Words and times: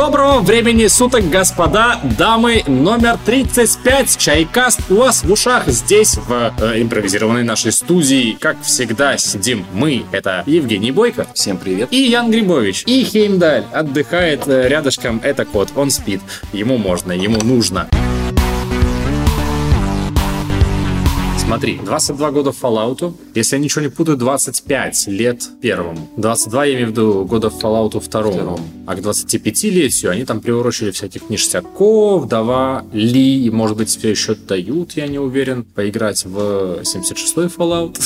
Доброго 0.00 0.40
времени 0.40 0.86
суток, 0.86 1.28
господа, 1.28 2.00
дамы, 2.16 2.62
номер 2.66 3.18
35, 3.26 4.16
Чайкаст 4.16 4.80
у 4.90 4.94
вас 4.94 5.22
в 5.22 5.30
ушах 5.30 5.66
здесь, 5.66 6.16
в 6.16 6.54
э, 6.58 6.80
импровизированной 6.80 7.44
нашей 7.44 7.70
студии. 7.70 8.34
Как 8.40 8.56
всегда, 8.62 9.18
сидим 9.18 9.66
мы, 9.74 10.06
это 10.10 10.42
Евгений 10.46 10.90
Бойко. 10.90 11.26
Всем 11.34 11.58
привет. 11.58 11.92
И 11.92 12.04
Ян 12.04 12.30
Грибович. 12.30 12.84
И 12.86 13.04
Хеймдаль 13.04 13.66
отдыхает 13.74 14.48
э, 14.48 14.68
рядышком, 14.68 15.20
это 15.22 15.44
кот, 15.44 15.68
он 15.76 15.90
спит. 15.90 16.22
Ему 16.54 16.78
можно, 16.78 17.12
ему 17.12 17.38
нужно. 17.42 17.86
Смотри, 21.50 21.80
22 21.84 22.30
года 22.30 22.50
Fallout, 22.50 23.12
если 23.34 23.56
я 23.56 23.60
ничего 23.60 23.82
не 23.82 23.88
путаю, 23.88 24.16
25 24.16 25.08
лет 25.08 25.42
первому. 25.60 26.08
22, 26.16 26.64
я 26.64 26.74
имею 26.74 26.86
в 26.86 26.90
виду, 26.90 27.24
года 27.24 27.48
Fallout 27.48 27.98
второму. 27.98 28.36
Второму. 28.36 28.60
А 28.86 28.94
к 28.94 29.00
25-летию 29.00 30.12
они 30.12 30.24
там 30.24 30.40
приурочили 30.40 30.92
всяких 30.92 31.28
ништяков, 31.28 32.28
давали, 32.28 33.18
и, 33.18 33.50
может 33.50 33.76
быть, 33.76 33.88
все 33.88 34.10
еще 34.10 34.36
дают, 34.36 34.92
я 34.92 35.08
не 35.08 35.18
уверен, 35.18 35.64
поиграть 35.64 36.24
в 36.24 36.82
76-й 36.82 37.46
Fallout. 37.46 37.98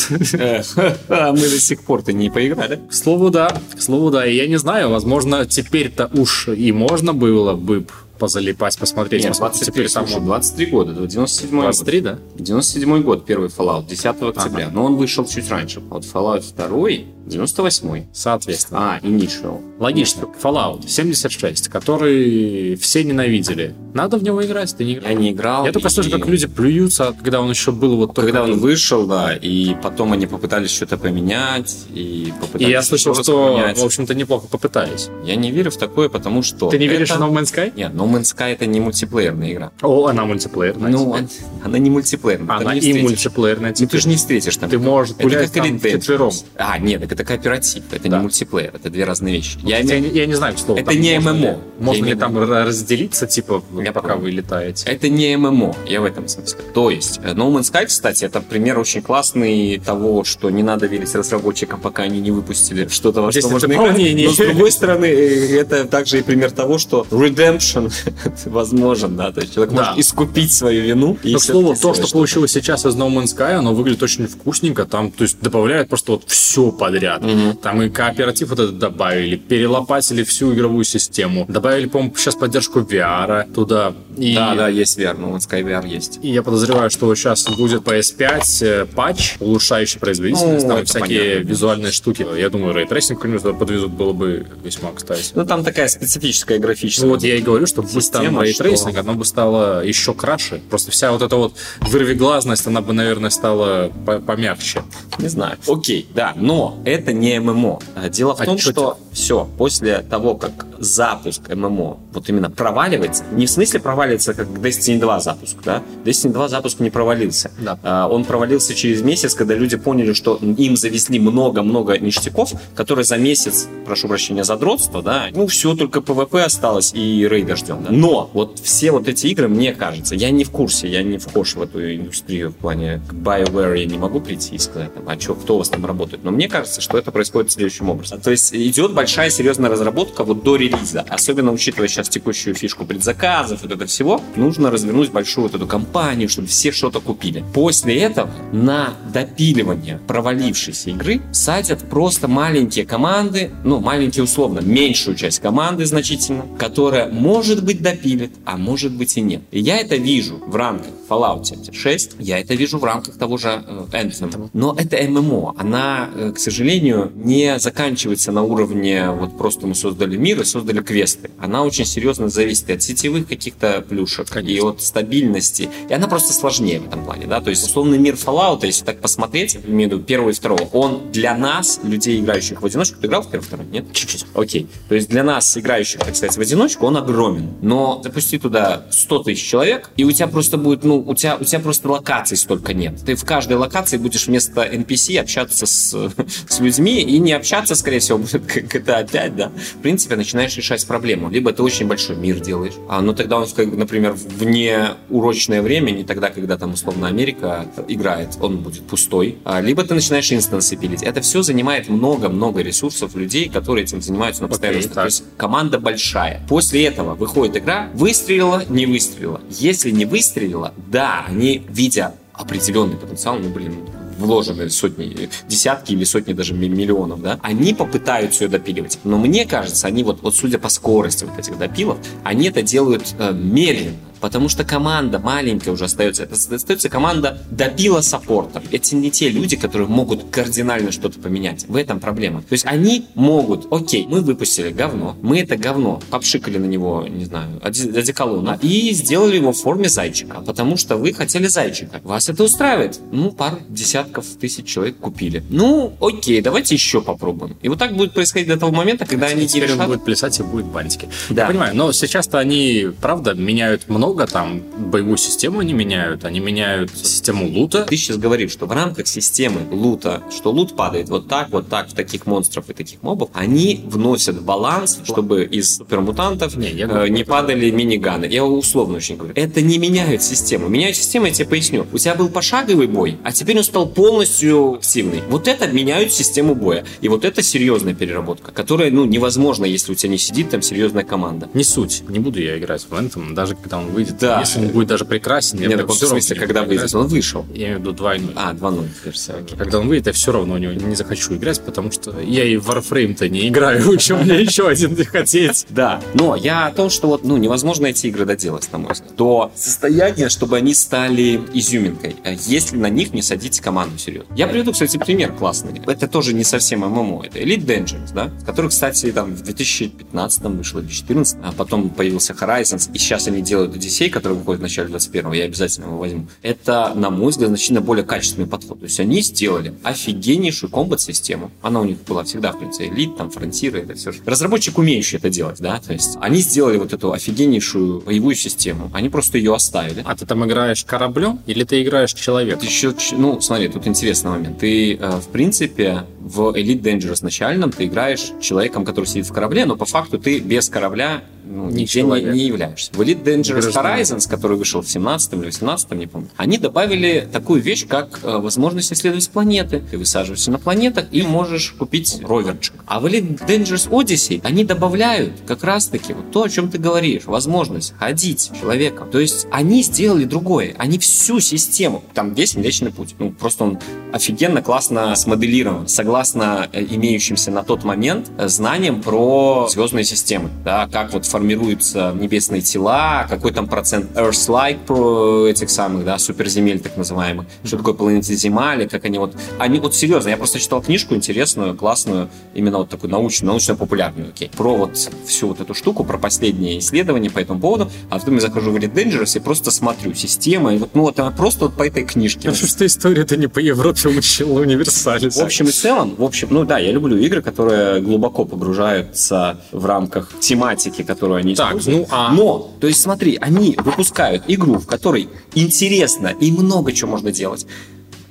Мы 1.09 1.39
до 1.39 1.61
сих 1.61 1.83
пор-то 1.83 2.15
не 2.15 2.31
поиграли. 2.31 2.81
К 2.89 2.95
слову, 2.95 3.29
да. 3.29 3.55
К 3.77 3.83
слову, 3.83 4.11
да. 4.11 4.27
И 4.27 4.35
я 4.35 4.47
не 4.47 4.57
знаю, 4.57 4.89
возможно, 4.89 5.45
теперь-то 5.45 6.11
уж 6.15 6.49
и 6.49 6.73
можно 6.73 7.13
было 7.13 7.53
бы 7.53 7.85
позалипать, 8.19 8.79
посмотреть. 8.79 9.23
Нет, 9.23 9.31
насколько 9.31 9.55
23, 9.55 9.73
теперь 9.73 9.89
слушай, 9.89 10.21
23 10.21 10.67
года, 10.67 10.93
97 11.07 11.51
23, 11.61 12.01
да? 12.01 12.19
97 12.37 13.03
год 13.03 13.25
первый 13.25 13.49
Fallout, 13.49 13.87
10 13.89 14.05
октября. 14.07 14.71
Но 14.73 14.85
он 14.85 14.97
вышел 14.97 15.25
чуть 15.27 15.49
раньше. 15.51 15.81
Вот 15.81 16.05
Fallout 16.05 16.45
2 16.57 17.05
98 17.27 18.05
Соответственно. 18.13 18.97
А, 18.97 18.99
Initial. 19.07 19.63
Логично. 19.79 20.29
Fallout 20.43 20.87
76, 20.89 21.69
который 21.69 22.77
все 22.77 23.03
ненавидели. 23.03 23.75
Надо 23.95 24.19
в 24.19 24.23
него 24.23 24.45
играть, 24.45 24.75
ты 24.77 24.85
не 24.85 24.95
играл? 24.95 25.11
Я 25.11 25.15
не 25.17 25.31
играл. 25.33 25.65
Я 25.67 25.73
только 25.73 25.89
и- 25.89 25.91
слышу, 25.91 26.11
как 26.11 26.27
люди 26.27 26.47
плюются, 26.47 27.15
когда 27.23 27.41
он 27.41 27.49
еще 27.51 27.73
был 27.73 27.97
вот 27.97 28.15
только... 28.15 28.31
Когда 28.33 28.45
он 28.45 28.59
вышел, 28.59 29.07
да, 29.07 29.35
и 29.35 29.75
потом 29.83 30.13
они 30.13 30.27
попытались 30.27 30.71
что-то 30.71 30.99
поменять, 30.99 31.75
и 31.95 32.33
попытались 32.41 32.67
И 32.69 32.71
я 32.71 32.83
слышал, 32.83 33.15
что, 33.15 33.55
поменять. 33.55 33.79
в 33.79 33.85
общем-то, 33.85 34.15
неплохо 34.15 34.47
попытались. 34.49 35.09
Я 35.25 35.37
не 35.37 35.51
верю 35.51 35.71
в 35.71 35.77
такое, 35.79 36.09
потому 36.11 36.43
что... 36.43 36.69
Ты 36.69 36.79
не 36.79 36.89
веришь 36.89 37.11
это- 37.11 37.21
в 37.21 37.23
No 37.23 37.33
Man's 37.33 37.55
Sky? 37.55 37.73
Нет, 37.75 37.93
No 37.93 38.04
Man's 38.07 38.35
Sky 38.35 38.53
это 38.53 38.67
не 38.67 38.81
мультиплеерная 38.81 39.53
игра. 39.53 39.73
О, 39.83 40.07
она 40.07 40.25
мультиплеерная. 40.25 40.91
Ну, 40.91 41.11
он- 41.11 41.29
она 41.65 41.79
не 41.79 41.91
мультиплеерная. 41.91 42.57
Она 42.57 42.73
не 42.75 42.79
и 42.79 42.83
встретишь. 42.83 43.03
мультиплеерная. 43.03 43.75
Ну, 43.79 43.87
ты 43.87 43.99
же 43.99 44.09
не 44.09 44.17
встретишь 44.17 44.57
там. 44.57 44.71
Ты 44.71 44.79
можешь 44.79 45.15
Это 45.19 45.23
гулять 45.23 45.51
как 45.53 45.65
там 45.65 45.79
вчетвером. 45.79 46.31
А, 46.57 46.79
нет, 46.79 47.01
так 47.03 47.13
это 47.13 47.25
кооператив, 47.25 47.83
это 47.91 48.09
Да. 48.09 48.17
не 48.17 48.23
мультиплеер, 48.23 48.73
это 48.75 48.91
две 48.91 49.05
разные 49.05 49.37
вещи. 49.37 49.59
Я, 49.63 49.79
Я 49.79 49.99
не- 50.01 50.09
я 50.09 50.27
не 50.27 50.35
знаю, 50.35 50.57
что 50.57 50.77
Это 50.77 50.95
не 50.95 51.15
можно 51.15 51.33
ММО. 51.33 51.51
ли- 51.51 51.57
Можно 51.81 52.05
Я 52.07 52.13
ли 52.15 52.19
там 52.19 52.37
ра- 52.39 52.65
разделиться, 52.67 53.27
типа, 53.27 53.63
Я 53.85 53.93
пока 53.93 54.09
понял. 54.15 54.23
вы 54.23 54.31
летаете? 54.31 54.87
Это 54.87 55.09
не 55.09 55.37
ММО, 55.37 55.75
я 55.89 56.01
в 56.01 56.05
этом 56.05 56.29
смысле. 56.29 56.59
То 56.73 56.91
есть, 56.91 57.19
э, 57.23 57.33
No 57.35 57.53
Man's 57.53 57.71
Sky, 57.73 57.87
кстати, 57.87 58.25
это 58.25 58.41
пример 58.41 58.79
очень 58.79 59.03
классный 59.03 59.79
того, 59.85 60.25
что 60.25 60.51
не 60.51 60.63
надо 60.63 60.87
верить 60.87 61.15
разработчикам, 61.15 61.81
пока 61.81 62.05
они 62.05 62.21
не 62.21 62.31
выпустили 62.31 62.89
что-то, 62.89 63.23
во 63.23 63.31
Здесь 63.31 63.45
что 63.45 63.53
можно 63.53 63.73
играть. 63.73 63.99
Но 64.25 64.31
с 64.33 64.37
другой 64.37 64.71
стороны, 64.73 65.07
э, 65.07 65.59
это 65.61 65.85
также 65.85 66.19
и 66.19 66.23
пример 66.23 66.51
того, 66.51 66.79
что 66.79 67.07
redemption 67.11 67.93
возможен, 68.47 69.17
да, 69.17 69.33
то 69.33 69.41
есть 69.41 69.55
человек 69.55 69.75
Да. 69.75 69.83
может 69.85 69.99
искупить 69.99 70.53
свою 70.53 70.83
вину. 70.85 71.17
и 71.23 71.33
Но, 71.33 71.39
к 71.39 71.43
слову, 71.43 71.75
то, 71.81 71.95
что 71.95 72.09
получилось 72.11 72.53
сейчас 72.53 72.85
из 72.87 72.95
No 72.97 73.09
Man's 73.09 73.35
Sky, 73.37 73.53
оно 73.55 73.75
выглядит 73.75 74.03
очень 74.03 74.27
вкусненько. 74.27 74.85
Там, 74.85 75.11
то 75.11 75.23
есть, 75.25 75.41
добавляют 75.41 75.89
просто 75.89 76.13
вот 76.13 76.25
все 76.27 76.71
подряд. 76.71 77.23
Там 77.63 77.83
и 77.83 77.89
кооператив 77.89 78.49
вот 78.51 78.59
этот 78.61 78.79
добавили, 78.79 79.37
перелопатили 79.37 80.23
всю 80.25 80.53
игровую 80.55 80.85
систему. 80.85 81.47
Добавили, 81.49 81.87
по-моему, 81.87 82.15
сейчас 82.17 82.35
поддержку 82.35 82.81
VR 82.81 83.53
туда. 83.53 83.95
И, 84.17 84.35
Да, 84.35 84.55
да, 84.55 84.69
есть 84.69 84.99
VR, 84.99 85.19
No 85.19 85.33
Man's 85.35 85.49
Sky 85.49 85.63
VR 85.63 85.87
есть. 85.89 86.19
и 86.23 86.31
я 86.31 86.43
подозреваю, 86.43 86.91
что 86.91 87.13
сейчас 87.15 87.47
будет 87.57 87.83
PS5 87.83 88.65
э, 88.65 88.87
патч, 88.87 89.37
улучшающий 89.41 89.99
производительность, 90.01 90.67
Ну, 90.67 90.75
там 90.77 90.85
всякие 90.85 91.31
понятно. 91.35 91.49
визуальные 91.49 91.93
штуки. 91.93 92.27
Я 92.39 92.51
думаю, 92.51 92.75
ray 92.75 92.88
tracing 92.88 93.21
к 93.21 93.25
нему 93.25 93.39
туда 93.39 93.53
подвезут, 93.55 93.93
было 93.93 94.13
бы 94.13 94.47
весьма 94.63 94.93
кстати. 94.93 95.33
Ну, 95.35 95.45
там 95.45 95.65
такая 95.65 95.89
специфическая 95.89 96.59
графическая. 96.59 97.07
Ну 97.07 97.15
вот 97.15 97.23
я 97.23 97.37
и 97.37 97.41
говорю, 97.41 97.67
что 97.67 97.83
будет 97.85 98.11
там 98.11 98.23
Система, 98.23 98.43
ray 98.45 98.57
tracing, 98.57 98.91
что- 98.93 99.01
оно 99.01 99.15
бы 99.15 99.25
стало 99.25 99.85
еще 99.85 100.15
краше. 100.15 100.61
Просто 100.71 100.91
вся 100.91 101.13
вот 101.13 101.23
эта 101.23 101.37
вот 101.37 101.55
вырвиглазность, 101.81 102.67
она 102.67 102.81
бы, 102.81 102.93
наверное, 102.93 103.31
стала 103.31 103.91
по- 104.07 104.19
помягче. 104.19 104.83
Не 105.19 105.29
знаю. 105.29 105.57
Окей, 105.69 106.09
да, 106.15 106.33
но 106.37 106.79
это 106.85 107.13
не 107.13 107.39
ММО. 107.39 107.79
А 107.95 108.09
Дело 108.09 108.35
в 108.35 108.41
А 108.41 108.45
том, 108.45 108.57
чё 108.59 108.71
что 108.73 108.99
все, 109.13 109.49
после 109.59 109.99
того, 109.99 110.35
как 110.35 110.67
запуск 110.85 111.49
ММО 111.49 111.99
вот 112.13 112.29
именно 112.29 112.51
проваливается, 112.51 113.25
не 113.33 113.47
в 113.47 113.51
смысле 113.51 113.81
проваливается, 113.81 114.35
как 114.35 114.47
Destiny 114.49 114.99
2 114.99 115.21
запуск, 115.21 115.57
да? 115.65 115.83
Destiny 116.05 116.33
2 116.33 116.49
запуск 116.49 116.81
не 116.81 116.91
провалился. 116.91 117.51
Да. 117.59 117.79
А, 117.83 118.09
Он 118.09 118.25
провалился 118.25 118.75
через 118.75 119.03
месяц, 119.03 119.35
когда 119.35 119.55
люди 119.55 119.77
поняли, 119.77 120.13
что 120.13 120.37
им 120.37 120.77
завезли 120.77 121.19
много-много 121.19 121.99
ништяков, 121.99 122.53
которые 122.75 123.05
за 123.05 123.17
месяц, 123.17 123.69
прошу 123.87 124.09
прощения, 124.09 124.45
задротство, 124.45 125.03
да, 125.03 125.27
ну 125.35 125.47
все, 125.47 125.75
только 125.75 126.01
ПВП 126.01 126.45
осталось 126.45 126.93
и 126.95 127.27
рейда 127.29 127.57
ждем, 127.57 127.83
да. 127.83 127.91
Но 127.91 128.31
вот 128.33 128.61
все 128.61 128.91
вот 128.93 129.09
эти 129.09 129.27
игры, 129.29 129.49
мне 129.49 129.73
кажется, 129.73 130.15
я 130.15 130.31
не 130.31 130.45
в 130.45 130.51
курсе, 130.51 130.89
я 130.89 131.03
не 131.03 131.19
вхож 131.19 131.55
в 131.55 131.63
эту 131.63 131.95
индустрию 131.95 132.51
в 132.51 132.57
плане 132.57 133.01
к 133.09 133.13
BioWare 133.13 133.79
я 133.79 133.87
не 133.87 133.99
могу 133.99 134.21
прийти 134.21 134.55
и 134.55 134.59
сказать, 134.59 134.95
там, 134.95 135.05
а 135.09 135.17
чё, 135.17 135.35
кто 135.35 135.57
у 135.57 135.59
вас 135.59 135.69
там 135.69 135.85
работает. 135.85 136.25
Но 136.25 136.31
мне 136.31 136.49
кажется, 136.49 136.81
что 136.81 136.99
это 136.99 137.11
происходит 137.11 137.53
следующим 137.53 137.89
образом. 137.89 138.21
То 138.21 138.31
есть 138.31 138.55
идет 138.55 138.93
большая 138.93 139.31
серьезная 139.31 139.71
разработка 139.71 140.25
вот 140.25 140.43
до 140.43 140.57
релиза, 140.57 140.74
особенно 141.09 141.53
учитывая 141.53 141.89
сейчас 141.89 142.09
текущую 142.09 142.55
фишку 142.55 142.85
предзаказов, 142.85 143.63
вот 143.63 143.73
это 143.73 143.87
всего, 143.87 144.21
нужно 144.37 144.71
развернуть 144.71 145.11
большую 145.11 145.47
вот 145.49 145.55
эту 145.55 145.67
компанию, 145.67 146.29
чтобы 146.29 146.49
все 146.49 146.73
что-то 146.73 147.01
купили. 147.01 147.45
После 147.53 147.99
этого 147.99 148.31
на 148.53 148.95
допиливание 149.13 150.01
провалившейся 150.07 150.91
игры 150.91 151.21
садят 151.33 151.89
просто 151.89 152.29
маленькие 152.29 152.87
команды, 152.87 153.51
ну, 153.65 153.81
маленькие 153.81 154.25
условно, 154.25 154.61
меньшую 154.61 155.17
часть 155.17 155.41
команды 155.41 155.87
значительно, 155.87 156.45
которая, 156.59 157.09
может 157.11 157.65
быть, 157.65 157.83
допилит, 157.83 158.33
а 158.45 158.57
может 158.57 158.93
быть 158.93 159.17
и 159.17 159.21
нет. 159.21 159.43
И 159.51 159.61
я 159.61 159.79
это 159.79 159.97
вижу 159.97 160.43
в 160.47 160.57
рамках 160.57 160.91
Fallout 161.09 161.45
76, 161.45 162.17
я 162.19 162.39
это 162.39 162.55
вижу 162.55 162.79
в 162.79 162.85
рамках 162.85 163.17
того 163.17 163.37
же 163.37 163.63
э, 163.67 163.87
Anthem. 163.93 164.49
Но 164.53 164.75
это 164.79 164.97
ММО, 164.97 165.55
она, 165.59 166.09
э, 166.15 166.33
к 166.35 166.39
сожалению, 166.39 167.13
не 167.15 167.59
заканчивается 167.59 168.33
на 168.33 168.43
уровне 168.43 169.11
вот 169.11 169.37
просто 169.37 169.67
мы 169.67 169.75
создали 169.75 170.17
мир 170.17 170.41
и 170.41 170.45
создали 170.55 170.81
квесты. 170.83 171.31
Она 171.39 171.65
очень 171.65 171.85
серьезно 171.85 172.29
зависит 172.29 172.71
и 172.71 172.75
от 172.75 172.83
сетевых 172.83 173.27
каких-то 173.27 173.85
плюшек, 173.89 174.29
и 174.31 174.33
Конечно. 174.33 174.71
от 174.71 174.83
стабильности. 174.83 175.69
И 175.89 175.93
она 175.93 176.07
просто 176.07 176.33
сложнее 176.33 176.79
в 176.81 176.87
этом 176.87 177.05
плане, 177.05 177.27
да, 177.27 177.41
то 177.41 177.51
есть 177.51 177.65
условный 177.65 177.99
мир 177.99 178.15
Fallout, 178.15 178.61
если 178.63 178.85
так 178.85 179.01
посмотреть, 179.01 179.57
имею 179.67 179.91
в 179.91 179.93
виду 179.95 180.05
первого 180.05 180.31
и 180.31 180.33
второго, 180.33 180.63
он 180.73 181.11
для 181.11 181.37
нас, 181.37 181.81
людей, 181.83 182.21
играющих 182.21 182.63
в 182.63 182.67
одиночку, 182.67 183.01
ты 183.01 183.09
играл 183.09 183.23
в 183.23 183.31
первый 183.31 183.43
и 183.43 183.47
второй, 183.47 183.67
нет? 183.67 183.87
Чуть-чуть. 183.93 184.27
Окей. 184.35 184.69
То 184.89 184.95
есть 184.95 185.09
для 185.09 185.25
нас, 185.25 185.57
играющих, 185.59 186.01
так 186.01 186.15
сказать, 186.15 186.37
в 186.37 186.41
одиночку, 186.41 186.87
он 186.87 186.97
огромен. 186.97 187.55
Но 187.61 188.01
запусти 188.05 188.39
туда 188.39 188.87
100 188.91 189.25
тысяч 189.25 189.45
человек, 189.45 189.91
и 189.97 190.05
у 190.05 190.13
тебя 190.13 190.29
просто 190.29 190.57
будет, 190.57 190.85
ну, 190.85 191.01
у 191.01 191.15
тебя, 191.15 191.37
у 191.37 191.45
тебя 191.45 191.59
просто 191.59 191.89
локаций 191.89 192.37
столько 192.37 192.75
нет. 192.75 192.95
Ты 193.05 193.17
в 193.17 193.25
каждой 193.25 193.57
локации 193.57 193.97
будешь 193.97 194.29
вместо 194.29 194.63
NPC 194.63 195.19
общаться 195.19 195.67
с, 195.67 196.13
с 196.49 196.61
людьми, 196.61 197.01
и 197.01 197.19
не 197.19 197.33
общаться, 197.33 197.75
скорее 197.75 197.99
всего, 197.99 198.19
будет 198.19 198.47
как 198.47 198.65
GTA 198.73 199.11
5, 199.11 199.37
да. 199.37 199.49
В 199.49 199.83
принципе, 199.83 200.17
начинаешь 200.17 200.44
решать 200.57 200.87
проблему. 200.87 201.31
Либо 201.31 201.53
ты 201.53 201.63
очень 201.63 201.87
большой 201.87 202.17
мир 202.17 202.41
делаешь, 202.41 202.75
а, 202.89 203.01
ну 203.01 203.15
тогда 203.15 203.39
он, 203.39 203.47
например, 203.57 204.13
вне 204.13 204.91
урочное 205.11 205.63
время, 205.63 205.91
не 205.91 206.05
тогда, 206.05 206.31
когда 206.31 206.57
там, 206.57 206.73
условно, 206.73 207.07
Америка 207.07 207.67
играет, 207.89 208.37
он 208.41 208.59
будет 208.59 208.83
пустой. 208.83 209.39
А, 209.45 209.61
либо 209.61 209.85
ты 209.85 209.95
начинаешь 209.95 210.31
инстансы 210.33 210.77
пилить. 210.77 211.03
Это 211.03 211.21
все 211.21 211.43
занимает 211.43 211.89
много-много 211.89 212.63
ресурсов 212.63 213.15
людей, 213.15 213.49
которые 213.49 213.85
этим 213.85 214.01
занимаются 214.01 214.43
на 214.43 214.49
постоянной 214.49 214.83
так. 214.83 214.95
То 214.95 215.05
есть 215.05 215.25
команда 215.37 215.79
большая. 215.79 216.43
После 216.49 216.85
этого 216.87 217.15
выходит 217.15 217.57
игра, 217.57 217.89
выстрелила, 217.95 218.65
не 218.69 218.87
выстрелила. 218.87 219.41
Если 219.51 219.91
не 219.91 220.05
выстрелила, 220.05 220.75
да, 220.91 221.25
они, 221.27 221.65
видя 221.69 222.15
определенный 222.33 222.97
потенциал, 222.97 223.39
ну, 223.39 223.49
блин, 223.49 223.75
вложены 224.19 224.71
сотни, 224.71 225.29
десятки 225.49 225.93
или 225.93 226.05
сотни 226.05 226.33
даже 226.33 226.55
ми- 226.55 226.69
миллионов, 226.69 227.23
да, 227.23 227.39
они 227.43 227.75
попытаются 227.75 228.45
ее 228.45 228.51
допиливать. 228.51 228.99
Но 229.05 229.19
мне 229.19 229.47
кажется, 229.47 229.87
они 229.87 230.03
вот, 230.05 230.23
вот 230.23 230.35
судя 230.35 230.59
по 230.59 230.69
скорости 230.69 231.25
вот 231.25 231.39
этих 231.39 231.59
допилов, 231.59 231.99
они 232.23 232.49
это 232.49 232.63
делают 232.63 233.15
э, 233.19 233.33
медленно. 233.33 233.97
Потому 234.25 234.49
что 234.49 234.65
команда 234.65 235.19
маленькая 235.19 235.73
уже 235.73 235.85
остается. 235.85 236.23
Это 236.23 236.35
остается 236.35 236.89
команда 236.89 237.37
допила 237.51 238.01
саппорта. 238.01 238.63
Это 238.73 238.97
не 238.97 239.11
те 239.11 239.29
люди, 239.29 239.55
которые 239.55 239.87
могут 239.87 240.31
кардинально 240.31 240.93
что-то 240.93 241.21
поменять. 241.21 241.67
В 241.69 241.77
этом 241.77 242.01
проблема. 242.01 242.41
То 242.41 242.55
есть 242.55 242.65
они 242.65 243.07
могут, 243.15 243.71
окей, 243.71 244.07
мы 244.09 244.23
выпустили 244.23 244.71
говно, 244.71 245.15
мы 245.21 245.41
это 245.41 245.59
говно 245.59 246.01
попшикали 246.09 246.57
на 246.57 246.65
него, 246.65 247.05
не 247.07 247.27
знаю, 247.27 247.61
одеколона 247.63 248.59
и 248.63 248.93
сделали 248.93 249.37
его 249.37 249.53
в 249.53 249.59
форме 249.59 249.91
зайчика, 249.91 250.41
потому 250.41 250.79
что 250.79 250.97
вы 250.97 251.13
хотели 251.13 251.47
зайчика. 251.47 252.01
Вас 252.03 252.31
это 252.31 252.45
устраивает? 252.45 252.99
Ну, 253.13 253.31
пару 253.31 253.59
десятков 253.69 254.25
тысяч 254.41 254.65
человек 254.65 254.97
купили. 254.97 255.45
Ну, 255.51 255.93
окей, 256.01 256.41
давайте 256.41 256.75
еще 256.75 257.03
попробуем. 257.03 257.59
И 257.61 257.69
вот 257.69 257.79
так 257.79 257.95
будет 257.95 258.15
происходить 258.15 258.49
до 258.49 258.57
того 258.57 258.73
момента, 258.73 259.05
когда 259.05 259.27
они 259.27 259.47
Теперь 259.47 259.65
решат... 259.65 259.81
он 259.81 259.87
будет 259.89 260.05
плясать 260.07 260.41
и 260.41 260.43
будет 260.43 260.65
бантики. 260.65 261.11
Да. 261.29 261.43
Я 261.43 261.49
понимаю, 261.49 261.77
но 261.77 261.93
сейчас-то 261.93 262.39
они, 262.39 262.87
правда, 263.03 263.35
меняют 263.35 263.91
много 263.91 264.14
там, 264.27 264.63
боевую 264.79 265.17
систему 265.17 265.59
они 265.61 265.73
меняют, 265.73 266.25
они 266.25 266.41
меняют 266.41 266.91
систему 266.97 267.47
лута. 267.49 267.85
Ты 267.85 267.97
сейчас 267.97 268.17
говоришь, 268.17 268.53
что 268.53 268.67
в 268.67 268.73
рамках 268.73 269.07
системы 269.07 269.61
лута, 269.71 270.23
что 270.35 270.51
лут 270.51 270.77
падает 270.77 271.09
вот 271.09 271.29
так, 271.29 271.51
вот 271.51 271.69
так, 271.69 271.89
в 271.89 271.95
таких 271.95 272.27
монстров 272.27 272.71
и 272.71 272.73
таких 272.73 273.03
мобов, 273.03 273.31
они 273.35 273.83
вносят 273.85 274.41
баланс, 274.43 275.01
чтобы 275.05 275.45
из 275.45 275.77
супермутантов 275.77 276.57
Не, 276.57 276.71
я 276.71 276.85
э, 276.85 276.89
говорю, 276.89 277.13
не 277.13 277.23
это- 277.23 277.31
падали 277.31 277.71
миниганы. 277.71 278.27
Я 278.27 278.45
условно 278.45 278.97
очень 278.97 279.17
говорю. 279.17 279.35
Это 279.37 279.61
не 279.61 279.79
меняет 279.79 280.23
систему. 280.23 280.69
Меняют 280.69 280.97
систему, 280.97 281.27
я 281.27 281.33
тебе 281.33 281.49
поясню. 281.49 281.87
У 281.93 281.99
тебя 281.99 282.15
был 282.15 282.29
пошаговый 282.29 282.87
бой, 282.87 283.19
а 283.25 283.33
теперь 283.33 283.59
он 283.59 283.65
стал 283.65 283.89
полностью 283.89 284.75
активный. 284.75 285.23
Вот 285.29 285.49
это 285.49 285.67
меняют 285.67 286.13
систему 286.13 286.55
боя. 286.55 286.85
И 287.01 287.09
вот 287.09 287.25
это 287.25 287.43
серьезная 287.43 287.95
переработка, 287.95 288.53
которая, 288.53 288.91
ну, 288.91 289.05
невозможно, 289.05 289.65
если 289.65 289.93
у 289.93 289.95
тебя 289.95 290.11
не 290.11 290.19
сидит 290.19 290.51
там 290.51 290.63
серьезная 290.63 291.05
команда. 291.05 291.49
Не 291.55 291.65
суть, 291.65 292.03
не 292.09 292.19
буду 292.19 292.41
я 292.41 292.59
играть 292.59 292.87
в 292.89 292.93
Anthem, 292.93 293.35
даже 293.35 293.55
когда 293.57 293.79
он 293.79 293.87
выйдет. 293.87 294.04
Да. 294.21 294.41
Если 294.41 294.61
он 294.61 294.69
будет 294.69 294.89
даже 294.89 295.05
прекрасен, 295.05 295.59
я 295.59 295.69
Нет, 295.69 295.79
так 295.79 295.89
в 295.89 295.93
всё 295.93 296.07
равно 296.07 296.21
смысле, 296.21 296.37
когда 296.37 296.63
выйдет? 296.63 296.95
Он 296.95 297.07
вышел. 297.07 297.47
Я 297.55 297.67
имею 297.67 297.79
в 297.79 297.81
виду 297.83 297.93
2.0. 297.93 298.33
А, 298.37 298.53
2.0 298.53 298.89
версия. 299.05 299.35
Когда 299.57 299.81
он 299.81 299.89
выйдет, 299.89 300.07
я 300.09 300.13
все 300.13 300.33
равно 300.33 300.55
у 300.55 300.59
него 300.59 300.73
не 300.73 300.95
захочу 300.95 301.35
играть, 301.35 301.61
потому 301.61 301.91
что 301.91 302.19
я 302.21 302.45
и 302.45 302.57
в 302.57 302.69
Warframe-то 302.69 303.29
не 303.29 303.49
играю, 303.49 303.97
чем 303.99 304.23
мне 304.23 304.43
еще 304.43 304.69
один 304.69 304.97
хотеть. 305.05 305.67
Да, 305.71 306.01
но 306.15 306.37
я 306.37 306.67
о 306.67 306.73
том, 306.73 306.91
что 306.91 307.09
вот, 307.09 307.25
ну, 307.25 307.37
невозможно 307.37 307.87
эти 307.87 308.07
игры 308.07 308.25
доделать, 308.25 308.71
на 308.73 308.79
мой 308.79 308.93
взгляд, 308.93 309.15
до 309.17 309.53
состояния, 309.55 310.29
чтобы 310.29 310.57
они 310.57 310.75
стали 310.75 311.41
изюминкой, 311.53 312.17
э, 312.25 312.37
если 312.47 312.77
на 312.77 312.89
них 312.89 313.13
не 313.13 313.23
садить 313.23 313.61
команду 313.61 313.99
серьезно. 313.99 314.35
Я 314.35 314.47
приведу, 314.47 314.73
кстати, 314.73 314.97
пример 314.97 315.33
классный. 315.33 315.81
Это 315.87 316.09
тоже 316.09 316.35
не 316.35 316.45
совсем 316.45 316.81
ММО, 316.81 317.25
это 317.27 317.39
Elite 317.39 317.65
Dangerous, 317.65 318.13
да, 318.15 318.31
который, 318.47 318.71
кстати, 318.71 319.11
там 319.13 319.35
в 319.35 319.43
2015 319.43 320.43
вышел 320.45 320.79
или 320.79 320.87
2014, 320.87 321.39
а 321.43 321.53
потом 321.53 321.91
появился 321.91 322.33
Horizons, 322.33 322.91
и 322.93 322.99
сейчас 322.99 323.27
они 323.29 323.43
делают 323.43 323.77
Odyssey, 323.77 323.94
который 324.11 324.35
выходит 324.35 324.61
в 324.61 324.63
начале 324.63 324.89
21 324.89 325.33
я 325.33 325.45
обязательно 325.45 325.87
его 325.87 325.99
возьму. 325.99 326.27
Это, 326.43 326.93
на 326.95 327.11
мой 327.11 327.31
взгляд, 327.31 327.49
значительно 327.49 327.81
более 327.81 328.05
качественный 328.05 328.47
подход. 328.47 328.81
То 328.81 328.85
есть 328.85 329.01
они 329.01 329.21
сделали 329.23 329.75
офигеннейшую 329.83 330.71
комбат-систему. 330.71 331.51
Она 331.63 331.81
у 331.81 331.85
них 331.85 331.99
была 332.05 332.25
всегда, 332.25 332.53
в 332.53 332.59
принципе, 332.59 332.89
Elite, 332.89 333.17
там, 333.17 333.29
Frontier, 333.29 333.83
это 333.83 333.95
все. 333.95 334.13
Разработчик, 334.25 334.79
умеющий 334.79 335.19
это 335.19 335.31
делать, 335.31 335.61
да, 335.61 335.81
то 335.81 335.93
есть 335.93 336.17
они 336.21 336.41
сделали 336.41 336.79
вот 336.79 336.93
эту 336.93 337.13
офигеннейшую 337.13 338.01
боевую 338.01 338.35
систему. 338.35 338.91
Они 338.93 339.09
просто 339.09 339.39
ее 339.39 339.55
оставили. 339.55 340.03
А 340.05 340.15
ты 340.17 340.27
там 340.27 340.45
играешь 340.45 340.85
кораблем 340.85 341.41
или 341.47 341.65
ты 341.65 341.83
играешь 341.83 342.13
человеком? 342.13 342.61
Ты 342.61 342.67
еще, 342.67 342.95
ну, 343.13 343.41
смотри, 343.41 343.69
тут 343.69 343.87
интересный 343.87 344.31
момент. 344.31 344.59
Ты, 344.59 344.97
э, 344.97 345.11
в 345.21 345.29
принципе, 345.29 346.05
в 346.21 346.57
Elite 346.57 346.83
Dangerous 346.83 347.23
начальном 347.23 347.71
ты 347.71 347.87
играешь 347.87 348.33
человеком, 348.41 348.85
который 348.85 349.07
сидит 349.07 349.27
в 349.27 349.33
корабле, 349.33 349.67
но 349.67 349.77
по 349.77 349.85
факту 349.85 350.19
ты 350.19 350.39
без 350.39 350.69
корабля 350.69 351.23
ну, 351.45 351.71
Не 351.71 351.83
нигде 351.83 352.03
не, 352.03 352.23
не 352.23 352.47
являешься. 352.47 352.91
В 352.95 353.01
Elite 353.01 353.23
Dangerous 353.23 353.61
Гражданин. 353.61 354.03
Horizons, 354.03 354.29
который 354.29 354.57
вышел 354.57 354.81
в 354.81 354.89
17 354.89 355.33
или 355.35 355.47
18 355.47 355.91
не 355.93 356.07
помню, 356.07 356.29
они 356.37 356.59
добавили 356.59 357.29
такую 357.31 357.61
вещь, 357.61 357.87
как 357.87 358.21
э, 358.23 358.39
возможность 358.39 358.93
исследовать 358.93 359.29
планеты. 359.31 359.83
Ты 359.91 359.99
высаживаешься 359.99 360.51
на 360.51 360.59
планетах 360.59 361.07
и 361.11 361.23
можешь 361.23 361.73
купить 361.73 362.21
роверчик. 362.23 362.75
А 362.87 363.01
в 363.01 363.07
Elite 363.07 363.47
Dangerous 363.47 363.89
Odyssey 363.89 364.41
они 364.45 364.65
добавляют 364.65 365.33
как 365.47 365.65
раз-таки 365.65 366.13
вот 366.13 366.31
то, 366.31 366.45
о 366.45 366.49
чем 366.49 366.71
ты 366.71 366.79
говоришь, 366.79 367.25
возможность 367.27 367.95
ходить 367.99 368.51
человеком. 368.61 369.11
То 369.11 369.21
есть 369.21 369.47
они 369.51 369.83
сделали 369.83 370.25
другое. 370.25 370.75
Они 370.79 370.99
всю 370.99 371.41
систему, 371.41 372.03
там 372.15 372.35
весь 372.35 372.57
Млечный 372.57 372.91
Путь, 372.91 373.15
ну 373.19 373.31
просто 373.31 373.65
он 373.65 373.79
офигенно 374.13 374.63
классно 374.63 375.15
смоделирован, 375.17 375.89
согласно 375.89 376.69
э, 376.73 376.85
имеющимся 376.85 377.51
на 377.51 377.63
тот 377.63 377.85
момент 377.85 378.31
э, 378.39 378.49
знаниям 378.49 379.03
про 379.03 379.69
звездные 379.71 380.05
системы, 380.05 380.51
да, 380.65 380.89
как 380.91 381.13
вот 381.13 381.27
формируются 381.35 382.15
небесные 382.17 382.61
тела, 382.61 383.27
какой 383.29 383.51
там 383.51 383.67
процент 383.67 384.17
Earth-like 384.17 384.85
про 384.87 385.49
этих 385.49 385.69
самых, 385.69 386.05
да, 386.05 386.17
суперземель 386.17 386.79
так 386.79 386.97
называемых, 386.97 387.47
что 387.65 387.77
такое 387.77 387.95
планеты 387.95 388.37
Земали, 388.37 388.87
как 388.87 389.05
они 389.05 389.19
вот, 389.19 389.35
они 389.59 389.81
вот 389.81 389.97
серьезно, 389.97 390.29
я 390.29 390.37
просто 390.37 390.61
читал 390.61 390.81
книжку 390.81 391.17
интересную, 391.17 391.75
классную, 391.75 392.29
именно 392.55 392.79
вот 392.79 392.89
такую 392.89 393.11
научную, 393.11 393.49
научно-популярную, 393.49 394.29
окей, 394.29 394.49
про 394.57 394.77
вот 394.77 395.11
всю 395.27 395.49
вот 395.49 395.61
эту 395.61 395.75
штуку, 395.75 396.05
про 396.05 396.19
последние 396.19 396.79
исследования 396.79 397.31
по 397.31 397.41
этому 397.41 397.59
поводу, 397.59 397.91
а 398.11 398.21
потом 398.21 398.35
я 398.35 398.41
захожу 398.41 398.71
в 398.71 398.77
Elite 398.77 398.95
Dangerous 398.95 399.37
и 399.37 399.41
просто 399.41 399.73
смотрю 399.73 400.15
система, 400.15 400.73
и 400.73 400.79
вот, 400.79 400.91
ну 400.95 401.03
вот 401.03 401.19
она 401.19 401.33
просто 401.33 401.65
вот 401.65 401.75
по 401.75 401.85
этой 401.85 402.05
книжке. 402.05 402.49
Потому 402.49 402.69
что 402.69 402.87
история-то 402.87 403.37
не 403.37 403.49
по 403.49 403.59
Европе 403.59 404.09
учила 404.09 404.61
универсалис. 404.61 405.35
В 405.35 405.43
общем 405.43 405.67
и 405.67 405.73
целом, 405.73 406.15
в 406.17 406.23
общем, 406.23 406.47
ну 406.53 406.65
да, 406.65 406.79
я 406.79 406.93
люблю 406.93 407.17
игры, 407.17 407.43
которые 407.43 408.01
глубоко 408.01 408.45
погружаются 408.45 409.59
в 409.73 409.85
рамках 409.85 410.31
тематики, 410.39 411.03
которую 411.25 411.39
они 411.41 411.55
Так, 411.55 411.69
используют. 411.69 412.09
ну 412.11 412.15
а- 412.15 412.33
Но, 412.33 412.71
то 412.81 412.87
есть 412.87 413.01
смотри, 413.01 413.39
они 413.41 413.77
выпускают 413.79 414.45
игру, 414.49 414.75
в 414.79 414.87
которой 414.87 415.29
интересно 415.55 416.29
и 416.29 416.53
много 416.53 416.93
чего 416.93 417.11
можно 417.13 417.33
делать 417.33 417.67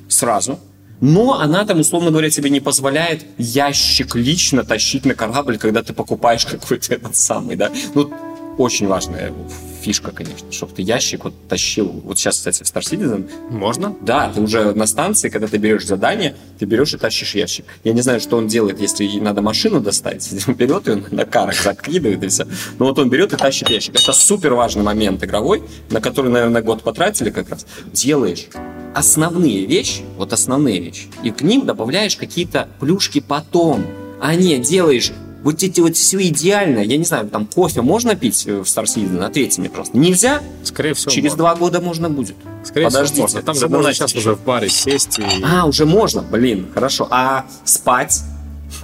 сразу, 0.08 0.60
но 1.02 1.40
она 1.40 1.66
там, 1.66 1.80
условно 1.80 2.12
говоря, 2.12 2.30
тебе 2.30 2.50
не 2.52 2.60
позволяет 2.60 3.26
ящик 3.40 4.16
лично 4.16 4.64
тащить 4.64 5.06
на 5.06 5.16
корабль, 5.16 5.58
когда 5.58 5.82
ты 5.82 5.92
покупаешь 5.94 6.46
какой-то 6.52 6.94
этот 6.94 7.16
самый, 7.16 7.56
да. 7.56 7.72
Ну, 7.96 8.12
очень 8.58 8.88
важная 8.88 9.34
фишка, 9.82 10.12
конечно, 10.12 10.52
чтобы 10.52 10.74
ты 10.74 10.82
ящик 10.82 11.26
вот 11.26 11.34
тащил. 11.48 11.88
Вот 11.88 12.18
сейчас, 12.18 12.38
кстати, 12.38 12.64
в 12.64 12.66
Star 12.66 12.82
Citizen 12.82 13.30
Можно? 13.50 13.96
да, 14.02 14.32
ты 14.34 14.42
уже 14.42 14.74
на 14.74 14.88
станции, 14.88 15.30
когда 15.30 15.48
ты 15.48 15.58
берешь 15.58 15.86
задание, 15.86 16.36
ты 16.58 16.66
берешь 16.66 16.94
и 16.94 16.98
тащишь 16.98 17.36
ящик. 17.36 17.66
Я 17.84 17.94
не 17.94 18.02
знаю, 18.02 18.20
что 18.22 18.38
он 18.38 18.48
делает, 18.48 18.80
если 18.80 19.04
ей 19.04 19.20
надо 19.20 19.42
машину 19.42 19.82
достать. 19.82 20.30
Он 20.48 20.56
берет 20.56 20.88
ее 20.88 21.04
на 21.12 21.26
карах 21.26 21.62
закидывает 21.62 22.24
и 22.24 22.28
все. 22.28 22.46
Но 22.80 22.86
вот 22.86 23.00
он 23.00 23.10
берет 23.10 23.34
и 23.34 23.38
тащит 23.38 23.70
ящик. 23.70 23.96
Это 23.96 24.14
супер 24.14 24.54
важный 24.54 24.84
момент 24.84 25.24
игровой, 25.24 25.64
на 25.90 26.00
который, 26.00 26.32
наверное, 26.32 26.62
год 26.62 26.84
потратили 26.84 27.30
как 27.30 27.50
раз. 27.50 27.66
Делаешь 27.92 28.48
основные 28.94 29.66
вещи, 29.66 30.04
вот 30.18 30.34
основные 30.34 30.80
вещи, 30.80 31.08
и 31.24 31.32
к 31.32 31.42
ним 31.42 31.66
добавляешь 31.66 32.16
какие-то 32.16 32.68
плюшки 32.80 33.20
потом, 33.20 33.86
а 34.22 34.36
не 34.36 34.60
делаешь 34.60 35.12
вот 35.44 35.62
эти 35.62 35.82
вот 35.82 35.96
все 35.96 36.22
идеально. 36.28 36.80
Я 36.80 36.98
не 36.98 37.04
знаю, 37.04 37.28
там 37.28 37.46
кофе 37.46 37.82
можно 37.82 38.16
пить 38.16 38.46
э, 38.48 38.60
в 38.60 38.64
Star 38.64 38.86
Citizen? 38.86 39.24
Ответьте 39.24 39.62
мне 39.62 39.70
просто. 39.70 39.98
Нельзя? 39.98 40.42
Скорее 40.64 40.94
всего, 40.94 41.12
Через 41.12 41.32
можно. 41.32 41.38
два 41.38 41.56
года 41.56 41.82
можно 41.82 42.10
будет. 42.10 42.36
Скорее 42.64 42.86
Подождите, 42.86 43.14
всего, 43.14 43.24
можно. 43.24 43.42
Там 43.42 43.56
же 43.56 43.68
можно 43.68 43.94
сейчас 43.94 44.16
уже 44.16 44.36
в 44.36 44.42
баре 44.42 44.70
сесть 44.70 45.20
и... 45.20 45.24
А, 45.44 45.66
уже 45.66 45.86
можно? 45.86 46.22
Блин, 46.22 46.68
хорошо. 46.74 47.08
А 47.12 47.46
спать? 47.66 48.22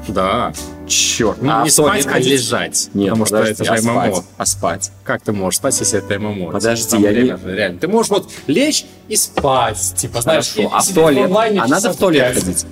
Да. 0.08 0.54
Черт. 0.88 1.42
Ну, 1.42 1.52
а 1.52 1.64
не 1.64 1.70
спать, 1.70 2.08
а 2.08 2.20
лежать. 2.20 2.90
Нет, 2.94 3.10
потому 3.10 3.26
что 3.26 3.38
подожди, 3.38 3.54
это 3.64 3.72
а 3.72 3.76
же 3.76 3.82
спать? 3.82 4.12
ММО. 4.12 4.24
А 4.38 4.46
спать? 4.46 4.92
Как 5.04 5.22
ты 5.22 5.32
можешь 5.32 5.58
спать, 5.58 5.80
если 5.80 6.00
это 6.00 6.20
ММО? 6.20 6.52
Подожди, 6.52 6.98
я 6.98 7.12
реально, 7.12 7.40
не- 7.46 7.54
реально. 7.56 7.80
Ты 7.80 7.88
можешь 7.88 8.10
вот 8.10 8.30
лечь 8.48 8.86
и 9.08 9.16
спать. 9.16 9.94
Типа, 9.96 10.22
знаешь, 10.22 10.50
Хорошо. 10.54 10.70
и 10.70 10.72
А 10.74 10.82
в 10.82 10.94
туалет? 10.94 11.32
А 11.32 11.68
надо 11.68 11.94
в 11.94 11.96
туалет 11.98 12.34
ходить? 12.34 12.66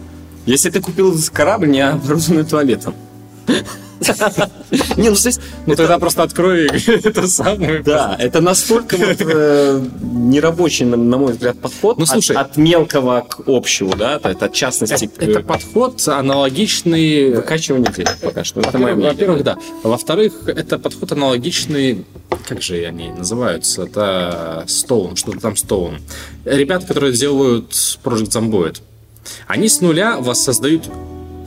Если 0.46 0.70
ты 0.70 0.80
купил 0.80 1.16
корабль, 1.34 1.70
не 1.70 1.82
оборудованный 1.82 2.46
туалетом. 2.46 2.96
Не, 4.98 5.10
ну 5.10 5.16
то 5.16 5.28
есть, 5.28 5.42
Ну 5.66 5.76
тогда 5.76 5.98
просто 6.00 6.24
открой 6.24 6.68
это 6.88 7.28
самое. 7.28 7.82
да, 7.82 8.16
это 8.20 8.42
настолько 8.42 8.98
вот, 8.98 9.18
э, 9.20 9.82
нерабочий, 10.02 10.86
на, 10.86 10.98
мой 11.18 11.34
взгляд, 11.34 11.60
подход 11.60 11.98
Ну, 11.98 12.06
слушай. 12.06 12.36
от, 12.36 12.58
мелкого 12.58 13.22
к 13.22 13.44
общему, 13.48 13.96
да, 13.96 14.16
от 14.16 14.54
частности 14.54 15.08
к 15.08 15.22
Это 15.22 15.42
подход 15.42 16.08
аналогичный... 16.08 17.36
выкачиванию 17.36 17.92
денег 17.92 18.18
пока 18.22 18.44
что. 18.44 18.62
Это 18.62 18.78
мое 18.78 18.96
Во-первых, 18.96 19.44
да. 19.44 19.58
Во-вторых, 19.84 20.48
это 20.48 20.78
подход 20.78 21.12
аналогичный, 21.14 22.06
как 22.48 22.62
же 22.62 22.76
они 22.86 23.10
называются? 23.10 23.84
Это 23.84 24.64
Stone, 24.68 25.16
что-то 25.16 25.40
там 25.40 25.54
Stone. 25.54 26.00
Ребята, 26.46 26.86
которые 26.86 27.14
делают 27.14 27.72
Project 28.04 28.30
Zomboid, 28.30 28.82
они 29.48 29.68
с 29.70 29.82
нуля 29.82 30.18
воссоздают 30.18 30.90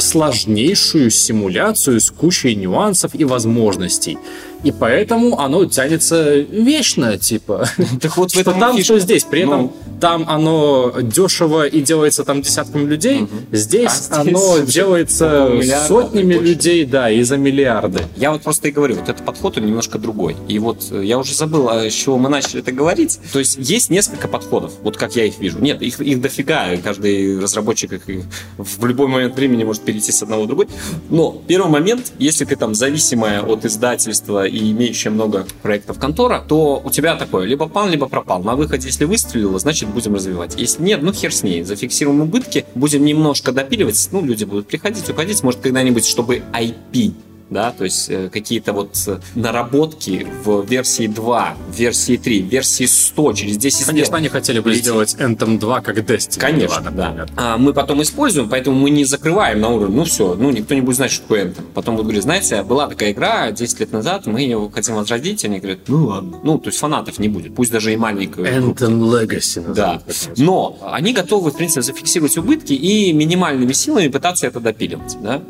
сложнейшую 0.01 1.11
симуляцию 1.11 2.01
с 2.01 2.11
кучей 2.11 2.55
нюансов 2.55 3.15
и 3.15 3.25
возможностей. 3.25 4.19
И 4.63 4.73
поэтому 4.73 5.39
оно 5.41 5.65
тянется 5.65 6.35
вечно, 6.39 7.19
типа. 7.19 7.67
Так 8.01 8.17
вот 8.17 8.31
Что 8.31 8.45
там, 8.45 8.77
фишка. 8.77 8.85
что 8.85 8.99
здесь. 9.01 9.25
При 9.25 9.41
этом 9.43 9.63
Ну. 9.63 9.73
там 10.01 10.25
оно 10.29 10.93
дешево 11.03 11.67
и 11.67 11.81
делается 11.81 12.25
там 12.25 12.43
десятками 12.43 12.87
людей. 12.87 13.27
Здесь, 13.53 14.09
А 14.11 14.23
здесь 14.23 14.35
оно 14.37 14.59
делается 14.67 15.51
сотнями 15.89 16.35
людей, 16.35 16.85
да, 16.85 17.11
и 17.11 17.23
за 17.23 17.37
миллиарды. 17.37 18.01
Я 18.17 18.33
вот 18.33 18.43
просто 18.43 18.69
и 18.69 18.71
говорю, 18.71 18.97
вот 18.97 19.09
этот 19.09 19.25
подход, 19.25 19.57
он 19.59 19.67
немножко 19.67 19.99
другой. 19.99 20.37
И 20.49 20.59
вот 20.59 20.85
э, 20.91 21.05
я 21.05 21.19
уже 21.19 21.35
забыл, 21.35 21.69
а 21.69 21.89
с 21.89 21.93
чего 21.93 22.19
мы 22.19 22.29
начали 22.29 22.61
это 22.61 22.73
говорить. 22.73 23.19
То 23.33 23.39
есть 23.39 23.57
есть 23.59 23.91
несколько 23.91 24.29
подходов, 24.29 24.73
вот 24.83 24.97
как 24.97 25.17
я 25.17 25.25
их 25.25 25.39
вижу. 25.39 25.59
Нет, 25.59 25.83
их, 25.83 26.01
их 26.01 26.21
дофига, 26.21 26.77
каждый 26.83 27.39
разработчик 27.41 27.93
их 27.93 28.03
в 28.59 28.85
любой 28.85 29.09
момент 29.09 29.35
времени 29.37 29.65
может 29.65 29.83
перейти 29.83 30.13
с 30.13 30.23
одного 30.23 30.45
в 30.45 30.47
другой. 30.47 30.69
Но 31.09 31.43
первый 31.47 31.71
момент, 31.71 32.13
если 32.19 32.45
ты 32.45 32.57
там 32.57 32.75
зависимая 32.75 33.43
от 33.43 33.65
издательства 33.65 34.47
и 34.51 34.73
имеющая 34.73 35.11
много 35.11 35.47
проектов 35.63 35.99
контора, 35.99 36.45
то 36.47 36.83
у 36.85 36.91
тебя 36.91 37.17
такое, 37.17 37.47
либо 37.47 37.69
пал, 37.69 37.89
либо 37.89 38.09
пропал. 38.09 38.43
На 38.43 38.57
выходе, 38.57 38.89
если 38.89 39.05
выстрелило, 39.05 39.59
значит 39.59 39.89
будем 39.89 40.15
развивать. 40.15 40.55
Если 40.59 40.83
нет, 40.83 41.03
ну 41.03 41.13
хер 41.13 41.33
с 41.33 41.43
ней, 41.43 41.63
зафиксируем 41.63 42.21
убытки, 42.21 42.65
будем 42.75 43.05
немножко 43.05 43.53
допиливать, 43.53 44.09
ну 44.13 44.25
люди 44.25 44.45
будут 44.45 44.67
приходить, 44.67 45.09
уходить, 45.09 45.43
может 45.43 45.61
когда-нибудь, 45.61 46.07
чтобы 46.07 46.43
IP 46.53 47.15
да, 47.51 47.73
то 47.73 47.85
есть 47.85 48.09
э, 48.09 48.29
какие-то 48.33 48.73
вот 48.73 48.97
э, 49.07 49.19
наработки 49.35 50.27
в 50.45 50.65
версии 50.65 51.07
2, 51.07 51.55
в 51.69 51.77
версии 51.77 52.17
3, 52.17 52.43
в 52.43 52.47
версии 52.47 52.85
100 52.85 53.33
через 53.33 53.57
10 53.57 53.87
Конечно, 53.87 54.15
лет. 54.15 54.19
они 54.19 54.29
хотели 54.29 54.61
бы 54.61 54.75
сделать 54.75 55.17
Anthem 55.19 55.59
2 55.59 55.81
как 55.81 55.99
Destiny 55.99 56.39
2, 56.39 56.41
Конечно, 56.41 56.91
да. 56.91 57.09
например. 57.09 57.29
А 57.37 57.59
мы 57.59 57.73
потом 57.73 58.03
используем, 58.03 58.49
поэтому 58.49 58.79
мы 58.79 58.91
не 58.91 59.05
закрываем 59.05 59.61
на 59.61 59.69
уровне, 59.69 59.97
ну 59.97 60.05
все, 60.05 60.35
ну 60.35 60.51
никто 60.51 60.75
не 60.75 60.81
будет 60.81 60.97
знать, 60.97 61.11
что 61.11 61.23
такое 61.23 61.47
Anthem. 61.47 61.65
Потом 61.75 61.97
будут 61.97 62.07
говорить, 62.07 62.23
знаете, 62.23 62.63
была 62.63 62.87
такая 62.89 63.13
игра 63.13 63.51
10 63.51 63.81
лет 63.81 63.93
назад, 63.93 64.27
мы 64.27 64.41
ее 64.41 64.71
хотим 64.73 64.95
возродить, 64.95 65.45
они 65.45 65.59
говорят, 65.59 65.81
ну 65.89 66.07
ладно. 66.07 66.39
Ну, 66.45 66.59
то 66.59 66.69
есть 66.69 66.79
фанатов 66.79 67.19
не 67.19 67.29
будет, 67.29 67.55
пусть 67.55 67.73
даже 67.73 67.93
и 67.93 67.97
маленькую. 67.97 68.47
Anthem 68.47 69.01
Legacy 69.01 69.75
Да. 69.75 70.03
Но 70.37 70.79
они 70.93 71.13
готовы, 71.13 71.51
в 71.51 71.57
принципе, 71.57 71.83
зафиксировать 71.83 72.37
убытки 72.39 72.73
и 72.73 73.13
минимальными 73.13 73.73
силами 73.73 74.09
пытаться 74.09 74.47
это 74.47 74.61
допиливать. 74.61 75.17
Да? 75.21 75.43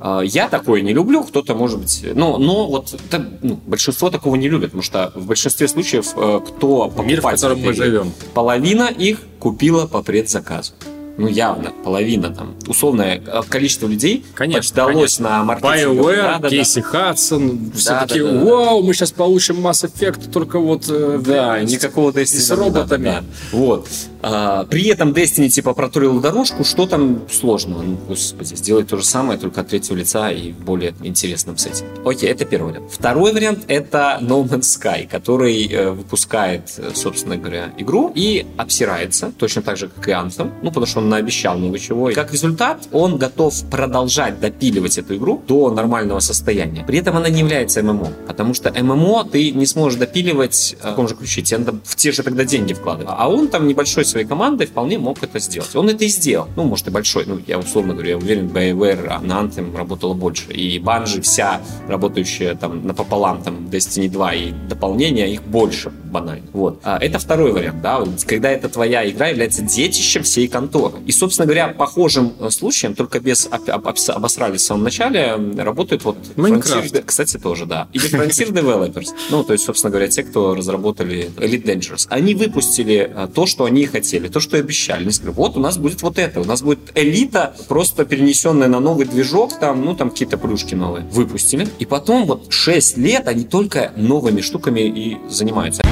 А, 0.00 0.20
Я 0.20 0.48
такое 0.48 0.80
не 0.82 0.92
люблю, 0.92 1.22
кто-то 1.24 1.54
может 1.54 1.78
быть... 1.80 2.04
Но, 2.14 2.38
но 2.38 2.66
вот 2.66 2.94
это, 2.94 3.24
ну, 3.42 3.58
большинство 3.66 4.10
такого 4.10 4.36
не 4.36 4.48
любит, 4.48 4.66
потому 4.66 4.82
что 4.82 5.12
в 5.14 5.26
большинстве 5.26 5.68
случаев 5.68 6.12
э, 6.16 6.40
кто 6.46 6.84
покупатель 6.84 7.08
Мир, 7.08 7.20
в 7.20 7.24
котором 7.24 7.60
мы 7.60 7.72
живем. 7.72 8.12
Половина 8.34 8.84
их 8.84 9.18
купила 9.40 9.86
по 9.86 10.02
предзаказу. 10.02 10.72
Ну, 11.20 11.26
явно, 11.26 11.72
половина 11.82 12.32
там. 12.32 12.54
Условное 12.68 13.20
э, 13.26 13.42
количество 13.48 13.88
людей 13.88 14.24
Конечно, 14.34 14.84
поддалось 14.84 15.18
на 15.18 15.42
маркетинг. 15.42 15.98
BioWare, 16.00 16.16
Да-да-да. 16.16 16.48
Кейси 16.48 16.80
Хадсон, 16.80 17.72
все 17.74 17.90
Да, 17.90 18.06
такие, 18.06 18.22
да, 18.24 18.30
да, 18.32 18.38
да. 18.38 18.44
вау, 18.44 18.82
мы 18.84 18.94
сейчас 18.94 19.10
получим 19.10 19.66
Mass 19.66 19.84
Effect, 19.84 20.30
только 20.30 20.60
вот... 20.60 20.84
э, 20.88 21.20
Да, 21.24 21.58
никакого 21.60 22.12
Destiny. 22.12 22.24
с 22.38 22.46
там 22.46 22.58
не 22.60 22.64
роботами. 22.66 23.04
надо, 23.08 23.20
да. 23.22 23.58
Вот. 23.58 23.88
А, 24.22 24.64
при 24.64 24.88
этом 24.88 25.12
Destiny 25.12 25.48
типа 25.48 25.74
проторил 25.74 26.20
дорожку, 26.20 26.64
что 26.64 26.86
там 26.86 27.22
сложного? 27.30 27.82
Ну, 27.82 27.98
господи, 28.08 28.54
сделать 28.54 28.88
то 28.88 28.96
же 28.96 29.04
самое, 29.04 29.38
только 29.38 29.60
от 29.60 29.68
третьего 29.68 29.96
лица 29.96 30.30
и 30.30 30.52
в 30.52 30.58
более 30.64 30.94
интересном 31.02 31.56
сете. 31.56 31.84
Окей, 32.04 32.30
это 32.30 32.44
первый 32.44 32.72
вариант. 32.72 32.90
Второй 32.90 33.32
вариант 33.32 33.64
это 33.68 34.18
No 34.20 34.44
Man's 34.48 34.60
Sky, 34.60 35.08
который 35.08 35.66
э, 35.66 35.90
выпускает, 35.90 36.62
собственно 36.94 37.36
говоря, 37.36 37.72
игру 37.78 38.12
и 38.14 38.46
обсирается, 38.56 39.32
точно 39.38 39.62
так 39.62 39.76
же, 39.76 39.88
как 39.88 40.08
и 40.08 40.10
Anthem, 40.10 40.50
ну, 40.62 40.70
потому 40.70 40.86
что 40.86 41.00
он 41.00 41.08
наобещал 41.08 41.56
много 41.56 41.78
чего. 41.78 42.10
И 42.10 42.14
как 42.14 42.32
результат, 42.32 42.88
он 42.92 43.18
готов 43.18 43.54
продолжать 43.70 44.40
допиливать 44.40 44.98
эту 44.98 45.16
игру 45.16 45.42
до 45.46 45.70
нормального 45.70 46.20
состояния. 46.20 46.84
При 46.84 46.98
этом 46.98 47.16
она 47.16 47.28
не 47.28 47.40
является 47.40 47.82
ММО, 47.82 48.12
потому 48.26 48.54
что 48.54 48.72
ММО 48.72 49.28
ты 49.30 49.52
не 49.52 49.66
сможешь 49.66 49.98
допиливать 49.98 50.76
э, 50.78 50.82
в 50.82 50.90
таком 50.90 51.08
же 51.08 51.14
ключе, 51.14 51.42
тебе 51.42 51.58
надо 51.58 51.78
в 51.84 51.96
те 51.96 52.12
же 52.12 52.22
тогда 52.22 52.44
деньги 52.44 52.72
вкладывать. 52.72 53.14
А 53.16 53.28
он 53.28 53.48
там 53.48 53.68
небольшой 53.68 54.04
своей 54.08 54.26
командой 54.26 54.66
вполне 54.66 54.98
мог 54.98 55.22
это 55.22 55.38
сделать. 55.38 55.74
Он 55.76 55.88
это 55.88 56.04
и 56.04 56.08
сделал. 56.08 56.48
Ну, 56.56 56.64
может, 56.64 56.88
и 56.88 56.90
большой. 56.90 57.24
Ну, 57.26 57.40
я 57.46 57.58
условно 57.58 57.92
говорю, 57.94 58.10
я 58.10 58.16
уверен, 58.16 58.48
BioWare 58.48 59.24
на 59.24 59.40
Anthem 59.42 59.76
работала 59.76 60.14
больше. 60.14 60.52
И 60.52 60.78
Bungie 60.78 61.20
вся, 61.22 61.60
работающая 61.88 62.54
там 62.54 62.86
напополам, 62.86 63.42
там, 63.42 63.66
Destiny 63.70 64.08
2 64.08 64.34
и 64.34 64.50
дополнения, 64.68 65.32
их 65.32 65.42
больше 65.42 65.90
банально. 65.90 66.46
Вот. 66.52 66.80
А 66.84 66.98
это 66.98 67.18
второй 67.18 67.52
вариант, 67.52 67.82
да, 67.82 68.02
когда 68.26 68.50
эта 68.50 68.68
твоя 68.68 69.08
игра 69.08 69.28
является 69.28 69.62
детищем 69.62 70.22
всей 70.22 70.48
конторы. 70.48 70.94
И, 71.06 71.12
собственно 71.12 71.46
говоря, 71.46 71.68
похожим 71.68 72.32
э, 72.40 72.50
случаем, 72.50 72.94
только 72.94 73.20
без 73.20 73.46
об- 73.50 73.68
об- 73.70 73.88
обосрали 74.08 74.56
в 74.56 74.60
самом 74.60 74.84
начале, 74.84 75.36
работают 75.58 76.04
вот 76.04 76.16
Майнкрафт. 76.36 76.94
Frontier- 76.94 77.02
кстати, 77.04 77.36
тоже, 77.38 77.66
да. 77.66 77.88
Или 77.92 78.08
Frontier 78.10 78.50
Developers. 78.52 79.08
Ну, 79.30 79.42
то 79.44 79.52
есть, 79.52 79.64
собственно 79.64 79.90
говоря, 79.90 80.08
те, 80.08 80.22
кто 80.22 80.54
разработали 80.54 81.30
Elite 81.36 81.64
Dangerous. 81.64 82.06
Они 82.08 82.34
выпустили 82.34 83.10
а, 83.14 83.26
то, 83.28 83.46
что 83.46 83.64
они 83.64 83.84
хотели, 83.86 83.97
то, 84.28 84.40
что 84.40 84.56
и 84.56 84.60
обещали. 84.60 85.02
Они 85.02 85.12
сказали, 85.12 85.34
вот 85.34 85.56
у 85.56 85.60
нас 85.60 85.78
будет 85.78 86.02
вот 86.02 86.18
это, 86.18 86.40
у 86.40 86.44
нас 86.44 86.62
будет 86.62 86.78
элита, 86.94 87.54
просто 87.68 88.04
перенесенная 88.04 88.68
на 88.68 88.80
новый 88.80 89.06
движок, 89.06 89.58
там, 89.58 89.84
ну, 89.84 89.94
там 89.94 90.10
какие-то 90.10 90.38
плюшки 90.38 90.74
новые. 90.74 91.04
Выпустили. 91.10 91.68
И 91.78 91.86
потом 91.86 92.26
вот 92.26 92.52
6 92.52 92.96
лет 92.98 93.28
они 93.28 93.44
только 93.44 93.92
новыми 93.96 94.40
штуками 94.40 94.80
и 94.80 95.16
занимаются. 95.28 95.82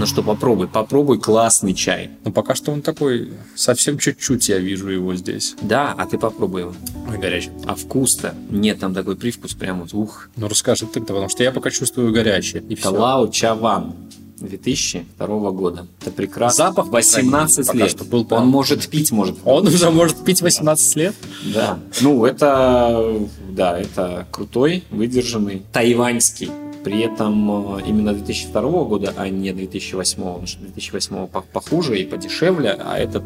Ну 0.00 0.06
что, 0.06 0.22
попробуй, 0.22 0.66
попробуй 0.66 1.20
классный 1.20 1.74
чай. 1.74 2.08
Но 2.24 2.32
пока 2.32 2.54
что 2.54 2.72
он 2.72 2.80
такой, 2.80 3.34
совсем 3.54 3.98
чуть-чуть 3.98 4.48
я 4.48 4.56
вижу 4.56 4.88
его 4.88 5.14
здесь. 5.14 5.56
Да, 5.60 5.94
а 5.94 6.06
ты 6.06 6.16
попробуй 6.16 6.62
его. 6.62 6.72
Ой, 7.06 7.18
горячий. 7.18 7.50
А 7.66 7.74
вкус-то? 7.74 8.34
Нет, 8.48 8.80
там 8.80 8.94
такой 8.94 9.16
привкус 9.16 9.52
прям 9.52 9.82
вот, 9.82 9.92
ух. 9.92 10.30
Ну 10.36 10.48
расскажи 10.48 10.86
ты 10.86 11.02
потому 11.02 11.28
что 11.28 11.42
я 11.42 11.52
пока 11.52 11.70
чувствую 11.70 12.14
горячий. 12.14 12.60
И. 12.70 12.76
Талао 12.76 13.28
Чаван 13.28 13.92
2002 14.40 15.50
года. 15.52 15.86
Это 16.00 16.10
прекрасно. 16.10 16.66
Запах 16.68 16.88
18 16.88 17.66
пока 17.66 17.78
лет. 17.78 17.90
что 17.90 18.04
был 18.04 18.20
Он 18.20 18.26
прям- 18.26 18.48
может 18.48 18.88
пить, 18.88 19.12
может. 19.12 19.36
Он 19.44 19.66
уже 19.66 19.90
может 19.90 20.24
пить 20.24 20.42
18 20.42 20.96
лет? 20.96 21.14
Да. 21.54 21.78
Ну, 22.00 22.24
это, 22.24 23.20
да, 23.50 23.78
это 23.78 24.26
крутой, 24.30 24.84
выдержанный, 24.90 25.62
тайваньский. 25.72 26.50
При 26.84 27.00
этом 27.00 27.76
э, 27.78 27.82
именно 27.86 28.14
2002 28.14 28.62
года, 28.84 29.12
а 29.16 29.28
не 29.28 29.52
2008, 29.52 30.16
потому 30.16 30.46
что 30.46 30.60
2008 30.62 31.26
по- 31.26 31.42
похуже 31.42 32.00
и 32.00 32.04
подешевле, 32.04 32.70
а 32.78 32.98
этот 32.98 33.22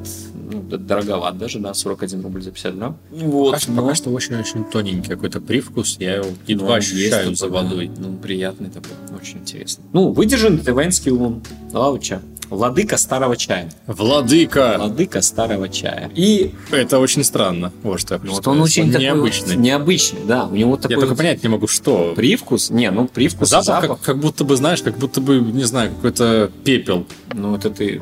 ну, 0.51 0.61
дороговат 0.79 1.39
даже, 1.39 1.61
да, 1.61 1.73
41 1.73 2.23
рубль 2.23 2.43
за 2.43 2.51
50 2.51 2.77
грамм. 2.77 2.97
Вот, 3.11 3.51
Пока, 3.53 3.61
что, 3.61 3.73
но- 3.73 3.83
пока 3.83 3.95
что 3.95 4.11
очень-очень 4.11 4.65
тоненький 4.65 5.09
какой-то 5.09 5.41
привкус. 5.41 5.97
Я 6.01 6.17
его 6.17 6.27
Ну, 6.27 6.37
едва 6.47 6.67
он 6.73 6.79
ощущаю 6.79 7.29
есть 7.31 7.41
за 7.41 7.47
такой, 7.47 7.63
да. 7.63 7.69
водой. 7.69 7.91
Ну, 7.97 8.17
приятный 8.17 8.71
такой, 8.71 8.91
очень 9.21 9.39
интересный. 9.39 9.85
Ну, 9.93 10.11
выдержан 10.13 10.59
тайваньский 10.59 11.13
ум. 11.13 11.41
Лауча. 11.73 12.21
Владыка 12.55 12.97
старого 12.97 13.37
чая. 13.37 13.71
Владыка! 13.87 14.77
Владыка 14.79 15.21
старого 15.23 15.69
чая. 15.69 16.11
И 16.15 16.55
Это 16.71 16.99
очень 16.99 17.25
странно. 17.25 17.73
Вот 17.83 18.01
что 18.01 18.15
я 18.15 18.21
сказать. 18.21 18.47
он 18.47 18.61
очень 18.61 18.87
такой 18.91 19.03
необычный. 19.05 19.57
необычный, 19.57 20.21
да. 20.27 20.47
У 20.47 20.55
него 20.55 20.77
такой 20.77 20.95
Я 20.95 21.01
только 21.01 21.11
вот 21.11 21.19
понять 21.19 21.43
не 21.43 21.49
могу, 21.49 21.67
что. 21.67 22.13
привкус. 22.15 22.71
Не, 22.71 22.91
ну 22.91 23.07
привкус, 23.09 23.49
Запах, 23.49 23.65
запах. 23.67 23.89
Как, 23.89 24.01
как 24.01 24.19
будто 24.19 24.45
бы, 24.45 24.57
знаешь, 24.57 24.83
как 24.83 24.97
будто 24.99 25.21
бы, 25.21 25.39
не 25.39 25.65
знаю, 25.65 25.91
какой-то 25.95 26.51
пепел. 26.65 27.07
Ну, 27.33 27.57
это 27.57 27.71
ты, 27.71 28.01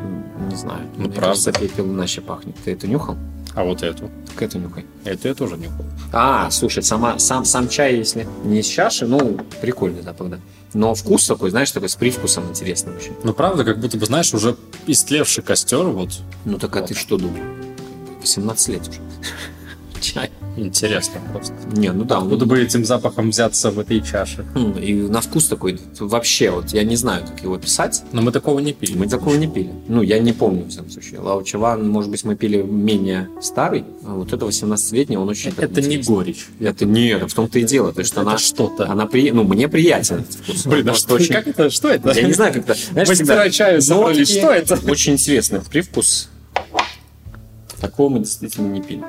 не 0.50 0.56
знаю. 0.56 0.82
Ну, 0.96 1.04
Мне 1.04 1.08
правда. 1.10 1.20
кажется, 1.28 1.52
пепел 1.52 1.86
иначе 1.86 2.20
пахнет. 2.20 2.54
Ты 2.64 2.72
это 2.72 2.86
нюхал? 2.86 3.16
А 3.54 3.64
вот 3.64 3.82
эту. 3.82 4.10
Так 4.28 4.42
это 4.42 4.58
нюхай. 4.58 4.86
Это 5.04 5.28
я 5.28 5.34
тоже 5.34 5.56
нюхал. 5.56 5.84
А, 6.12 6.50
слушай, 6.50 6.82
сама, 6.82 7.18
сам, 7.18 7.44
сам 7.44 7.68
чай, 7.68 7.96
если 7.96 8.26
не 8.44 8.60
из 8.60 8.66
чаши, 8.66 9.06
ну, 9.06 9.38
прикольный 9.60 10.02
запах, 10.02 10.30
да. 10.30 10.38
Но 10.74 10.94
вкус 10.94 11.26
такой, 11.26 11.50
знаешь, 11.50 11.70
такой 11.70 11.90
с 11.90 11.96
привкусом 11.96 12.48
интересный 12.48 12.94
очень. 12.96 13.12
Ну, 13.24 13.34
правда, 13.34 13.64
как 13.64 13.78
будто 13.78 13.98
бы, 13.98 14.06
знаешь, 14.06 14.32
уже 14.32 14.56
истлевший 14.86 15.44
костер, 15.44 15.84
вот, 15.84 16.10
Ну, 16.46 16.58
так 16.58 16.74
а 16.76 16.82
ты 16.82 16.94
что 16.94 17.18
думал? 17.18 17.40
18 18.20 18.68
лет 18.68 18.88
уже. 18.88 19.00
Чай. 20.02 20.30
интересно 20.56 21.20
просто. 21.32 21.54
Не, 21.74 21.92
ну 21.92 22.04
да, 22.04 22.16
Как 22.20 22.28
будто 22.28 22.44
бы 22.44 22.60
этим 22.60 22.84
запахом 22.84 23.30
взяться 23.30 23.70
в 23.70 23.78
этой 23.78 24.00
чаше. 24.02 24.44
М, 24.54 24.72
И 24.78 24.92
на 24.94 25.20
вкус 25.20 25.46
такой, 25.48 25.78
вообще, 25.98 26.50
вот 26.50 26.70
я 26.74 26.82
не 26.84 26.96
знаю, 26.96 27.24
как 27.26 27.42
его 27.42 27.56
писать. 27.56 28.02
Но 28.12 28.20
мы 28.20 28.32
такого 28.32 28.58
не 28.58 28.72
пили. 28.72 28.96
Мы 28.98 29.08
такого 29.08 29.36
не 29.36 29.46
пили. 29.46 29.70
Ну, 29.88 30.02
я 30.02 30.18
не 30.18 30.32
помню, 30.32 30.64
в 30.64 30.68
всяком 30.68 30.90
случае. 30.90 31.20
Лао 31.20 31.42
Чаван, 31.42 31.88
может 31.88 32.10
быть, 32.10 32.24
мы 32.24 32.36
пили 32.36 32.60
менее 32.62 33.28
старый, 33.40 33.84
а 34.04 34.14
вот 34.16 34.32
это 34.32 34.44
18-летний, 34.44 35.16
он 35.16 35.28
очень 35.28 35.52
Это 35.56 35.80
не 35.80 35.96
горечь. 35.98 36.46
Это 36.60 36.84
нет, 36.84 37.30
в 37.30 37.34
том-то 37.34 37.58
и 37.58 37.62
дело. 37.64 37.92
То 37.92 38.00
есть 38.00 38.12
Это 38.12 38.20
она, 38.22 38.36
что-то. 38.38 38.90
она 38.90 39.06
при... 39.06 39.30
ну, 39.30 39.44
мне 39.44 39.68
приятен 39.68 40.16
этот 40.20 40.34
вкус. 40.34 40.66
Блин, 40.66 40.88
а 40.88 40.92
Он 40.92 40.96
что, 40.98 41.14
очень- 41.14 41.32
как 41.32 41.46
это? 41.46 41.70
Что 41.70 41.88
это? 41.88 42.10
Я 42.12 42.22
не 42.22 42.32
знаю, 42.32 42.52
как 42.52 42.64
это. 42.68 42.76
Знаешь, 42.92 43.08
Мастера 43.08 43.50
собрались. 43.50 43.88
нотки, 43.88 44.24
Что 44.24 44.50
это? 44.50 44.78
Очень 44.90 45.12
интересный 45.14 45.60
привкус. 45.60 46.28
Такого 47.80 48.10
мы 48.10 48.18
действительно 48.20 48.68
не 48.68 48.80
пили. 48.82 49.02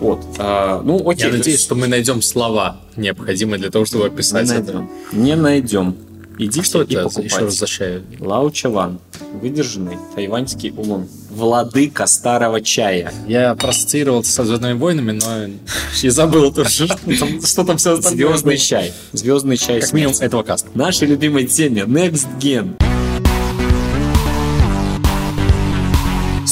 Вот. 0.00 0.24
а, 0.38 0.80
ну, 0.82 1.08
окей. 1.08 1.26
Я 1.26 1.32
надеюсь, 1.36 1.60
что 1.60 1.74
мы 1.74 1.86
найдем 1.88 2.22
слова, 2.22 2.80
необходимые 2.96 3.58
для 3.60 3.70
того, 3.70 3.84
чтобы 3.84 4.04
не 4.04 4.10
описать 4.10 4.50
это. 4.50 4.72
найдем. 4.72 4.90
Не 5.12 5.36
найдем. 5.36 5.96
Идите 6.40 6.62
Что 6.62 6.82
и 6.82 6.94
это? 6.94 7.04
покупайте. 7.04 7.34
Еще 7.34 7.44
раз 7.44 7.54
за 7.58 7.66
чай. 7.66 8.02
Лао 8.20 8.50
Чаван. 8.50 9.00
Выдержанный 9.42 9.98
тайваньский 10.14 10.70
улон. 10.76 11.08
владыка 11.30 12.06
старого 12.06 12.60
чая. 12.60 13.12
Я 13.26 13.56
проассоциировал 13.56 14.20
это 14.20 14.28
со 14.28 14.44
Звездными 14.44 14.78
войнами, 14.78 15.12
но 15.20 15.46
и 16.00 16.08
забыл 16.08 16.52
тоже, 16.52 16.86
что 16.86 17.64
там, 17.64 17.76
что 17.76 17.76
все 17.76 17.94
остальное. 17.98 18.28
Звездный 18.28 18.56
чай. 18.56 18.92
Звездный 19.12 19.56
чай. 19.56 19.80
Как 19.80 19.92
минимум 19.92 20.14
этого 20.20 20.44
каста. 20.44 20.68
Нашей 20.74 21.08
любимой 21.08 21.46
теме 21.46 21.82
Next 21.82 22.26
Gen. 22.38 22.76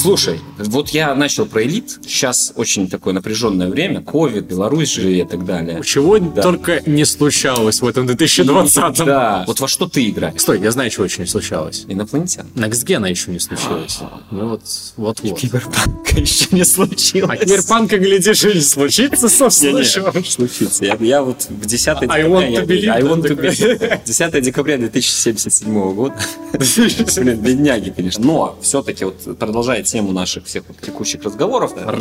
Слушай, 0.07 0.39
вот 0.57 0.91
я 0.91 1.13
начал 1.15 1.45
про 1.45 1.63
элит. 1.63 1.99
Сейчас 2.07 2.53
очень 2.55 2.87
такое 2.87 3.13
напряженное 3.13 3.67
время. 3.67 4.01
Ковид, 4.01 4.45
Беларусь 4.45 4.93
же 4.93 5.13
и 5.13 5.25
так 5.25 5.43
далее. 5.43 5.83
Чего 5.83 6.17
Да. 6.17 6.43
только 6.43 6.81
не 6.85 7.03
случалось 7.03 7.81
в 7.81 7.85
этом 7.85 8.05
2020 8.07 9.05
Да. 9.05 9.43
Вот 9.45 9.59
во 9.59 9.67
что 9.67 9.85
ты 9.89 10.07
играешь? 10.07 10.39
Стой, 10.39 10.61
я 10.61 10.71
знаю, 10.71 10.89
чего 10.91 11.03
еще 11.03 11.19
не 11.19 11.27
случалось. 11.27 11.83
Инопланетян. 11.89 12.47
Некстгена 12.55 13.07
еще 13.07 13.31
не 13.31 13.39
случилось. 13.39 13.99
Ну 14.31 14.47
вот, 14.47 14.61
вот, 14.95 15.19
вот. 15.21 15.39
Киберпанка 15.41 16.21
еще 16.21 16.47
не 16.51 16.63
случилось. 16.63 17.29
А 17.29 17.35
киберпанка, 17.35 17.97
глядишь, 17.97 18.45
и 18.45 18.53
не 18.53 18.61
случится, 18.61 19.27
собственно. 19.27 19.79
Не-не, 19.79 20.23
случится. 20.23 20.85
Я, 20.85 20.95
я 21.01 21.21
вот 21.21 21.47
в 21.49 21.65
10 21.65 21.99
декабря... 21.99 22.15
I 22.15 22.23
want 22.23 22.47
to 22.47 22.61
говорю, 22.61 22.67
believe, 22.67 22.89
I 22.89 23.01
want 23.01 23.21
да, 23.23 23.27
to 23.27 23.35
такой. 23.35 23.49
believe. 23.49 23.99
10 24.05 24.41
декабря 24.41 24.77
2077 24.77 25.93
года. 25.93 26.15
Блин, 26.53 27.39
бедняги, 27.41 27.89
конечно. 27.89 28.23
Но 28.23 28.57
все-таки 28.61 29.03
вот 29.03 29.37
продолжая 29.37 29.83
тему 29.97 30.11
наших 30.11 30.45
всех 30.45 30.63
вот 30.67 30.77
текущих 30.79 31.23
разговоров, 31.23 31.73
да, 31.75 31.91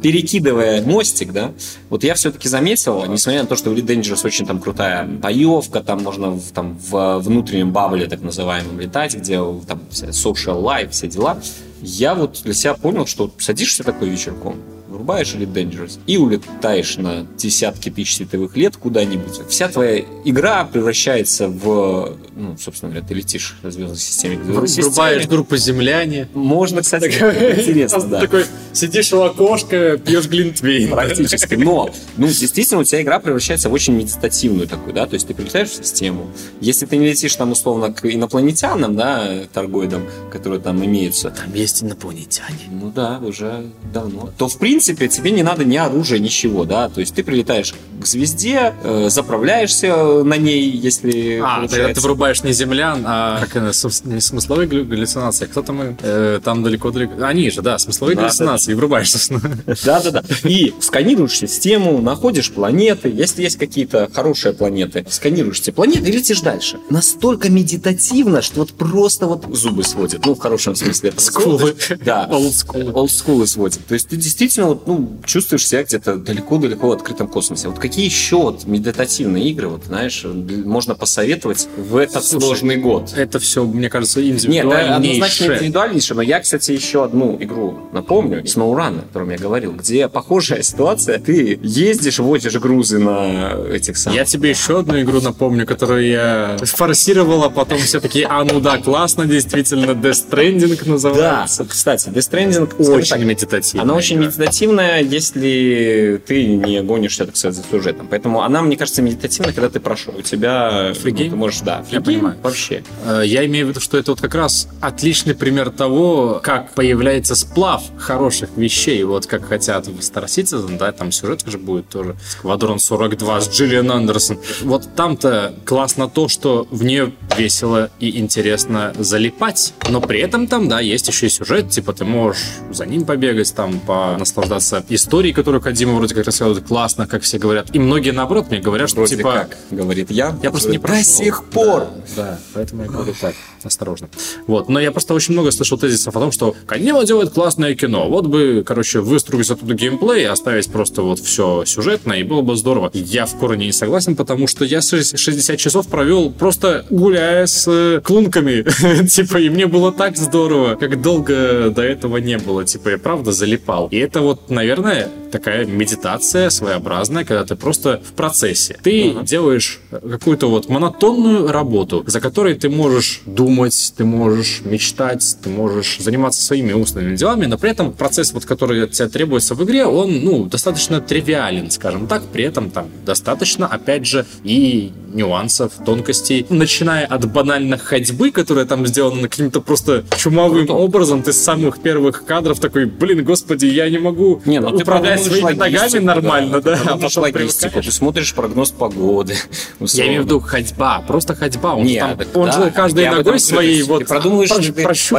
перекидывая 0.00 0.82
мостик, 0.82 1.32
да, 1.32 1.52
вот 1.88 2.02
я 2.02 2.14
все-таки 2.14 2.48
заметил, 2.48 3.04
несмотря 3.06 3.42
на 3.42 3.46
то, 3.46 3.54
что 3.54 3.70
в 3.70 3.74
Elite 3.74 3.86
Dangerous 3.86 4.26
очень 4.26 4.46
там 4.46 4.60
крутая 4.60 5.06
боевка, 5.06 5.80
там 5.80 6.02
можно 6.02 6.30
в, 6.30 6.50
там, 6.50 6.76
в 6.90 7.18
внутреннем 7.18 7.70
бабле 7.70 8.06
так 8.08 8.20
называемом 8.20 8.80
летать, 8.80 9.14
где 9.14 9.36
там 9.68 9.80
social 9.90 10.60
life, 10.60 10.90
все 10.90 11.06
дела, 11.06 11.38
я 11.82 12.16
вот 12.16 12.40
для 12.42 12.54
себя 12.54 12.74
понял, 12.74 13.06
что 13.06 13.30
садишься 13.38 13.84
такой 13.84 14.08
вечерком, 14.08 14.56
врубаешь 15.00 15.34
Elite 15.34 15.52
Dangerous 15.52 15.98
и 16.06 16.18
улетаешь 16.18 16.98
на 16.98 17.26
десятки 17.36 17.90
тысяч 17.90 18.16
световых 18.16 18.54
лет 18.56 18.76
куда-нибудь. 18.76 19.40
Вся 19.48 19.68
твоя 19.68 20.04
игра 20.26 20.64
превращается 20.64 21.48
в, 21.48 22.16
ну, 22.36 22.56
собственно 22.58 22.92
говоря, 22.92 23.06
ты 23.06 23.14
летишь 23.14 23.56
в 23.62 23.70
звездной 23.70 23.96
системе. 23.96 24.36
к 24.36 24.44
звездной 24.44 24.68
системе. 24.68 24.88
Врубаешь 24.88 25.26
группу 25.26 25.56
земляне. 25.56 26.28
Можно, 26.34 26.82
кстати, 26.82 27.06
интересно, 27.06 28.02
да. 28.06 28.20
Такой 28.20 28.44
сидишь 28.74 29.12
у 29.14 29.22
окошка, 29.22 29.96
пьешь 29.96 30.28
глинтвейн. 30.28 30.90
Практически. 30.90 31.54
Но, 31.54 31.90
ну, 32.18 32.26
действительно, 32.26 32.80
у 32.80 32.84
тебя 32.84 33.00
игра 33.00 33.18
превращается 33.20 33.70
в 33.70 33.72
очень 33.72 33.94
медитативную 33.94 34.68
такую, 34.68 34.92
да, 34.92 35.06
то 35.06 35.14
есть 35.14 35.26
ты 35.26 35.34
прилетаешь 35.34 35.70
в 35.70 35.74
систему. 35.76 36.30
Если 36.60 36.84
ты 36.84 36.98
не 36.98 37.06
летишь 37.06 37.34
там 37.36 37.52
условно 37.52 37.92
к 37.92 38.04
инопланетянам, 38.04 38.96
да, 38.96 39.44
торгоидам, 39.52 40.02
которые 40.30 40.60
там 40.60 40.84
имеются, 40.84 41.30
Там 41.30 41.54
есть 41.54 41.82
инопланетяне. 41.82 42.58
ну 42.70 42.92
да, 42.94 43.18
уже 43.22 43.64
давно. 43.94 44.30
То, 44.36 44.48
в 44.48 44.58
принципе, 44.58 44.89
тебе 44.94 45.30
не 45.30 45.42
надо 45.42 45.64
ни 45.64 45.76
оружия, 45.76 46.18
ничего, 46.18 46.64
да. 46.64 46.88
То 46.88 47.00
есть 47.00 47.14
ты 47.14 47.22
прилетаешь 47.24 47.74
к 48.00 48.06
звезде, 48.06 48.74
э, 48.82 49.08
заправляешься 49.10 50.22
на 50.24 50.36
ней, 50.36 50.70
если 50.70 51.38
А, 51.42 51.56
тогда 51.56 51.66
ты 51.66 51.68
получается. 51.76 52.02
врубаешь 52.02 52.42
не 52.42 52.52
землян, 52.52 53.02
а 53.06 53.40
как 53.40 53.56
это, 53.56 53.72
не 54.04 54.20
смысловые 54.20 54.68
галлю- 54.68 54.84
галлюцинации. 54.84 55.46
Кто 55.46 55.62
там 55.62 55.96
э, 56.00 56.40
там 56.42 56.62
далеко-далеко. 56.62 57.24
Они 57.24 57.50
же, 57.50 57.62
да, 57.62 57.78
смысловые 57.78 58.16
Да, 58.16 58.22
галлюцинации. 58.22 58.72
И 58.72 58.74
врубаешь, 58.74 59.10
собственно. 59.10 59.40
Да-да-да. 59.84 60.22
И 60.44 60.74
сканируешь 60.80 61.36
систему, 61.38 62.00
находишь 62.00 62.50
планеты. 62.50 63.10
Если 63.10 63.42
есть 63.42 63.56
какие-то 63.58 64.08
хорошие 64.12 64.52
планеты, 64.54 65.06
сканируешь 65.10 65.60
эти 65.60 65.70
планеты 65.70 66.08
и 66.08 66.12
летишь 66.12 66.40
дальше. 66.40 66.78
Настолько 66.90 67.50
медитативно, 67.50 68.42
что 68.42 68.60
вот 68.60 68.72
просто 68.72 69.26
вот 69.26 69.44
зубы 69.54 69.84
сводит. 69.84 70.24
Ну, 70.24 70.34
в 70.34 70.38
хорошем 70.38 70.74
смысле. 70.74 71.12
Скулы. 71.16 71.76
Да. 72.04 72.26
Олдскулы. 72.30 72.92
Олдскулы 72.92 73.46
сводит. 73.46 73.84
То 73.86 73.94
есть 73.94 74.08
ты 74.08 74.16
действительно 74.16 74.68
вот, 74.68 74.79
ну, 74.86 75.18
чувствуешь 75.24 75.66
себя 75.66 75.82
где-то 75.84 76.16
далеко-далеко 76.16 76.88
в 76.88 76.92
открытом 76.92 77.28
космосе. 77.28 77.68
Вот 77.68 77.78
какие 77.78 78.04
еще 78.04 78.36
вот 78.36 78.64
медитативные 78.66 79.48
игры, 79.50 79.68
вот, 79.68 79.84
знаешь, 79.84 80.24
можно 80.24 80.94
посоветовать 80.94 81.68
в 81.76 81.96
этот 81.96 82.24
Слушай, 82.24 82.44
сложный 82.44 82.76
год? 82.76 83.12
Это 83.16 83.38
все, 83.38 83.64
мне 83.64 83.88
кажется, 83.88 84.20
Нет, 84.22 84.66
это 84.66 84.96
однозначно 84.96 85.44
индивидуальнейшее. 85.54 86.16
но 86.16 86.22
я, 86.22 86.40
кстати, 86.40 86.72
еще 86.72 87.04
одну 87.04 87.36
игру 87.40 87.88
напомню, 87.92 88.42
SnowRun, 88.42 89.00
о 89.00 89.02
котором 89.02 89.30
я 89.30 89.38
говорил, 89.38 89.72
где 89.72 90.08
похожая 90.08 90.62
ситуация, 90.62 91.18
ты 91.18 91.58
ездишь, 91.62 92.18
возишь 92.18 92.54
грузы 92.54 92.98
на 92.98 93.52
этих 93.72 93.96
самых... 93.96 94.16
Я 94.16 94.24
тебе 94.24 94.50
еще 94.50 94.80
одну 94.80 95.00
игру 95.00 95.20
напомню, 95.20 95.66
которую 95.66 96.06
я 96.06 96.56
форсировал, 96.62 97.44
а 97.44 97.50
потом 97.50 97.78
все 97.78 98.00
таки 98.00 98.26
а 98.28 98.44
ну 98.44 98.60
да, 98.60 98.78
классно, 98.78 99.26
действительно, 99.26 99.92
Death 99.92 100.30
Stranding 100.30 100.84
Да, 100.84 100.90
называется. 100.90 101.64
кстати, 101.64 102.08
Death 102.08 102.30
Stranding 102.30 102.92
Очень 102.92 103.10
так, 103.10 103.20
медитативная 103.20 103.84
Она 103.84 103.94
очень 103.94 104.16
игра. 104.16 104.26
Медитативная, 104.70 105.02
если 105.02 106.22
ты 106.26 106.46
не 106.46 106.80
гонишься, 106.82 107.26
так 107.26 107.36
сказать, 107.36 107.56
за 107.56 107.62
сюжетом. 107.70 108.06
Поэтому 108.08 108.42
она, 108.42 108.62
мне 108.62 108.76
кажется, 108.76 109.02
медитативна, 109.02 109.52
когда 109.52 109.68
ты 109.68 109.80
прошел. 109.80 110.14
У 110.16 110.22
тебя... 110.22 110.92
Free 110.92 111.12
ну, 111.24 111.30
ты 111.30 111.36
можешь, 111.36 111.60
да, 111.60 111.84
Я 111.90 111.98
free 111.98 112.00
game 112.00 112.04
понимаю. 112.04 112.36
Вообще. 112.42 112.82
Э, 113.06 113.22
Я 113.24 113.44
имею 113.46 113.66
в 113.66 113.68
виду, 113.70 113.80
что 113.80 113.98
это 113.98 114.12
вот 114.12 114.20
как 114.20 114.34
раз 114.34 114.68
отличный 114.80 115.34
пример 115.34 115.70
того, 115.70 116.40
как 116.42 116.72
появляется 116.74 117.34
сплав 117.34 117.82
хороших 117.98 118.50
вещей. 118.56 119.02
Вот 119.04 119.26
как 119.26 119.46
хотят 119.46 119.86
в 119.86 119.98
Star 119.98 120.26
Citizen, 120.26 120.78
да, 120.78 120.92
там 120.92 121.12
сюжет 121.12 121.42
же 121.46 121.58
будет 121.58 121.88
тоже. 121.88 122.16
Сквадрон 122.28 122.78
42 122.78 123.40
с 123.40 123.50
Джиллиан 123.50 123.90
Андерсон. 123.90 124.38
Вот 124.62 124.94
там-то 124.94 125.54
классно 125.64 126.08
то, 126.08 126.28
что 126.28 126.66
в 126.70 126.84
нее 126.84 127.12
весело 127.36 127.90
и 127.98 128.18
интересно 128.18 128.92
залипать. 128.98 129.72
Но 129.88 130.00
при 130.00 130.20
этом 130.20 130.46
там, 130.46 130.68
да, 130.68 130.80
есть 130.80 131.08
еще 131.08 131.26
и 131.26 131.30
сюжет, 131.30 131.70
типа 131.70 131.92
ты 131.92 132.04
можешь 132.04 132.42
за 132.70 132.86
ним 132.86 133.04
побегать, 133.04 133.54
там, 133.54 133.80
наслаждаться 134.18 134.49
историей, 134.88 135.32
которую 135.32 135.60
Кадима 135.60 135.94
вроде 135.94 136.14
как 136.14 136.26
рассказывает 136.26 136.66
классно, 136.66 137.06
как 137.06 137.22
все 137.22 137.38
говорят. 137.38 137.74
И 137.74 137.78
многие, 137.78 138.10
наоборот, 138.10 138.50
мне 138.50 138.60
говорят, 138.60 138.88
что 138.88 138.98
Вроде 138.98 139.16
типа... 139.16 139.48
как, 139.50 139.56
говорит 139.70 140.10
я. 140.10 140.36
Я 140.42 140.50
просто 140.50 140.70
не 140.70 140.78
До 140.78 140.82
прошел. 140.86 141.04
сих 141.04 141.44
пор. 141.44 141.88
Да, 142.16 142.22
да, 142.24 142.38
поэтому 142.54 142.82
я 142.82 142.88
говорю 142.88 143.14
так, 143.20 143.34
осторожно. 143.68 144.08
Вот, 144.46 144.68
но 144.68 144.80
я 144.80 144.90
просто 144.92 145.14
очень 145.14 145.34
много 145.34 145.50
слышал 145.50 145.78
тезисов 145.78 146.16
о 146.16 146.20
том, 146.20 146.32
что 146.32 146.54
Кадима 146.66 147.04
делает 147.04 147.30
классное 147.30 147.74
кино. 147.74 148.08
Вот 148.08 148.26
бы, 148.26 148.62
короче, 148.66 149.00
выстроить 149.00 149.50
оттуда 149.50 149.74
геймплей, 149.74 150.26
оставить 150.28 150.70
просто 150.70 151.02
вот 151.02 151.18
все 151.20 151.64
сюжетное, 151.66 152.18
и 152.18 152.22
было 152.22 152.42
бы 152.42 152.56
здорово. 152.56 152.90
Я 152.94 153.26
в 153.26 153.36
корне 153.36 153.66
не 153.66 153.72
согласен, 153.72 154.16
потому 154.16 154.46
что 154.46 154.64
я 154.64 154.80
шесть- 154.80 155.18
60 155.18 155.58
часов 155.58 155.88
провел 155.88 156.30
просто 156.30 156.86
гуляя 156.90 157.46
с 157.46 157.66
э, 157.68 158.00
клунками. 158.02 158.64
Типа, 159.06 159.38
и 159.38 159.48
мне 159.48 159.66
было 159.66 159.92
так 159.92 160.16
здорово, 160.16 160.74
как 160.74 161.00
долго 161.02 161.70
до 161.70 161.82
этого 161.82 162.18
не 162.18 162.38
было. 162.38 162.64
Типа, 162.64 162.90
я 162.90 162.98
правда 162.98 163.32
залипал. 163.32 163.88
И 163.90 163.96
это 163.96 164.20
вот, 164.20 164.50
наверное, 164.50 165.08
такая 165.30 165.64
медитация 165.66 166.50
своеобразная, 166.50 167.24
когда 167.24 167.44
ты 167.44 167.56
просто 167.56 168.02
в 168.04 168.12
процессе. 168.12 168.78
Ты 168.82 169.16
делаешь 169.22 169.80
какую-то 169.90 170.48
вот 170.48 170.68
монотонную 170.68 171.50
работу, 171.50 172.04
за 172.06 172.20
которой 172.20 172.54
ты 172.54 172.68
можешь 172.68 173.22
думать, 173.26 173.94
ты 173.96 174.04
можешь 174.04 174.62
мечтать, 174.64 175.36
ты 175.42 175.48
можешь 175.50 175.98
заниматься 175.98 176.42
своими 176.42 176.72
умственными 176.72 177.16
делами, 177.16 177.46
но 177.46 177.58
при 177.58 177.70
этом 177.70 177.92
процесс, 177.92 178.32
вот, 178.32 178.44
который 178.44 178.84
от 178.84 178.92
тебя 178.92 179.08
требуется 179.08 179.54
в 179.54 179.64
игре, 179.64 179.86
он, 179.86 180.20
ну, 180.24 180.44
достаточно 180.44 181.00
тривиален, 181.00 181.70
скажем 181.70 182.06
так, 182.06 182.22
при 182.24 182.44
этом 182.44 182.70
там 182.70 182.88
достаточно, 183.04 183.66
опять 183.66 184.06
же, 184.06 184.26
и 184.44 184.92
нюансов, 185.12 185.72
тонкостей, 185.84 186.46
начиная 186.48 187.06
от 187.06 187.30
банальной 187.30 187.78
ходьбы, 187.78 188.30
которая 188.30 188.64
там 188.64 188.86
сделана 188.86 189.28
каким-то 189.28 189.60
просто 189.60 190.04
чумовым 190.16 190.70
образом, 190.70 191.22
ты 191.22 191.32
с 191.32 191.40
самых 191.40 191.80
первых 191.80 192.24
кадров 192.24 192.60
такой, 192.60 192.86
блин, 192.86 193.24
господи, 193.24 193.66
я 193.66 193.88
не 193.90 193.98
могу 193.98 194.40
Не, 194.44 194.60
ну 194.60 194.68
управлять 194.68 195.19
своими 195.20 195.52
ногами 195.52 195.98
нормально, 195.98 196.60
да, 196.60 196.76
Ты 196.76 196.82
а 196.88 196.96
потом 196.96 197.22
логистику, 197.22 197.32
привыкаешь. 197.70 197.86
ты 197.86 197.92
смотришь 197.92 198.34
прогноз 198.34 198.70
погоды. 198.70 199.36
Я 199.80 200.06
имею 200.06 200.22
в 200.22 200.24
виду 200.26 200.40
ходьба, 200.40 201.02
просто 201.06 201.34
ходьба. 201.34 201.74
Он, 201.74 201.86
же 201.86 201.92
Нет, 201.92 202.00
там- 202.00 202.18
так 202.18 202.36
он 202.36 202.46
да, 202.46 202.64
же 202.64 202.70
каждой 202.70 203.10
ногой 203.10 203.40
своей 203.40 203.82
вот 203.82 204.00
Ты 204.00 204.04
продумываешь, 204.06 204.50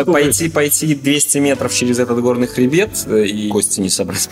пойти, 0.05 0.49
пойти 0.49 0.95
200 0.95 1.37
метров 1.39 1.73
через 1.73 1.99
этот 1.99 2.19
горный 2.21 2.47
хребет 2.47 2.91
э, 3.07 3.25
и 3.25 3.49
кости 3.49 3.79
не 3.79 3.89
собрать. 3.89 4.29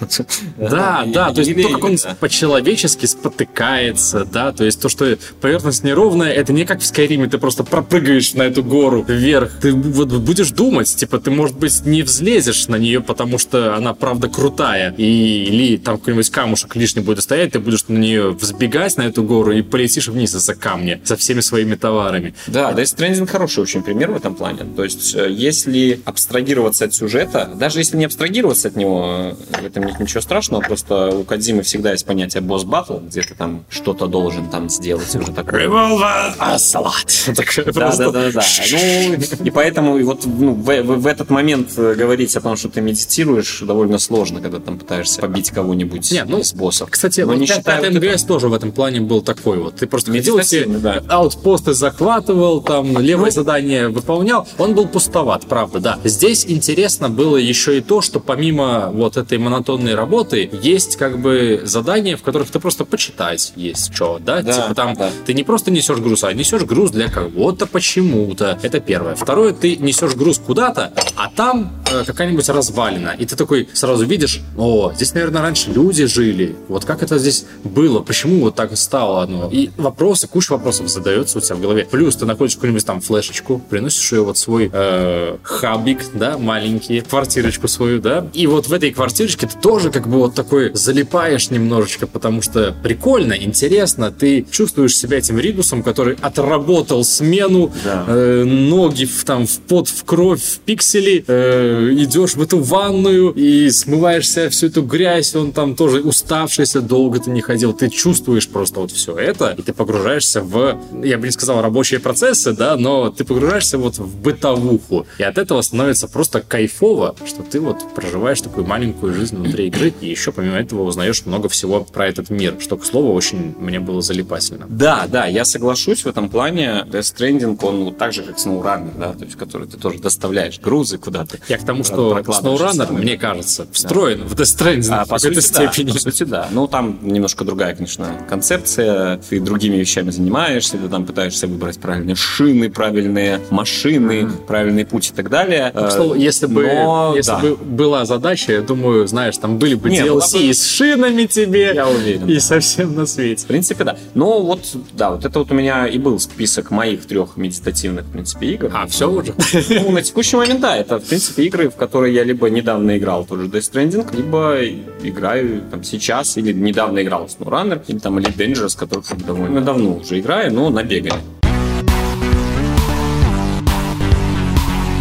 Да, 0.58 1.04
да, 1.06 1.32
то 1.32 1.42
есть 1.42 1.62
то, 1.62 1.70
как 1.70 1.84
он 1.84 1.96
да. 1.96 2.16
по-человечески 2.20 3.06
спотыкается, 3.06 4.26
да, 4.26 4.52
то 4.52 4.64
есть 4.64 4.82
то, 4.82 4.90
что 4.90 5.18
поверхность 5.42 5.84
неровная, 5.84 6.32
это 6.32 6.54
не 6.54 6.66
как 6.66 6.82
в 6.82 6.86
Скайриме, 6.86 7.28
ты 7.28 7.38
просто 7.38 7.64
пропрыгаешь 7.64 8.34
на 8.34 8.44
эту 8.44 8.64
гору 8.64 9.06
вверх, 9.08 9.60
ты 9.62 9.74
вот 9.74 10.10
будешь 10.10 10.52
думать, 10.52 10.94
типа, 10.96 11.20
ты, 11.20 11.32
может 11.32 11.58
быть, 11.58 11.86
не 11.86 12.02
взлезешь 12.02 12.68
на 12.68 12.76
нее, 12.76 13.02
потому 13.02 13.38
что 13.38 13.76
она, 13.76 13.94
правда, 13.94 14.28
крутая, 14.28 14.94
и, 14.98 15.48
или 15.60 15.78
там 15.78 15.98
какой-нибудь 15.98 16.30
камушек 16.30 16.76
лишний 16.76 17.02
будет 17.02 17.24
стоять, 17.24 17.52
ты 17.52 17.60
будешь 17.60 17.86
на 17.88 17.98
нее 17.98 18.32
взбегать, 18.32 18.98
на 18.98 19.04
эту 19.04 19.24
гору, 19.24 19.52
и 19.52 19.62
полетишь 19.62 20.08
вниз 20.08 20.36
из-за 20.36 20.56
камня 20.56 21.00
со 21.04 21.16
всеми 21.16 21.42
своими 21.42 21.76
товарами. 21.76 22.34
Да, 22.48 22.72
Death 22.72 22.96
Stranding 22.98 23.28
хороший 23.28 23.64
очень 23.64 23.84
пример 23.84 24.12
в 24.12 24.16
этом 24.16 24.36
плане. 24.36 24.60
То 24.76 24.84
есть, 24.84 25.16
э, 25.16 25.30
если 25.30 26.00
абстрагироваться 26.06 26.86
от 26.86 26.94
сюжета, 26.94 27.50
даже 27.56 27.80
если 27.80 27.98
не 27.98 28.06
абстрагироваться 28.06 28.70
от 28.70 28.76
него, 28.76 29.36
э, 29.52 29.62
в 29.62 29.66
этом 29.66 29.84
нет 29.84 30.00
ничего 30.00 30.22
страшного, 30.22 30.62
просто 30.62 31.10
у 31.10 31.24
Кадзимы 31.24 31.64
всегда 31.64 31.92
есть 31.92 32.06
понятие 32.06 32.42
босс 32.42 32.64
батл, 32.64 32.98
где 32.98 33.22
ты 33.22 33.36
там 33.36 33.66
что-то 33.70 34.08
должен 34.08 34.50
там 34.50 34.70
сделать 34.70 35.14
уже 35.16 35.26
там 35.26 35.36
такой... 35.36 35.66
Revolver 35.66 36.38
Ocelot. 36.38 37.74
Да, 37.74 37.96
да, 37.96 38.12
да, 38.12 38.32
да. 38.32 38.42
Ну, 38.72 39.46
и 39.46 39.50
поэтому 39.50 39.98
и 39.98 40.04
вот 40.04 40.26
ну, 40.26 40.54
в, 40.54 40.64
в, 40.64 41.02
в 41.02 41.08
этот 41.08 41.30
момент 41.30 41.72
э, 41.78 41.96
говорить 41.96 42.36
о 42.36 42.42
том, 42.42 42.56
что 42.56 42.70
ты 42.70 42.82
медитируешь, 42.82 43.62
довольно 43.62 44.00
сложно, 44.00 44.42
когда 44.42 44.60
там 44.60 44.78
пытаешься 44.78 45.22
побить 45.22 45.49
кого-нибудь 45.52 46.12
Не, 46.12 46.24
ну, 46.26 46.40
из 46.40 46.54
боссов. 46.54 46.90
Кстати, 46.90 47.22
Но 47.22 47.28
вот 47.28 47.38
не 47.38 47.46
считая 47.46 47.90
МГС 47.90 48.24
тоже 48.24 48.50
в 48.50 48.54
этом 48.54 48.72
плане 48.72 49.02
был 49.02 49.22
такой 49.22 49.58
вот. 49.58 49.76
Ты 49.76 49.88
просто 49.88 50.12
ходил 50.12 50.40
все 50.40 50.66
да. 50.66 51.04
аутпосты 51.08 51.74
захватывал, 51.74 52.62
там 52.62 52.98
левое 53.00 53.32
задание 53.32 53.90
выполнял. 53.90 54.48
Он 54.58 54.74
был 54.74 54.88
пустоват, 54.88 55.46
правда, 55.46 55.80
да. 55.80 56.00
Здесь 56.04 56.46
интересно 56.48 57.10
было 57.10 57.38
еще 57.38 57.78
и 57.78 57.82
то, 57.82 58.02
что 58.02 58.20
помимо 58.20 58.90
вот 58.92 59.18
этой 59.18 59.38
монотонной 59.38 59.96
работы 59.96 60.50
есть 60.62 60.96
как 60.98 61.20
бы 61.20 61.62
задания, 61.64 62.18
в 62.18 62.22
которых 62.22 62.50
ты 62.50 62.60
просто 62.60 62.86
почитать 62.86 63.54
есть 63.56 63.94
что, 63.94 64.20
да? 64.20 64.42
Да, 64.42 64.54
типа 64.54 64.76
там 64.76 64.96
да. 64.96 65.10
ты 65.26 65.34
не 65.34 65.44
просто 65.44 65.72
несешь 65.72 66.00
груз, 66.00 66.24
а 66.24 66.34
несешь 66.34 66.64
груз 66.64 66.92
для 66.92 67.10
кого-то 67.10 67.66
почему-то. 67.66 68.60
Это 68.62 68.80
первое. 68.80 69.16
Второе, 69.16 69.54
ты 69.54 69.78
несешь 69.78 70.16
груз 70.16 70.40
куда-то, 70.40 70.94
а 71.16 71.30
там 71.30 71.72
э, 71.92 72.04
какая-нибудь 72.06 72.48
развалина. 72.50 73.16
И 73.18 73.26
ты 73.26 73.36
такой 73.36 73.68
сразу 73.74 74.06
видишь, 74.06 74.42
о, 74.58 74.92
здесь, 74.94 75.14
наверное, 75.14 75.39
раньше 75.42 75.72
люди 75.72 76.06
жили. 76.06 76.56
Вот 76.68 76.86
как 76.86 77.04
это 77.04 77.18
здесь 77.18 77.46
было? 77.64 78.00
Почему 78.00 78.42
вот 78.42 78.56
так 78.56 78.76
стало 78.78 79.24
оно? 79.24 79.50
И 79.52 79.70
вопросы, 79.78 80.28
куча 80.28 80.52
вопросов 80.54 80.90
задается 80.90 81.38
у 81.38 81.42
тебя 81.42 81.56
в 81.56 81.62
голове. 81.62 81.88
Плюс 81.90 82.16
ты 82.16 82.26
находишь 82.26 82.56
какую-нибудь 82.56 82.86
там 82.86 83.02
флешечку, 83.02 83.60
приносишь 83.70 84.12
ее 84.12 84.24
вот 84.24 84.38
свой 84.38 84.70
э, 84.72 85.38
хабик, 85.44 86.00
да, 86.14 86.38
маленький, 86.38 87.02
квартирочку 87.02 87.68
свою, 87.68 88.00
да. 88.00 88.28
И 88.34 88.48
вот 88.48 88.68
в 88.68 88.74
этой 88.74 88.92
квартирочке 88.92 89.48
ты 89.48 89.58
тоже 89.60 89.92
как 89.92 90.08
бы 90.08 90.18
вот 90.18 90.36
такой 90.36 90.72
залипаешь 90.74 91.50
немножечко, 91.50 92.08
потому 92.08 92.42
что 92.42 92.76
прикольно, 92.84 93.34
интересно, 93.34 94.12
ты 94.12 94.46
чувствуешь 94.50 94.96
себя 94.98 95.18
этим 95.18 95.40
Ридусом, 95.40 95.84
который 95.84 96.18
отработал 96.22 97.04
смену, 97.04 97.72
Да. 97.84 98.06
э, 98.08 98.44
ноги 98.44 99.06
в, 99.06 99.24
там 99.24 99.48
в 99.48 99.60
пот, 99.60 99.88
в 99.88 100.04
кровь, 100.04 100.42
в 100.42 100.60
пиксели, 100.60 101.24
э, 101.28 101.90
идешь 101.94 102.36
в 102.36 102.42
эту 102.42 102.60
ванную 102.60 103.32
и 103.32 103.70
смываешься 103.70 104.50
всю 104.50 104.68
эту 104.68 104.82
грязь, 104.84 105.29
он 105.36 105.52
там 105.52 105.76
тоже 105.76 106.02
уставшийся, 106.02 106.82
долго 106.82 107.20
ты 107.20 107.30
не 107.30 107.42
ходил, 107.42 107.74
ты 107.74 107.90
чувствуешь 107.90 108.48
просто 108.48 108.80
вот 108.80 108.92
все 108.92 109.16
это, 109.16 109.56
и 109.58 109.62
ты 109.62 109.74
погружаешься 109.74 110.42
в, 110.42 110.78
я 111.04 111.18
бы 111.18 111.26
не 111.26 111.32
сказал 111.32 111.62
рабочие 111.62 112.00
процессы, 112.00 112.54
да, 112.54 112.76
но 112.76 113.10
ты 113.10 113.24
погружаешься 113.24 113.78
вот 113.78 113.98
в 113.98 114.22
бытовуху, 114.22 115.06
и 115.18 115.24
от 115.24 115.38
этого 115.38 115.62
становится 115.62 116.08
просто 116.08 116.42
кайфово, 116.42 117.16
что 117.26 117.44
ты 117.44 117.60
вот 117.60 117.78
проживаешь 117.96 118.42
такую 118.42 118.66
маленькую 118.66 119.14
жизнь 119.14 119.36
внутри 119.36 119.68
игры, 119.68 119.94
и 120.02 120.08
еще 120.08 120.32
помимо 120.32 120.58
этого 120.58 120.84
узнаешь 120.84 121.26
много 121.26 121.50
всего 121.50 121.82
про 121.82 122.08
этот 122.08 122.30
мир, 122.30 122.56
что, 122.60 122.78
к 122.78 122.86
слову, 122.86 123.14
очень 123.14 123.56
мне 123.60 123.80
было 123.80 124.02
залипательно. 124.02 124.66
Да, 124.70 125.08
да, 125.08 125.26
я 125.26 125.46
соглашусь 125.46 126.04
в 126.04 126.08
этом 126.08 126.30
плане. 126.30 126.86
Death 126.90 127.16
Stranding, 127.16 127.58
он 127.62 127.84
вот 127.86 127.98
так 127.98 128.14
же, 128.14 128.24
как 128.24 128.38
SnowRunner, 128.38 128.98
да, 128.98 129.14
то 129.14 129.26
есть, 129.26 129.38
который 129.38 129.68
ты 129.68 129.78
тоже 129.78 130.00
доставляешь 130.00 130.60
грузы 130.60 130.98
куда-то. 130.98 131.40
Я 131.48 131.58
к 131.58 131.66
тому, 131.66 131.84
что 131.84 132.18
SnowRunner, 132.20 132.92
мне 132.92 133.18
кажется, 133.18 133.68
встроен 133.72 134.24
в 134.24 134.34
Death 134.34 134.58
Stranding 134.58 134.90
А, 134.92 135.06
какой-то 135.22 135.42
сути, 135.42 135.54
да, 135.58 135.72
степени. 135.72 135.92
по 135.92 136.00
сути, 136.00 136.24
да. 136.24 136.48
Ну, 136.52 136.68
там 136.68 137.00
немножко 137.02 137.44
другая, 137.46 137.76
конечно, 137.76 138.08
концепция. 138.30 139.18
Ты 139.30 139.40
другими 139.40 139.78
вещами 139.78 140.10
занимаешься, 140.12 140.78
ты 140.78 140.88
там 140.90 141.06
пытаешься 141.06 141.48
выбрать 141.48 141.80
правильные 141.80 142.16
шины, 142.16 142.70
правильные 142.70 143.40
машины, 143.50 144.30
правильный 144.48 144.86
путь 144.86 145.10
и 145.10 145.14
так 145.14 145.30
далее. 145.30 145.72
К 145.74 145.92
слову, 145.92 146.16
если 146.16 146.46
бы, 146.48 146.64
Но, 146.64 147.14
если 147.16 147.32
да. 147.32 147.40
бы 147.40 147.56
была 147.56 148.06
задача, 148.06 148.54
я 148.54 148.62
думаю, 148.62 149.08
знаешь, 149.08 149.38
там 149.38 149.58
были 149.58 149.76
бы 149.76 149.90
Не, 149.90 150.04
была 150.04 150.20
DLC 150.26 150.48
бы- 150.48 150.54
с 150.54 150.66
шинами 150.68 151.26
тебе. 151.26 151.72
Я 151.74 151.88
уверен, 151.88 152.28
И 152.28 152.36
да. 152.36 152.40
совсем 152.40 152.96
на 152.96 153.06
свете. 153.06 153.44
В 153.44 153.48
принципе, 153.48 153.84
да. 153.84 153.98
Но 154.14 154.42
вот, 154.42 154.62
да, 154.94 155.12
вот 155.12 155.26
это 155.26 155.40
вот 155.40 155.52
у 155.52 155.56
меня 155.56 155.88
и 155.88 155.98
был 155.98 156.20
список 156.20 156.72
моих 156.72 157.06
трех 157.06 157.38
медитативных, 157.38 158.06
в 158.06 158.12
принципе, 158.12 158.48
игр. 158.54 158.72
А, 158.74 158.88
все 158.88 159.10
уже? 159.10 159.34
Ну, 159.70 159.92
на 159.92 160.02
текущий 160.02 160.36
момент, 160.38 160.62
да, 160.62 160.76
это, 160.78 161.00
в 161.00 161.04
принципе, 161.04 161.44
игры, 161.44 161.70
в 161.70 161.76
которые 161.76 162.14
я 162.14 162.24
либо 162.24 162.50
недавно 162.50 162.98
играл 162.98 163.26
тоже 163.26 163.46
Death 163.48 163.72
Stranding, 163.72 164.16
либо 164.16 164.58
играю 165.02 165.62
там 165.72 165.84
сейчас, 165.84 166.38
или 166.38 166.54
недавно 166.54 167.02
играл 167.02 167.28
в 167.28 167.30
SnowRunner, 167.30 167.82
или 167.88 168.00
там 168.00 168.18
Elite 168.18 168.38
Dangerous, 168.38 168.78
который 168.78 169.04
довольно 169.26 169.62
давно 169.62 169.98
уже 169.98 170.20
играю, 170.20 170.54
но 170.54 170.70
на 170.70 170.84
бегание. 170.84 171.39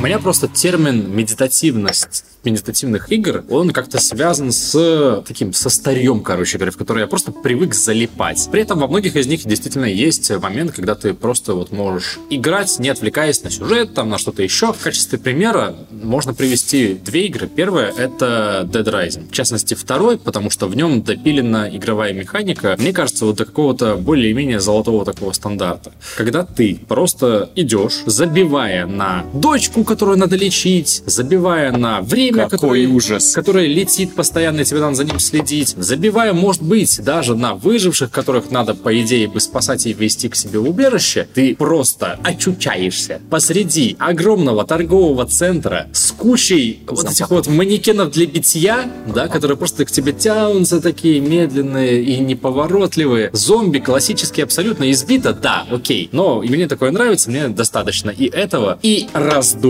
Меня 0.03 0.19
просто 0.19 0.49
термин 0.49 1.15
медитативность 1.15 2.25
медитативных 2.45 3.11
игр, 3.13 3.45
он 3.51 3.71
как-то 3.71 4.01
связан 4.01 4.53
с 4.53 5.23
таким, 5.27 5.53
со 5.53 5.71
старьем, 5.71 6.21
короче 6.21 6.59
говоря, 6.59 6.73
в 6.73 6.77
который 6.77 7.01
я 7.01 7.07
просто 7.07 7.33
привык 7.33 7.75
залипать. 7.75 8.49
При 8.51 8.63
этом 8.63 8.79
во 8.79 8.87
многих 8.87 9.17
из 9.17 9.27
них 9.27 9.45
действительно 9.45 9.85
есть 9.85 10.31
момент, 10.31 10.73
когда 10.73 10.95
ты 10.95 11.15
просто 11.15 11.55
вот 11.55 11.73
можешь 11.73 12.19
играть, 12.31 12.79
не 12.79 12.89
отвлекаясь 12.89 13.43
на 13.43 13.51
сюжет, 13.51 13.95
там, 13.95 14.09
на 14.09 14.19
что-то 14.19 14.43
еще. 14.43 14.73
В 14.73 14.79
качестве 14.79 15.19
примера 15.19 15.75
можно 15.91 16.35
привести 16.35 16.95
две 16.95 17.27
игры. 17.27 17.49
Первая— 17.49 17.93
это 17.97 18.69
Dead 18.71 18.85
Rising. 18.85 19.29
В 19.29 19.33
частности, 19.33 19.75
второй, 19.75 20.19
потому 20.19 20.51
что 20.51 20.67
в 20.67 20.77
нем 20.77 21.03
допилена 21.03 21.75
игровая 21.75 22.13
механика, 22.13 22.77
мне 22.79 22.93
кажется, 22.93 23.27
вот 23.27 23.37
до 23.37 23.45
какого-то 23.45 23.97
более-менее 23.97 24.61
золотого 24.61 25.05
такого 25.05 25.33
стандарта. 25.33 25.93
Когда 26.17 26.45
ты 26.45 26.81
просто 26.89 27.51
идешь, 27.57 28.03
забивая 28.07 28.87
на 28.87 29.25
дочку, 29.33 29.85
которую 29.89 30.19
надо 30.19 30.37
лечить, 30.37 31.03
забивая 31.07 31.73
на 31.73 32.03
время, 32.03 32.45
Какой 32.45 32.59
которое, 32.59 32.89
ужас. 32.89 33.33
которое 33.33 33.67
летит 33.67 34.15
постоянно, 34.15 34.61
и 34.61 34.65
тебе 34.65 34.81
надо 34.81 34.97
за 34.97 35.05
ним 35.05 35.19
следить, 35.19 35.75
забивая, 35.79 36.35
может 36.35 36.63
быть, 36.63 37.03
даже 37.03 37.35
на 37.35 37.55
выживших, 37.55 38.11
которых 38.11 38.51
надо, 38.51 38.75
по 38.75 39.01
идее, 39.01 39.29
бы 39.29 39.41
спасать 39.41 39.87
и 39.87 39.95
вести 39.95 40.29
к 40.29 40.37
себе 40.37 40.59
в 40.59 40.69
убежище, 40.69 41.27
ты 41.33 41.57
просто 41.57 42.19
очучаешься. 42.23 43.23
Посреди 43.31 43.97
огромного 43.99 44.67
торгового 44.67 45.25
центра 45.25 45.89
с 45.95 46.13
кучей 46.13 46.81
вот 46.87 47.11
этих 47.11 47.31
вот 47.31 47.47
манекенов 47.47 48.11
для 48.11 48.27
битья, 48.27 48.91
да, 49.07 49.27
которые 49.29 49.57
просто 49.57 49.87
к 49.87 49.91
тебе 49.91 50.13
тянутся 50.13 50.83
такие 50.83 51.21
медленные 51.21 52.03
и 52.03 52.19
неповоротливые. 52.19 53.31
Зомби 53.33 53.79
классические 53.79 54.45
абсолютно 54.45 54.91
избито, 54.91 55.33
да, 55.33 55.67
окей, 55.71 56.11
но 56.13 56.43
мне 56.43 56.69
такое 56.69 56.91
нравится, 56.91 57.31
мне 57.31 57.49
достаточно 57.49 58.11
и 58.11 58.27
этого, 58.27 58.79
и 58.83 59.09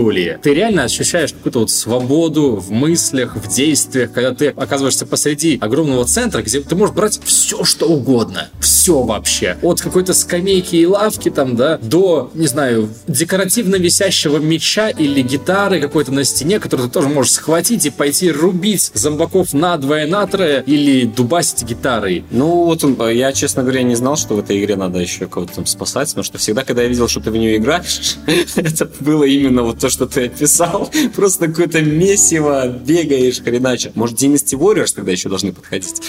раздолье. 0.09 0.39
Ты 0.41 0.53
реально 0.53 0.83
ощущаешь 0.83 1.33
какую-то 1.33 1.59
вот 1.59 1.71
свободу 1.71 2.55
в 2.55 2.71
мыслях, 2.71 3.35
в 3.35 3.47
действиях, 3.53 4.11
когда 4.11 4.33
ты 4.33 4.47
оказываешься 4.47 5.05
посреди 5.05 5.57
огромного 5.61 6.05
центра, 6.05 6.41
где 6.41 6.61
ты 6.61 6.75
можешь 6.75 6.95
брать 6.95 7.19
все, 7.23 7.63
что 7.63 7.87
угодно. 7.87 8.49
Все 8.59 9.01
вообще. 9.01 9.57
От 9.61 9.81
какой-то 9.81 10.13
скамейки 10.13 10.75
и 10.75 10.85
лавки 10.85 11.29
там, 11.29 11.55
да, 11.55 11.77
до, 11.77 12.31
не 12.33 12.47
знаю, 12.47 12.89
декоративно 13.07 13.75
висящего 13.75 14.37
меча 14.37 14.89
или 14.89 15.21
гитары 15.21 15.79
какой-то 15.79 16.11
на 16.11 16.23
стене, 16.23 16.59
которую 16.59 16.87
ты 16.89 16.93
тоже 16.93 17.09
можешь 17.09 17.33
схватить 17.33 17.85
и 17.85 17.89
пойти 17.89 18.31
рубить 18.31 18.91
зомбаков 18.93 19.53
надвое, 19.53 20.07
натрое 20.07 20.61
или 20.61 21.05
дубасить 21.05 21.63
гитарой. 21.63 22.23
Ну, 22.31 22.65
вот 22.65 22.83
он, 22.83 22.97
я, 23.09 23.31
честно 23.33 23.63
говоря, 23.63 23.83
не 23.83 23.95
знал, 23.95 24.17
что 24.17 24.35
в 24.35 24.39
этой 24.39 24.59
игре 24.63 24.75
надо 24.75 24.99
еще 24.99 25.27
кого-то 25.27 25.55
там 25.55 25.65
спасать, 25.65 26.09
потому 26.09 26.23
что 26.23 26.37
всегда, 26.37 26.63
когда 26.63 26.83
я 26.83 26.87
видел, 26.87 27.07
что 27.07 27.19
ты 27.19 27.31
в 27.31 27.37
нее 27.37 27.57
играешь, 27.57 28.17
это 28.55 28.89
было 28.99 29.23
именно 29.23 29.63
вот 29.63 29.79
то, 29.79 29.89
что 29.89 29.98
ты 30.07 30.25
описал. 30.25 30.89
Просто 31.15 31.47
какое-то 31.47 31.81
месиво, 31.81 32.67
бегаешь, 32.67 33.41
хреначе. 33.41 33.91
Может, 33.95 34.21
Dynasty 34.21 34.57
Warriors 34.57 34.93
тогда 34.95 35.11
еще 35.11 35.29
должны 35.29 35.53
подходить? 35.53 36.01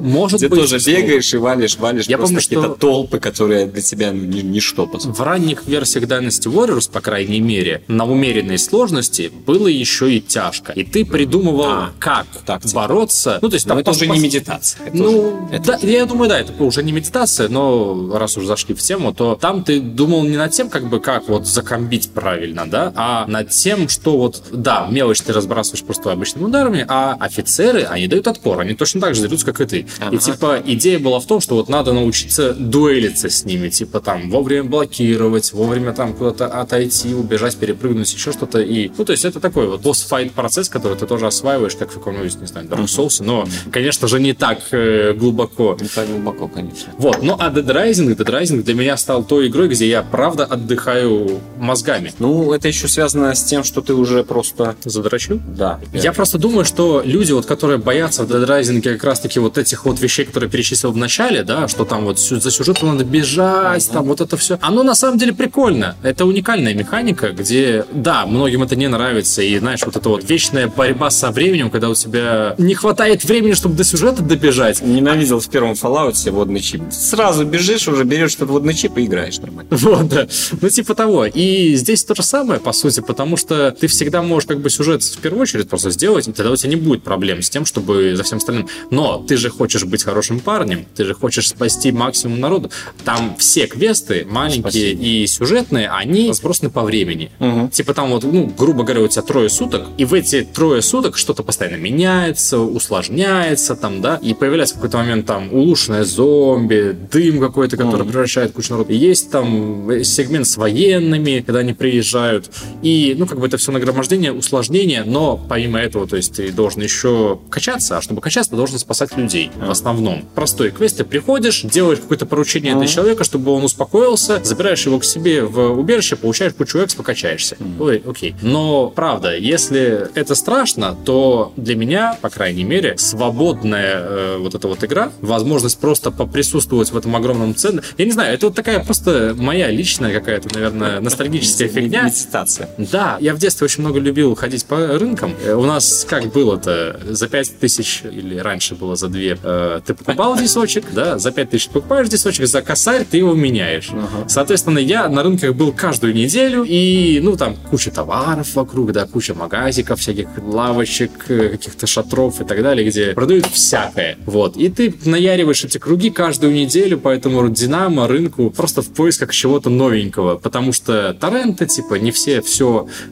Может 0.00 0.38
Где 0.38 0.48
быть, 0.48 0.60
тоже 0.60 0.78
бегаешь 0.84 1.32
и 1.34 1.36
валишь, 1.36 1.76
валишь 1.78 2.06
Я 2.06 2.16
просто 2.18 2.34
помню, 2.34 2.42
что- 2.42 2.54
какие-то 2.56 2.80
толпы, 2.80 3.18
которые 3.20 3.66
для 3.66 3.82
тебя 3.82 4.10
ни- 4.10 4.40
ничто, 4.42 4.86
по. 4.86 4.98
В 4.98 5.20
ранних 5.20 5.66
версиях 5.66 6.04
Dynasty 6.06 6.52
Warriors, 6.52 6.90
по 6.90 7.00
крайней 7.00 7.40
мере, 7.40 7.82
на 7.88 8.04
умеренной 8.04 8.58
сложности 8.58 9.30
было 9.46 9.68
еще 9.68 10.12
и 10.14 10.20
тяжко. 10.20 10.72
И 10.72 10.84
ты 10.84 11.04
придумывал, 11.04 11.64
А, 11.66 11.92
как 11.98 12.26
тактика. 12.44 12.74
бороться. 12.74 13.38
Ну, 13.42 13.48
то 13.48 13.54
есть 13.54 13.66
там 13.66 13.78
это 13.78 13.90
уже 13.90 14.06
не 14.06 14.18
медитация. 14.18 14.86
это 14.86 14.96
Ну, 14.96 15.48
я 15.82 16.06
думаю, 16.06 16.28
да, 16.28 16.40
это 16.40 16.52
уже 16.62 16.82
не 16.82 16.92
медитация, 16.92 17.48
но 17.48 18.10
раз 18.18 18.36
уж 18.36 18.44
зашли 18.46 18.74
в 18.74 18.80
тему, 18.80 19.12
то 19.14 19.34
там 19.40 19.64
ты 19.64 19.80
думал 19.80 20.24
не 20.24 20.36
над 20.36 20.52
тем, 20.52 20.68
как 20.68 20.88
бы, 20.88 21.00
как 21.00 21.28
вот 21.28 21.46
закомбить 21.46 22.10
правильно, 22.10 22.66
да, 22.68 22.92
а 22.96 23.17
над 23.26 23.50
тем, 23.50 23.88
что 23.88 24.16
вот, 24.18 24.42
да, 24.52 24.86
мелочь 24.90 25.20
ты 25.20 25.32
разбрасываешь 25.32 25.84
просто 25.84 26.12
обычными 26.12 26.44
ударами, 26.44 26.84
а 26.88 27.16
офицеры, 27.18 27.82
они 27.82 28.06
дают 28.06 28.26
отпор, 28.28 28.60
они 28.60 28.74
точно 28.74 29.00
так 29.00 29.14
же 29.14 29.22
дерутся, 29.22 29.46
как 29.46 29.60
и 29.60 29.66
ты. 29.66 29.78
И, 29.80 29.86
Ага. 30.00 30.16
типа, 30.18 30.62
идея 30.64 30.98
была 30.98 31.20
в 31.20 31.26
том, 31.26 31.40
что 31.40 31.54
вот 31.56 31.68
надо 31.68 31.92
научиться 31.92 32.52
дуэлиться 32.54 33.28
с 33.30 33.44
ними, 33.44 33.68
типа, 33.68 34.00
там, 34.00 34.30
вовремя 34.30 34.64
блокировать, 34.64 35.52
вовремя 35.52 35.92
там 35.92 36.12
куда-то 36.14 36.46
отойти, 36.46 37.14
убежать, 37.14 37.56
перепрыгнуть, 37.56 38.12
еще 38.12 38.32
что-то, 38.32 38.60
и, 38.60 38.90
ну, 38.96 39.04
то 39.04 39.12
есть 39.12 39.24
это 39.24 39.40
такой 39.40 39.66
вот 39.68 39.80
босс-файт 39.82 40.32
процесс, 40.32 40.68
который 40.68 40.96
ты 40.96 41.06
тоже 41.06 41.26
осваиваешь, 41.26 41.74
как 41.76 41.90
в 41.90 41.94
каком-нибудь, 41.94 42.40
не 42.40 42.46
знаю, 42.46 42.66
Dark 42.66 42.84
Souls, 42.84 43.22
но, 43.24 43.46
конечно 43.72 44.08
же, 44.08 44.20
не 44.20 44.32
так 44.34 44.60
э, 44.72 45.12
глубоко. 45.14 45.76
Не 45.80 45.88
так 45.88 46.08
глубоко, 46.08 46.48
конечно. 46.48 46.92
Вот, 46.98 47.22
ну 47.22 47.36
а 47.38 47.50
Dead 47.50 47.64
Rising, 47.66 48.14
Dead 48.16 48.26
Rising 48.26 48.62
для 48.62 48.74
меня 48.74 48.96
стал 48.96 49.24
той 49.24 49.48
игрой, 49.48 49.68
где 49.68 49.88
я 49.88 50.02
правда 50.02 50.44
отдыхаю 50.44 51.40
мозгами. 51.56 52.12
Ну, 52.18 52.52
это 52.52 52.68
еще 52.68 52.88
связано 52.88 53.07
связано 53.08 53.34
с 53.34 53.42
тем, 53.42 53.64
что 53.64 53.80
ты 53.80 53.94
уже 53.94 54.22
просто... 54.22 54.76
Задрочил? 54.84 55.40
Да. 55.46 55.80
Я 55.92 56.12
просто 56.12 56.38
думаю, 56.38 56.64
что 56.64 57.02
люди, 57.04 57.32
вот, 57.32 57.46
которые 57.46 57.78
боятся 57.78 58.24
в 58.24 58.30
Dead 58.30 58.46
Rising 58.46 58.82
как 58.82 59.02
раз-таки 59.04 59.40
вот 59.40 59.56
этих 59.56 59.84
вот 59.84 60.00
вещей, 60.00 60.24
которые 60.24 60.50
перечислил 60.50 60.92
в 60.92 60.96
начале, 60.96 61.42
да, 61.42 61.68
что 61.68 61.84
там 61.84 62.04
вот 62.04 62.18
за 62.18 62.50
сюжетом 62.50 62.88
надо 62.88 63.04
бежать, 63.04 63.88
там 63.90 64.04
вот 64.04 64.20
это 64.20 64.36
все. 64.36 64.58
Оно 64.60 64.82
на 64.82 64.94
самом 64.94 65.18
деле 65.18 65.32
прикольно. 65.32 65.96
Это 66.02 66.26
уникальная 66.26 66.74
механика, 66.74 67.30
где, 67.30 67.84
да, 67.92 68.26
многим 68.26 68.62
это 68.62 68.76
не 68.76 68.88
нравится, 68.88 69.42
и 69.42 69.58
знаешь, 69.58 69.80
вот 69.84 69.96
эта 69.96 70.08
вот 70.08 70.28
вечная 70.28 70.68
борьба 70.68 71.10
со 71.10 71.30
временем, 71.30 71.70
когда 71.70 71.88
у 71.88 71.94
тебя 71.94 72.54
не 72.58 72.74
хватает 72.74 73.24
времени, 73.24 73.54
чтобы 73.54 73.74
до 73.74 73.84
сюжета 73.84 74.22
добежать. 74.22 74.82
Ненавидел 74.82 75.40
в 75.40 75.48
первом 75.48 75.72
Fallout 75.72 76.30
водный 76.30 76.60
чип. 76.60 76.82
Сразу 76.90 77.44
бежишь, 77.44 77.88
уже 77.88 78.04
берешь 78.04 78.34
этот 78.34 78.50
водный 78.50 78.74
чип 78.74 78.98
и 78.98 79.04
играешь 79.04 79.38
нормально. 79.38 79.68
Вот, 79.70 80.08
да. 80.08 80.26
Ну, 80.60 80.68
типа 80.68 80.94
того. 80.94 81.24
И 81.24 81.74
здесь 81.74 82.04
то 82.04 82.14
же 82.14 82.22
самое, 82.22 82.60
по 82.60 82.72
сути, 82.72 82.97
потому 83.02 83.36
что 83.36 83.70
ты 83.72 83.86
всегда 83.86 84.22
можешь 84.22 84.46
как 84.46 84.60
бы 84.60 84.70
сюжет 84.70 85.02
в 85.02 85.18
первую 85.18 85.42
очередь 85.42 85.68
просто 85.68 85.90
сделать, 85.90 86.28
и 86.28 86.32
тогда 86.32 86.52
у 86.52 86.56
тебя 86.56 86.70
не 86.70 86.76
будет 86.76 87.02
проблем 87.02 87.42
с 87.42 87.50
тем, 87.50 87.64
чтобы 87.64 88.14
за 88.16 88.22
всем 88.22 88.38
остальным. 88.38 88.68
Но 88.90 89.24
ты 89.26 89.36
же 89.36 89.50
хочешь 89.50 89.84
быть 89.84 90.02
хорошим 90.04 90.40
парнем, 90.40 90.86
ты 90.94 91.04
же 91.04 91.14
хочешь 91.14 91.48
спасти 91.48 91.92
максимум 91.92 92.40
народу. 92.40 92.70
Там 93.04 93.36
все 93.38 93.66
квесты, 93.66 94.26
маленькие 94.28 94.62
Спасибо. 94.62 95.02
и 95.02 95.26
сюжетные, 95.26 95.88
они 95.88 96.28
разбросаны 96.28 96.70
по 96.70 96.82
времени. 96.82 97.30
Мгм. 97.38 97.70
Типа 97.70 97.94
там 97.94 98.10
вот, 98.10 98.24
ну, 98.24 98.46
грубо 98.56 98.82
говоря, 98.84 99.02
у 99.02 99.08
тебя 99.08 99.22
трое 99.22 99.48
суток, 99.48 99.82
и 99.96 100.04
в 100.04 100.14
эти 100.14 100.42
трое 100.42 100.82
суток 100.82 101.16
что-то 101.16 101.42
постоянно 101.42 101.76
меняется, 101.76 102.58
усложняется 102.58 103.76
там, 103.76 104.00
да, 104.00 104.16
и 104.22 104.34
появляется 104.34 104.74
в 104.74 104.78
какой-то 104.78 104.98
момент 104.98 105.26
там 105.26 105.52
улучшенное 105.52 106.04
зомби, 106.04 106.96
дым 107.12 107.40
какой-то, 107.40 107.76
который 107.76 108.02
Мгм. 108.02 108.08
превращает 108.10 108.52
кучу 108.52 108.72
народа. 108.72 108.92
И 108.92 108.96
есть 108.96 109.30
там 109.30 109.88
э, 109.90 110.04
сегмент 110.04 110.46
с 110.46 110.56
военными, 110.56 111.42
когда 111.44 111.60
они 111.60 111.72
приезжают. 111.72 112.50
И, 112.82 112.87
ну, 113.16 113.26
как 113.26 113.38
бы 113.38 113.46
это 113.46 113.56
все 113.56 113.72
нагромождение, 113.72 114.32
усложнение, 114.32 115.04
но 115.04 115.36
помимо 115.36 115.78
этого, 115.78 116.06
то 116.06 116.16
есть 116.16 116.34
ты 116.34 116.52
должен 116.52 116.82
еще 116.82 117.38
качаться, 117.50 117.98
а 117.98 118.02
чтобы 118.02 118.20
качаться, 118.20 118.50
ты 118.50 118.56
должен 118.56 118.78
спасать 118.78 119.16
людей 119.16 119.50
в 119.56 119.70
основном. 119.70 120.24
Простой 120.34 120.70
квест, 120.70 120.98
ты 120.98 121.04
приходишь, 121.04 121.62
делаешь 121.62 121.98
какое-то 121.98 122.26
поручение 122.26 122.74
для 122.74 122.86
человека, 122.86 123.24
чтобы 123.24 123.52
он 123.52 123.64
успокоился, 123.64 124.42
забираешь 124.44 124.84
его 124.86 124.98
к 124.98 125.04
себе 125.04 125.42
в 125.42 125.78
убежище, 125.78 126.16
получаешь 126.16 126.54
кучу 126.54 126.78
экспо, 126.78 127.02
качаешься. 127.02 127.56
Ой, 127.78 128.02
окей. 128.06 128.34
Но, 128.42 128.90
правда, 128.90 129.36
если 129.36 130.08
это 130.14 130.34
страшно, 130.34 130.96
то 131.04 131.52
для 131.56 131.76
меня, 131.76 132.16
по 132.20 132.30
крайней 132.30 132.64
мере, 132.64 132.96
свободная 132.98 134.00
э, 134.00 134.36
вот 134.38 134.54
эта 134.54 134.68
вот 134.68 134.82
игра, 134.84 135.12
возможность 135.20 135.78
просто 135.78 136.10
поприсутствовать 136.10 136.90
в 136.90 136.96
этом 136.96 137.14
огромном 137.16 137.54
центре. 137.54 137.82
Я 137.96 138.04
не 138.04 138.12
знаю, 138.12 138.34
это 138.34 138.46
вот 138.46 138.56
такая 138.56 138.82
просто 138.82 139.34
моя 139.36 139.70
личная 139.70 140.12
какая-то, 140.12 140.54
наверное, 140.54 141.00
ностальгическая 141.00 141.68
фигня. 141.68 142.04
Медитация. 142.04 142.68
Да, 142.78 143.18
я 143.20 143.34
в 143.34 143.38
детстве 143.38 143.64
очень 143.64 143.82
много 143.82 143.98
любил 143.98 144.34
ходить 144.34 144.64
по 144.64 144.98
рынкам. 144.98 145.34
У 145.46 145.64
нас 145.64 146.06
как 146.08 146.32
было-то? 146.32 147.00
За 147.08 147.28
5 147.28 147.58
тысяч, 147.58 148.02
или 148.04 148.38
раньше 148.38 148.74
было 148.74 148.96
за 148.96 149.08
2, 149.08 149.20
э, 149.20 149.80
ты 149.84 149.94
покупал 149.94 150.38
дисочек, 150.38 150.84
да, 150.92 151.18
за 151.18 151.32
5 151.32 151.50
тысяч 151.50 151.68
покупаешь 151.68 152.08
дисочек, 152.08 152.46
за 152.46 152.62
косарь 152.62 153.04
ты 153.04 153.18
его 153.18 153.34
меняешь. 153.34 153.90
Ага. 153.90 154.28
Соответственно, 154.28 154.78
я 154.78 155.08
на 155.08 155.22
рынках 155.22 155.54
был 155.54 155.72
каждую 155.72 156.14
неделю, 156.14 156.64
и, 156.66 157.20
ну, 157.22 157.36
там 157.36 157.56
куча 157.70 157.90
товаров 157.90 158.54
вокруг, 158.54 158.92
да, 158.92 159.06
куча 159.06 159.34
магазиков, 159.34 159.98
всяких 160.00 160.28
лавочек, 160.40 161.10
э, 161.28 161.48
каких-то 161.50 161.86
шатров 161.86 162.40
и 162.40 162.44
так 162.44 162.62
далее, 162.62 162.88
где 162.88 163.12
продают 163.12 163.46
всякое. 163.46 164.16
Вот. 164.26 164.56
И 164.56 164.68
ты 164.68 164.94
наяриваешь 165.04 165.64
эти 165.64 165.78
круги 165.78 166.10
каждую 166.10 166.52
неделю 166.52 166.98
по 166.98 167.08
этому 167.08 167.48
Динамо, 167.48 168.06
рынку, 168.06 168.50
просто 168.50 168.82
в 168.82 168.88
поисках 168.88 169.32
чего-то 169.32 169.68
новенького. 169.68 170.36
Потому 170.36 170.72
что 170.72 171.16
торренты, 171.18 171.66
типа, 171.66 171.94
не 171.94 172.12
все 172.12 172.40
все 172.42 172.57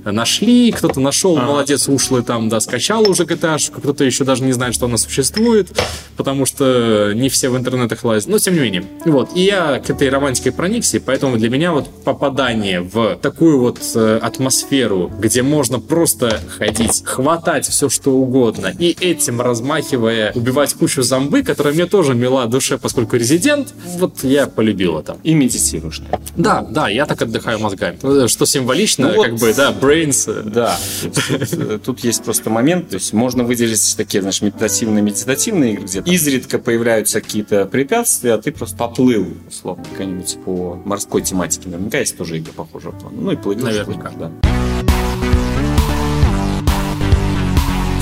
нашли, 0.05 0.73
кто-то 0.73 1.01
нашел, 1.01 1.37
Ага. 1.37 1.47
молодец, 1.47 1.89
ушлый 1.89 2.23
там, 2.23 2.49
да, 2.49 2.61
скачал 2.61 3.09
уже 3.09 3.25
GTA, 3.25 3.59
кто-то 3.75 4.05
еще 4.05 4.25
даже 4.25 4.43
не 4.45 4.53
знает, 4.53 4.75
что 4.75 4.87
она 4.87 4.97
существует, 4.99 5.69
потому 6.17 6.47
что 6.47 7.13
не 7.15 7.29
все 7.29 7.49
в 7.49 7.57
интернетах 7.57 8.05
лазят. 8.05 8.29
Но, 8.29 8.39
тем 8.39 8.55
не 8.55 8.61
менее. 8.61 8.85
Вот. 9.05 9.31
И 9.35 9.43
я 9.43 9.79
к 9.79 9.91
этой 9.91 10.09
романтике 10.09 10.53
проникся, 10.53 10.97
и 10.97 11.01
поэтому 11.01 11.37
для 11.37 11.49
меня 11.51 11.73
вот 11.73 11.89
попадание 12.05 12.81
в 12.81 13.17
такую 13.23 13.61
вот 13.61 13.79
э, 13.95 14.19
атмосферу, 14.23 15.11
где 15.19 15.43
можно 15.43 15.79
просто 15.81 16.41
ходить, 16.59 17.03
хватать 17.05 17.67
все, 17.67 17.89
что 17.89 18.11
угодно, 18.13 18.73
и 18.79 18.97
этим 19.01 19.41
размахивая, 19.41 20.33
убивать 20.35 20.75
кучу 20.75 21.03
зомбы, 21.03 21.43
которая 21.43 21.75
мне 21.75 21.87
тоже 21.87 22.15
мила 22.15 22.47
душе, 22.47 22.79
поскольку 22.79 23.17
резидент, 23.17 23.73
вот 23.99 24.23
я 24.25 24.47
полюбил 24.47 24.99
это. 24.99 25.17
И 25.23 25.35
медитируешь. 25.35 26.01
Да, 26.37 26.63
да, 26.69 26.89
я 26.89 27.07
так 27.07 27.23
отдыхаю 27.23 27.59
мозгами. 27.59 28.27
Что 28.27 28.47
символично, 28.47 29.09
Ну 29.09 29.15
вот. 29.17 29.27
как 29.27 29.36
бы, 29.37 29.53
да, 29.55 29.73
brains. 29.73 30.25
э, 30.31 30.43
Да, 30.43 30.79
тут, 31.03 31.19
э, 31.53 31.79
тут 31.79 32.01
есть 32.01 32.25
просто 32.25 32.51
момент, 32.51 32.89
то 32.91 32.95
есть 32.97 33.13
можно 33.13 33.45
выделить 33.45 33.95
такие, 33.97 34.21
знаешь, 34.21 34.43
медитативные-медитативные 34.43 35.73
игры, 35.75 35.85
где 35.85 36.01
изредка 36.01 36.59
появляются 36.59 37.21
какие-то 37.21 37.67
препятствия, 37.67 38.35
а 38.35 38.39
ты 38.39 38.53
просто 38.53 38.77
поплыл, 38.77 39.27
условно, 39.49 39.85
какая-нибудь 39.91 40.39
по 40.45 40.81
морской 40.85 41.23
тематике. 41.23 41.69
Наверняка 41.69 41.99
есть 41.99 42.17
тоже 42.17 42.39
игры 42.39 42.53
похожего 42.53 42.93
плана. 42.93 43.17
Ну 43.21 43.31
и 43.33 43.37
плывешь, 43.37 43.63
Наверняка. 43.65 44.11
да. 44.19 44.31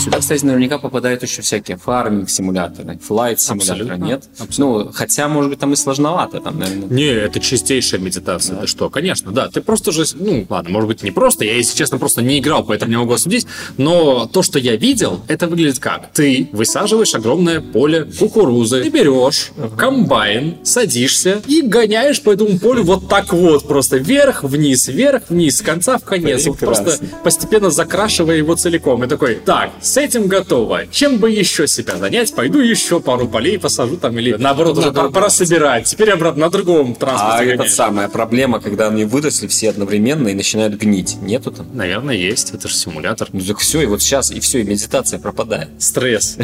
Сюда, 0.05 0.19
кстати, 0.19 0.45
наверняка 0.45 0.79
попадают 0.79 1.23
еще 1.23 1.41
всякие 1.43 1.79
фарминг-симуляторы, 1.79 2.99
флайт-симуляторы, 2.99 3.81
Абсолютно. 3.83 4.05
нет? 4.05 4.25
Ну, 4.59 4.91
хотя, 4.93 5.29
может 5.29 5.51
быть, 5.51 5.59
там 5.59 5.73
и 5.73 5.77
сложновато, 5.77 6.41
там, 6.41 6.59
наверное. 6.59 6.89
Не, 6.89 7.07
это 7.07 7.41
чистейшая 7.41 8.01
медитация. 8.01 8.57
Ты 8.61 8.67
что? 8.67 8.91
Конечно, 8.91 9.33
да. 9.33 9.49
Ты 9.49 9.61
просто 9.63 9.93
же, 9.93 10.05
ну, 10.15 10.45
ладно, 10.49 10.71
может 10.71 10.89
быть, 10.89 11.03
не 11.03 11.11
просто. 11.11 11.45
Я, 11.45 11.57
если 11.57 11.77
честно, 11.77 11.99
просто 11.99 12.23
не 12.23 12.39
играл, 12.39 12.65
поэтому 12.65 12.91
не 12.91 12.99
могу 12.99 13.17
судить. 13.17 13.47
Но 13.79 14.27
то, 14.27 14.43
что 14.43 14.59
я 14.59 14.77
видел, 14.77 15.21
это 15.29 15.47
выглядит 15.47 15.79
как? 15.79 16.13
Ты 16.13 16.49
высаживаешь 16.53 17.15
огромное 17.15 17.61
поле 17.61 18.05
кукурузы, 18.19 18.83
ты 18.83 18.91
берешь 18.91 19.53
комбайн, 19.77 20.57
садишься 20.65 21.41
и 21.47 21.63
гоняешь 21.63 22.21
по 22.21 22.33
этому 22.33 22.59
полю 22.59 22.83
вот 22.83 23.09
так 23.09 23.33
вот, 23.33 23.67
просто 23.67 23.97
вверх-вниз, 23.97 24.89
вверх-вниз, 24.89 25.59
с 25.59 25.63
конца 25.63 25.99
в 25.99 26.05
конец. 26.05 26.47
Вот 26.47 26.59
Прекрасно. 26.59 26.85
просто 26.85 27.07
постепенно 27.23 27.71
закрашивая 27.71 28.37
его 28.37 28.55
целиком. 28.55 29.03
И 29.05 29.07
такой, 29.07 29.37
так, 29.37 29.71
с 29.95 29.97
этим 29.97 30.27
готово. 30.27 30.87
Чем 30.91 31.19
бы 31.19 31.31
еще 31.31 31.69
себя 31.69 31.97
занять? 31.97 32.35
Пойду 32.35 32.59
еще 32.59 32.99
пару 32.99 33.29
полей 33.29 33.61
посажу 33.61 33.97
там 33.97 34.19
или 34.19 34.35
наоборот 34.37 34.77
уже 34.77 34.91
пора, 34.91 35.09
пора 35.09 35.31
собирать. 35.31 35.85
Теперь 35.85 36.11
обратно 36.11 36.47
на 36.47 36.51
другом 36.51 36.97
транспорте 36.97 37.53
А 37.53 37.55
это 37.55 37.69
самая 37.69 38.09
проблема, 38.09 38.61
когда 38.61 38.89
они 38.89 39.05
выросли 39.05 39.47
все 39.47 39.71
одновременно 39.71 40.27
и 40.27 40.35
начинают 40.35 40.75
гнить. 40.75 41.17
Нету 41.23 41.53
там? 41.53 41.69
Наверное, 41.73 42.17
есть. 42.17 42.53
Это 42.53 42.67
же 42.67 42.75
симулятор. 42.75 43.29
Ну 43.33 43.41
так 43.41 43.59
все, 43.59 43.83
и 43.83 43.87
вот 43.87 44.03
сейчас, 44.03 44.33
и 44.33 44.41
все, 44.41 44.63
и 44.63 44.65
медитация 44.65 45.21
пропадает. 45.21 45.69
Стресс. 45.79 46.39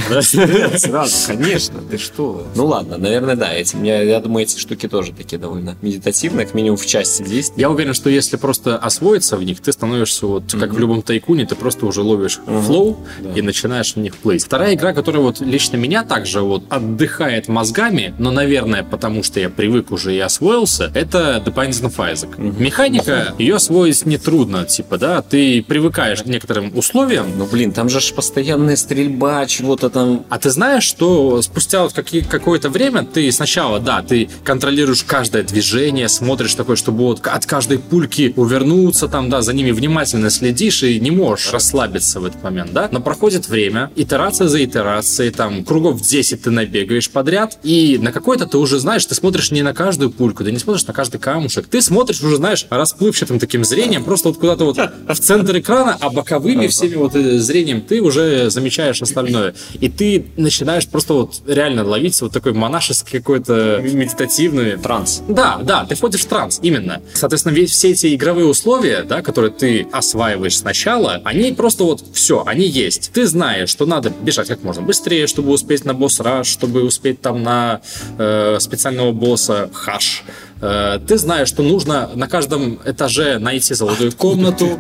Сразу, 0.76 1.16
конечно, 1.26 1.80
ты 1.90 1.98
что? 1.98 2.46
Ну 2.54 2.66
ладно, 2.66 2.98
наверное, 2.98 3.34
да, 3.34 3.52
этим, 3.52 3.82
я, 3.82 4.00
я 4.00 4.20
думаю, 4.20 4.44
эти 4.44 4.60
штуки 4.60 4.86
тоже 4.86 5.12
такие 5.12 5.38
довольно 5.38 5.76
медитативные, 5.82 6.46
как 6.46 6.54
минимум 6.54 6.76
в 6.76 6.86
части 6.86 7.24
действий. 7.24 7.62
Я 7.62 7.70
уверен, 7.70 7.94
что 7.94 8.10
если 8.10 8.36
просто 8.36 8.76
освоиться 8.76 9.36
в 9.36 9.42
них, 9.42 9.60
ты 9.60 9.72
становишься 9.72 10.26
вот 10.26 10.44
как 10.52 10.72
в 10.72 10.78
любом 10.78 11.02
тайкуне, 11.02 11.46
ты 11.46 11.56
просто 11.56 11.86
уже 11.86 12.02
ловишь 12.02 12.38
флоу. 12.46 12.96
И 13.40 13.42
начинаешь 13.42 13.94
в 13.94 13.96
них 13.98 14.16
плыть. 14.16 14.44
Вторая 14.44 14.74
игра, 14.74 14.92
которая 14.92 15.22
вот 15.22 15.40
лично 15.40 15.76
меня 15.76 16.05
также 16.05 16.40
вот 16.40 16.64
отдыхает 16.70 17.48
мозгами, 17.48 18.14
но, 18.18 18.31
наверное, 18.31 18.83
потому 18.83 19.22
что 19.22 19.40
я 19.40 19.50
привык 19.50 19.90
уже 19.90 20.14
и 20.14 20.18
освоился, 20.18 20.90
это 20.94 21.42
The 21.44 21.53
Binding 21.53 21.90
of 21.90 21.96
Isaac. 22.12 22.61
Механика, 22.61 23.35
ее 23.38 23.57
освоить 23.57 24.07
нетрудно, 24.07 24.64
типа, 24.64 24.98
да, 24.98 25.22
ты 25.22 25.62
привыкаешь 25.62 26.22
к 26.22 26.26
некоторым 26.26 26.76
условиям, 26.76 27.26
Ну 27.37 27.46
блин, 27.46 27.72
там 27.72 27.88
же 27.88 28.00
постоянная 28.14 28.76
стрельба, 28.76 29.46
чего-то 29.46 29.88
там. 29.90 30.24
А 30.29 30.38
ты 30.38 30.50
знаешь, 30.50 30.85
что 30.85 31.40
спустя 31.42 31.83
вот 31.83 31.92
какие- 31.92 32.20
какое-то 32.22 32.68
время 32.68 33.05
ты 33.05 33.31
сначала, 33.33 33.81
да, 33.81 34.03
ты 34.03 34.29
контролируешь 34.44 35.03
каждое 35.05 35.42
движение, 35.42 36.09
смотришь 36.09 36.55
такое, 36.55 36.76
чтобы 36.76 36.98
вот 37.05 37.26
от 37.26 37.46
каждой 37.46 37.79
пульки 37.79 38.33
увернуться, 38.37 39.09
там, 39.09 39.31
да, 39.31 39.40
за 39.42 39.53
ними 39.53 39.70
внимательно 39.70 40.29
следишь 40.31 40.83
и 40.83 41.00
не 41.00 41.11
можешь 41.11 41.53
расслабиться 41.53 42.20
в 42.20 42.24
этот 42.26 42.42
момент, 42.42 42.72
да. 42.72 42.88
Но 42.92 43.00
проходит 43.00 43.29
время, 43.38 43.90
итерация 43.96 44.48
за 44.48 44.64
итерацией, 44.64 45.30
там, 45.30 45.64
кругов 45.64 46.00
10 46.00 46.42
ты 46.42 46.50
набегаешь 46.50 47.10
подряд, 47.10 47.58
и 47.62 47.98
на 48.00 48.12
какой-то 48.12 48.46
ты 48.46 48.58
уже 48.58 48.78
знаешь, 48.78 49.04
ты 49.06 49.14
смотришь 49.14 49.50
не 49.50 49.62
на 49.62 49.74
каждую 49.74 50.10
пульку, 50.10 50.44
ты 50.44 50.52
не 50.52 50.58
смотришь 50.58 50.86
на 50.86 50.92
каждый 50.92 51.18
камушек, 51.18 51.66
ты 51.66 51.82
смотришь 51.82 52.22
уже, 52.22 52.36
знаешь, 52.36 52.66
расплывчатым 52.70 53.38
таким 53.38 53.64
зрением, 53.64 54.04
просто 54.04 54.28
вот 54.28 54.38
куда-то 54.38 54.64
вот 54.64 54.76
в 54.76 55.20
центр 55.20 55.58
экрана, 55.58 55.96
а 56.00 56.10
боковыми 56.10 56.66
всеми 56.66 56.94
вот 56.94 57.14
э, 57.14 57.38
зрением 57.38 57.80
ты 57.80 58.00
уже 58.00 58.50
замечаешь 58.50 59.02
остальное. 59.02 59.54
И 59.80 59.88
ты 59.88 60.26
начинаешь 60.36 60.86
просто 60.86 61.14
вот 61.14 61.42
реально 61.46 61.84
ловить 61.84 62.20
вот 62.20 62.32
такой 62.32 62.52
монашеский 62.52 63.18
какой-то 63.18 63.80
медитативный 63.82 64.76
Транс. 64.76 65.22
да, 65.28 65.60
да, 65.62 65.84
ты 65.84 65.94
входишь 65.94 66.22
в 66.22 66.26
транс, 66.26 66.58
именно. 66.62 67.00
Соответственно, 67.14 67.52
весь 67.52 67.70
все 67.70 67.90
эти 67.90 68.14
игровые 68.14 68.46
условия, 68.46 69.02
да, 69.02 69.22
которые 69.22 69.52
ты 69.52 69.86
осваиваешь 69.92 70.56
сначала, 70.56 71.20
они 71.24 71.52
просто 71.52 71.84
вот 71.84 72.02
все, 72.12 72.42
они 72.46 72.66
есть. 72.66 73.12
Ты 73.12 73.19
знаешь, 73.26 73.70
что 73.70 73.87
надо 73.87 74.11
бежать 74.11 74.48
как 74.48 74.62
можно 74.62 74.83
быстрее, 74.83 75.26
чтобы 75.26 75.52
успеть 75.52 75.85
на 75.85 75.94
босс 75.94 76.20
раш, 76.20 76.46
чтобы 76.46 76.83
успеть 76.83 77.20
там 77.20 77.42
на 77.42 77.80
э, 78.18 78.59
специального 78.61 79.12
босса 79.12 79.70
хаш. 79.72 80.24
Э, 80.61 80.99
ты 81.07 81.16
знаешь, 81.18 81.49
что 81.49 81.62
нужно 81.62 82.11
на 82.14 82.29
каждом 82.29 82.79
этаже 82.85 83.38
найти 83.38 83.75
золотую 83.75 84.12
комнату, 84.16 84.79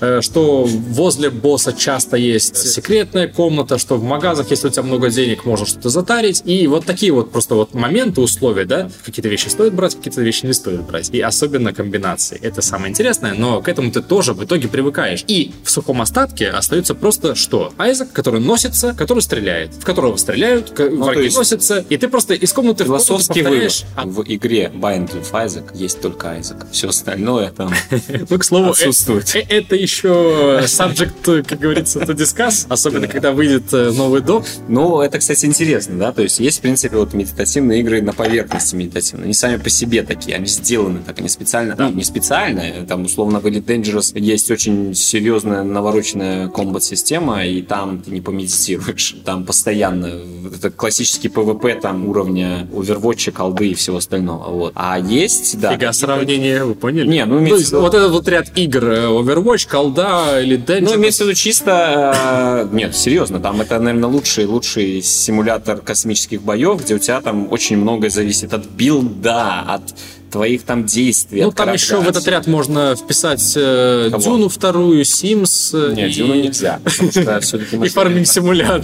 э, 0.00 0.20
что 0.20 0.64
возле 0.64 1.30
босса 1.30 1.72
часто 1.72 2.16
есть 2.16 2.56
секретная 2.56 3.28
комната, 3.28 3.78
что 3.78 3.96
в 3.96 4.04
магазах, 4.04 4.50
если 4.50 4.68
у 4.68 4.70
тебя 4.70 4.82
много 4.82 5.10
денег, 5.10 5.44
можно 5.44 5.66
что-то 5.66 5.88
затарить. 5.88 6.42
И 6.44 6.66
вот 6.66 6.86
такие 6.86 7.12
вот 7.12 7.30
просто 7.30 7.54
вот 7.54 7.74
моменты, 7.74 8.20
условия, 8.20 8.64
да, 8.64 8.90
какие-то 9.04 9.28
вещи 9.28 9.48
стоит 9.48 9.74
брать, 9.74 9.96
какие-то 9.96 10.22
вещи 10.22 10.46
не 10.46 10.52
стоит 10.52 10.82
брать. 10.82 11.10
И 11.10 11.20
особенно 11.20 11.72
комбинации. 11.72 12.38
Это 12.40 12.62
самое 12.62 12.90
интересное, 12.90 13.34
но 13.34 13.60
к 13.60 13.68
этому 13.68 13.90
ты 13.90 14.02
тоже 14.02 14.32
в 14.32 14.44
итоге 14.44 14.68
привыкаешь. 14.68 15.24
И 15.26 15.52
в 15.64 15.70
сухом 15.70 16.00
остатке 16.00 16.48
остается 16.48 16.94
просто 16.94 17.34
что? 17.34 17.72
Айзек, 17.78 18.12
который 18.12 18.40
носится, 18.40 18.94
который 18.94 19.20
стреляет, 19.20 19.74
в 19.74 19.84
которого 19.84 20.16
стреляют, 20.16 20.72
Ну, 20.78 21.04
враги 21.04 21.24
есть 21.24 21.36
носятся, 21.36 21.84
и 21.88 21.96
ты 21.96 22.08
просто 22.08 22.34
из 22.34 22.52
комнаты 22.52 22.84
в 22.84 22.86
комнату 22.86 23.04
Философский 23.06 23.42
повторяешь. 23.42 23.84
вывод. 23.96 24.28
В 24.28 24.34
игре 24.34 24.70
Bind 24.74 25.01
of 25.10 25.30
Isaac 25.32 25.64
есть 25.74 26.00
только 26.00 26.30
Айзек. 26.30 26.66
Все 26.70 26.88
остальное 26.88 27.50
там 27.50 27.72
Ну, 28.30 28.38
к 28.38 28.44
слову, 28.44 28.70
отсутствует. 28.70 29.34
э- 29.34 29.40
э- 29.40 29.58
это 29.62 29.76
еще 29.76 30.60
subject, 30.66 31.42
как 31.44 31.58
говорится, 31.58 32.00
to 32.00 32.14
discuss, 32.14 32.66
особенно 32.68 33.06
когда 33.08 33.32
выйдет 33.32 33.72
э, 33.72 33.90
новый 33.92 34.20
доп. 34.20 34.44
Ну, 34.68 35.00
это, 35.00 35.18
кстати, 35.18 35.46
интересно, 35.46 35.98
да, 35.98 36.12
то 36.12 36.22
есть 36.22 36.40
есть, 36.40 36.58
в 36.58 36.60
принципе, 36.62 36.96
вот 36.96 37.12
медитативные 37.14 37.80
игры 37.80 38.02
на 38.02 38.12
поверхности 38.12 38.74
медитативные, 38.74 39.24
они 39.24 39.34
сами 39.34 39.56
по 39.56 39.70
себе 39.70 40.02
такие, 40.02 40.36
они 40.36 40.46
сделаны 40.46 41.00
так, 41.04 41.18
они 41.18 41.28
специально, 41.28 41.74
ну, 41.78 41.90
не 41.90 42.04
специально, 42.04 42.86
там, 42.86 43.04
условно, 43.04 43.40
в 43.40 43.46
Elite 43.46 43.64
Dangerous 43.64 44.18
есть 44.18 44.50
очень 44.50 44.94
серьезная 44.94 45.62
навороченная 45.62 46.48
комбат-система, 46.48 47.44
и 47.44 47.62
там 47.62 48.00
ты 48.00 48.10
не 48.10 48.20
помедитируешь, 48.20 49.16
там 49.24 49.44
постоянно, 49.44 50.20
это 50.54 50.70
классический 50.70 51.28
PvP 51.28 51.80
там 51.80 52.08
уровня 52.08 52.66
Overwatch, 52.72 53.32
колды 53.32 53.68
и 53.70 53.74
всего 53.74 53.98
остального, 53.98 54.50
вот. 54.50 54.72
А 54.74 54.91
есть, 54.96 55.58
да, 55.60 55.72
Фига 55.72 55.92
сравнение, 55.92 56.64
вы 56.64 56.74
поняли? 56.74 57.06
Не, 57.08 57.24
ну, 57.24 57.46
То 57.46 57.56
есть 57.56 57.72
вот 57.72 57.94
этот 57.94 58.10
вот 58.10 58.28
ряд 58.28 58.46
игр, 58.56 58.84
э, 58.84 59.06
Overwatch, 59.06 59.68
колда 59.68 60.40
или 60.42 60.58
Dungeon. 60.58 60.80
Ну, 60.82 60.94
имеется 60.96 61.24
в 61.24 61.26
виду 61.28 61.36
чисто... 61.36 62.68
э, 62.72 62.74
Нет, 62.74 62.96
серьезно, 62.96 63.40
там 63.40 63.60
это, 63.60 63.78
наверное, 63.78 64.08
лучший, 64.08 64.46
лучший 64.46 65.02
симулятор 65.02 65.78
космических 65.78 66.42
боев, 66.42 66.82
где 66.82 66.94
у 66.94 66.98
тебя 66.98 67.20
там 67.20 67.52
очень 67.52 67.76
многое 67.76 68.10
зависит 68.10 68.54
от 68.54 68.66
билда, 68.66 69.60
от 69.66 69.82
твоих 70.32 70.62
там 70.62 70.84
действий. 70.84 71.42
Ну, 71.42 71.48
там 71.48 71.66
корабля, 71.66 71.74
еще 71.74 72.00
в 72.00 72.08
этот 72.08 72.26
ряд 72.26 72.46
можно 72.46 72.96
вписать 72.96 73.52
э, 73.56 74.08
Кого? 74.10 74.22
Дюну 74.22 74.48
вторую, 74.48 75.02
Sims 75.02 75.70
э, 75.74 75.94
Нет, 75.94 76.10
и, 76.10 76.14
Дюну 76.14 76.34
нельзя. 76.34 76.80
и 77.84 77.88
фарминг 77.88 78.26
симулятор. 78.26 78.82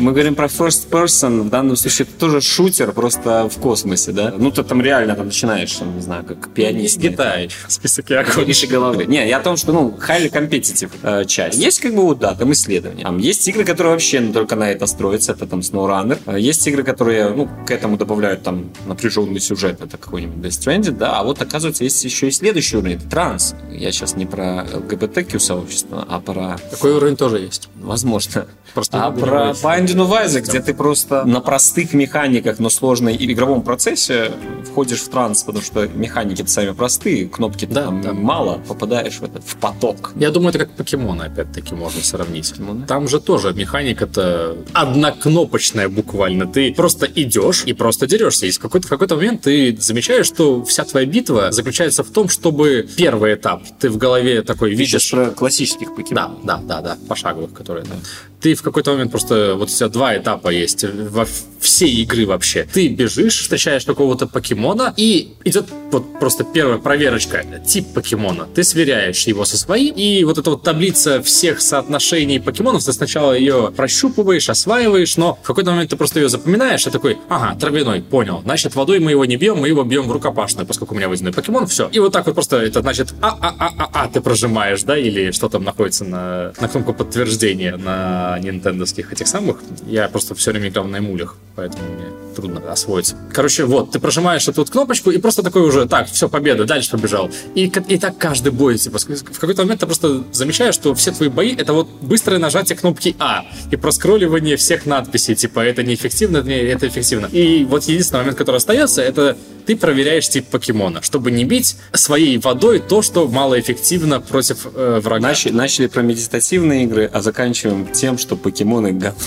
Мы 0.00 0.12
говорим 0.12 0.34
про 0.34 0.46
first 0.46 0.90
person, 0.90 1.42
в 1.42 1.50
данном 1.50 1.76
случае 1.76 2.06
это 2.08 2.18
тоже 2.18 2.40
шутер, 2.40 2.92
просто 2.92 3.48
в 3.48 3.60
космосе, 3.60 4.12
да? 4.12 4.34
Ну, 4.36 4.50
ты 4.50 4.62
там 4.64 4.82
реально 4.82 5.14
там 5.14 5.26
начинаешь, 5.26 5.72
там, 5.72 5.94
не 5.94 6.02
знаю, 6.02 6.24
как 6.24 6.50
пианист. 6.50 7.00
Китай. 7.00 7.48
Список 7.68 8.10
Яков. 8.10 8.36
Выше 8.36 8.66
головы. 8.66 9.06
Не, 9.06 9.28
я 9.28 9.38
о 9.38 9.40
том, 9.40 9.56
что, 9.56 9.72
ну, 9.72 9.96
highly 10.06 10.30
competitive 10.32 10.90
э, 11.02 11.24
часть. 11.26 11.58
Есть, 11.58 11.80
как 11.80 11.94
бы, 11.94 12.02
вот, 12.02 12.18
да, 12.18 12.34
там 12.34 12.52
исследования. 12.52 13.04
Там 13.04 13.18
есть 13.18 13.46
игры, 13.46 13.64
которые 13.64 13.92
вообще 13.92 14.20
ну, 14.20 14.32
только 14.32 14.56
на 14.56 14.70
это 14.70 14.86
строятся, 14.86 15.32
это 15.32 15.46
там 15.46 15.60
SnowRunner. 15.60 16.18
Э, 16.26 16.40
Есть 16.40 16.66
игры, 16.66 16.82
которые, 16.82 17.30
ну, 17.30 17.48
к 17.66 17.70
этому 17.70 17.96
добавляют 17.96 18.42
там 18.42 18.70
напряженный 18.86 19.40
сюжет, 19.40 19.80
это 19.80 19.96
какой-нибудь 19.96 20.44
Death 20.44 20.87
Stranded, 20.88 20.98
да, 20.98 21.18
а 21.18 21.24
вот, 21.24 21.40
оказывается, 21.40 21.84
есть 21.84 22.04
еще 22.04 22.28
и 22.28 22.30
следующий 22.30 22.76
уровень, 22.76 22.96
это 22.96 23.08
транс. 23.08 23.54
Я 23.70 23.92
сейчас 23.92 24.16
не 24.16 24.26
про 24.26 24.66
ЛГБТQ 24.72 25.38
сообщество, 25.38 26.06
а 26.08 26.20
про 26.20 26.58
Такой 26.70 26.92
уровень 26.92 27.16
тоже 27.16 27.38
есть. 27.38 27.68
Возможно. 27.76 28.46
Просто 28.74 29.04
а 29.04 29.10
про. 29.10 29.50
Binding 29.50 29.96
of 29.96 30.26
Isaac, 30.26 30.42
где 30.42 30.60
ты 30.60 30.74
просто 30.74 31.24
на 31.24 31.40
простых 31.40 31.94
механиках, 31.94 32.58
но 32.58 32.68
сложной 32.70 33.14
и 33.14 33.32
игровом 33.32 33.62
процессе 33.62 34.32
входишь 34.70 35.00
в 35.00 35.08
транс, 35.08 35.42
потому 35.42 35.64
что 35.64 35.86
механики 35.88 36.44
сами 36.46 36.72
простые, 36.72 37.28
кнопки 37.28 37.66
Да, 37.66 37.84
там 37.84 38.02
да. 38.02 38.12
мало, 38.12 38.60
попадаешь 38.66 39.18
в 39.18 39.24
этот 39.24 39.42
в 39.44 39.56
поток. 39.56 40.12
Я 40.16 40.30
думаю, 40.30 40.50
это 40.50 40.60
как 40.60 40.70
покемоны, 40.72 41.22
опять-таки, 41.22 41.74
можно 41.74 42.02
сравнить. 42.02 42.50
Покемоны? 42.50 42.86
Там 42.86 43.08
же 43.08 43.20
тоже 43.20 43.52
механика-то 43.52 44.56
однокнопочная 44.72 45.88
буквально. 45.88 46.46
Ты 46.46 46.72
просто 46.72 47.06
идешь 47.06 47.64
и 47.64 47.72
просто 47.72 48.06
дерешься. 48.06 48.46
И 48.46 48.50
в 48.50 48.58
какой-то, 48.58 48.86
в 48.86 48.90
какой-то 48.90 49.16
момент 49.16 49.42
ты 49.42 49.76
замечаешь, 49.78 50.26
что 50.26 50.64
вся 50.78 50.84
твоя 50.84 51.06
битва 51.06 51.50
заключается 51.50 52.04
в 52.04 52.10
том, 52.10 52.28
чтобы 52.28 52.86
первый 52.96 53.34
этап 53.34 53.62
ты 53.80 53.90
в 53.90 53.96
голове 53.96 54.42
такой 54.42 54.70
Видишь 54.70 55.12
видишь... 55.12 55.34
классических 55.34 55.94
покемонов. 55.96 56.44
Да, 56.44 56.58
да, 56.58 56.80
да, 56.80 56.94
да, 56.94 56.98
пошаговых, 57.08 57.52
которые 57.52 57.84
там. 57.84 57.98
Ты 58.40 58.54
в 58.54 58.62
какой-то 58.62 58.92
момент 58.92 59.10
просто, 59.10 59.54
вот 59.56 59.68
у 59.68 59.72
тебя 59.72 59.88
два 59.88 60.16
этапа 60.16 60.48
есть 60.48 60.84
во 60.84 61.26
всей 61.60 62.02
игры 62.02 62.24
вообще. 62.24 62.68
Ты 62.72 62.88
бежишь, 62.88 63.40
встречаешь 63.40 63.84
какого-то 63.84 64.26
покемона, 64.26 64.94
и 64.96 65.34
идет 65.44 65.66
вот 65.90 66.18
просто 66.20 66.44
первая 66.44 66.78
проверочка, 66.78 67.44
тип 67.66 67.92
покемона. 67.94 68.46
Ты 68.54 68.62
сверяешь 68.62 69.26
его 69.26 69.44
со 69.44 69.56
своим, 69.56 69.94
и 69.94 70.22
вот 70.24 70.38
эта 70.38 70.50
вот 70.50 70.62
таблица 70.62 71.22
всех 71.22 71.60
соотношений 71.60 72.38
покемонов, 72.38 72.84
ты 72.84 72.92
сначала 72.92 73.32
ее 73.32 73.72
прощупываешь, 73.76 74.48
осваиваешь, 74.48 75.16
но 75.16 75.38
в 75.42 75.46
какой-то 75.46 75.70
момент 75.70 75.90
ты 75.90 75.96
просто 75.96 76.20
ее 76.20 76.28
запоминаешь, 76.28 76.86
и 76.86 76.90
такой, 76.90 77.18
ага, 77.28 77.58
травяной, 77.58 78.02
понял. 78.02 78.40
Значит, 78.44 78.74
водой 78.76 79.00
мы 79.00 79.10
его 79.10 79.24
не 79.24 79.36
бьем, 79.36 79.58
мы 79.58 79.68
его 79.68 79.82
бьем 79.82 80.06
в 80.06 80.12
рукопашную, 80.12 80.66
поскольку 80.66 80.94
у 80.94 80.96
меня 80.96 81.08
водяной 81.08 81.32
покемон, 81.32 81.66
все. 81.66 81.88
И 81.92 81.98
вот 81.98 82.12
так 82.12 82.26
вот 82.26 82.34
просто 82.34 82.58
это 82.58 82.82
значит, 82.82 83.14
а-а-а-а-а 83.20 84.08
ты 84.08 84.20
прожимаешь, 84.20 84.82
да, 84.84 84.96
или 84.96 85.32
что 85.32 85.48
там 85.48 85.64
находится 85.64 86.04
на, 86.04 86.52
на 86.60 86.68
кнопку 86.68 86.94
подтверждения 86.94 87.76
на 87.76 88.27
нинтендовских 88.38 89.12
этих 89.12 89.28
самых. 89.28 89.60
Я 89.86 90.08
просто 90.08 90.34
все 90.34 90.50
время 90.50 90.68
играл 90.68 90.86
на 90.86 90.96
эмулях, 90.96 91.36
поэтому 91.56 91.82
мне 91.84 92.27
трудно 92.38 92.60
освоиться. 92.70 93.16
Короче, 93.32 93.64
вот, 93.64 93.90
ты 93.90 93.98
прожимаешь 93.98 94.46
эту 94.46 94.60
вот 94.60 94.70
кнопочку 94.70 95.10
и 95.10 95.18
просто 95.18 95.42
такой 95.42 95.62
уже, 95.62 95.86
так, 95.86 96.08
все, 96.08 96.28
победа, 96.28 96.64
дальше 96.64 96.90
побежал. 96.90 97.30
И, 97.56 97.64
и 97.64 97.98
так 97.98 98.16
каждый 98.16 98.52
бой, 98.52 98.78
типа, 98.78 98.98
в 98.98 99.38
какой-то 99.40 99.62
момент 99.62 99.80
ты 99.80 99.86
просто 99.86 100.22
замечаешь, 100.30 100.74
что 100.74 100.94
все 100.94 101.10
твои 101.10 101.28
бои 101.28 101.54
это 101.54 101.72
вот 101.72 101.88
быстрое 102.00 102.38
нажатие 102.38 102.78
кнопки 102.78 103.16
А 103.18 103.44
и 103.72 103.76
проскролливание 103.76 104.56
всех 104.56 104.86
надписей, 104.86 105.34
типа, 105.34 105.60
это 105.60 105.82
неэффективно, 105.82 106.38
это 106.38 106.48
не- 106.48 106.56
это 106.56 106.86
эффективно. 106.86 107.26
И 107.26 107.64
вот 107.64 107.84
единственный 107.84 108.20
момент, 108.20 108.38
который 108.38 108.56
остается, 108.56 109.02
это 109.02 109.36
ты 109.66 109.76
проверяешь 109.76 110.28
тип 110.28 110.46
покемона, 110.46 111.02
чтобы 111.02 111.30
не 111.30 111.44
бить 111.44 111.76
своей 111.92 112.38
водой 112.38 112.78
то, 112.78 113.02
что 113.02 113.26
малоэффективно 113.28 114.20
против 114.20 114.66
э, 114.74 115.00
врага. 115.02 115.28
Начали, 115.28 115.52
начали 115.52 115.86
про 115.88 116.02
медитативные 116.02 116.84
игры, 116.84 117.10
а 117.12 117.20
заканчиваем 117.20 117.86
тем, 117.92 118.16
что 118.16 118.36
покемоны 118.36 118.92
говно. 118.92 119.18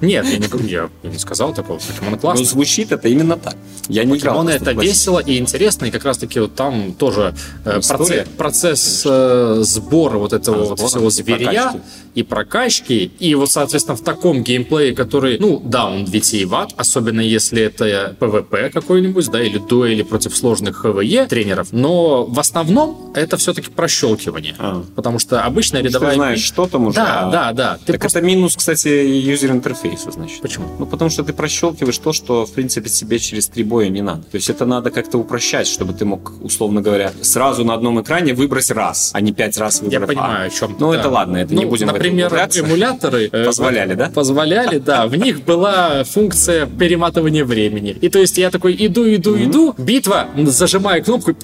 Нет, 0.00 0.26
я 0.26 0.38
не, 0.38 0.68
я 0.70 0.88
не 1.02 1.18
сказал 1.18 1.52
такого. 1.54 1.78
Покемоны 1.78 2.16
Но 2.16 2.18
классные. 2.18 2.46
звучит 2.46 2.92
это 2.92 3.08
именно 3.08 3.36
так. 3.36 3.56
Я 3.88 4.04
не 4.04 4.18
просто 4.18 4.52
это 4.52 4.72
весело 4.72 5.18
и 5.18 5.38
интересно, 5.38 5.86
и 5.86 5.90
как 5.90 6.04
раз 6.04 6.18
таки 6.18 6.40
вот 6.40 6.54
там 6.54 6.92
тоже 6.92 7.34
э, 7.64 7.80
процесс, 7.86 8.28
процесс 8.36 9.02
э, 9.06 9.60
сбора 9.62 10.18
вот 10.18 10.32
этого 10.32 10.62
А, 10.62 10.74
вот 10.74 10.80
всего 10.80 11.10
зверя 11.10 11.50
прокачки. 11.50 11.80
И 12.14 12.22
прокачки, 12.22 13.10
и 13.18 13.34
вот, 13.34 13.50
соответственно, 13.50 13.96
в 13.96 14.02
таком 14.02 14.42
геймплее, 14.42 14.94
который, 14.94 15.38
ну, 15.38 15.60
да, 15.64 15.86
он 15.86 16.04
витиеват, 16.04 16.72
особенно 16.76 17.20
если 17.20 17.62
это 17.62 18.16
PvP 18.18 18.70
какой-нибудь, 18.70 19.28
да, 19.30 19.42
или 19.42 19.58
дуэли 19.58 20.02
против 20.02 20.36
сложных 20.36 20.78
ХВЕ 20.78 21.26
тренеров, 21.26 21.68
но 21.72 22.24
в 22.24 22.38
основном 22.38 23.12
это 23.14 23.36
все-таки 23.36 23.70
прощелкивание, 23.70 24.54
А. 24.58 24.82
потому 24.96 25.18
что 25.18 25.42
обычная 25.44 25.80
Что 25.80 25.88
рядовая... 25.88 26.10
ты 26.10 26.16
знаешь, 26.16 26.40
что 26.42 26.66
там 26.66 26.86
уже. 26.86 26.96
Да, 26.96 27.28
а- 27.28 27.30
да, 27.30 27.52
да. 27.52 27.78
Ты 27.84 27.92
так 27.92 28.00
просто- 28.02 28.18
это 28.18 28.26
минус, 28.26 28.56
кстати, 28.56 28.88
юзер-интерфейсу, 28.88 30.10
значит. 30.12 30.40
Почему? 30.40 30.66
Ну, 30.78 30.86
потому 30.86 31.10
что 31.10 31.22
ты 31.22 31.32
прощелкиваешь 31.32 31.98
то, 31.98 32.12
что, 32.12 32.44
в 32.46 32.52
принципе, 32.52 32.88
тебе 32.88 33.18
через 33.18 33.48
три 33.48 33.64
боя 33.64 33.88
не 33.88 34.02
надо. 34.02 34.22
То 34.22 34.36
есть 34.36 34.50
это 34.50 34.66
надо 34.66 34.90
как-то 34.90 35.18
упрощать, 35.18 35.66
чтобы 35.66 35.92
ты 35.92 36.04
мог, 36.04 36.32
условно 36.42 36.80
говоря, 36.82 37.12
сразу 37.22 37.64
на 37.64 37.74
одном 37.74 38.00
экране 38.00 38.34
выбрать 38.34 38.70
раз, 38.70 39.10
а 39.14 39.20
не 39.20 39.32
пять 39.32 39.56
раз 39.58 39.80
выбрать 39.80 39.92
Я 39.92 40.04
А. 40.04 40.06
понимаю, 40.06 40.46
о 40.46 40.50
чем. 40.50 40.76
Ну, 40.78 40.92
это 40.92 41.08
ладно, 41.08 41.36
это 41.38 41.54
не 41.54 41.64
Ну, 41.64 41.70
будем 41.70 41.86
в 41.88 41.90
это 41.90 41.99
Например, 42.00 42.32
эмуляторы 42.32 43.28
э, 43.30 43.44
Позволяли, 43.44 43.94
да? 43.94 44.10
Позволяли, 44.14 44.78
да. 44.78 45.06
В 45.06 45.16
них 45.16 45.44
была 45.44 46.02
функция 46.04 46.64
перематывания 46.66 47.44
времени. 47.44 47.90
И 48.00 48.08
то 48.08 48.18
есть 48.18 48.38
я 48.38 48.50
такой 48.50 48.74
иду, 48.78 49.06
иду, 49.14 49.36
иду, 49.36 49.74
битва, 49.76 50.28
зажимаю 50.46 51.04
кнопку, 51.04 51.34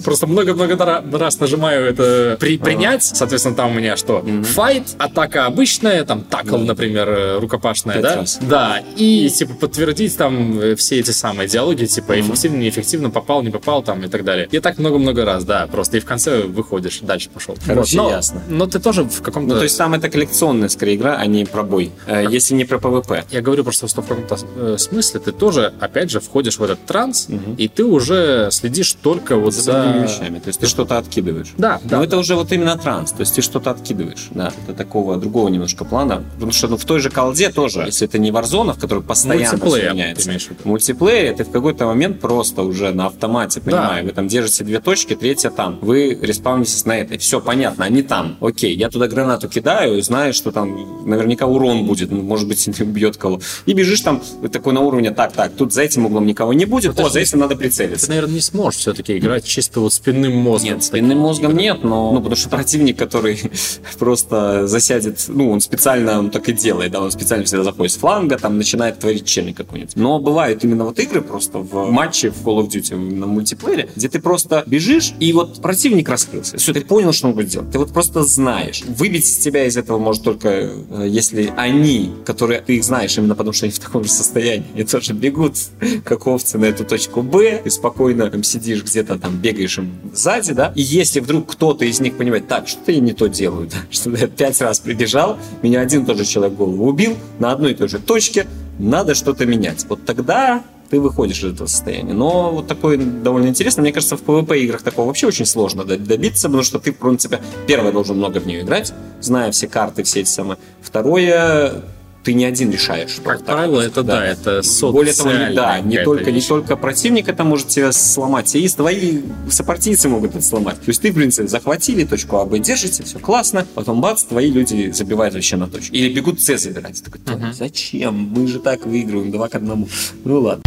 просто 0.00 0.26
много-много 0.26 0.76
раз 1.12 1.38
нажимаю 1.40 1.86
это 1.86 2.36
при, 2.40 2.58
принять. 2.58 3.04
Соответственно, 3.04 3.54
там 3.54 3.70
у 3.70 3.74
меня 3.74 3.96
что? 3.96 4.24
Fight, 4.54 4.96
атака 4.98 5.46
обычная, 5.46 6.04
там 6.04 6.22
tackle, 6.22 6.58
например, 6.58 7.08
э, 7.08 7.38
рукопашная, 7.38 8.02
да? 8.02 8.24
Да. 8.42 8.80
И 8.96 9.28
типа 9.28 9.54
подтвердить 9.54 10.16
там 10.16 10.58
э, 10.58 10.74
все 10.74 10.98
эти 10.98 11.12
самые 11.12 11.48
диалоги, 11.48 11.84
типа 11.84 12.20
эффективно, 12.20 12.56
неэффективно, 12.56 13.10
попал, 13.10 13.42
не 13.42 13.50
попал, 13.50 13.82
там 13.82 14.04
и 14.04 14.08
так 14.08 14.24
далее. 14.24 14.48
И 14.50 14.58
так 14.58 14.78
много-много 14.78 15.24
раз, 15.24 15.44
да, 15.44 15.66
просто 15.66 15.98
и 15.98 16.00
в 16.00 16.04
конце 16.04 16.42
выходишь, 16.42 17.00
дальше 17.02 17.30
пошел. 17.30 17.56
Короче, 17.64 17.96
но, 17.96 18.10
ясно. 18.10 18.42
Но 18.48 18.66
ты 18.66 18.78
тоже 18.80 19.04
в 19.04 19.22
каком-то 19.22 19.54
Там 19.76 19.94
это 19.94 20.08
коллекционная, 20.08 20.68
скорее, 20.68 20.96
игра, 20.96 21.16
а 21.16 21.26
не 21.26 21.44
про 21.44 21.62
бой. 21.62 21.90
Э, 22.06 22.24
если 22.28 22.54
не 22.54 22.64
про 22.64 22.78
ПВП. 22.78 23.24
Я 23.30 23.40
говорю 23.40 23.64
просто, 23.64 23.88
что 23.88 24.02
в 24.02 24.06
каком-то 24.06 24.36
э, 24.56 24.76
смысле 24.78 25.20
ты 25.20 25.32
тоже, 25.32 25.72
опять 25.80 26.10
же, 26.10 26.20
входишь 26.20 26.58
в 26.58 26.62
этот 26.62 26.84
транс, 26.86 27.28
и 27.58 27.68
ты 27.68 27.84
уже 27.84 28.48
следишь 28.50 28.92
только 28.94 29.36
вот 29.36 29.54
За 29.54 29.62
за... 29.62 30.02
вещами. 30.04 30.38
То 30.38 30.48
есть 30.48 30.60
ты 30.60 30.66
что-то 30.66 30.98
откидываешь. 30.98 31.52
Да, 31.58 31.80
да. 31.84 31.98
Но 31.98 32.04
это 32.04 32.16
уже 32.18 32.34
вот 32.34 32.52
именно 32.52 32.76
транс. 32.76 33.12
То 33.12 33.20
есть 33.20 33.34
ты 33.34 33.42
что-то 33.42 33.70
откидываешь. 33.70 34.28
Да, 34.30 34.52
это 34.66 34.76
такого 34.76 35.16
другого 35.16 35.48
немножко 35.48 35.84
плана. 35.84 36.24
Потому 36.34 36.52
что 36.52 36.68
ну, 36.68 36.76
в 36.76 36.84
той 36.84 37.00
же 37.00 37.10
колде 37.10 37.50
тоже, 37.50 37.80
если 37.86 38.06
это 38.08 38.18
не 38.18 38.30
Warzone, 38.30 38.74
в 38.74 38.78
которой 38.80 39.02
постоянно 39.02 39.56
Мультиплеер, 39.58 39.88
ты 39.90 39.94
меняется. 39.94 40.30
в. 40.30 40.62
В 40.62 40.64
мультиплеере 40.66 41.32
ты 41.34 41.44
в 41.44 41.50
какой-то 41.50 41.86
момент 41.86 42.20
просто 42.20 42.62
уже 42.62 42.92
на 42.92 43.06
автомате, 43.06 43.60
Да. 43.60 43.70
понимаю, 43.70 44.04
вы 44.06 44.12
там 44.12 44.28
держите 44.28 44.64
две 44.64 44.80
точки, 44.80 45.14
третья 45.14 45.50
там. 45.50 45.78
Вы 45.80 46.18
респаунитесь 46.20 46.84
на 46.84 46.98
этой. 46.98 47.18
Все 47.18 47.40
понятно, 47.40 47.84
они 47.84 48.02
там. 48.02 48.36
Окей, 48.40 48.74
я 48.76 48.88
туда 48.88 49.06
гранату 49.08 49.48
кидаю, 49.48 49.65
знаю, 50.02 50.32
что 50.32 50.52
там 50.52 51.08
наверняка 51.08 51.46
урон 51.46 51.86
будет, 51.86 52.10
ну, 52.10 52.22
может 52.22 52.48
быть, 52.48 52.66
не 52.78 52.84
убьет 52.84 53.16
кого. 53.16 53.40
И 53.66 53.72
бежишь 53.72 54.00
там 54.00 54.22
такой 54.52 54.72
на 54.72 54.80
уровне, 54.80 55.10
так, 55.10 55.32
так, 55.32 55.52
тут 55.52 55.72
за 55.72 55.82
этим 55.82 56.06
углом 56.06 56.26
никого 56.26 56.52
не 56.52 56.64
будет, 56.64 56.98
о, 56.98 57.08
за 57.08 57.20
этим 57.20 57.38
надо 57.38 57.56
прицелиться. 57.56 58.06
Ты, 58.06 58.12
наверное, 58.12 58.34
не 58.34 58.40
сможешь 58.40 58.80
все-таки 58.80 59.18
играть 59.18 59.44
чисто 59.44 59.80
вот 59.80 59.92
спинным 59.92 60.36
мозгом. 60.36 60.74
Нет, 60.74 60.84
спинным 60.84 61.18
мозгом 61.18 61.56
нет, 61.56 61.82
но 61.82 62.12
ну, 62.12 62.18
потому 62.18 62.36
что 62.36 62.48
противник, 62.56 62.98
который 62.98 63.40
просто 63.98 64.66
засядет, 64.66 65.24
ну, 65.28 65.50
он 65.50 65.60
специально 65.60 66.18
он 66.18 66.30
так 66.30 66.48
и 66.48 66.52
делает, 66.52 66.92
да, 66.92 67.00
он 67.00 67.10
специально 67.10 67.44
всегда 67.44 67.64
заходит 67.64 67.92
с 67.92 67.96
фланга, 67.96 68.38
там 68.38 68.56
начинает 68.56 68.98
творить 68.98 69.26
челик 69.26 69.56
какой-нибудь. 69.56 69.96
Но 69.96 70.18
бывают 70.18 70.64
именно 70.64 70.84
вот 70.84 70.98
игры 70.98 71.22
просто 71.22 71.58
в 71.58 71.90
матче 71.90 72.30
в 72.30 72.46
Call 72.46 72.64
of 72.64 72.68
Duty 72.68 72.96
на 72.96 73.26
мультиплеере, 73.26 73.88
где 73.96 74.08
ты 74.08 74.20
просто 74.20 74.64
бежишь, 74.66 75.14
и 75.20 75.32
вот 75.32 75.60
противник 75.60 76.08
раскрылся. 76.08 76.56
Все, 76.56 76.72
ты 76.72 76.80
понял, 76.82 77.12
что 77.12 77.28
он 77.28 77.34
будет 77.34 77.48
делать. 77.48 77.70
Ты 77.70 77.78
вот 77.78 77.92
просто 77.92 78.22
знаешь. 78.22 78.82
Выбить 78.86 79.24
из 79.24 79.36
тебя 79.38 79.55
из 79.64 79.76
этого 79.76 79.98
может 79.98 80.22
только, 80.22 80.48
э, 80.48 81.06
если 81.08 81.52
они, 81.56 82.12
которые 82.24 82.60
ты 82.60 82.76
их 82.76 82.84
знаешь 82.84 83.16
именно 83.16 83.34
потому, 83.34 83.52
что 83.52 83.66
они 83.66 83.72
в 83.72 83.78
таком 83.78 84.04
же 84.04 84.10
состоянии, 84.10 84.66
они 84.74 84.84
тоже 84.84 85.12
бегут, 85.12 85.54
как 86.04 86.26
овцы, 86.26 86.58
на 86.58 86.66
эту 86.66 86.84
точку 86.84 87.22
Б, 87.22 87.62
и 87.64 87.70
спокойно 87.70 88.30
там 88.30 88.42
сидишь 88.42 88.82
где-то 88.82 89.18
там, 89.18 89.36
бегаешь 89.36 89.78
им 89.78 89.92
сзади, 90.12 90.52
да, 90.52 90.72
и 90.74 90.82
если 90.82 91.20
вдруг 91.20 91.52
кто-то 91.52 91.84
из 91.84 92.00
них 92.00 92.16
понимает, 92.16 92.48
так, 92.48 92.68
что-то 92.68 92.92
я 92.92 93.00
не 93.00 93.12
то 93.12 93.28
делаю, 93.28 93.68
да, 93.70 93.78
что 93.90 94.10
я 94.10 94.26
пять 94.26 94.60
раз 94.60 94.80
прибежал, 94.80 95.38
меня 95.62 95.80
один 95.80 96.02
и 96.02 96.06
тот 96.06 96.18
же 96.18 96.24
человек 96.24 96.56
голову 96.56 96.86
убил 96.86 97.16
на 97.38 97.52
одной 97.52 97.72
и 97.72 97.74
той 97.74 97.88
же 97.88 97.98
точке, 97.98 98.46
надо 98.78 99.14
что-то 99.14 99.46
менять. 99.46 99.84
Вот 99.88 100.04
тогда 100.04 100.62
ты 100.90 101.00
выходишь 101.00 101.38
из 101.38 101.54
этого 101.54 101.66
состояния. 101.66 102.12
Но 102.12 102.52
вот 102.52 102.66
такое 102.66 102.96
довольно 102.96 103.48
интересно. 103.48 103.82
Мне 103.82 103.92
кажется, 103.92 104.16
в 104.16 104.22
PvP 104.22 104.58
играх 104.60 104.82
такого 104.82 105.06
вообще 105.06 105.26
очень 105.26 105.46
сложно 105.46 105.84
добиться, 105.84 106.48
потому 106.48 106.62
что 106.62 106.78
ты, 106.78 106.92
в 106.92 106.96
принципе, 106.96 107.40
первое, 107.66 107.92
должен 107.92 108.16
много 108.16 108.38
в 108.38 108.46
нее 108.46 108.62
играть, 108.62 108.92
зная 109.20 109.50
все 109.50 109.66
карты, 109.66 110.02
все 110.02 110.20
эти 110.20 110.28
самые. 110.28 110.58
Второе, 110.80 111.82
ты 112.26 112.34
не 112.34 112.44
один 112.44 112.72
решаешь. 112.72 113.10
что 113.10 113.22
Как 113.22 113.44
правило, 113.44 113.80
это 113.80 114.02
да, 114.02 114.26
это 114.26 114.60
более 114.82 115.14
того, 115.14 115.30
не, 115.30 115.54
да, 115.54 115.78
не 115.78 116.02
только, 116.02 116.32
не 116.32 116.38
вещь. 116.38 116.48
только 116.48 116.76
противник 116.76 117.28
это 117.28 117.44
может 117.44 117.68
тебя 117.68 117.92
сломать, 117.92 118.52
и 118.56 118.68
твои 118.68 119.20
сопартийцы 119.48 120.08
могут 120.08 120.30
это 120.30 120.42
сломать. 120.42 120.74
То 120.74 120.88
есть 120.88 121.00
ты, 121.00 121.12
в 121.12 121.14
принципе, 121.14 121.46
захватили 121.46 122.04
точку 122.04 122.38
А, 122.38 122.44
Б, 122.44 122.58
держите, 122.58 123.04
все 123.04 123.20
классно, 123.20 123.64
потом 123.76 124.00
бац, 124.00 124.24
твои 124.24 124.50
люди 124.50 124.90
забивают 124.90 125.34
вообще 125.34 125.54
на 125.54 125.68
точку. 125.68 125.94
Или 125.94 126.12
бегут 126.12 126.40
С 126.40 126.58
забирать. 126.58 127.00
Ты 127.00 127.12
такой, 127.12 127.20
«Да 127.24 127.52
зачем? 127.52 128.14
Мы 128.16 128.48
же 128.48 128.58
так 128.58 128.84
выигрываем, 128.86 129.30
два 129.30 129.48
к 129.48 129.54
одному. 129.54 129.86
Ну 130.24 130.40
ладно. 130.40 130.64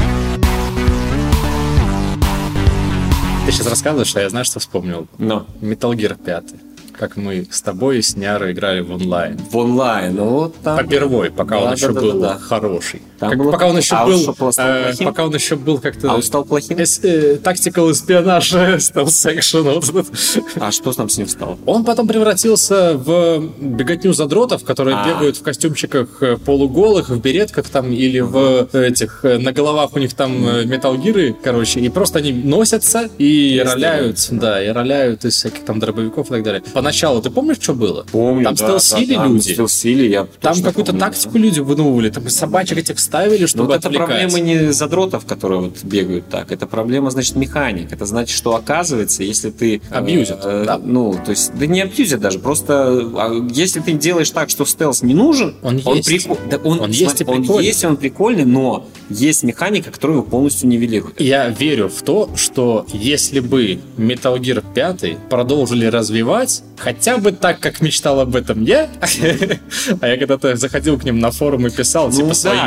Ты 3.46 3.52
сейчас 3.52 3.68
рассказываешь, 3.68 4.16
а 4.16 4.22
я 4.22 4.30
знаю, 4.30 4.46
что 4.46 4.62
вспомнил. 4.62 5.10
Но 5.18 5.46
Metal 5.60 5.94
Gear 5.94 6.18
5. 6.24 6.69
Как 7.00 7.16
мы 7.16 7.48
с 7.50 7.62
тобой 7.62 8.04
с 8.04 8.18
Нярой 8.18 8.52
играли 8.52 8.82
в 8.82 8.92
онлайн. 8.92 9.38
в 9.38 9.56
онлайн, 9.56 10.16
ну 10.16 10.26
вот 10.32 10.56
там... 10.62 10.78
Попервой, 10.78 11.32
пока 11.32 11.56
Да, 11.56 11.62
он 11.62 11.68
да, 11.70 11.74
еще 11.76 11.94
да, 11.94 12.02
был 12.02 12.20
да, 12.20 12.34
да. 12.34 12.40
хороший. 12.40 13.02
Там 13.20 13.30
Как- 13.30 13.40
было 13.40 13.52
пока 13.52 13.68
он 13.68 13.78
еще 13.78 13.96
А 13.96 14.06
был, 14.06 14.36
э, 14.58 14.94
пока 15.06 15.26
он 15.26 15.34
еще 15.34 15.56
был 15.56 15.78
как-то 15.80 16.12
А 16.12 16.16
он 16.16 16.24
стал 16.24 16.44
плохим? 16.44 16.78
э, 16.78 16.84
stealth 16.84 17.42
section. 19.06 19.62
вот 19.62 19.90
этот. 19.90 20.08
А 20.62 20.72
что 20.72 20.92
там 20.92 21.08
с 21.08 21.18
ним 21.18 21.28
стало? 21.30 21.58
Он 21.66 21.86
потом 21.86 22.06
превратился 22.08 22.98
в 22.98 23.50
беготню 23.62 24.12
задротов, 24.14 24.66
которые 24.66 24.98
А. 24.98 25.08
бегают 25.08 25.38
в 25.38 25.42
костюмчиках 25.42 26.22
э, 26.22 26.36
полуголых, 26.38 27.10
в 27.10 27.22
беретках 27.22 27.70
там 27.70 27.94
или 27.94 28.20
в 28.20 28.68
этих 28.74 29.24
э, 29.24 29.38
на 29.38 29.54
головах 29.54 29.92
у 29.96 30.00
них 30.00 30.14
там 30.14 30.34
металлгиры, 30.70 31.34
короче, 31.42 31.80
и 31.80 31.88
просто 31.88 32.20
они 32.20 32.34
носятся 32.34 33.10
и 33.18 33.56
И 33.56 33.60
роляют, 33.62 34.28
да, 34.32 34.62
и 34.62 34.68
роляют 34.68 35.24
из 35.24 35.36
всяких 35.36 35.64
там 35.64 35.80
дробовиков 35.80 36.28
и 36.28 36.30
так 36.30 36.44
далее. 36.44 36.62
Поначалу 36.90 37.22
ты 37.22 37.30
помнишь, 37.30 37.58
что 37.62 37.74
было? 37.74 38.04
Помню, 38.12 38.44
Там 38.46 38.56
да, 38.56 38.80
стелсили 38.80 39.14
да, 39.16 39.22
да, 39.24 39.28
люди. 39.28 39.54
Стелсили, 39.54 40.08
я 40.08 40.28
Там 40.42 40.56
какую-то 40.56 40.92
помню, 40.92 41.00
да. 41.00 41.06
тактику 41.08 41.38
люди 41.38 41.60
выдумывали, 41.60 42.10
там 42.10 42.26
и 42.26 42.30
собачек 42.30 42.78
этих 42.80 43.00
ставили, 43.00 43.42
Но 43.42 43.48
чтобы 43.48 43.68
вот 43.68 43.76
это 43.78 43.88
отвлекать. 43.90 44.08
проблема 44.08 44.40
не 44.40 44.72
задротов, 44.74 45.26
которые 45.26 45.62
вот 45.62 45.84
бегают 45.84 46.28
так. 46.30 46.52
Это 46.52 46.66
проблема, 46.66 47.12
значит, 47.12 47.36
механик. 47.36 47.92
Это 47.92 48.06
значит, 48.08 48.36
что 48.36 48.56
оказывается, 48.56 49.22
если 49.24 49.52
ты... 49.52 49.82
э, 49.92 49.96
Абьюзят, 49.96 50.42
да. 50.42 50.80
Ну, 50.84 51.14
то 51.24 51.30
есть, 51.32 51.52
да 51.56 51.68
не 51.68 51.82
абьюзят 51.82 52.22
даже, 52.22 52.40
просто 52.40 52.74
а, 53.16 53.48
если 53.52 53.82
ты 53.82 53.92
делаешь 53.94 54.32
так, 54.32 54.50
что 54.50 54.66
стелс 54.66 55.04
не 55.04 55.14
нужен, 55.14 55.56
Он 55.62 55.78
есть. 55.78 56.10
прикол- 56.10 56.40
да, 56.50 56.58
он, 56.64 56.80
Он 56.80 56.90
есть 56.90 57.22
и 57.22 57.24
он 57.24 57.38
прикольный. 57.44 57.66
есть, 57.66 57.86
он 57.86 57.98
прикольный, 57.98 58.46
но 58.46 58.88
есть 59.12 59.44
механика, 59.44 59.92
которая 59.92 60.18
его 60.18 60.26
полностью 60.26 60.68
нивелирует. 60.70 61.20
Я 61.22 61.50
верю 61.50 61.90
в 61.90 62.02
то, 62.02 62.30
что 62.36 62.86
если 62.92 63.40
бы 63.42 63.80
Metal 63.98 64.40
Gear 64.40 64.64
5 64.74 65.18
продолжили 65.30 65.86
развивать, 65.86 66.64
хотя 66.80 67.18
бы 67.18 67.32
так, 67.32 67.60
как 67.60 67.82
мечтал 67.82 68.20
об 68.20 68.36
этом 68.36 68.64
я, 68.64 68.90
а 70.02 70.08
я 70.08 70.18
когда-то 70.18 70.56
заходил 70.56 70.98
к 70.98 71.04
ним 71.04 71.20
на 71.20 71.32
форум 71.32 71.68
и 71.68 71.70
писал, 71.70 72.10
Ну 72.10 72.16
типа, 72.16 72.34
свои 72.34 72.58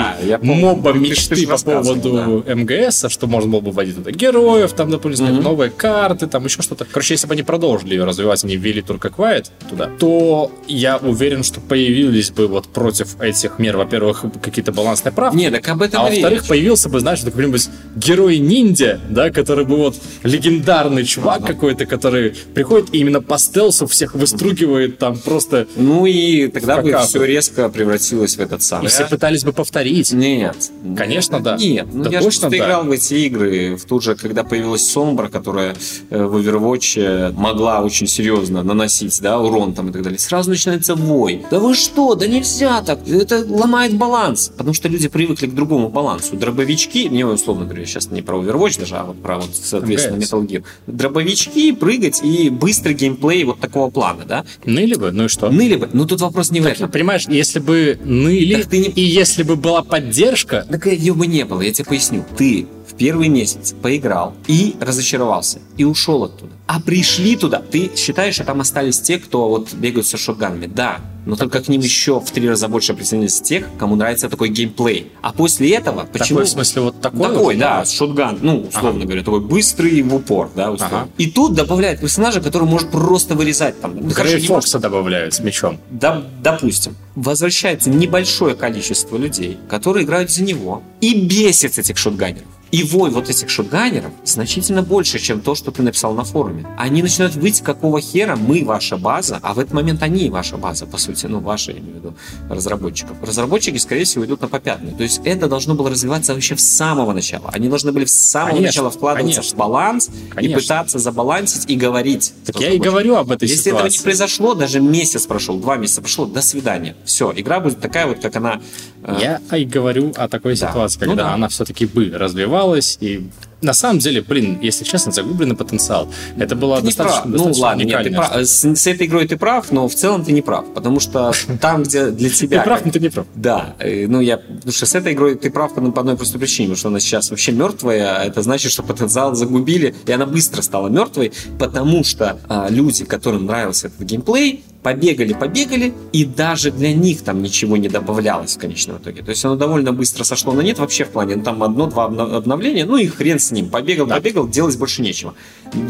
моба 0.42 0.92
Ты- 0.92 0.98
ты 0.98 1.04
мечты 1.04 1.46
по 1.46 1.58
поводу 1.58 2.44
МГС, 2.46 3.06
что 3.08 3.26
можно 3.26 3.50
было 3.50 3.60
бы 3.60 3.70
вводить 3.72 3.96
туда 3.96 4.10
героев, 4.10 4.72
там, 4.72 4.90
допустим, 4.90 5.40
новые 5.42 5.70
карты, 5.70 6.26
там 6.26 6.44
еще 6.44 6.62
что-то. 6.62 6.84
Короче, 6.84 7.14
если 7.14 7.26
бы 7.26 7.34
они 7.34 7.42
продолжили 7.42 7.94
ее 7.94 8.04
развивать, 8.04 8.44
они 8.44 8.56
ввели 8.56 8.82
только 8.82 9.08
Quiet 9.08 9.46
туда, 9.68 9.90
то 9.98 10.52
я 10.68 10.98
уверен, 10.98 11.42
что 11.42 11.60
появились 11.60 12.30
бы 12.30 12.46
вот 12.46 12.68
против 12.68 13.20
этих 13.20 13.58
мер, 13.58 13.76
во-первых, 13.76 14.24
какие-то 14.42 14.72
балансные 14.72 15.12
правки, 15.12 15.36
Не, 15.36 15.50
так 15.50 15.66
об 15.68 15.82
этом 15.82 16.00
а 16.02 16.04
во-вторых, 16.10 16.46
появился 16.46 16.88
бы, 16.88 17.00
знаешь, 17.00 17.20
какой-нибудь 17.20 17.68
герой-ниндзя, 17.96 19.00
да, 19.08 19.30
который 19.30 19.64
бы 19.64 19.76
вот 19.76 19.96
легендарный 20.22 21.04
чувак 21.04 21.44
какой-то, 21.46 21.86
который 21.86 22.30
приходит 22.30 22.94
и 22.94 22.98
именно 22.98 23.20
по 23.20 23.38
стелсу 23.38 23.86
всех 24.02 24.14
выстругивает 24.14 24.98
там 24.98 25.16
просто... 25.16 25.68
Ну 25.76 26.06
и 26.06 26.48
тогда 26.48 26.82
бы 26.82 26.96
все 27.04 27.24
резко 27.24 27.68
превратилось 27.68 28.36
в 28.36 28.40
этот 28.40 28.62
самый. 28.62 28.86
И 28.86 28.88
все 28.88 29.06
пытались 29.06 29.44
бы 29.44 29.52
повторить. 29.52 30.12
Нет. 30.12 30.56
Конечно, 30.96 31.38
да. 31.38 31.56
Нет, 31.56 31.86
ну 31.92 32.04
Да 32.04 32.10
я 32.10 32.18
же 32.18 32.24
точно 32.26 32.48
просто 32.48 32.58
да. 32.58 32.64
играл 32.64 32.84
в 32.84 32.90
эти 32.90 33.14
игры, 33.14 33.76
в 33.76 33.84
тут 33.84 34.02
же, 34.02 34.16
когда 34.16 34.42
появилась 34.42 34.88
Сомбра, 34.88 35.28
которая 35.28 35.76
э, 36.10 36.24
в 36.24 36.36
Overwatch 36.36 37.32
могла 37.34 37.82
очень 37.82 38.08
серьезно 38.08 38.62
наносить, 38.64 39.20
да, 39.20 39.38
урон 39.38 39.74
там 39.74 39.90
и 39.90 39.92
так 39.92 40.02
далее. 40.02 40.18
Сразу 40.18 40.50
начинается 40.50 40.96
вой. 40.96 41.44
Да 41.50 41.60
вы 41.60 41.74
что, 41.74 42.14
да 42.16 42.26
нельзя 42.26 42.82
так, 42.82 43.06
это 43.06 43.44
ломает 43.48 43.96
баланс. 43.96 44.50
Потому 44.56 44.74
что 44.74 44.88
люди 44.88 45.08
привыкли 45.08 45.46
к 45.46 45.54
другому 45.54 45.88
балансу. 45.90 46.36
Дробовички, 46.36 47.06
не 47.08 47.24
условно 47.24 47.64
говорю, 47.64 47.82
я 47.82 47.86
сейчас 47.86 48.10
не 48.10 48.22
про 48.22 48.38
Overwatch 48.38 48.80
даже, 48.80 48.96
а 48.96 49.04
вот 49.04 49.22
про 49.22 49.36
вот, 49.36 49.54
соответственно. 49.54 50.16
Metal 50.16 50.44
Gear. 50.44 50.64
Дробовички, 50.88 51.72
прыгать 51.72 52.20
и 52.24 52.50
быстрый 52.50 52.94
геймплей 52.94 53.44
вот 53.44 53.60
такого 53.60 53.91
плана, 53.92 54.24
да. 54.26 54.44
Ныли 54.64 54.94
бы, 54.94 55.12
ну 55.12 55.24
и 55.24 55.28
что? 55.28 55.50
Ныли 55.50 55.76
бы, 55.76 55.88
ну 55.92 56.06
тут 56.06 56.20
вопрос 56.20 56.50
не 56.50 56.60
в 56.60 56.66
этом. 56.66 56.90
Понимаешь, 56.90 57.26
если 57.28 57.58
бы 57.60 57.98
ныли, 58.04 58.56
Так 58.56 58.66
ты 58.66 58.78
не- 58.78 58.88
и 58.88 59.02
если 59.02 59.42
бы 59.42 59.56
была 59.56 59.82
поддержка, 59.82 60.66
Так 60.70 60.86
ее 60.86 61.14
бы 61.14 61.26
не 61.26 61.44
было, 61.44 61.60
я 61.62 61.72
тебе 61.72 61.84
поясню. 61.86 62.24
Ты 62.36 62.66
в 62.92 62.96
первый 62.96 63.28
месяц 63.28 63.74
поиграл 63.80 64.34
и 64.46 64.76
разочаровался, 64.80 65.60
и 65.76 65.84
ушел 65.84 66.24
оттуда. 66.24 66.52
А 66.66 66.80
пришли 66.80 67.36
туда, 67.36 67.60
ты 67.60 67.90
считаешь, 67.96 68.34
что 68.34 68.44
там 68.44 68.60
остались 68.60 69.00
те, 69.00 69.18
кто 69.18 69.48
вот 69.48 69.72
бегают 69.74 70.06
со 70.06 70.16
шотганами? 70.16 70.66
Да, 70.66 71.00
но 71.24 71.36
только 71.36 71.60
к 71.60 71.68
ним 71.68 71.80
еще 71.80 72.20
в 72.20 72.30
три 72.30 72.48
раза 72.48 72.68
больше 72.68 72.94
присоединились 72.94 73.40
тех, 73.40 73.66
кому 73.78 73.94
нравится 73.96 74.28
такой 74.28 74.48
геймплей. 74.48 75.12
А 75.22 75.32
после 75.32 75.70
этого, 75.70 76.04
почему... 76.04 76.40
такой, 76.40 76.44
в 76.44 76.48
смысле, 76.48 76.82
вот 76.82 77.00
такой? 77.00 77.20
Такой, 77.20 77.54
вот, 77.54 77.58
да, 77.58 77.84
шотган, 77.84 78.38
ну, 78.42 78.66
условно 78.68 79.04
говоря, 79.04 79.22
такой 79.22 79.40
быстрый 79.40 80.02
в 80.02 80.14
упор, 80.14 80.50
да, 80.54 80.72
условно. 80.72 81.02
Ага. 81.02 81.10
И 81.18 81.30
тут 81.30 81.54
добавляет 81.54 82.00
персонажа, 82.00 82.40
который 82.40 82.68
может 82.68 82.90
просто 82.90 83.34
вырезать 83.34 83.80
там. 83.80 83.96
Ну, 83.96 84.08
Грей 84.08 84.40
не 84.40 84.48
может 84.48 84.48
Фокса 84.48 84.78
добавляют 84.78 85.34
с 85.34 85.40
мечом. 85.40 85.78
да, 85.90 86.24
допустим, 86.42 86.96
возвращается 87.14 87.90
небольшое 87.90 88.54
количество 88.54 89.16
людей, 89.16 89.58
которые 89.68 90.04
играют 90.04 90.30
за 90.30 90.42
него, 90.42 90.82
и 91.00 91.20
бесит 91.20 91.78
этих 91.78 91.98
шотганеров. 91.98 92.46
И 92.72 92.84
вой 92.84 93.10
вот 93.10 93.28
этих 93.28 93.50
шотганеров 93.50 94.12
значительно 94.24 94.82
больше, 94.82 95.18
чем 95.18 95.42
то, 95.42 95.54
что 95.54 95.70
ты 95.70 95.82
написал 95.82 96.14
на 96.14 96.24
форуме. 96.24 96.66
Они 96.78 97.02
начинают 97.02 97.34
выйти, 97.34 97.62
какого 97.62 98.00
хера 98.00 98.34
мы 98.34 98.64
ваша 98.64 98.96
база, 98.96 99.38
а 99.42 99.52
в 99.52 99.58
этот 99.58 99.74
момент 99.74 100.02
они 100.02 100.30
ваша 100.30 100.56
база, 100.56 100.86
по 100.86 100.96
сути, 100.96 101.26
ну, 101.26 101.40
ваша, 101.40 101.72
я 101.72 101.78
имею 101.80 101.92
в 101.92 101.96
виду, 101.96 102.14
разработчиков. 102.48 103.14
Разработчики, 103.22 103.76
скорее 103.76 104.04
всего, 104.04 104.24
идут 104.24 104.40
на 104.40 104.48
попятную. 104.48 104.96
То 104.96 105.02
есть 105.02 105.20
это 105.22 105.48
должно 105.48 105.74
было 105.74 105.90
развиваться 105.90 106.32
вообще 106.32 106.56
с 106.56 106.66
самого 106.66 107.12
начала. 107.12 107.50
Они 107.52 107.68
должны 107.68 107.92
были 107.92 108.06
с 108.06 108.30
самого 108.30 108.52
Конечно, 108.52 108.66
начала 108.68 108.90
вкладываться 108.90 109.40
конечно. 109.40 109.54
в 109.54 109.58
баланс 109.58 110.08
и 110.08 110.30
Конечно. 110.30 110.58
пытаться 110.58 110.98
забалансить 110.98 111.68
и 111.68 111.76
говорить. 111.76 112.32
Так 112.46 112.58
я 112.58 112.70
и 112.70 112.78
говорю 112.78 113.16
об 113.16 113.32
этой 113.32 113.46
Если 113.48 113.70
этого 113.70 113.84
не 113.84 113.90
ситуации. 113.90 114.04
произошло, 114.04 114.54
даже 114.54 114.80
месяц 114.80 115.26
прошел, 115.26 115.58
два 115.58 115.76
месяца 115.76 116.00
прошло, 116.00 116.24
до 116.24 116.40
свидания. 116.40 116.96
Все, 117.04 117.34
игра 117.36 117.60
будет 117.60 117.80
такая 117.80 118.06
вот, 118.06 118.20
как 118.20 118.34
она... 118.36 118.62
э, 119.04 119.16
Я 119.50 119.56
и 119.58 119.64
говорю 119.64 120.12
о 120.16 120.28
такой 120.28 120.56
Да. 120.56 120.68
ситуации, 120.68 120.98
Ну 121.02 121.06
когда 121.12 121.24
да. 121.24 121.34
она 121.34 121.48
все-таки 121.48 121.86
бы 121.86 122.10
развивалась 122.14 122.98
и 123.00 123.28
на 123.60 123.74
самом 123.74 124.00
деле, 124.00 124.22
блин, 124.22 124.58
если 124.60 124.82
честно, 124.82 125.12
загубленный 125.12 125.54
потенциал. 125.54 126.08
Это 126.36 126.56
было 126.56 126.78
Ты 126.80 126.86
достаточно, 126.86 127.20
прав. 127.20 127.26
Ну 127.26 127.32
достаточно 127.32 127.62
ладно, 127.64 127.82
нет, 127.82 128.02
ты 128.02 128.10
прав. 128.12 128.34
С, 128.44 128.64
с 128.74 128.86
этой 128.88 129.06
игрой 129.06 129.28
ты 129.28 129.36
прав, 129.36 129.70
но 129.70 129.86
в 129.86 129.94
целом 129.94 130.24
ты 130.24 130.32
не 130.32 130.42
прав. 130.42 130.64
Потому 130.74 130.98
что 130.98 131.32
там, 131.60 131.84
где 131.84 132.10
для 132.10 132.28
Ты 132.28 132.34
тебя... 132.34 132.62
прав, 132.64 132.78
как- 132.78 132.86
но 132.86 132.92
ты 132.92 132.98
не 132.98 133.08
прав. 133.08 133.26
Да, 133.36 133.76
э, 133.78 134.08
ну 134.08 134.20
я, 134.20 134.38
потому 134.38 134.72
что 134.72 134.84
с 134.84 134.96
этой 134.96 135.12
игрой 135.12 135.36
ты 135.36 135.48
прав 135.52 135.72
по, 135.74 135.80
по 135.92 136.00
одной 136.00 136.16
простой 136.16 136.40
причине, 136.40 136.66
потому 136.70 136.76
что 136.78 136.88
она 136.88 136.98
сейчас 136.98 137.30
вообще 137.30 137.52
мертвая, 137.52 138.16
а 138.20 138.24
это 138.24 138.42
значит, 138.42 138.72
что 138.72 138.82
потенциал 138.82 139.36
загубили, 139.36 139.94
и 140.06 140.10
она 140.12 140.26
быстро 140.26 140.60
стала 140.60 140.88
мертвой, 140.88 141.32
потому 141.60 142.02
что 142.02 142.40
а, 142.48 142.66
люди, 142.68 143.04
которым 143.04 143.46
нравился 143.46 143.86
этот 143.86 144.00
геймплей, 144.00 144.64
побегали, 144.82 145.32
побегали, 145.32 145.94
и 146.12 146.24
даже 146.24 146.70
для 146.70 146.92
них 146.92 147.22
там 147.22 147.42
ничего 147.42 147.76
не 147.76 147.88
добавлялось 147.88 148.56
в 148.56 148.58
конечном 148.58 148.98
итоге. 148.98 149.22
То 149.22 149.30
есть 149.30 149.44
оно 149.44 149.56
довольно 149.56 149.92
быстро 149.92 150.24
сошло 150.24 150.52
на 150.52 150.60
нет 150.60 150.78
вообще 150.78 151.04
в 151.04 151.10
плане, 151.10 151.36
ну, 151.36 151.42
там 151.44 151.62
одно-два 151.62 152.06
обно- 152.08 152.36
обновления, 152.36 152.84
ну 152.84 152.96
и 152.96 153.06
хрен 153.06 153.38
с 153.38 153.50
ним, 153.52 153.68
побегал, 153.68 154.06
Да. 154.06 154.16
побегал, 154.16 154.48
делать 154.48 154.76
больше 154.78 155.02
нечего. 155.02 155.34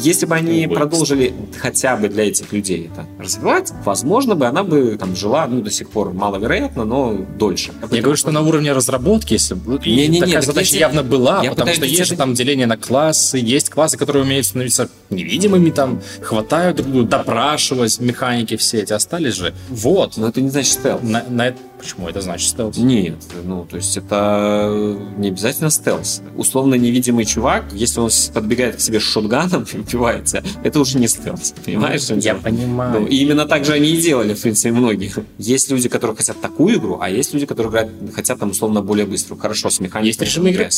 Если 0.01 0.27
бы 0.27 0.35
они 0.35 0.67
Увы. 0.67 0.75
продолжили 0.77 1.33
хотя 1.59 1.97
бы 1.97 2.09
для 2.09 2.29
этих 2.29 2.53
людей 2.53 2.91
это 2.93 3.07
развивать, 3.19 3.73
возможно 3.85 4.35
бы 4.35 4.47
она 4.47 4.63
бы 4.63 4.97
там 4.99 5.17
жила, 5.17 5.47
ну, 5.47 5.61
до 5.63 5.71
сих 5.71 5.89
пор 5.89 6.13
маловероятно, 6.13 6.85
но 6.85 7.15
дольше. 7.39 7.73
Я 7.91 8.01
говорю, 8.03 8.17
что 8.17 8.31
на 8.31 8.43
уровне 8.43 8.73
разработки, 8.73 9.33
если 9.33 9.55
бы- 9.55 9.81
и 9.83 9.91
Не-не-не, 9.95 10.21
такая 10.21 10.35
так 10.37 10.45
задача 10.45 10.67
если- 10.67 10.79
явно 10.79 11.03
была, 11.03 11.43
я 11.43 11.51
потому 11.51 11.73
что 11.73 11.87
есть 11.87 12.07
же 12.11 12.17
там 12.17 12.35
деление 12.35 12.67
на 12.67 12.77
классы, 12.77 13.39
есть 13.39 13.71
классы, 13.71 13.97
которые 13.97 14.25
умеют 14.25 14.47
становиться 14.47 14.89
невидимыми, 15.11 15.71
там, 15.71 16.01
хватают 16.21 16.77
друг 16.77 16.91
друга, 16.93 17.09
допрашивать, 17.09 17.99
механики 18.01 18.57
все 18.57 18.82
эти 18.83 18.93
остались 18.93 19.35
же. 19.35 19.55
Вот. 19.69 20.17
Но 20.17 20.29
это 20.29 20.41
не 20.41 20.51
значит 20.51 20.73
стелс. 20.75 21.03
На, 21.03 21.25
на 21.29 21.49
это- 21.49 21.59
Почему 21.79 22.09
это 22.09 22.21
значит 22.21 22.49
стелс? 22.49 22.77
Нет, 22.77 23.17
ну, 23.45 23.67
то 23.69 23.77
есть 23.77 23.97
это 23.97 24.97
не 25.17 25.29
обязательно 25.29 25.69
стелс. 25.69 26.23
Условно 26.37 26.77
невидимый 26.77 27.25
чувак, 27.25 27.65
если 27.73 27.99
он 27.99 28.11
подбегает 28.33 28.77
к 28.77 28.81
себе 28.81 29.01
с 29.01 29.03
шотганом 29.03 29.67
и 29.73 29.79
убивает 29.79 30.27
тебя, 30.27 30.45
это 30.63 30.79
уже 30.79 30.99
не 30.99 31.09
стелс, 31.09 31.53
понимаешь? 31.65 32.09
Я 32.09 32.37
понимаю. 32.37 33.01
Ну, 33.01 33.07
и 33.09 33.17
именно 33.17 33.47
так 33.47 33.65
же 33.65 33.73
они 33.73 33.91
и 33.91 33.97
делали, 34.01 34.35
в 34.35 34.41
принципе, 34.41 34.71
многие. 34.71 35.13
Есть 35.39 35.71
люди, 35.73 35.89
которые 35.89 36.17
хотят 36.17 36.41
такую 36.41 36.77
игру, 36.77 36.99
а 37.01 37.11
есть 37.11 37.35
люди, 37.35 37.47
которые 37.47 37.71
играют, 37.71 37.91
хотят 38.15 38.39
там 38.39 38.51
условно 38.51 38.81
более 38.81 39.07
быструю. 39.07 39.41
Хорошо, 39.41 39.69
с 39.69 39.81
механиками 39.81 40.07
Есть 40.07 40.21
режимы 40.23 40.51
игры. 40.51 40.69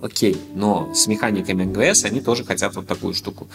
Окей, 0.00 0.36
но 0.54 0.92
с 0.94 1.06
механиками 1.08 1.64
МГС 1.64 2.04
они 2.04 2.20
тоже 2.20 2.44
хотят 2.44 2.74
вот 2.76 2.86
такую 2.86 3.14
штуку. 3.14 3.48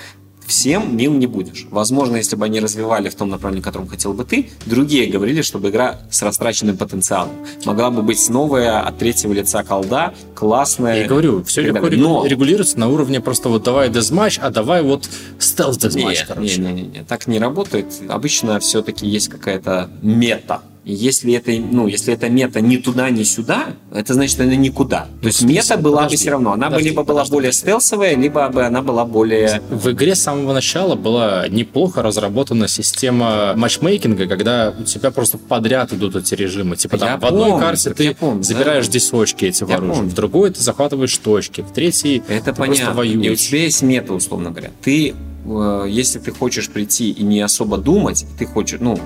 Всем 0.48 0.96
мил 0.96 1.12
не 1.14 1.28
будешь. 1.28 1.68
Возможно, 1.72 2.16
если 2.16 2.38
бы 2.38 2.46
они 2.46 2.62
развивали 2.62 3.10
в 3.10 3.16
том 3.16 3.30
направлении, 3.30 3.62
в 3.62 3.66
котором 3.66 3.88
хотел 3.88 4.14
бы 4.14 4.24
ты, 4.24 4.50
другие 4.66 5.08
говорили, 5.08 5.42
чтобы 5.42 5.70
игра 5.70 6.00
с 6.10 6.22
растраченным 6.22 6.78
потенциалом. 6.78 7.32
Могла 7.66 7.92
бы 7.92 8.02
быть 8.02 8.30
новая 8.30 8.80
от 8.80 8.98
третьего 8.98 9.34
лица 9.34 9.64
колда, 9.64 10.14
классная. 10.36 11.02
Я 11.02 11.08
говорю, 11.08 11.44
все 11.44 11.62
легко. 11.62 11.90
Но- 11.90 12.26
регулируется 12.26 12.80
на 12.80 12.88
уровне 12.88 13.20
просто 13.20 13.50
вот 13.50 13.64
давай 13.64 13.90
дезматч, 13.90 14.40
а 14.42 14.50
давай 14.50 14.84
вот 14.84 15.10
стелс 15.38 15.78
дезматч, 15.78 16.24
короче. 16.26 16.62
не, 16.62 16.68
не, 16.68 16.82
не, 16.82 16.88
не, 17.00 17.04
так 17.04 17.28
не 17.28 17.40
работает. 17.40 17.88
Обычно 18.08 18.60
все-таки 18.62 19.06
есть 19.06 19.28
какая-то 19.28 19.90
мета. 20.02 20.62
Если 20.90 21.34
это, 21.34 21.52
ну, 21.52 21.88
если 21.88 22.14
эта 22.14 22.30
мета 22.30 22.62
ни 22.62 22.78
туда, 22.78 23.10
ни 23.10 23.24
сюда, 23.24 23.66
это 23.94 24.14
значит, 24.14 24.40
она 24.40 24.56
никуда. 24.56 25.10
То 25.22 25.28
есть 25.28 25.42
мета 25.42 25.76
была 25.76 25.96
бы 25.96 26.04
Подожди, 26.04 26.16
все 26.16 26.32
равно. 26.32 26.54
Она 26.54 26.68
бы 26.68 26.76
подожди, 26.76 26.90
либо 26.90 27.04
была 27.04 27.16
подожди, 27.16 27.34
более 27.34 27.50
подожди. 27.50 27.62
стелсовая, 27.62 28.16
либо 28.16 28.48
бы 28.48 28.64
она 28.64 28.82
была 28.82 29.04
более... 29.04 29.62
В 29.70 29.92
игре 29.92 30.16
с 30.16 30.22
самого 30.22 30.54
начала 30.54 30.96
была 30.96 31.50
неплохо 31.50 32.02
разработана 32.02 32.70
система 32.70 33.54
матчмейкинга, 33.58 34.28
когда 34.28 34.74
у 34.80 34.84
тебя 34.86 35.12
просто 35.12 35.38
подряд 35.38 35.92
идут 35.92 36.16
эти 36.16 36.36
режимы. 36.36 36.78
Типа 36.78 36.98
там 36.98 37.10
Я 37.10 37.18
в 37.18 37.26
одной 37.26 37.50
помню, 37.50 37.66
карте 37.66 37.94
ты 37.94 38.16
помню, 38.16 38.44
забираешь 38.44 38.86
да. 38.86 38.92
здесь 38.92 39.12
эти 39.12 39.70
Я 39.70 39.80
помню. 39.80 39.94
в 40.04 40.14
другой 40.14 40.52
ты 40.52 40.64
захватываешь 40.64 41.18
точки, 41.18 41.60
в 41.60 41.74
третьей 41.74 42.24
Это 42.30 42.54
ты 42.54 42.54
просто 42.54 42.86
понятно. 42.86 43.02
И 43.02 43.18
у 43.18 43.20
воюешь. 43.24 43.42
тебя 43.42 43.64
есть 43.64 43.82
мета, 43.82 44.14
условно 44.14 44.52
говоря. 44.52 44.72
Ты, 44.82 45.14
э, 45.46 45.86
если 45.90 46.20
ты 46.20 46.32
хочешь 46.32 46.70
прийти 46.70 47.12
и 47.12 47.24
не 47.24 47.42
особо 47.42 47.78
думать, 47.78 48.26
ты 48.40 48.46
хочешь, 48.46 48.80
ну, 48.80 48.98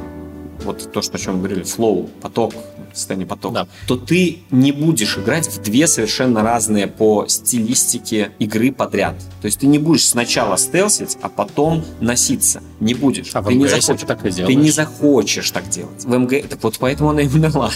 вот 0.63 0.91
то, 0.91 1.01
что, 1.01 1.17
о 1.17 1.19
чем 1.19 1.35
мы 1.35 1.39
говорили, 1.39 1.63
флоу, 1.63 2.09
поток, 2.21 2.53
состояние 2.93 3.27
потока, 3.27 3.53
Да. 3.53 3.67
то 3.87 3.95
ты 3.97 4.39
не 4.51 4.71
будешь 4.71 5.17
играть 5.17 5.47
в 5.47 5.61
две 5.61 5.87
совершенно 5.87 6.41
разные 6.43 6.87
по 6.87 7.25
стилистике 7.27 8.31
игры 8.39 8.71
подряд. 8.71 9.15
То 9.41 9.45
есть 9.45 9.59
ты 9.59 9.67
не 9.67 9.79
будешь 9.79 10.07
сначала 10.07 10.57
стелсить, 10.57 11.17
а 11.21 11.29
потом 11.29 11.83
носиться. 11.99 12.61
Не 12.79 12.93
будешь. 12.93 13.29
А 13.33 13.41
в 13.41 13.47
ты 13.47 13.53
не 13.55 13.63
МГС 13.65 13.71
захочешь. 13.85 14.01
ты 14.01 14.07
так 14.07 14.19
и 14.25 14.29
Ты 14.29 14.35
делаешь. 14.37 14.57
не 14.57 14.71
захочешь 14.71 15.51
так 15.51 15.69
делать. 15.69 16.03
В 16.03 16.17
МГ... 16.17 16.47
Так 16.49 16.61
вот 16.63 16.77
поэтому 16.79 17.09
она 17.11 17.21
и 17.21 17.27
умерла. 17.27 17.71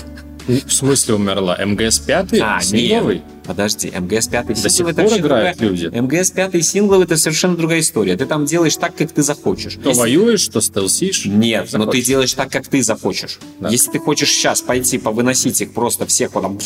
В 0.48 0.72
смысле 0.72 1.16
умерла? 1.16 1.58
МГС 1.64 2.00
5? 2.00 2.34
А, 2.42 2.60
Сингловый? 2.62 3.22
Подожди, 3.46 3.91
МГС 3.96 4.28
5 4.28 4.62
До 4.62 4.70
сих 4.70 4.86
пор 4.86 5.18
играют 5.18 5.62
люди. 5.62 5.88
МГС 5.88 6.32
5 6.32 6.66
сингл 6.66 7.02
это 7.02 7.18
совершенно 7.18 7.56
другая 7.56 7.80
история. 7.80 8.16
Ты 8.18 8.26
там 8.26 8.46
делаешь 8.46 8.76
так, 8.76 8.96
как 8.96 9.12
ты 9.12 9.22
захочешь. 9.22 9.76
То 9.76 9.89
Если- 9.89 10.00
воюешь, 10.02 10.48
то 10.48 10.62
стелсишь. 10.62 11.26
Нет, 11.26 11.70
но 11.74 11.86
ты 11.86 12.02
делаешь 12.02 12.34
так, 12.34 12.52
как 12.52 12.68
ты 12.68 12.82
захочешь. 12.84 13.39
Да. 13.60 13.70
Если 13.70 13.91
ты 13.91 14.00
хочешь 14.00 14.30
сейчас 14.32 14.62
пойти 14.62 14.98
повыносить 14.98 15.62
их 15.62 15.74
просто 15.74 16.06
всех, 16.06 16.34
вот 16.34 16.41
там, 16.41 16.58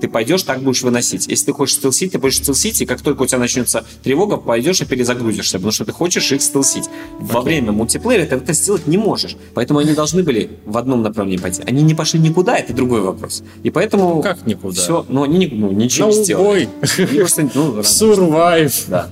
ты 0.00 0.08
пойдешь, 0.08 0.42
так 0.42 0.62
будешь 0.62 0.82
выносить. 0.82 1.26
Если 1.28 1.46
ты 1.46 1.52
хочешь 1.52 1.76
стелсить, 1.76 2.12
ты 2.12 2.18
будешь 2.18 2.36
стелсить, 2.36 2.80
и 2.80 2.86
как 2.86 3.00
только 3.00 3.22
у 3.22 3.26
тебя 3.26 3.38
начнется 3.38 3.84
тревога, 4.02 4.36
пойдешь 4.36 4.80
и 4.80 4.84
перезагрузишься, 4.84 5.58
потому 5.58 5.72
что 5.72 5.84
ты 5.84 5.92
хочешь 5.92 6.30
их 6.32 6.42
стелсить. 6.42 6.84
Во 7.18 7.40
время 7.40 7.72
мультиплеера 7.72 8.26
ты 8.26 8.36
это 8.36 8.52
сделать 8.52 8.86
не 8.86 8.98
можешь. 8.98 9.36
Поэтому 9.54 9.80
они 9.80 9.92
должны 9.92 10.22
были 10.22 10.50
в 10.64 10.76
одном 10.78 11.02
направлении 11.02 11.40
пойти. 11.40 11.62
Они 11.66 11.82
не 11.82 11.94
пошли 11.94 12.20
никуда, 12.20 12.56
это 12.56 12.72
другой 12.72 13.00
вопрос. 13.00 13.42
И 13.62 13.70
поэтому... 13.70 14.22
Как 14.22 14.46
никуда? 14.46 14.80
Все, 14.80 15.04
ну, 15.08 15.22
они 15.22 15.38
не- 15.38 15.46
ну, 15.66 15.72
ничего 15.72 16.08
не 16.08 16.14
No 16.16 16.22
сделали. 16.24 16.68
ну. 17.54 17.80
Survive. 17.80 18.84
Да. 18.88 19.08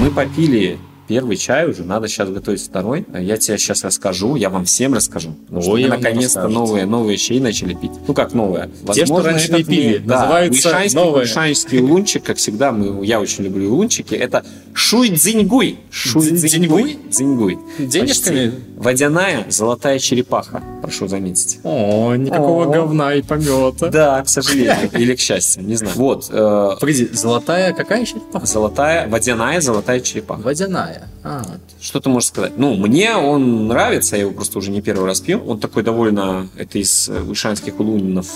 Мы 0.00 0.10
попили 0.10 0.78
первый 1.10 1.36
чай 1.36 1.68
уже, 1.68 1.82
надо 1.82 2.06
сейчас 2.06 2.28
готовить 2.28 2.62
второй. 2.64 3.04
Я 3.12 3.36
тебе 3.36 3.58
сейчас 3.58 3.82
расскажу, 3.82 4.36
я 4.36 4.48
вам 4.48 4.64
всем 4.64 4.94
расскажу. 4.94 5.34
Потому 5.46 5.62
что 5.62 5.72
Ой, 5.72 5.82
мы 5.82 5.88
наконец-то 5.88 6.46
новые, 6.46 6.86
новые 6.86 7.16
чаи 7.16 7.40
начали 7.40 7.74
пить. 7.74 7.90
Ну 8.06 8.14
как 8.14 8.32
новые? 8.32 8.70
Те, 8.94 9.06
что 9.06 9.20
раньше 9.20 9.52
не 9.52 9.64
пили. 9.64 9.98
Да, 9.98 10.20
Называется 10.20 10.68
уишанский, 10.68 10.94
новые. 10.94 11.22
уишанский 11.22 11.80
лунчик, 11.80 12.22
как 12.22 12.36
всегда, 12.36 12.70
мы, 12.70 13.04
я 13.04 13.20
очень 13.20 13.42
люблю 13.42 13.74
лунчики. 13.74 14.14
Это 14.14 14.44
шуй 14.72 15.08
дзиньгуй. 15.08 15.80
Шуй 15.90 16.30
Дзиньгуй? 16.30 16.98
Дзиньгуй. 17.10 17.58
Денежками? 17.78 18.52
Водяная 18.76 19.46
золотая 19.50 19.98
черепаха, 19.98 20.62
прошу 20.80 21.08
заметить. 21.08 21.58
О, 21.64 22.14
никакого 22.14 22.64
О. 22.64 22.70
говна 22.70 23.14
и 23.14 23.22
помета. 23.22 23.90
Да, 23.90 24.22
к 24.22 24.28
сожалению. 24.28 24.90
Или 24.92 25.16
к 25.16 25.20
счастью, 25.20 25.64
не 25.64 25.74
знаю. 25.74 25.94
Вот, 25.96 26.28
э, 26.30 26.76
Погоди, 26.80 27.08
золотая 27.12 27.72
какая 27.74 28.02
еще? 28.02 28.16
золотая, 28.44 29.08
водяная 29.08 29.60
золотая 29.60 30.00
черепаха. 30.00 30.40
Водяная. 30.42 30.99
А, 31.22 31.42
Что 31.80 32.00
ты 32.00 32.08
можешь 32.08 32.28
сказать? 32.28 32.52
Ну, 32.56 32.74
мне 32.76 33.14
он 33.14 33.68
нравится, 33.68 34.16
я 34.16 34.22
его 34.22 34.32
просто 34.32 34.58
уже 34.58 34.70
не 34.70 34.80
первый 34.80 35.06
раз 35.06 35.20
пью. 35.20 35.44
Он 35.46 35.58
такой 35.58 35.82
довольно, 35.82 36.48
это 36.56 36.78
из 36.78 37.08
э, 37.08 37.22
ушанских 37.22 37.78
улунинов, 37.78 38.26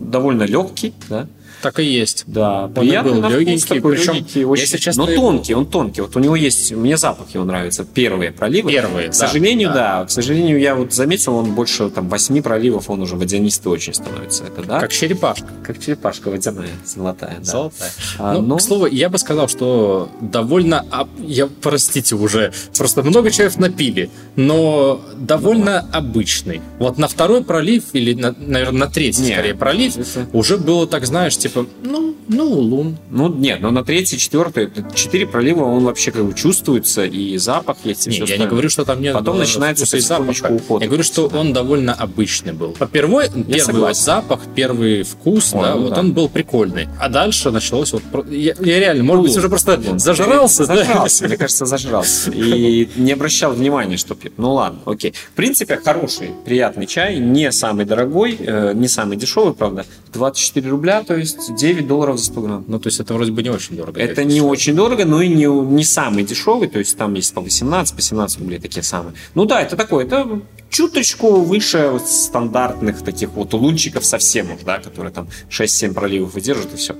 довольно 0.00 0.44
легкий, 0.44 0.92
да? 1.08 1.26
Так 1.62 1.78
и 1.80 1.84
есть. 1.84 2.24
Да, 2.26 2.64
Он 2.64 2.74
приятный 2.74 3.12
был 3.12 3.20
на 3.20 3.28
вкус, 3.28 3.40
легенький, 3.40 3.76
такой 3.76 3.96
причем, 3.96 4.12
легенький, 4.14 4.44
очень... 4.44 4.60
если 4.62 4.76
честно, 4.78 5.04
Но 5.06 5.10
его- 5.10 5.22
тонкий, 5.22 5.54
он 5.54 5.66
тонкий. 5.66 6.00
Вот 6.02 6.16
у 6.16 6.20
него 6.20 6.36
есть, 6.36 6.72
мне 6.72 6.96
запах 6.96 7.30
его 7.34 7.44
нравится, 7.44 7.84
первые 7.84 8.30
проливы. 8.32 8.70
Первые, 8.70 9.08
К 9.08 9.10
да, 9.12 9.16
сожалению, 9.16 9.68
да. 9.68 10.00
да. 10.00 10.04
К 10.06 10.10
сожалению, 10.10 10.58
я 10.60 10.74
вот 10.74 10.92
заметил, 10.92 11.34
он 11.36 11.54
больше 11.54 11.88
там 11.90 12.08
восьми 12.08 12.40
проливов, 12.40 12.90
он 12.90 13.02
уже 13.02 13.16
водянистый 13.16 13.70
очень 13.72 13.94
становится. 13.94 14.44
Это 14.44 14.62
да? 14.62 14.80
Как 14.80 14.92
черепашка. 14.92 15.48
как 15.64 15.78
черепашка 15.82 16.30
водяная, 16.30 16.68
золотая, 16.84 17.36
да. 17.38 17.44
Золотая. 17.44 17.90
А, 18.18 18.32
ну, 18.34 18.42
но- 18.42 18.56
к 18.56 18.62
слову, 18.62 18.86
я 18.86 19.08
бы 19.08 19.18
сказал, 19.18 19.48
что 19.48 20.08
довольно... 20.20 20.84
Я, 21.18 21.46
простите 21.60 22.14
уже, 22.14 22.52
просто 22.76 23.02
много 23.02 23.30
чаев 23.30 23.56
напили, 23.58 24.10
но 24.36 25.00
довольно 25.16 25.80
обычный. 25.92 26.60
Вот 26.78 26.98
на 26.98 27.08
второй 27.08 27.42
пролив, 27.44 27.84
или, 27.92 28.14
на, 28.14 28.34
наверное, 28.38 28.80
на 28.80 28.86
третий, 28.88 29.22
Не, 29.22 29.32
скорее, 29.32 29.54
пролив, 29.54 29.96
это- 29.96 30.26
уже 30.32 30.56
было 30.58 30.86
так, 30.86 31.06
знаешь, 31.06 31.36
типа, 31.44 31.66
ну, 31.82 32.14
ну, 32.26 32.46
лун. 32.46 32.96
Ну, 33.10 33.28
нет, 33.28 33.60
но 33.60 33.70
на 33.70 33.84
третий, 33.84 34.16
четвертый, 34.16 34.70
четыре 34.94 35.26
пролива 35.26 35.64
он 35.64 35.84
вообще 35.84 36.10
как 36.10 36.24
бы 36.24 36.32
чувствуется, 36.32 37.04
и 37.04 37.36
запах 37.36 37.76
есть, 37.84 38.06
и 38.06 38.10
Не, 38.10 38.16
всё 38.16 38.24
я 38.24 38.26
не 38.26 38.32
остальное. 38.32 38.50
говорю, 38.50 38.68
что 38.70 38.84
там 38.86 39.02
нет 39.02 39.12
Потом 39.12 39.36
э, 39.36 39.40
начинается 39.40 39.96
и 39.96 40.00
запаха. 40.00 40.46
уход. 40.46 40.80
Я 40.80 40.88
говорю, 40.88 41.04
что 41.04 41.26
он 41.26 41.52
довольно 41.52 41.92
обычный 41.92 42.54
был. 42.54 42.70
По 42.72 42.86
первой, 42.86 43.28
первый 43.28 43.80
вот 43.80 43.96
запах, 43.96 44.40
первый 44.54 45.02
вкус, 45.02 45.52
Ой, 45.52 45.62
да, 45.62 45.74
ну 45.74 45.82
вот 45.82 45.94
да. 45.94 46.00
он 46.00 46.12
был 46.12 46.30
прикольный. 46.30 46.88
А 46.98 47.10
дальше 47.10 47.50
началось 47.50 47.92
вот... 47.92 48.02
Я, 48.30 48.54
я 48.58 48.80
реально, 48.80 49.04
может 49.04 49.24
быть, 49.24 49.36
уже 49.36 49.50
просто 49.50 49.76
Блин, 49.76 49.98
зажрался, 49.98 50.66
да? 50.66 50.76
Зажрался, 50.76 51.24
мне 51.28 51.36
кажется, 51.36 51.66
зажрался. 51.66 52.30
И 52.30 52.88
не 52.96 53.12
обращал 53.12 53.52
внимания, 53.52 53.98
что 53.98 54.14
пьет. 54.14 54.32
Ну 54.38 54.54
ладно, 54.54 54.80
окей. 54.86 55.12
В 55.12 55.36
принципе, 55.36 55.76
хороший, 55.76 56.30
приятный 56.46 56.86
чай, 56.86 57.18
не 57.18 57.52
самый 57.52 57.84
дорогой, 57.84 58.36
э, 58.38 58.72
не 58.74 58.88
самый 58.88 59.18
дешевый, 59.18 59.52
правда. 59.52 59.84
24 60.14 60.70
рубля, 60.70 61.02
то 61.02 61.14
есть 61.16 61.33
9 61.56 61.86
долларов 61.86 62.18
за 62.18 62.24
100 62.26 62.40
грамм. 62.40 62.64
Ну, 62.68 62.78
то 62.78 62.88
есть 62.88 63.00
это 63.00 63.14
вроде 63.14 63.32
бы 63.32 63.42
не 63.42 63.50
очень 63.50 63.76
дорого. 63.76 64.00
Это 64.00 64.24
не 64.24 64.36
я 64.36 64.44
очень 64.44 64.74
дорого, 64.74 65.04
но 65.04 65.22
и 65.22 65.28
не, 65.28 65.46
не 65.46 65.84
самый 65.84 66.24
дешевый, 66.24 66.68
то 66.68 66.78
есть 66.78 66.96
там 66.96 67.14
есть 67.14 67.34
по 67.34 67.40
18, 67.40 67.94
по 67.94 68.02
17 68.02 68.38
рублей 68.40 68.58
такие 68.58 68.82
самые. 68.82 69.14
Ну 69.34 69.44
да, 69.44 69.62
это 69.62 69.76
такое, 69.76 70.04
это 70.04 70.40
чуточку 70.74 71.42
выше 71.42 71.88
вот 71.92 72.08
стандартных 72.08 73.02
таких 73.02 73.30
вот 73.30 73.54
улунчиков 73.54 74.04
совсем 74.04 74.52
уж, 74.52 74.62
да, 74.64 74.78
которые 74.78 75.12
там 75.12 75.28
6-7 75.48 75.94
проливов 75.94 76.34
выдержат 76.34 76.74
и 76.74 76.76
все. 76.76 76.96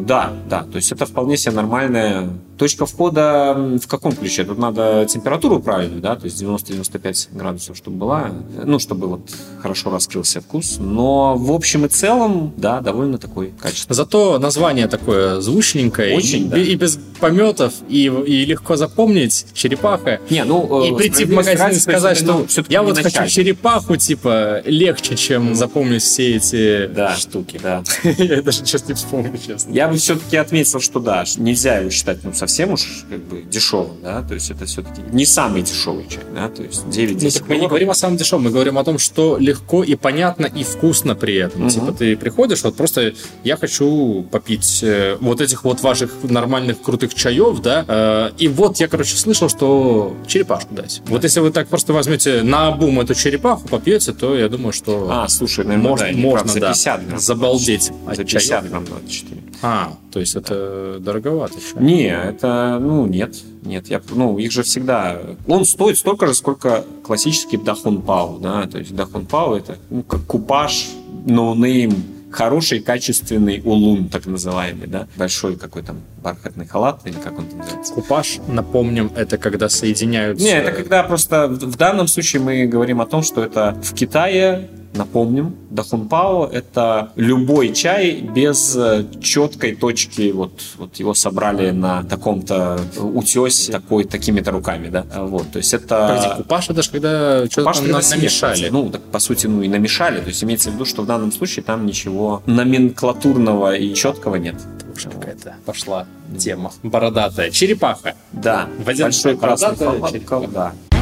Да, 0.00 0.32
да, 0.50 0.64
то 0.64 0.74
есть 0.76 0.90
это 0.90 1.06
вполне 1.06 1.36
себе 1.36 1.52
нормальная 1.52 2.28
точка 2.56 2.86
входа 2.86 3.54
в 3.80 3.86
каком 3.86 4.12
ключе? 4.12 4.44
Тут 4.44 4.58
надо 4.58 5.06
температуру 5.08 5.60
правильную, 5.60 6.00
да, 6.00 6.16
то 6.16 6.24
есть 6.24 6.42
90-95 6.42 7.36
градусов, 7.36 7.76
чтобы 7.76 7.98
была, 7.98 8.30
э, 8.30 8.62
ну, 8.64 8.78
чтобы 8.78 9.06
вот 9.06 9.20
хорошо 9.60 9.90
раскрылся 9.90 10.40
вкус, 10.40 10.78
но 10.78 11.36
в 11.36 11.52
общем 11.52 11.84
и 11.84 11.88
целом, 11.88 12.52
да, 12.56 12.80
довольно 12.80 13.18
такой 13.18 13.52
качественный. 13.60 13.96
Зато 13.96 14.38
название 14.38 14.88
такое 14.88 15.40
звучненькое, 15.40 16.16
Очень, 16.16 16.46
и, 16.46 16.48
да. 16.48 16.58
и 16.58 16.74
без 16.74 16.98
пометов, 17.20 17.74
и, 17.88 18.04
и 18.04 18.44
легко 18.44 18.76
запомнить, 18.76 19.46
черепаха. 19.52 20.20
Не, 20.30 20.44
ну, 20.44 20.84
И 20.84 20.92
э, 20.92 20.96
прийти 20.96 21.24
в 21.24 21.32
магазин 21.32 21.70
и 21.70 21.74
сказать, 21.74 22.18
что 22.18 22.32
ну, 22.32 22.46
я 22.68 22.82
не 22.82 22.92
вот 23.02 23.12
хочу 23.12 23.28
черепаху, 23.28 23.96
типа, 23.96 24.62
легче, 24.64 25.16
чем 25.16 25.54
запомнить 25.54 26.02
все 26.02 26.36
эти 26.36 26.86
Да. 26.86 27.14
штуки. 27.16 27.60
Да. 27.62 27.82
Я 28.18 28.42
даже 28.42 28.58
сейчас 28.58 28.86
не 28.88 28.94
вспомню, 28.94 29.38
честно. 29.44 29.72
Я 29.72 29.88
бы 29.88 29.96
все-таки 29.96 30.36
отметил, 30.36 30.80
что 30.80 31.00
да, 31.00 31.24
нельзя 31.36 31.78
его 31.78 31.90
считать 31.90 32.18
ну, 32.24 32.32
совсем 32.32 32.72
уж 32.72 33.04
как 33.08 33.20
бы 33.24 33.42
дешевым, 33.42 34.00
да, 34.02 34.22
то 34.22 34.34
есть 34.34 34.50
это 34.50 34.66
все-таки 34.66 35.02
не 35.12 35.26
самый 35.26 35.62
дешевый 35.62 36.06
чай, 36.08 36.24
да, 36.34 36.48
то 36.48 36.62
есть 36.62 36.84
9-10 36.84 37.22
Ну, 37.22 37.30
так 37.30 37.48
мы 37.48 37.56
не 37.56 37.68
говорим 37.68 37.90
о 37.90 37.94
самом 37.94 38.16
дешевом, 38.16 38.44
мы 38.44 38.50
говорим 38.50 38.78
о 38.78 38.84
том, 38.84 38.98
что 38.98 39.36
легко 39.38 39.82
и 39.82 39.94
понятно 39.94 40.46
и 40.46 40.64
вкусно 40.64 41.14
при 41.14 41.34
этом. 41.36 41.62
Мгм. 41.62 41.70
Типа 41.70 41.92
ты 41.92 42.16
приходишь, 42.16 42.62
вот 42.62 42.76
просто 42.76 43.14
я 43.44 43.56
хочу 43.56 44.26
попить 44.30 44.80
э, 44.82 45.16
вот 45.20 45.40
этих 45.40 45.64
вот 45.64 45.80
ваших 45.82 46.10
нормальных 46.22 46.80
крутых 46.82 47.14
чаев, 47.14 47.60
да, 47.60 47.84
э, 47.86 48.30
и 48.38 48.48
вот 48.48 48.78
я, 48.78 48.88
короче, 48.88 49.16
слышал, 49.16 49.48
что 49.48 50.16
черепашку 50.26 50.74
дать. 50.74 51.02
Вот 51.06 51.24
если 51.24 51.40
вы 51.40 51.50
так 51.50 51.68
просто 51.68 51.92
возьмете 51.92 52.42
на 52.42 52.70
обум 52.86 53.00
эту 53.00 53.14
черепаху, 53.14 53.68
попьете, 53.68 54.12
то 54.12 54.36
я 54.36 54.48
думаю, 54.48 54.72
что 54.72 55.08
А, 55.10 55.28
слушай, 55.28 55.64
наверное, 55.64 55.88
можно, 55.90 56.06
да, 56.12 56.18
можно 56.18 56.48
за 56.52 56.60
да, 56.60 56.68
50 56.72 57.06
грамм. 57.06 57.18
забалдеть 57.20 57.82
За 57.84 58.10
от 58.12 58.16
50 58.18 58.42
чаев. 58.42 58.70
грамм 58.70 58.84
24. 58.84 59.42
А, 59.62 59.92
то 60.12 60.20
есть 60.20 60.36
это 60.36 60.98
дороговато. 61.00 61.54
чай. 61.54 61.82
Не, 61.82 62.08
это, 62.08 62.78
ну, 62.80 63.06
нет, 63.06 63.34
нет, 63.62 63.88
я, 63.88 64.00
ну, 64.10 64.38
их 64.38 64.52
же 64.52 64.62
всегда, 64.62 65.18
он 65.46 65.64
стоит 65.64 65.98
столько 65.98 66.26
же, 66.26 66.34
сколько 66.34 66.84
классический 67.04 67.56
Дахунпао, 67.56 68.38
да, 68.38 68.66
то 68.66 68.78
есть 68.78 68.94
Дахунпао 68.94 69.54
это, 69.56 69.76
ну, 69.90 70.02
как 70.02 70.24
купаж, 70.26 70.88
no 71.26 71.45
name, 71.45 71.92
хороший, 72.36 72.80
качественный 72.80 73.62
улун, 73.64 74.08
так 74.08 74.26
называемый, 74.26 74.88
да, 74.88 75.06
большой 75.16 75.56
какой 75.56 75.82
там 75.82 76.00
бархатный 76.22 76.66
халат, 76.66 77.00
или 77.06 77.14
как 77.14 77.38
он 77.38 77.46
там 77.46 77.58
называется. 77.58 77.94
Купаж, 77.94 78.38
напомним, 78.48 79.12
это 79.16 79.38
когда 79.38 79.68
соединяются... 79.68 80.44
Не, 80.44 80.52
это 80.52 80.72
когда 80.72 81.02
просто 81.02 81.48
в 81.48 81.76
в 81.76 81.78
данном 81.78 82.08
случае 82.08 82.40
мы 82.40 82.66
говорим 82.66 83.02
о 83.02 83.06
том, 83.06 83.22
что 83.22 83.44
это 83.44 83.76
в 83.82 83.92
Китае, 83.92 84.68
напомним, 84.96 85.56
дахунпао 85.70 86.46
это 86.46 87.10
любой 87.16 87.72
чай 87.72 88.20
без 88.20 88.76
э, 88.76 89.04
четкой 89.20 89.76
точки, 89.76 90.32
вот, 90.32 90.52
вот 90.76 90.96
его 90.96 91.14
собрали 91.14 91.70
на 91.70 92.02
таком-то 92.04 92.80
утесе 92.98 93.72
такой, 93.72 94.04
такими-то 94.04 94.50
руками, 94.50 94.88
да, 94.88 95.04
вот, 95.16 95.50
то 95.52 95.58
есть 95.58 95.72
Погоди, 95.88 96.26
это... 96.26 96.36
купаж 96.36 96.70
это 96.70 96.82
ж 96.82 96.88
когда 96.88 97.46
что-то 97.46 97.60
Купаж, 97.60 97.76
там 97.76 97.86
когда 97.86 98.16
намешали. 98.16 98.68
Ну, 98.68 98.90
так, 98.90 99.02
по 99.02 99.18
сути, 99.18 99.46
ну 99.46 99.62
и 99.62 99.68
намешали. 99.68 100.20
То 100.20 100.28
есть 100.28 100.42
имеется 100.44 100.70
в 100.70 100.74
виду, 100.74 100.84
что 100.84 101.02
в 101.02 101.06
данном 101.06 101.32
случае 101.32 101.64
там 101.64 101.86
ничего 101.86 102.42
номенклатурного 102.46 103.76
и 103.76 103.94
четкого 103.94 104.36
нет. 104.36 104.56
Уж 104.94 105.04
какая-то 105.04 105.56
пошла 105.64 106.06
тема. 106.38 106.72
Бородатая. 106.82 107.50
Черепаха. 107.50 108.14
Да, 108.32 108.68
Водяная 108.78 109.06
большой 109.06 109.36
красный 109.36 109.76
бородатая 109.76 110.10
черепаха. 110.12 110.48
да. 110.48 110.95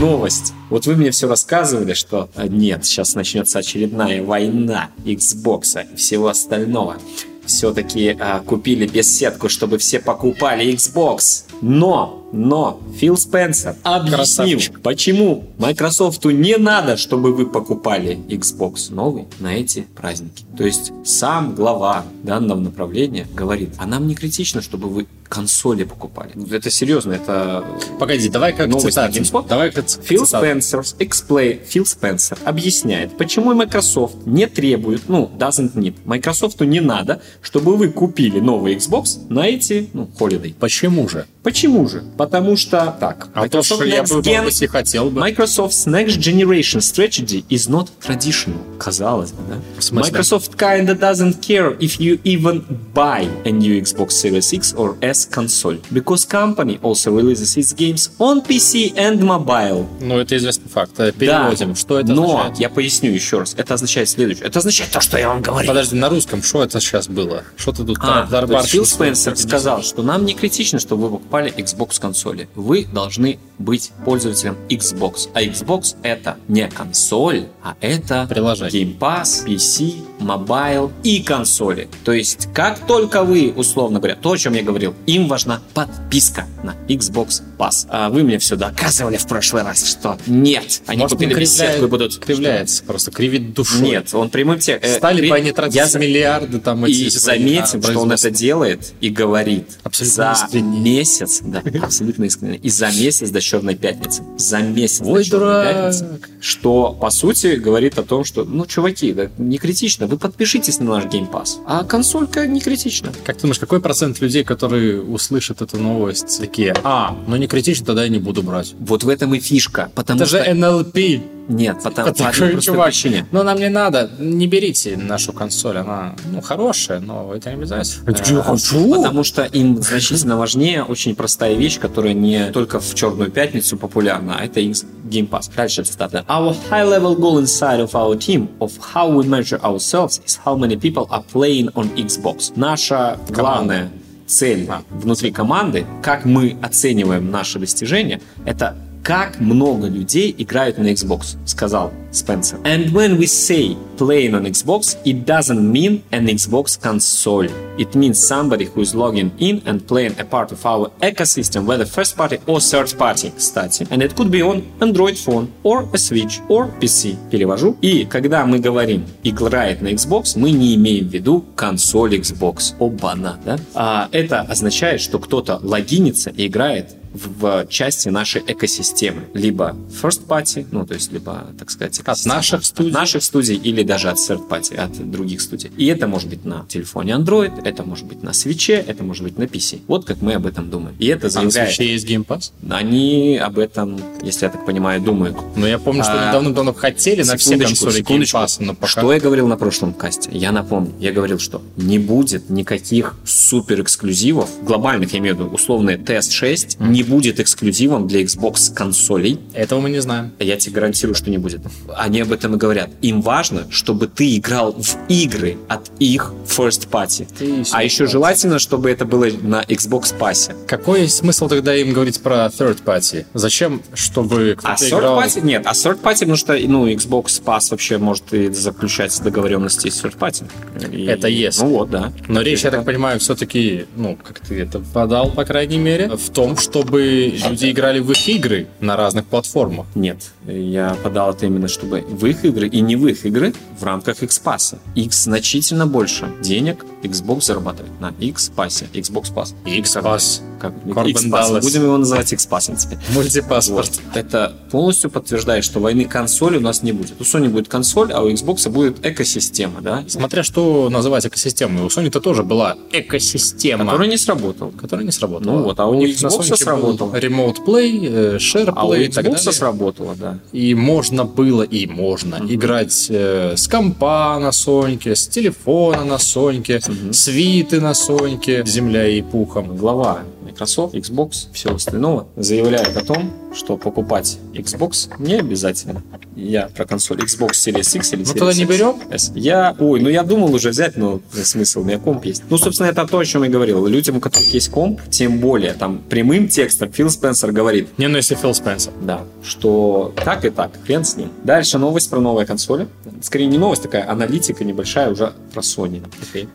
Новость. 0.00 0.52
Вот 0.70 0.86
вы 0.86 0.94
мне 0.94 1.10
все 1.10 1.26
рассказывали, 1.26 1.92
что 1.92 2.28
а, 2.36 2.46
нет, 2.46 2.84
сейчас 2.84 3.16
начнется 3.16 3.58
очередная 3.58 4.22
война 4.22 4.90
Xbox 5.04 5.92
и 5.92 5.96
всего 5.96 6.28
остального. 6.28 6.98
Все-таки 7.44 8.16
купили 8.46 8.86
беседку, 8.86 9.48
чтобы 9.48 9.78
все 9.78 9.98
покупали 9.98 10.72
Xbox. 10.72 11.44
Но, 11.60 12.26
но, 12.32 12.80
Фил 12.96 13.16
Спенсер 13.16 13.76
объяснил, 13.82 14.16
Красавчик. 14.16 14.80
почему 14.80 15.44
Microsoft 15.58 16.24
не 16.24 16.56
надо, 16.56 16.96
чтобы 16.96 17.32
вы 17.32 17.46
покупали 17.46 18.18
Xbox 18.28 18.92
новый 18.92 19.26
на 19.40 19.54
эти 19.54 19.86
праздники. 19.96 20.44
То 20.56 20.64
есть 20.64 20.92
сам 21.04 21.54
глава 21.54 22.04
данного 22.22 22.60
направления 22.60 23.26
говорит, 23.34 23.70
а 23.78 23.86
нам 23.86 24.06
не 24.06 24.14
критично, 24.14 24.60
чтобы 24.60 24.88
вы 24.88 25.06
консоли 25.28 25.84
покупали. 25.84 26.32
Это 26.50 26.70
серьезно, 26.70 27.12
это 27.12 27.64
Погоди, 27.98 28.28
давай 28.28 28.54
как 28.54 28.68
Новость 28.68 28.88
цитату. 28.88 29.44
Давай 29.48 29.70
как 29.70 29.88
Фил 29.88 30.24
цитату. 30.24 30.46
Спенсер, 30.46 30.80
explain, 30.98 31.60
Фил 31.66 31.84
Спенсер 31.84 32.38
объясняет, 32.44 33.16
почему 33.16 33.52
Microsoft 33.54 34.26
не 34.26 34.46
требует, 34.46 35.02
ну, 35.08 35.30
doesn't 35.38 35.74
need, 35.74 35.94
Microsoft 36.04 36.60
не 36.60 36.80
надо, 36.80 37.20
чтобы 37.42 37.76
вы 37.76 37.88
купили 37.88 38.40
новый 38.40 38.76
Xbox 38.76 39.26
на 39.28 39.46
эти, 39.46 39.90
ну, 39.92 40.08
holiday. 40.18 40.54
Почему 40.58 41.08
же? 41.08 41.26
Почему 41.48 41.88
же? 41.88 42.02
Потому 42.18 42.58
что, 42.58 42.94
так, 43.00 43.28
А 43.32 43.48
то, 43.48 43.62
что 43.62 43.82
я 43.82 44.02
бы, 44.02 44.08
Gen- 44.20 44.66
хотел 44.66 45.08
бы. 45.08 45.18
Microsoft's 45.22 45.86
next 45.86 46.18
generation 46.18 46.80
strategy 46.80 47.42
is 47.48 47.70
not 47.70 47.88
traditional. 48.06 48.58
Казалось 48.78 49.32
бы, 49.32 49.38
да? 49.48 49.56
Microsoft 49.98 50.56
kinda 50.58 50.94
doesn't 50.94 51.40
care 51.40 51.74
if 51.78 51.98
you 51.98 52.20
even 52.24 52.62
buy 52.94 53.26
a 53.46 53.50
new 53.50 53.80
Xbox 53.80 54.10
Series 54.10 54.52
X 54.52 54.74
or 54.76 54.96
S 55.00 55.26
console, 55.26 55.80
because 55.90 56.26
company 56.28 56.78
also 56.82 57.10
releases 57.16 57.56
its 57.56 57.72
games 57.72 58.10
on 58.18 58.42
PC 58.46 58.92
and 58.98 59.20
mobile. 59.22 59.86
Ну, 60.02 60.18
это 60.18 60.36
известный 60.36 60.68
факт. 60.68 60.92
Переводим. 61.18 61.68
Да, 61.70 61.74
Что 61.74 61.98
это 61.98 62.12
Но, 62.12 62.24
означает? 62.24 62.58
я 62.60 62.68
поясню 62.68 63.10
еще 63.10 63.38
раз, 63.38 63.54
это 63.56 63.72
означает 63.72 64.10
следующее. 64.10 64.44
Это 64.46 64.58
означает 64.58 64.90
то, 64.90 65.00
что 65.00 65.16
я 65.16 65.28
вам 65.28 65.40
говорю. 65.40 65.66
Подожди, 65.66 65.96
на 65.96 66.10
русском, 66.10 66.42
что 66.42 66.62
это 66.62 66.78
сейчас 66.78 67.08
было? 67.08 67.42
Что 67.56 67.72
ты 67.72 67.84
тут 67.84 67.96
А, 68.02 68.28
есть 68.50 68.68
Фил? 68.68 68.84
Спенсер 68.84 69.34
сказал, 69.36 69.82
что 69.82 70.02
нам 70.02 70.26
не 70.26 70.34
критично, 70.34 70.78
чтобы 70.78 71.04
вы 71.08 71.10
покупали 71.18 71.37
Xbox 71.46 72.00
консоли. 72.00 72.48
Вы 72.56 72.84
должны 72.92 73.38
быть 73.58 73.92
пользователем 74.04 74.56
Xbox. 74.68 75.28
А 75.34 75.42
Xbox 75.42 75.96
это 76.02 76.36
не 76.48 76.68
консоль, 76.68 77.46
а 77.62 77.76
это 77.80 78.26
Приложение. 78.28 78.84
Game 78.84 78.98
Pass, 78.98 79.44
PC, 79.46 79.94
Mobile 80.20 80.90
и 81.02 81.22
консоли. 81.22 81.88
То 82.04 82.12
есть, 82.12 82.48
как 82.52 82.86
только 82.86 83.24
вы, 83.24 83.52
условно 83.56 83.98
говоря, 83.98 84.14
то, 84.16 84.32
о 84.32 84.36
чем 84.38 84.52
я 84.54 84.62
говорил, 84.62 84.94
им 85.06 85.26
важна 85.28 85.60
подписка 85.74 86.46
на 86.62 86.76
Xbox 86.88 87.42
Pass. 87.58 87.86
А 87.88 88.08
вы 88.10 88.22
мне 88.22 88.38
все 88.38 88.56
доказывали 88.56 89.16
в 89.16 89.26
прошлый 89.26 89.62
раз, 89.62 89.84
что 89.88 90.18
нет. 90.26 90.82
Они 90.86 91.02
Может, 91.02 91.16
купили 91.16 91.34
кривляет- 91.34 91.40
беседку 91.40 91.84
и 91.84 91.88
будут... 91.88 92.16
Кривляется, 92.18 92.84
просто 92.84 93.10
кривит 93.10 93.54
душу. 93.54 93.80
Нет, 93.82 94.14
он 94.14 94.30
прямым 94.30 94.58
текстом... 94.58 94.96
Стали 94.98 95.28
бы 95.28 95.34
они 95.34 95.52
тратить 95.52 95.94
миллиарды 95.96 96.58
там 96.60 96.84
эти 96.84 96.92
И 96.92 97.10
заметим, 97.10 97.82
что 97.82 97.98
он 98.00 98.12
это 98.12 98.30
делает 98.30 98.92
и 99.00 99.08
говорит 99.10 99.78
Абсолютно 99.82 100.14
за 100.34 100.44
искренне. 100.44 100.80
месяц, 100.80 101.27
да, 101.44 101.62
абсолютно 101.82 102.24
искренне, 102.24 102.56
и 102.56 102.70
за 102.70 102.90
месяц 102.90 103.30
до 103.30 103.40
Черной 103.40 103.76
Пятницы, 103.76 104.22
за 104.36 104.58
месяц 104.58 105.02
Ой, 105.04 105.18
до 105.18 105.24
Черной 105.24 105.40
дурак. 105.40 105.74
Пятницы, 105.74 106.20
что, 106.40 106.96
по 107.00 107.10
сути, 107.10 107.56
говорит 107.56 107.98
о 107.98 108.02
том, 108.02 108.24
что, 108.24 108.44
ну, 108.44 108.66
чуваки, 108.66 109.12
да, 109.12 109.30
не 109.38 109.58
критично, 109.58 110.06
вы 110.06 110.18
подпишитесь 110.18 110.78
на 110.78 110.86
наш 110.86 111.04
Pass, 111.04 111.60
а 111.66 111.84
консолька 111.84 112.46
не 112.46 112.60
критична. 112.60 113.12
Как 113.24 113.36
ты 113.36 113.42
думаешь, 113.42 113.58
какой 113.58 113.80
процент 113.80 114.20
людей, 114.20 114.44
которые 114.44 115.02
услышат 115.02 115.62
эту 115.62 115.78
новость, 115.78 116.38
такие, 116.38 116.74
а, 116.84 117.16
ну 117.26 117.36
не 117.36 117.46
критично, 117.46 117.86
тогда 117.86 118.04
я 118.04 118.08
не 118.08 118.18
буду 118.18 118.42
брать. 118.42 118.74
Вот 118.78 119.04
в 119.04 119.08
этом 119.08 119.34
и 119.34 119.40
фишка, 119.40 119.90
потому 119.94 120.20
Это 120.20 120.28
что... 120.28 120.44
же 120.44 120.50
NLP. 120.50 121.37
Нет, 121.48 121.78
потому, 121.82 122.08
по 122.12 122.14
Такой 122.14 122.30
одной 122.30 122.50
простой 122.52 122.74
чувак. 122.74 122.86
причине. 122.88 123.26
Но 123.32 123.42
нам 123.42 123.58
не 123.58 123.68
надо, 123.68 124.10
не 124.18 124.46
берите 124.46 124.96
нашу 124.96 125.32
консоль, 125.32 125.78
она 125.78 126.14
ну, 126.30 126.40
хорошая, 126.40 127.00
но 127.00 127.34
это 127.34 127.50
не 127.50 127.56
обязательно. 127.56 128.14
Я 128.26 128.42
хочу. 128.42 128.94
Потому 128.94 129.24
что 129.24 129.44
им 129.44 129.82
значительно 129.82 130.36
важнее 130.36 130.84
очень 130.84 131.14
простая 131.14 131.54
вещь, 131.54 131.78
которая 131.78 132.12
не 132.14 132.50
только 132.52 132.80
в 132.80 132.94
Черную 132.94 133.30
пятницу 133.30 133.76
популярна, 133.76 134.36
а 134.38 134.44
это 134.44 134.60
X 134.60 134.84
Game 135.08 135.28
Pass. 135.28 135.50
Дальше 135.56 135.84
цитата. 135.84 136.24
Our 136.28 136.54
high-level 136.70 137.16
goal 137.18 137.38
inside 137.38 137.80
of 137.80 137.92
our 137.92 138.16
team 138.16 138.48
of 138.60 138.72
how 138.94 139.08
we 139.10 139.24
measure 139.24 139.60
ourselves 139.62 140.20
is 140.26 140.38
how 140.44 140.56
many 140.56 140.76
people 140.76 141.06
are 141.10 141.24
playing 141.32 141.72
on 141.74 141.90
Xbox. 141.96 142.52
Наша 142.56 143.18
главная 143.30 143.90
цель 144.26 144.68
внутри 144.90 145.30
команды, 145.30 145.86
как 146.02 146.24
мы 146.24 146.56
оцениваем 146.62 147.30
наши 147.30 147.58
достижения, 147.58 148.20
это 148.44 148.76
как 149.02 149.40
много 149.40 149.88
людей 149.88 150.34
играют 150.36 150.78
на 150.78 150.92
Xbox, 150.92 151.36
сказал 151.46 151.92
Спенсер. 152.10 152.58
And 152.64 152.92
when 152.92 153.18
we 153.18 153.26
say 153.26 153.76
playing 153.96 154.34
on 154.34 154.44
Xbox, 154.46 154.96
it 155.04 155.24
doesn't 155.24 155.60
mean 155.60 156.02
an 156.10 156.26
Xbox 156.26 156.80
console. 156.80 157.48
It 157.78 157.94
means 157.94 158.18
somebody 158.18 158.66
who 158.66 158.80
is 158.80 158.94
logging 158.94 159.30
in 159.38 159.62
and 159.66 159.86
playing 159.86 160.14
a 160.18 160.24
part 160.24 160.52
of 160.52 160.64
our 160.64 160.90
ecosystem, 161.00 161.64
whether 161.64 161.84
first 161.84 162.16
party 162.16 162.38
or 162.46 162.60
third 162.60 162.96
party, 162.96 163.32
кстати. 163.36 163.86
And 163.90 164.02
it 164.02 164.14
could 164.14 164.30
be 164.30 164.42
on 164.42 164.62
Android 164.80 165.16
phone, 165.16 165.48
or 165.62 165.88
a 165.92 165.98
Switch, 165.98 166.40
or 166.48 166.68
PC. 166.80 167.16
Перевожу. 167.30 167.76
И 167.82 168.04
когда 168.04 168.46
мы 168.46 168.58
говорим 168.58 169.04
играет 169.22 169.82
на 169.82 169.88
Xbox, 169.88 170.36
мы 170.36 170.50
не 170.50 170.74
имеем 170.76 171.08
в 171.08 171.12
виду 171.12 171.44
консоль 171.56 172.16
Xbox. 172.16 172.74
Оба-на, 172.78 173.38
да? 173.44 173.58
А 173.74 174.08
это 174.12 174.40
означает, 174.40 175.00
что 175.00 175.18
кто-то 175.18 175.60
логинится 175.62 176.30
и 176.30 176.46
играет 176.46 176.94
в 177.26 177.66
части 177.68 178.08
нашей 178.08 178.42
экосистемы. 178.46 179.22
Либо 179.34 179.76
first 180.02 180.26
party, 180.26 180.66
ну, 180.70 180.86
то 180.86 180.94
есть, 180.94 181.12
либо, 181.12 181.46
так 181.58 181.70
сказать, 181.70 181.98
От 182.04 182.24
наших 182.24 182.64
студий. 182.64 182.90
от 182.90 182.94
наших 182.94 183.22
студий 183.22 183.56
или 183.56 183.82
даже 183.82 184.08
от 184.10 184.18
third 184.18 184.48
party, 184.48 184.76
от 184.76 185.10
других 185.10 185.40
студий. 185.40 185.70
И 185.76 185.86
это 185.86 186.06
может 186.06 186.28
быть 186.28 186.44
на 186.44 186.64
телефоне 186.68 187.12
Android, 187.12 187.52
это 187.64 187.82
может 187.82 188.06
быть 188.06 188.22
на 188.22 188.32
свече, 188.32 188.74
это 188.74 189.02
может 189.04 189.22
быть 189.24 189.38
на 189.38 189.44
PC. 189.44 189.80
Вот 189.86 190.04
как 190.04 190.20
мы 190.22 190.34
об 190.34 190.46
этом 190.46 190.70
думаем. 190.70 190.94
И 190.98 191.06
это 191.06 191.26
А 191.26 191.42
на 191.42 191.50
заявляет... 191.50 191.74
свече 191.74 191.92
есть 191.92 192.06
Game 192.06 192.24
Pass? 192.26 192.52
Они 192.70 193.36
об 193.38 193.58
этом, 193.58 194.00
если 194.22 194.46
я 194.46 194.50
так 194.50 194.64
понимаю, 194.66 195.00
думают. 195.00 195.36
Но 195.56 195.66
я 195.66 195.78
помню, 195.78 196.02
что 196.04 196.28
А, 196.30 196.32
давно-давно 196.32 196.72
хотели 196.74 197.22
на 197.22 197.36
все 197.36 197.58
консоли 197.58 198.02
Game. 198.02 198.22
Pass, 198.22 198.56
но 198.60 198.74
пока... 198.74 198.86
Что 198.88 199.12
я 199.12 199.20
говорил 199.20 199.46
на 199.48 199.56
прошлом 199.56 199.92
касте? 199.92 200.30
Я 200.32 200.52
напомню. 200.52 200.92
Я 201.00 201.12
говорил, 201.12 201.38
что 201.38 201.62
не 201.76 201.98
будет 201.98 202.50
никаких 202.50 203.14
супер 203.24 203.80
эксклюзивов, 203.82 204.48
глобальных, 204.62 205.12
я 205.12 205.18
имею 205.18 205.36
в 205.36 205.38
виду, 205.40 205.50
условные 205.50 205.96
TS6, 205.96 206.76
не 206.88 207.02
будет 207.08 207.40
эксклюзивом 207.40 208.06
для 208.06 208.22
Xbox 208.22 208.72
консолей. 208.74 209.38
Этого 209.54 209.80
мы 209.80 209.90
не 209.90 210.00
знаем. 210.00 210.32
Я 210.38 210.56
тебе 210.56 210.74
гарантирую, 210.74 211.14
что 211.14 211.30
не 211.30 211.38
будет. 211.38 211.60
Они 211.96 212.20
об 212.20 212.32
этом 212.32 212.54
и 212.54 212.58
говорят. 212.58 212.90
Им 213.02 213.20
важно, 213.22 213.66
чтобы 213.70 214.06
ты 214.06 214.36
играл 214.36 214.72
в 214.72 214.96
игры 215.08 215.56
от 215.68 215.90
их 215.98 216.32
first 216.46 216.88
party. 216.90 217.26
Ты 217.38 217.64
А 217.72 217.82
еще 217.82 218.06
желательно, 218.06 218.58
чтобы 218.58 218.90
это 218.90 219.04
было 219.04 219.26
на 219.42 219.62
Xbox 219.62 220.14
Pass. 220.18 220.54
Какой 220.66 221.08
смысл 221.08 221.48
тогда 221.48 221.74
им 221.74 221.92
говорить 221.92 222.20
про 222.20 222.46
third 222.46 222.78
party? 222.84 223.26
Зачем, 223.34 223.82
чтобы 223.94 224.56
А 224.62 224.74
кто-то 224.74 224.84
third 224.84 224.98
играл... 224.98 225.20
party? 225.22 225.40
Нет, 225.44 225.62
а 225.66 225.72
third 225.72 226.00
party, 226.00 226.18
потому 226.20 226.36
что 226.36 226.56
ну, 226.58 226.88
Xbox 226.88 227.42
Pass 227.44 227.70
вообще 227.70 227.98
может 227.98 228.32
и 228.32 228.52
заключать 228.52 229.18
договоренности 229.22 229.88
с 229.88 230.02
third 230.04 230.16
party. 230.18 230.44
И- 230.92 231.04
Это 231.06 231.28
если. 231.28 231.62
Ну 231.62 231.70
вот, 231.70 231.90
да. 231.90 232.12
Но 232.28 232.40
речь, 232.42 232.62
я 232.62 232.68
Это- 232.68 232.78
так 232.78 232.86
понимаю, 232.86 233.18
все-таки, 233.20 233.86
ну, 233.96 234.16
как 234.22 234.40
ты 234.40 234.60
это 234.60 234.78
подал, 234.80 235.30
по 235.30 235.44
крайней 235.44 235.78
мере, 235.78 236.08
в 236.16 236.30
том, 236.30 236.56
чтобы 236.56 236.87
люди 236.96 237.70
играли 237.70 238.00
в 238.00 238.10
их 238.10 238.28
игры 238.28 238.66
на 238.80 238.96
разных 238.96 239.26
платформах. 239.26 239.86
Нет, 239.94 240.30
я 240.46 240.96
подал 241.02 241.32
это 241.32 241.46
именно, 241.46 241.68
чтобы 241.68 242.00
в 242.00 242.26
их 242.26 242.44
игры 242.44 242.68
и 242.68 242.80
не 242.80 242.96
в 242.96 243.06
их 243.06 243.26
игры 243.26 243.52
в 243.78 243.84
рамках 243.84 244.22
X-Pass. 244.22 244.78
X 244.94 245.24
значительно 245.24 245.86
больше 245.86 246.28
денег 246.40 246.84
Xbox 247.02 247.42
зарабатывает 247.42 248.00
на 248.00 248.12
X-Pass. 248.18 248.86
Xbox 248.92 249.32
Pass. 249.34 249.54
X-Pass. 249.64 250.40
Как? 250.60 250.72
X-Pass. 251.06 251.60
Будем 251.60 251.84
его 251.84 251.96
называть 251.96 252.32
X-Pass 252.32 252.76
теперь. 252.76 252.98
Мультипаспорт. 253.14 253.90
Вот. 254.04 254.16
Это 254.16 254.52
полностью 254.70 255.10
подтверждает, 255.10 255.64
что 255.64 255.80
войны 255.80 256.04
консоли 256.04 256.56
у 256.58 256.60
нас 256.60 256.82
не 256.82 256.92
будет. 256.92 257.20
У 257.20 257.24
Sony 257.24 257.48
будет 257.48 257.68
консоль, 257.68 258.12
а 258.12 258.22
у 258.22 258.28
Xbox 258.28 258.68
будет 258.68 259.04
экосистема, 259.06 259.80
да? 259.80 260.04
Смотря 260.08 260.42
что 260.42 260.88
называть 260.90 261.26
экосистемой. 261.26 261.84
У 261.84 261.86
Sony-то 261.86 262.20
тоже 262.20 262.42
была 262.42 262.76
экосистема. 262.92 263.84
Которая 263.84 264.08
не 264.08 264.18
сработала. 264.18 264.70
которая 264.70 265.04
не 265.06 265.12
сработала. 265.12 265.52
Ну 265.52 265.62
вот, 265.64 265.80
а 265.80 265.86
у 265.86 265.94
них 265.94 266.20
на 266.22 266.26
Xbox 266.28 266.56
сработала. 266.56 267.14
Remote 267.14 267.64
Play, 267.66 268.08
э, 268.08 268.36
Share 268.38 268.72
А 268.74 268.86
у 268.86 268.92
Play 268.94 269.06
и 269.06 269.08
так 269.08 269.24
Xbox 269.26 269.36
далее. 269.36 269.52
сработала, 269.52 270.14
да. 270.16 270.38
И 270.52 270.74
можно 270.74 271.24
было, 271.24 271.62
и 271.62 271.86
можно 271.86 272.40
играть 272.48 273.06
э, 273.10 273.54
с 273.56 273.68
компа 273.68 274.38
на 274.40 274.52
Соньке, 274.52 275.14
с 275.14 275.28
телефона 275.28 276.04
на 276.04 276.18
Соньке, 276.18 276.80
с 277.12 277.28
Виты 277.28 277.80
на 277.80 277.94
Соньке, 277.94 278.64
земля 278.66 279.06
и 279.06 279.22
пухом. 279.22 279.76
Глава 279.76 280.20
Microsoft, 280.42 280.94
Xbox, 280.94 281.52
всего 281.52 281.74
остального 281.74 282.26
заявляет 282.36 282.96
о 282.96 283.04
том, 283.04 283.32
что 283.54 283.76
покупать 283.76 284.38
Xbox 284.54 285.10
не 285.18 285.34
обязательно. 285.34 286.02
Я 286.40 286.68
про 286.68 286.84
консоль 286.86 287.18
Xbox 287.18 287.50
Series 287.52 287.96
X 287.96 288.12
или 288.12 288.20
Ну, 288.22 288.24
Series 288.30 288.38
тогда 288.38 288.54
не 288.54 288.64
берем? 288.64 288.96
S. 289.10 289.32
Я, 289.34 289.74
ой, 289.78 290.00
ну 290.00 290.08
я 290.08 290.22
думал 290.22 290.54
уже 290.54 290.70
взять, 290.70 290.96
но 290.96 291.20
смысл, 291.32 291.80
у 291.80 291.84
меня 291.84 291.98
комп 291.98 292.24
есть. 292.26 292.44
Ну, 292.48 292.58
собственно, 292.58 292.86
это 292.86 293.04
то, 293.06 293.18
о 293.18 293.24
чем 293.24 293.42
я 293.42 293.50
говорил. 293.50 293.84
Людям, 293.86 294.18
у 294.18 294.20
которых 294.20 294.54
есть 294.54 294.68
комп, 294.70 295.00
тем 295.10 295.40
более, 295.40 295.72
там, 295.74 295.98
прямым 296.08 296.48
текстом 296.48 296.92
Фил 296.92 297.10
Спенсер 297.10 297.50
говорит, 297.50 297.88
Не, 297.98 298.06
ну 298.06 298.16
если 298.16 298.36
Фил 298.36 298.54
Спенсер. 298.54 298.92
да, 299.02 299.22
что 299.42 300.14
так 300.24 300.44
и 300.44 300.50
так, 300.50 300.70
хрен 300.86 301.04
с 301.04 301.16
ним. 301.16 301.30
Дальше 301.42 301.78
новость 301.78 302.08
про 302.08 302.20
новые 302.20 302.46
консоли. 302.46 302.86
Скорее 303.20 303.46
не 303.46 303.58
новость, 303.58 303.82
такая 303.82 304.08
аналитика 304.08 304.64
небольшая 304.64 305.10
уже 305.10 305.32
про 305.52 305.60
Sony. 305.60 306.02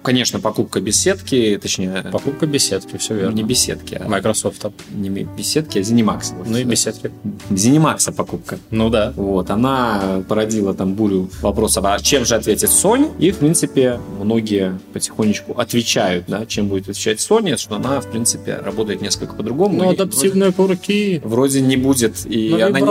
Конечно, 0.02 0.40
покупка 0.40 0.80
беседки, 0.80 1.60
точнее, 1.62 2.06
Покупка 2.12 2.46
беседки, 2.46 2.96
все 2.98 3.16
верно. 3.16 3.36
не 3.36 3.44
беседки, 3.44 3.96
а 4.02 4.08
Microsoft. 4.08 4.66
не 4.94 5.10
беседки, 5.10 5.80
а 5.80 5.82
Zenimax. 5.82 6.34
Ну 6.46 6.58
и 6.58 6.64
беседки. 6.64 7.12
Zenimax 7.50 8.14
покупка. 8.14 8.60
Ну 8.72 8.90
да. 8.90 9.12
Вот, 9.18 9.50
она 9.50 9.73
породила 10.28 10.74
там 10.74 10.94
бурю 10.94 11.30
вопросов, 11.42 11.86
а 11.86 12.00
чем 12.00 12.26
же 12.26 12.36
ответит 12.36 12.70
Sony? 12.70 13.10
И, 13.20 13.32
в 13.32 13.38
принципе, 13.38 14.00
многие 14.20 14.80
потихонечку 14.94 15.54
отвечают, 15.54 16.26
да, 16.28 16.46
чем 16.46 16.68
будет 16.68 16.90
отвечать 16.90 17.20
Sony, 17.20 17.58
что 17.58 17.76
она, 17.76 18.00
в 18.00 18.10
принципе, 18.10 18.56
работает 18.58 19.02
несколько 19.02 19.34
по-другому. 19.36 19.78
Ну, 19.78 19.90
адаптивные 19.90 20.52
курки. 20.52 21.22
Вроде, 21.24 21.60
вроде 21.60 21.62
не 21.62 21.78
будет, 21.78 22.26
и 22.26 22.50
Ну, 22.50 22.66
она 22.66 22.80
не... 22.80 22.86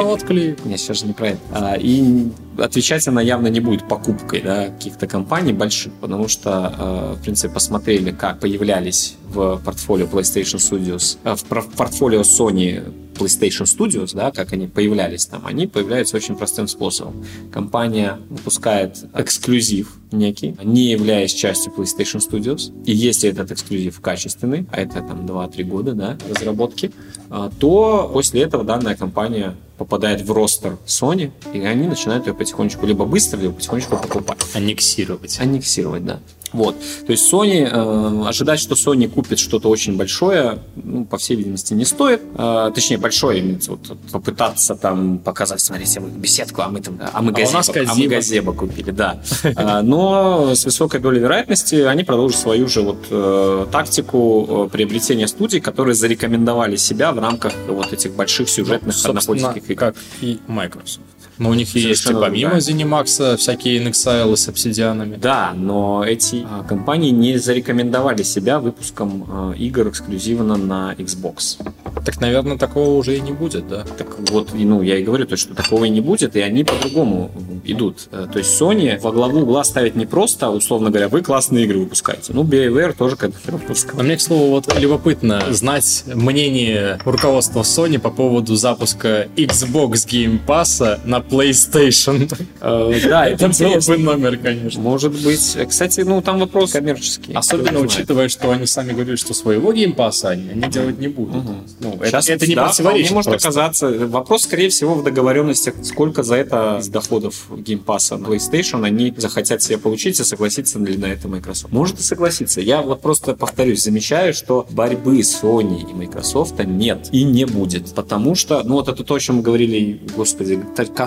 Не, 0.65 0.77
сейчас 0.77 1.01
же 1.01 1.07
не 1.07 1.13
про 1.13 1.29
это. 1.29 1.41
А, 1.53 1.75
и 1.79 2.31
отвечать 2.59 3.07
она 3.09 3.21
явно 3.21 3.49
не 3.49 3.61
будет 3.61 3.89
покупкой 3.89 4.43
да, 4.43 4.69
каких-то 4.69 5.07
компаний 5.07 5.53
больших, 5.53 5.93
потому 5.95 6.29
что, 6.29 6.75
э, 6.79 7.15
в 7.19 7.23
принципе, 7.23 7.53
посмотрели, 7.53 8.11
как 8.11 8.41
появлялись 8.41 9.17
в 9.29 9.61
портфолио 9.65 10.07
PlayStation 10.07 10.59
Studios, 10.59 11.19
э, 11.25 11.35
в 11.35 11.45
пор- 11.45 11.69
портфолио 11.77 12.21
Sony 12.23 12.83
PlayStation 13.15 13.65
Studios, 13.65 14.15
да, 14.15 14.31
как 14.31 14.53
они 14.53 14.67
появлялись 14.67 15.27
там, 15.27 15.47
они 15.47 15.67
появляются 15.67 16.17
очень 16.17 16.35
простым 16.35 16.67
способом. 16.69 17.25
Компания 17.53 18.19
выпускает 18.29 19.05
эксклюзив 19.15 19.97
некий, 20.11 20.57
не 20.63 20.91
являясь 20.91 21.33
частью 21.33 21.73
PlayStation 21.77 22.21
Studios, 22.21 22.73
и 22.85 22.93
если 22.93 23.31
этот 23.31 23.51
эксклюзив 23.53 24.01
качественный, 24.01 24.67
а 24.71 24.81
это 24.81 25.03
там 25.03 25.27
2-3 25.27 25.65
года, 25.65 25.93
да, 25.93 26.19
разработки, 26.29 26.93
а, 27.31 27.51
то 27.61 28.11
после 28.13 28.43
этого 28.43 28.65
данная 28.65 28.97
компания 28.97 29.55
попадает 29.83 30.21
в 30.23 30.33
ростер 30.33 30.79
Sony, 30.87 31.33
и 31.53 31.61
они 31.65 31.89
начинают 31.89 32.27
ее 32.27 32.35
потихонечку 32.35 32.87
либо 32.87 33.05
быстро, 33.05 33.39
либо 33.39 33.55
потихонечку 33.55 33.97
покупать. 33.97 34.39
Аннексировать. 34.55 35.41
Аннексировать, 35.41 36.05
да. 36.05 36.21
Вот. 36.53 36.77
То 37.07 37.13
есть 37.13 37.33
Sony, 37.33 37.69
э, 37.71 38.29
ожидать, 38.29 38.61
что 38.61 38.75
Sony 38.75 39.09
купит 39.09 39.39
что-то 39.39 39.69
очень 39.69 39.97
большое, 39.97 40.59
ну, 40.77 41.05
по 41.05 41.17
всей 41.19 41.37
видимости, 41.37 41.75
не 41.75 41.85
стоит. 41.85 42.23
Э, 42.37 42.71
точнее, 42.75 42.99
большое 42.99 43.41
имеется 43.41 43.73
вот, 43.73 43.97
попытаться 44.11 44.75
там 44.75 45.19
показать, 45.19 45.61
смотрите, 45.61 46.01
мы 46.01 46.09
беседку, 46.11 46.63
а 46.63 46.69
мы 46.69 46.81
там, 46.81 46.99
а 47.01 47.23
мы 47.23 47.31
А 47.31 47.33
у 47.33 47.35
газебо, 47.35 47.53
нас 47.57 47.69
а 47.69 47.95
мы 47.95 48.07
газебо 48.07 48.53
купили, 48.53 48.91
да. 48.91 49.21
Э, 49.45 49.83
Но 49.83 50.55
с 50.55 50.65
высокой 50.65 51.01
долей 51.01 51.21
вероятности 51.21 51.75
они 51.77 52.05
продолжат 52.05 52.41
свою 52.41 52.69
же 52.69 52.83
вот 52.83 52.99
э, 53.11 53.67
тактику 53.71 54.67
э, 54.67 54.69
приобретения 54.71 55.29
студий, 55.29 55.61
которые 55.61 55.95
зарекомендовали 55.95 56.77
себя 56.77 57.13
в 57.13 57.19
рамках 57.19 57.53
вот 57.69 57.93
этих 57.93 58.15
больших 58.15 58.49
сюжетных 58.49 58.95
Собственно, 58.95 59.19
однопольских 59.21 59.71
игр. 59.71 59.79
как 59.79 59.97
и 60.21 60.39
Microsoft. 60.47 61.01
Но 61.43 61.51
у 61.51 61.55
них 61.55 61.75
есть 61.75 61.77
и 61.77 61.95
Совершенно 61.95 62.21
помимо 62.21 62.51
другая. 62.53 62.61
ZeniMax 62.61 63.37
всякие 63.37 63.83
Inexile 63.83 64.37
с 64.37 64.49
обсидианами. 64.49 65.17
Да, 65.17 65.53
но 65.57 66.05
эти 66.07 66.47
а, 66.49 66.63
компании 66.63 67.11
не 67.11 67.37
зарекомендовали 67.37 68.23
себя 68.23 68.61
выпуском 68.61 69.27
а, 69.29 69.53
игр 69.53 69.89
эксклюзивно 69.89 70.57
на 70.57 70.95
Xbox. 70.97 71.59
Так, 72.05 72.21
наверное, 72.21 72.59
такого 72.59 72.97
уже 72.97 73.17
и 73.17 73.21
не 73.21 73.33
будет, 73.33 73.67
да? 73.69 73.85
Так 73.99 74.19
вот, 74.31 74.51
ну, 74.55 74.83
я 74.83 74.99
и 74.99 75.03
говорю, 75.03 75.27
то, 75.27 75.37
что 75.37 75.55
такого 75.55 75.85
и 75.85 75.91
не 75.91 76.01
будет, 76.01 76.37
и 76.37 76.41
они 76.41 76.63
по-другому 76.63 77.31
идут. 77.65 78.09
Э, 78.11 78.27
то 78.31 78.39
есть 78.39 78.61
Sony 78.61 79.01
во 79.01 79.13
главу 79.13 79.41
угла 79.41 79.65
ставит 79.65 79.95
не 79.95 80.07
просто, 80.07 80.51
условно 80.51 80.91
говоря, 80.91 81.09
вы 81.09 81.23
классные 81.23 81.65
игры 81.65 81.81
выпускаете. 81.81 82.33
Ну, 82.33 82.45
BioWare 82.45 82.95
тоже 82.97 83.17
как 83.17 83.31
бы 83.31 83.37
выпускает. 83.47 83.99
А 83.99 84.03
мне, 84.03 84.17
к 84.17 84.21
слову, 84.21 84.51
вот 84.51 84.73
любопытно 84.79 85.43
знать 85.51 86.05
мнение 86.07 86.99
руководства 87.05 87.63
Sony 87.63 87.99
по 87.99 88.11
поводу 88.11 88.57
запуска 88.57 89.29
Xbox 89.37 89.93
Game 90.07 90.41
Pass 90.45 91.01
на 91.05 91.21
PlayStation. 91.33 92.33
Э, 92.61 93.01
да, 93.09 93.27
это 93.29 93.49
был 93.49 93.81
бы 93.81 93.99
номер, 93.99 94.37
конечно. 94.37 94.81
Может 94.81 95.13
быть. 95.13 95.57
Кстати, 95.69 96.01
ну, 96.01 96.21
там 96.23 96.39
вопрос 96.39 96.73
коммерческий. 96.73 97.33
Особенно 97.33 97.81
учитывая, 97.81 98.29
что 98.29 98.51
они 98.51 98.67
сами 98.67 98.93
говорили, 98.93 99.17
что 99.17 99.35
своего 99.35 99.73
Game 99.73 99.97
Pass 99.97 100.25
они 100.25 100.63
делать 100.69 100.99
не 100.99 101.09
будут. 101.09 101.45
Ну, 101.81 101.99
Сейчас 102.05 102.29
это 102.29 102.47
не 102.47 102.55
противоречит. 102.55 103.13
может 103.13 103.33
оказаться. 103.33 103.89
Вопрос, 103.89 104.43
скорее 104.43 104.69
всего, 104.69 104.95
в 104.95 105.03
договоренностях, 105.03 105.75
сколько 105.83 106.23
за 106.23 106.37
это 106.37 106.79
из 106.81 106.89
доходов 106.89 107.47
Game 107.51 107.85
Pass 107.85 108.17
на 108.17 108.25
PlayStation 108.25 108.85
они 108.85 109.15
захотят 109.17 109.63
себе 109.63 109.79
получить 109.79 110.21
и 110.21 110.25
согласиться 110.25 110.79
ли 110.79 110.97
на 110.97 111.07
это 111.07 111.29
Microsoft. 111.29 111.73
Может 111.73 112.01
и 112.01 112.03
согласиться. 112.03 112.61
Я 112.61 112.83
вот 112.83 113.01
просто 113.01 113.35
повторюсь, 113.35 113.83
замечаю, 113.83 114.35
что 114.35 114.67
борьбы 114.71 115.21
Sony 115.21 115.91
и 115.91 115.95
Microsoft 115.95 116.59
нет 116.65 117.09
и 117.13 117.25
не 117.25 117.45
будет. 117.47 117.95
Потому 117.95 118.35
что, 118.35 118.63
ну 118.65 118.75
вот 118.75 118.89
это 118.89 119.05
то, 119.05 119.15
о 119.15 119.21
чем 119.21 119.37
мы 119.37 119.43
говорили, 119.43 120.01
господи, 120.17 120.63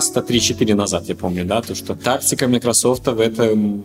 каста 0.06 0.20
3-4 0.20 0.74
назад, 0.74 1.04
я 1.08 1.14
помню, 1.14 1.44
да, 1.44 1.60
то, 1.62 1.74
что 1.74 1.94
тактика 1.94 2.46
Microsoft 2.46 3.06
в 3.06 3.20
этом 3.20 3.80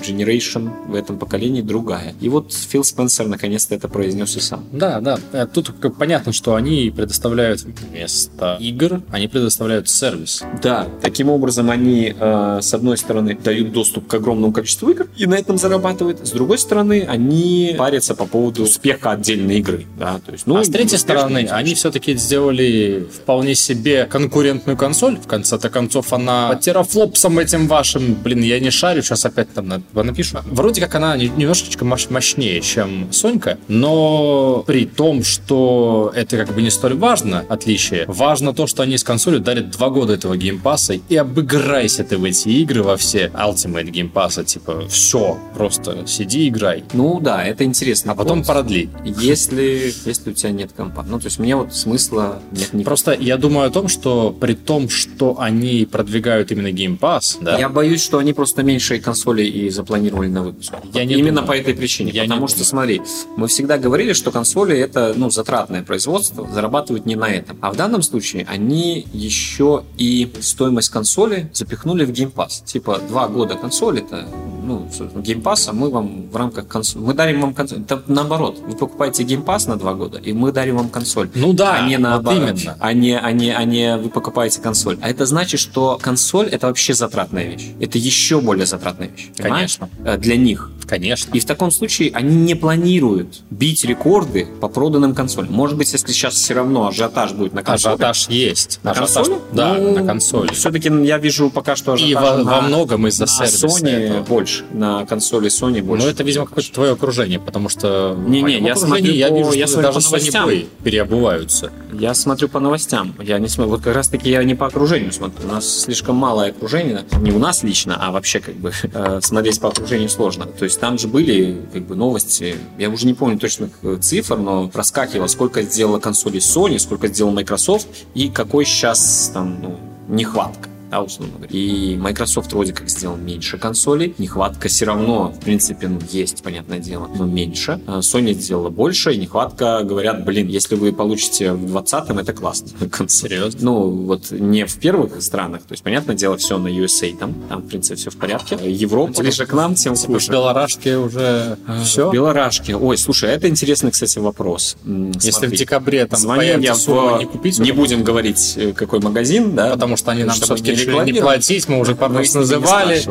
generation, 0.00 0.70
в 0.88 0.94
этом 0.94 1.18
поколении 1.18 1.62
другая. 1.62 2.14
И 2.20 2.28
вот 2.28 2.52
Фил 2.52 2.84
Спенсер 2.84 3.26
наконец-то 3.26 3.74
это 3.74 3.88
произнес 3.88 4.36
и 4.36 4.40
сам. 4.40 4.64
Да, 4.72 5.00
да. 5.00 5.18
Э, 5.32 5.46
тут 5.52 5.72
понятно, 5.98 6.32
что 6.32 6.54
они 6.54 6.92
предоставляют 6.94 7.60
вместо 7.62 8.56
игр, 8.60 9.02
они 9.10 9.28
предоставляют 9.28 9.88
сервис. 9.88 10.42
Да, 10.62 10.86
таким 11.02 11.28
образом 11.28 11.70
они, 11.70 12.14
э, 12.18 12.58
с 12.62 12.74
одной 12.74 12.96
стороны, 12.96 13.36
дают 13.36 13.72
доступ 13.72 14.06
к 14.06 14.14
огромному 14.14 14.52
количеству 14.52 14.90
игр 14.90 15.06
и 15.16 15.26
на 15.26 15.34
этом 15.34 15.58
зарабатывают. 15.58 16.26
С 16.26 16.30
другой 16.30 16.58
стороны, 16.58 17.06
они 17.08 17.74
парятся 17.78 18.14
по 18.14 18.26
поводу 18.26 18.62
успеха 18.62 19.10
отдельной 19.10 19.58
игры. 19.58 19.84
Да? 19.98 20.20
То 20.24 20.32
есть, 20.32 20.46
ну, 20.46 20.56
а 20.56 20.64
с 20.64 20.68
третьей 20.68 20.98
стороны, 20.98 21.46
они 21.50 21.74
все-таки 21.74 22.14
сделали 22.16 23.06
вполне 23.12 23.54
себе 23.54 24.06
конкурентную 24.06 24.76
консоль. 24.76 25.16
В 25.16 25.26
конце-то 25.68 25.86
концов, 25.86 26.12
она 26.12 26.48
по 26.48 26.56
терафлопсам 26.56 27.38
этим 27.38 27.68
вашим, 27.68 28.14
блин, 28.14 28.42
я 28.42 28.58
не 28.60 28.70
шарю, 28.70 29.02
сейчас 29.02 29.24
опять 29.24 29.52
там 29.54 29.68
напишу. 29.94 30.38
Вроде 30.46 30.80
как 30.80 30.94
она 30.94 31.16
немножечко 31.16 31.84
мощнее, 31.84 32.60
чем 32.60 33.12
Сонька, 33.12 33.58
но 33.68 34.64
при 34.66 34.84
том, 34.86 35.22
что 35.22 36.12
это 36.14 36.36
как 36.36 36.54
бы 36.54 36.62
не 36.62 36.70
столь 36.70 36.94
важно, 36.94 37.44
отличие, 37.48 38.04
важно 38.08 38.52
то, 38.52 38.66
что 38.66 38.82
они 38.82 38.98
с 38.98 39.04
консолью 39.04 39.40
дарят 39.40 39.70
два 39.70 39.90
года 39.90 40.14
этого 40.14 40.36
Game 40.36 40.59
Pass'а 40.59 40.94
и 40.94 41.16
обыграйся 41.16 42.04
ты 42.04 42.18
в 42.18 42.24
эти 42.24 42.48
игры 42.48 42.82
во 42.82 42.96
все 42.96 43.30
Ultimate 43.34 44.12
Pass, 44.12 44.44
типа, 44.44 44.88
все, 44.88 45.38
просто 45.54 46.06
сиди, 46.06 46.48
играй. 46.48 46.84
Ну 46.92 47.20
да, 47.20 47.44
это 47.44 47.64
интересно. 47.64 48.12
А 48.12 48.14
потом 48.14 48.44
продли. 48.44 48.88
Если, 49.04 49.92
если 50.04 50.30
у 50.30 50.34
тебя 50.34 50.50
нет 50.50 50.72
компа. 50.76 51.04
Ну, 51.08 51.18
то 51.18 51.26
есть 51.26 51.38
мне 51.38 51.56
вот 51.56 51.74
смысла 51.74 52.40
нет 52.50 52.72
никакого. 52.72 52.84
Просто 52.84 53.12
я 53.12 53.36
думаю 53.36 53.68
о 53.68 53.70
том, 53.70 53.88
что 53.88 54.36
при 54.38 54.54
том, 54.54 54.88
что 54.88 55.36
они 55.38 55.55
продвигают 55.90 56.52
именно 56.52 56.68
Game 56.68 56.98
Pass, 56.98 57.38
да. 57.40 57.58
Я 57.58 57.68
боюсь, 57.68 58.02
что 58.02 58.18
они 58.18 58.32
просто 58.32 58.62
меньше 58.62 58.98
консолей 58.98 59.48
и 59.48 59.70
запланировали 59.70 60.28
на 60.28 60.42
выпуск. 60.42 60.72
Я 60.92 61.04
не 61.04 61.14
именно 61.14 61.40
думаю. 61.40 61.46
по 61.46 61.52
этой 61.52 61.74
причине. 61.74 62.12
Я 62.12 62.24
потому 62.24 62.48
что, 62.48 62.58
думаю. 62.58 62.68
смотри, 62.68 63.02
мы 63.36 63.48
всегда 63.48 63.78
говорили, 63.78 64.12
что 64.12 64.30
консоли 64.30 64.76
это 64.78 65.14
ну, 65.16 65.30
затратное 65.30 65.82
производство, 65.82 66.48
зарабатывают 66.52 67.06
не 67.06 67.16
на 67.16 67.28
этом. 67.28 67.58
А 67.60 67.70
в 67.72 67.76
данном 67.76 68.02
случае 68.02 68.46
они 68.48 69.06
еще 69.12 69.84
и 69.98 70.30
стоимость 70.40 70.90
консоли 70.90 71.50
запихнули 71.52 72.04
в 72.04 72.10
Game 72.10 72.32
Pass. 72.32 72.64
Типа 72.64 73.00
два 73.08 73.28
года 73.28 73.54
консоли 73.54 74.02
это 74.02 74.28
ну, 74.66 74.88
Game 75.20 75.43
Pass 75.43 75.66
а 75.66 75.72
мы 75.72 75.90
вам 75.90 76.28
в 76.30 76.36
рамках 76.36 76.66
консоли... 76.66 77.02
Мы 77.02 77.14
дарим 77.14 77.40
вам 77.40 77.54
консоль. 77.54 77.80
Это 77.80 78.02
наоборот. 78.06 78.58
Вы 78.66 78.76
покупаете 78.76 79.22
Game 79.22 79.44
Pass 79.44 79.66
на 79.66 79.76
два 79.76 79.94
года, 79.94 80.18
и 80.18 80.32
мы 80.32 80.52
дарим 80.52 80.76
вам 80.76 80.88
консоль. 80.88 81.30
Ну 81.34 81.52
да, 81.52 81.76
а 81.76 81.88
не 81.88 81.98
наоборот. 81.98 82.40
Вот 82.40 82.58
именно. 82.60 82.76
А 82.80 82.92
не, 82.92 83.18
а, 83.18 83.32
не, 83.32 83.50
а 83.50 83.64
не 83.64 83.96
вы 83.96 84.08
покупаете 84.08 84.60
консоль. 84.60 84.98
А 85.00 85.08
это 85.08 85.26
значит, 85.26 85.60
что 85.60 85.98
консоль 86.00 86.48
это 86.48 86.66
вообще 86.66 86.94
затратная 86.94 87.44
вещь. 87.44 87.68
Это 87.80 87.98
еще 87.98 88.40
более 88.40 88.66
затратная 88.66 89.08
вещь. 89.08 89.30
Конечно. 89.36 89.88
Понимаешь? 89.98 90.18
Э, 90.18 90.18
для 90.18 90.36
них. 90.36 90.70
Конечно. 90.86 91.34
И 91.34 91.40
в 91.40 91.44
таком 91.44 91.70
случае 91.70 92.10
они 92.12 92.36
не 92.36 92.54
планируют 92.54 93.42
бить 93.50 93.84
рекорды 93.84 94.46
по 94.60 94.68
проданным 94.68 95.14
консолям. 95.14 95.52
Может 95.52 95.76
быть, 95.76 95.92
если 95.92 96.12
сейчас 96.12 96.34
все 96.34 96.54
равно 96.54 96.88
ажиотаж 96.88 97.32
будет 97.32 97.52
на 97.52 97.62
консоли. 97.62 97.94
Ажиотаж 97.94 98.28
есть. 98.28 98.80
На 98.82 98.92
ажиотаж, 98.92 99.14
консоли? 99.14 99.38
Да, 99.52 99.74
ну, 99.74 99.94
на 99.94 100.06
консоли. 100.06 100.52
Все-таки 100.52 100.90
я 101.04 101.18
вижу 101.18 101.50
пока 101.50 101.76
что 101.76 101.92
ажиотаж 101.92 102.10
И 102.10 102.14
во, 102.14 102.44
на, 102.44 102.44
во 102.44 102.60
многом 102.62 103.06
из-за 103.08 103.26
сервиса. 103.26 103.66
Sony 103.66 103.90
этого. 103.90 104.22
больше. 104.22 104.64
На 104.72 105.04
консоли 105.06 105.48
Sony 105.48 105.82
больше. 105.82 106.04
Ну, 106.04 106.10
это, 106.10 106.22
видимо, 106.22 106.46
какое-то 106.46 106.72
твое 106.72 106.92
окружение, 106.92 107.40
потому 107.40 107.68
что 107.68 108.16
не-не, 108.26 108.58
я 108.58 108.76
смотрю 108.76 109.12
я 109.12 109.30
вижу, 109.30 109.52
я 109.52 109.66
что 109.66 109.82
даже 109.82 109.98
Sony 109.98 110.30
Boy 110.30 110.66
переобуваются. 110.82 111.72
Я 111.92 112.14
смотрю 112.14 112.48
по 112.48 112.60
новостям. 112.60 113.14
Я 113.20 113.38
не 113.38 113.48
смотрю. 113.48 113.72
Вот 113.72 113.82
как 113.82 113.94
раз 113.94 114.08
таки 114.08 114.30
я 114.30 114.42
не 114.44 114.54
по 114.54 114.66
окружению 114.66 115.12
смотрю. 115.12 115.48
У 115.48 115.52
нас 115.52 115.82
слишком 115.82 116.16
малое 116.16 116.50
окружение. 116.50 117.04
Не 117.20 117.32
у 117.32 117.38
нас 117.38 117.62
лично, 117.62 117.96
а 117.98 118.10
вообще 118.10 118.40
как 118.40 118.54
бы 118.54 118.72
э, 118.82 119.20
смотреть 119.22 119.60
по 119.60 119.68
окружению 119.68 120.08
сложно. 120.08 120.46
То 120.46 120.64
есть 120.64 120.75
там 120.76 120.98
же 120.98 121.08
были 121.08 121.60
как 121.72 121.82
бы 121.86 121.96
новости. 121.96 122.56
Я 122.78 122.90
уже 122.90 123.06
не 123.06 123.14
помню 123.14 123.38
точных 123.38 123.70
э, 123.82 123.98
цифр, 124.00 124.36
но 124.36 124.68
проскакивало, 124.68 125.26
сколько 125.26 125.62
сделала 125.62 125.98
консоли 125.98 126.38
Sony, 126.38 126.78
сколько 126.78 127.08
сделал 127.08 127.32
Microsoft 127.32 127.88
и 128.14 128.28
какой 128.28 128.64
сейчас 128.64 129.30
там 129.32 129.58
ну, 129.60 129.78
нехватка 130.08 130.65
да, 130.90 131.02
условно 131.02 131.34
говоря. 131.36 131.50
И 131.50 131.96
Microsoft 131.96 132.52
вроде 132.52 132.72
как 132.72 132.88
сделал 132.88 133.16
меньше 133.16 133.58
консолей, 133.58 134.14
нехватка 134.18 134.68
все 134.68 134.84
равно, 134.84 135.28
в 135.28 135.40
принципе, 135.40 135.88
ну, 135.88 135.98
есть, 136.10 136.42
понятное 136.42 136.78
дело, 136.78 137.08
но 137.16 137.24
меньше. 137.24 137.80
А 137.86 137.98
Sony 137.98 138.34
сделала 138.34 138.70
больше, 138.70 139.12
и 139.14 139.18
нехватка, 139.18 139.82
говорят, 139.82 140.24
блин, 140.24 140.48
если 140.48 140.76
вы 140.76 140.92
получите 140.92 141.52
в 141.52 141.76
20-м, 141.76 142.18
это 142.18 142.32
классно. 142.32 142.68
Серьезно? 143.08 143.60
Ну, 143.62 143.90
вот 143.90 144.30
не 144.30 144.64
в 144.66 144.78
первых 144.78 145.22
странах, 145.22 145.62
то 145.62 145.72
есть, 145.72 145.82
понятное 145.82 146.14
дело, 146.14 146.36
все 146.36 146.58
на 146.58 146.68
USA, 146.68 147.16
там, 147.16 147.34
там, 147.48 147.62
в 147.62 147.68
принципе, 147.68 147.96
все 147.96 148.10
в 148.10 148.16
порядке. 148.16 148.58
Европа 148.62 149.12
типа, 149.12 149.22
ближе 149.22 149.46
к 149.46 149.52
нам, 149.52 149.74
тем 149.74 149.94
типа 149.94 150.14
хуже. 150.14 150.26
В 150.26 150.30
Белорашке 150.30 150.96
уже 150.96 151.58
а, 151.66 151.82
все? 151.82 152.10
В 152.10 152.12
Белорашке. 152.12 152.76
Ой, 152.76 152.96
слушай, 152.96 153.30
это 153.30 153.48
интересный, 153.48 153.90
кстати, 153.90 154.18
вопрос. 154.18 154.76
Если 154.84 155.30
Смотри, 155.30 155.56
в 155.56 155.58
декабре 155.58 156.06
там 156.06 156.20
Звоним 156.20 156.60
я 156.60 156.74
в... 156.74 157.18
не 157.18 157.26
купить, 157.26 157.58
не 157.58 157.72
будем 157.72 158.04
говорить, 158.04 158.54
э, 158.56 158.72
какой 158.72 159.00
магазин, 159.00 159.54
да? 159.54 159.72
Потому 159.72 159.96
что 159.96 160.10
они 160.12 160.24
нам 160.24 160.36
все-таки 160.36 160.75
не 160.84 161.12
платить, 161.20 161.68
мы 161.68 161.78
уже 161.78 161.94
пару 161.94 162.14
раз 162.14 162.34
называли. 162.34 163.02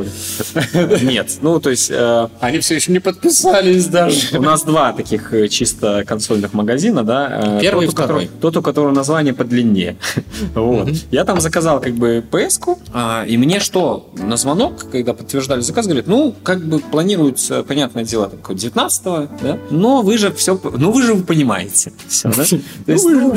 Нет, 1.04 1.38
ну 1.42 1.60
то 1.60 1.70
есть... 1.70 1.90
Э, 1.92 2.28
Они 2.40 2.60
все 2.60 2.76
еще 2.76 2.92
не 2.92 3.00
подписались 3.00 3.88
даже. 3.88 4.38
У 4.38 4.42
нас 4.42 4.64
два 4.64 4.94
таких 4.94 5.34
э, 5.34 5.48
чисто 5.48 6.04
консольных 6.06 6.54
магазина, 6.54 7.04
да. 7.04 7.58
Э, 7.58 7.62
Первый 7.62 7.88
и 7.88 7.90
второй. 7.90 8.30
Тот, 8.42 8.58
у 8.58 8.62
которого 8.62 8.92
название 8.92 9.34
подлиннее. 9.34 9.98
Вот. 10.54 10.90
Я 11.12 11.24
там 11.24 11.40
заказал 11.40 11.80
как 11.80 11.94
бы 11.94 12.24
PS-ку, 12.30 12.80
а, 12.94 13.26
и 13.26 13.38
мне 13.38 13.60
что, 13.60 14.10
на 14.18 14.38
звонок, 14.38 14.90
когда 14.92 15.14
подтверждали 15.14 15.62
заказ, 15.62 15.86
говорит, 15.86 16.08
ну, 16.08 16.36
как 16.44 16.64
бы 16.66 16.80
планируется, 16.80 17.64
понятное 17.64 18.04
дело, 18.04 18.30
такое 18.30 18.56
19-го, 18.56 19.28
да, 19.42 19.58
но 19.70 20.02
вы 20.02 20.18
же 20.18 20.32
все, 20.34 20.60
ну 20.78 20.92
вы 20.92 21.04
же 21.04 21.14
вы 21.14 21.24
понимаете. 21.24 21.94
Все, 22.08 22.30
да? 22.30 22.44
То 22.86 22.92
есть, 22.92 23.06
ну, 23.06 23.34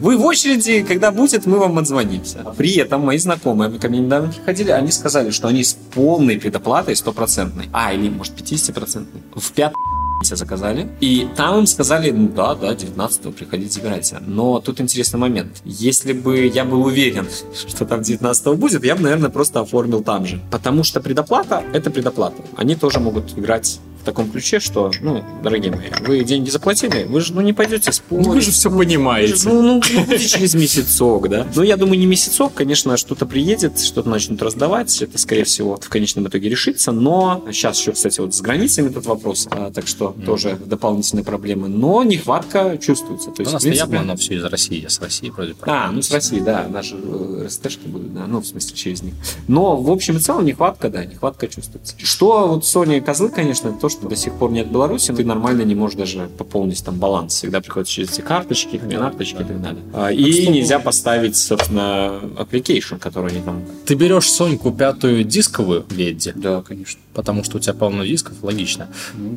вы 0.00 0.16
в 0.16 0.24
очереди, 0.24 0.82
когда 0.82 1.10
будет, 1.12 1.46
мы 1.46 1.58
вам 1.58 1.78
отзвонимся. 1.78 2.38
При 2.56 2.74
этом 2.76 3.02
мои 3.02 3.18
знакомые 3.18 3.65
ко 3.70 3.88
мне 3.88 4.00
недавно 4.00 4.32
приходили, 4.32 4.70
они 4.70 4.90
сказали, 4.90 5.30
что 5.30 5.48
они 5.48 5.64
с 5.64 5.74
полной 5.74 6.38
предоплатой 6.38 6.96
стопроцентной, 6.96 7.68
а, 7.72 7.92
или, 7.92 8.08
может, 8.08 8.34
50-процентной, 8.34 9.22
в 9.34 9.52
пятом 9.52 9.80
заказали. 10.24 10.88
И 11.00 11.28
там 11.36 11.60
им 11.60 11.66
сказали, 11.66 12.10
ну 12.10 12.28
да, 12.28 12.54
да, 12.54 12.72
19-го 12.72 13.30
приходите, 13.30 13.70
забирайте. 13.70 14.18
Но 14.26 14.60
тут 14.60 14.80
интересный 14.80 15.20
момент. 15.20 15.58
Если 15.64 16.12
бы 16.12 16.46
я 16.46 16.64
был 16.64 16.84
уверен, 16.84 17.28
что 17.54 17.84
там 17.84 18.00
19-го 18.00 18.54
будет, 18.54 18.84
я 18.84 18.96
бы, 18.96 19.02
наверное, 19.02 19.30
просто 19.30 19.60
оформил 19.60 20.02
там 20.02 20.26
же. 20.26 20.40
Потому 20.50 20.82
что 20.82 21.00
предоплата— 21.00 21.62
это 21.72 21.90
предоплата. 21.90 22.42
Они 22.56 22.74
тоже 22.74 22.98
могут 22.98 23.38
играть 23.38 23.78
таком 24.06 24.30
ключе, 24.30 24.60
что, 24.60 24.90
ну, 25.02 25.22
дорогие 25.42 25.70
мои, 25.70 25.90
вы 26.00 26.24
деньги 26.24 26.48
заплатили, 26.48 27.04
вы 27.04 27.20
же, 27.20 27.34
ну, 27.34 27.42
не 27.42 27.52
пойдете 27.52 27.92
спорить. 27.92 28.26
Ну, 28.26 28.32
вы 28.32 28.40
же 28.40 28.50
все 28.50 28.70
понимаете. 28.70 29.34
Же, 29.34 29.48
ну, 29.48 29.62
ну, 29.62 29.82
ну 29.94 30.18
через 30.18 30.54
месяцок, 30.54 31.28
да. 31.28 31.46
Ну, 31.54 31.62
я 31.62 31.76
думаю, 31.76 31.98
не 31.98 32.06
месяцок, 32.06 32.54
конечно, 32.54 32.96
что-то 32.96 33.26
приедет, 33.26 33.78
что-то 33.80 34.08
начнут 34.08 34.40
раздавать, 34.42 35.02
это, 35.02 35.18
скорее 35.18 35.44
всего, 35.44 35.76
в 35.76 35.88
конечном 35.88 36.28
итоге 36.28 36.48
решится, 36.48 36.92
но 36.92 37.44
сейчас 37.50 37.78
еще, 37.78 37.92
кстати, 37.92 38.20
вот 38.20 38.34
с 38.34 38.40
границами 38.40 38.88
этот 38.88 39.06
вопрос, 39.06 39.48
а, 39.50 39.70
так 39.70 39.86
что 39.86 40.14
mm. 40.16 40.24
тоже 40.24 40.58
дополнительные 40.64 41.24
проблемы, 41.24 41.68
но 41.68 42.02
нехватка 42.02 42.78
чувствуется. 42.78 43.30
То 43.30 43.42
есть, 43.42 43.50
у 43.50 43.54
нас 43.54 43.62
принципе... 43.62 43.92
явно 43.92 44.00
оно 44.00 44.16
все 44.16 44.34
из 44.36 44.44
России, 44.44 44.80
я 44.80 44.88
с 44.88 45.00
России 45.00 45.30
вроде 45.30 45.54
А, 45.62 45.90
ну, 45.90 46.00
с 46.00 46.10
России, 46.10 46.40
да, 46.40 46.66
наши 46.68 46.94
э, 46.96 47.46
РСТшки 47.46 47.86
будут, 47.86 48.14
да, 48.14 48.26
ну, 48.26 48.40
в 48.40 48.46
смысле, 48.46 48.76
через 48.76 49.02
них. 49.02 49.14
Но, 49.48 49.76
в 49.76 49.90
общем 49.90 50.16
и 50.16 50.20
целом, 50.20 50.44
нехватка, 50.44 50.88
да, 50.88 51.04
нехватка 51.04 51.48
чувствуется. 51.48 51.94
Что 51.98 52.48
вот 52.48 52.64
Sony 52.64 53.00
козлы, 53.00 53.30
конечно, 53.30 53.72
то, 53.72 53.88
что 53.88 53.95
до 54.02 54.16
сих 54.16 54.32
пор 54.34 54.50
нет 54.50 54.70
Беларуси, 54.70 55.12
ты 55.12 55.24
нормально 55.24 55.62
не 55.62 55.74
можешь 55.74 55.96
даже 55.96 56.28
пополнить 56.38 56.84
там 56.84 56.96
баланс. 56.98 57.34
Всегда 57.34 57.60
приходится 57.60 57.94
через 57.94 58.12
эти 58.12 58.20
карточки, 58.20 58.78
карточки 58.78 59.42
и 59.42 59.44
так 59.44 59.62
далее. 59.62 59.82
А, 59.92 60.12
и 60.12 60.46
нельзя 60.48 60.78
поставить, 60.78 61.36
собственно, 61.36 62.20
application, 62.38 62.98
который 62.98 63.32
они 63.32 63.40
там... 63.40 63.62
Ты 63.84 63.94
берешь 63.94 64.30
Соньку 64.30 64.70
пятую 64.72 65.24
дисковую 65.24 65.84
в 65.88 65.92
Ведде, 65.92 66.32
Да, 66.34 66.62
конечно. 66.62 67.00
потому 67.14 67.44
что 67.44 67.56
у 67.56 67.60
тебя 67.60 67.74
полно 67.74 68.04
дисков, 68.04 68.34
логично. 68.42 68.88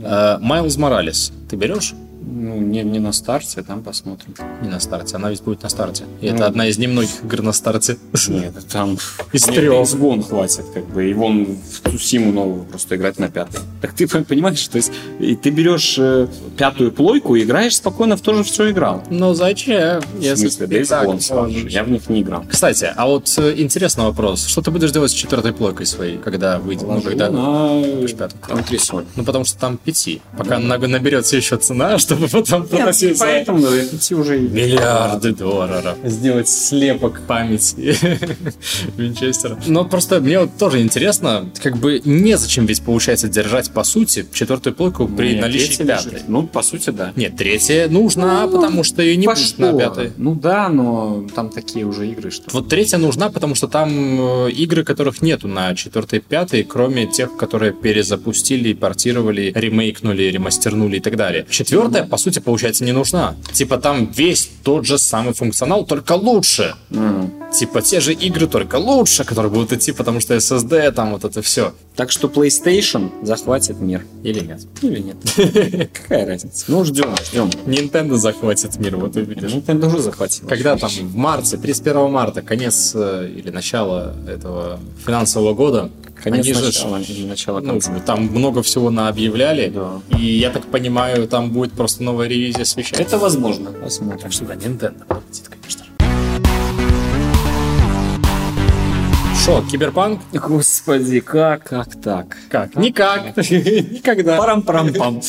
Э, 0.03 0.37
Майлз 0.39 0.77
Моралес 0.77 1.31
ты 1.49 1.55
берешь? 1.55 1.93
Ну, 2.21 2.57
не, 2.57 2.83
не 2.83 2.99
на 2.99 3.11
старте, 3.13 3.63
там 3.63 3.81
посмотрим. 3.81 4.35
Не 4.61 4.69
на 4.69 4.79
старте, 4.79 5.15
она 5.15 5.29
ведь 5.29 5.41
будет 5.41 5.63
на 5.63 5.69
старте. 5.69 6.03
И 6.21 6.29
Ну. 6.29 6.35
это 6.35 6.45
одна 6.47 6.67
из 6.67 6.77
немногих 6.77 7.23
игр 7.23 7.41
на 7.41 7.53
старте. 7.53 7.97
Нет, 8.27 8.53
там 8.71 8.97
Из 9.33 9.43
трех. 9.43 9.73
Gone 9.73 10.21
хватит, 10.27 10.65
как 10.73 10.85
бы, 10.87 11.09
и 11.09 11.13
вон 11.13 11.45
в 11.45 11.79
Тусиму 11.81 12.31
новую 12.31 12.63
просто 12.65 12.95
играть 12.97 13.19
на 13.19 13.29
пятой. 13.29 13.61
Так 13.81 13.93
ты 13.93 14.07
понимаешь, 14.23 14.67
то 14.67 14.77
есть 14.77 14.91
и 15.19 15.35
ты 15.35 15.49
берешь 15.49 15.95
э, 15.97 16.27
пятую 16.57 16.91
плойку 16.91 17.35
и 17.35 17.43
играешь 17.43 17.77
спокойно 17.77 18.17
в 18.17 18.21
то 18.21 18.33
же 18.33 18.43
все 18.43 18.69
играл. 18.71 19.01
Ну 19.09 19.33
зачем? 19.33 20.01
В 20.15 20.35
смысле, 20.35 20.67
ты 20.67 20.75
и 20.75 20.81
Days 20.81 21.21
Gone. 21.21 21.69
Я 21.69 21.83
в 21.83 21.89
них 21.89 22.09
не 22.09 22.21
играл. 22.21 22.43
Кстати, 22.49 22.91
а 22.95 23.07
вот 23.07 23.33
э, 23.37 23.53
интересный 23.57 24.03
вопрос. 24.03 24.45
Что 24.45 24.61
ты 24.61 24.71
будешь 24.71 24.91
делать 24.91 25.11
с 25.11 25.13
четвертой 25.13 25.53
плойкой 25.53 25.85
своей, 25.85 26.17
когда 26.17 26.59
выйдет? 26.59 26.83
Ну, 26.83 26.89
Положу 26.89 27.09
когда... 27.09 27.29
на 27.31 28.07
пятую. 28.07 29.05
Ну, 29.15 29.23
потому 29.23 29.45
что 29.45 29.57
там 29.57 29.77
пяти. 29.77 30.21
Пока 30.37 30.59
на- 30.59 30.77
наберется 30.77 31.35
еще 31.37 31.57
цена, 31.57 31.97
чтобы 32.15 32.27
потом 32.27 32.67
проносить 32.67 33.17
за 33.17 33.25
поэтому 33.25 33.61
да, 33.61 33.85
идти 33.85 34.15
уже 34.15 34.39
миллиарды 34.39 35.31
долларов. 35.33 35.95
Сделать 36.03 36.49
слепок 36.49 37.21
памяти 37.27 37.95
Винчестера. 38.97 39.59
Но 39.67 39.85
просто 39.85 40.19
мне 40.21 40.39
вот 40.39 40.57
тоже 40.57 40.81
интересно, 40.81 41.49
как 41.61 41.77
бы 41.77 42.01
незачем 42.05 42.65
ведь 42.65 42.81
получается 42.81 43.27
держать, 43.27 43.71
по 43.71 43.83
сути, 43.83 44.25
четвертую 44.33 44.73
плойку 44.75 45.07
при 45.07 45.33
Нет, 45.33 45.41
наличии 45.41 45.83
пятой. 45.83 46.21
Ну, 46.27 46.47
по 46.47 46.61
сути, 46.61 46.89
да. 46.89 47.13
Нет, 47.15 47.35
третья 47.37 47.87
нужна, 47.87 48.45
Ну, 48.45 48.51
потому 48.51 48.83
что 48.83 49.01
ее 49.01 49.15
не 49.17 49.27
будет 49.27 49.57
на 49.59 49.69
что? 49.71 49.77
пятой. 49.77 50.11
Ну 50.17 50.35
да, 50.35 50.69
но 50.69 51.27
там 51.35 51.49
такие 51.49 51.85
уже 51.85 52.07
игры, 52.07 52.31
что... 52.31 52.45
Вот 52.51 52.69
третья 52.69 52.97
нужна, 52.97 53.29
потому 53.29 53.55
что 53.55 53.67
там 53.67 53.89
э, 54.47 54.51
игры, 54.51 54.83
которых 54.83 55.21
нету 55.21 55.47
на 55.47 55.75
четвертой 55.75 56.19
и 56.19 56.21
пятой, 56.21 56.63
кроме 56.63 57.05
тех, 57.05 57.35
которые 57.37 57.71
перезапустили, 57.73 58.73
портировали, 58.73 59.51
ремейкнули, 59.55 60.23
ремастернули 60.23 60.97
и 60.97 60.99
так 60.99 61.15
далее. 61.15 61.45
Четвертая, 61.49 61.98
по 62.03 62.17
сути, 62.17 62.39
получается, 62.39 62.83
не 62.83 62.91
нужна. 62.91 63.35
Типа 63.53 63.77
там 63.77 64.11
весь 64.11 64.49
тот 64.63 64.85
же 64.85 64.97
самый 64.97 65.33
функционал, 65.33 65.85
только 65.85 66.13
лучше. 66.13 66.75
Мгм. 66.89 67.31
Типа 67.51 67.81
те 67.81 67.99
же 67.99 68.13
игры, 68.13 68.47
только 68.47 68.75
лучше, 68.75 69.23
которые 69.23 69.51
будут 69.51 69.73
идти, 69.73 69.91
потому 69.91 70.19
что 70.19 70.35
SSD, 70.35 70.91
там 70.91 71.11
вот 71.11 71.23
это 71.23 71.41
все. 71.41 71.73
Так 71.95 72.11
что 72.11 72.27
PlayStation 72.27 73.09
захватит 73.25 73.79
мир. 73.79 74.05
Или 74.23 74.39
нет. 74.39 74.61
Или 74.81 74.99
нет? 74.99 75.17
Какая 75.93 76.25
разница? 76.27 76.65
Ну, 76.67 76.85
ждем, 76.85 77.15
ждем. 77.25 77.49
Nintendo 77.65 78.15
захватит 78.15 78.77
мир, 78.77 78.97
вот 78.97 79.15
увидишь. 79.15 79.51
Nintendo 79.51 79.87
уже 79.87 79.99
захватил. 79.99 80.47
Когда 80.47 80.77
там 80.77 80.89
в 80.89 81.15
марте, 81.15 81.57
31 81.57 82.11
марта, 82.11 82.41
конец 82.41 82.91
э, 82.95 83.29
или 83.35 83.49
начало 83.49 84.15
этого 84.27 84.79
финансового 85.05 85.53
года, 85.53 85.89
Конец 86.23 86.45
они 86.45 86.53
же 86.53 86.65
начала 86.65 86.99
или 86.99 87.25
начало 87.25 87.59
Ну, 87.61 87.79
там 88.05 88.23
много 88.25 88.61
всего 88.61 88.89
наобъявляли. 88.89 89.69
Да. 89.69 90.01
И 90.17 90.25
я 90.37 90.49
так 90.49 90.65
понимаю, 90.65 91.27
там 91.27 91.51
будет 91.51 91.73
просто 91.73 92.03
новая 92.03 92.27
ревизия 92.27 92.65
свеча. 92.65 92.95
Это 92.97 93.17
возможно. 93.17 93.71
Посмотрим. 93.71 94.19
Так 94.19 94.31
что 94.31 94.45
да, 94.45 94.55
Nintendo 94.55 95.05
победит, 95.05 95.47
конечно 95.47 95.85
же. 95.85 95.89
Шо, 99.45 99.63
Киберпанк? 99.71 100.21
Господи, 100.33 101.21
как, 101.21 101.63
как 101.63 102.01
так? 102.01 102.37
Как? 102.49 102.75
Никак. 102.75 103.37
Никогда. 103.37 104.37
Парам-парам-пам. 104.37 105.21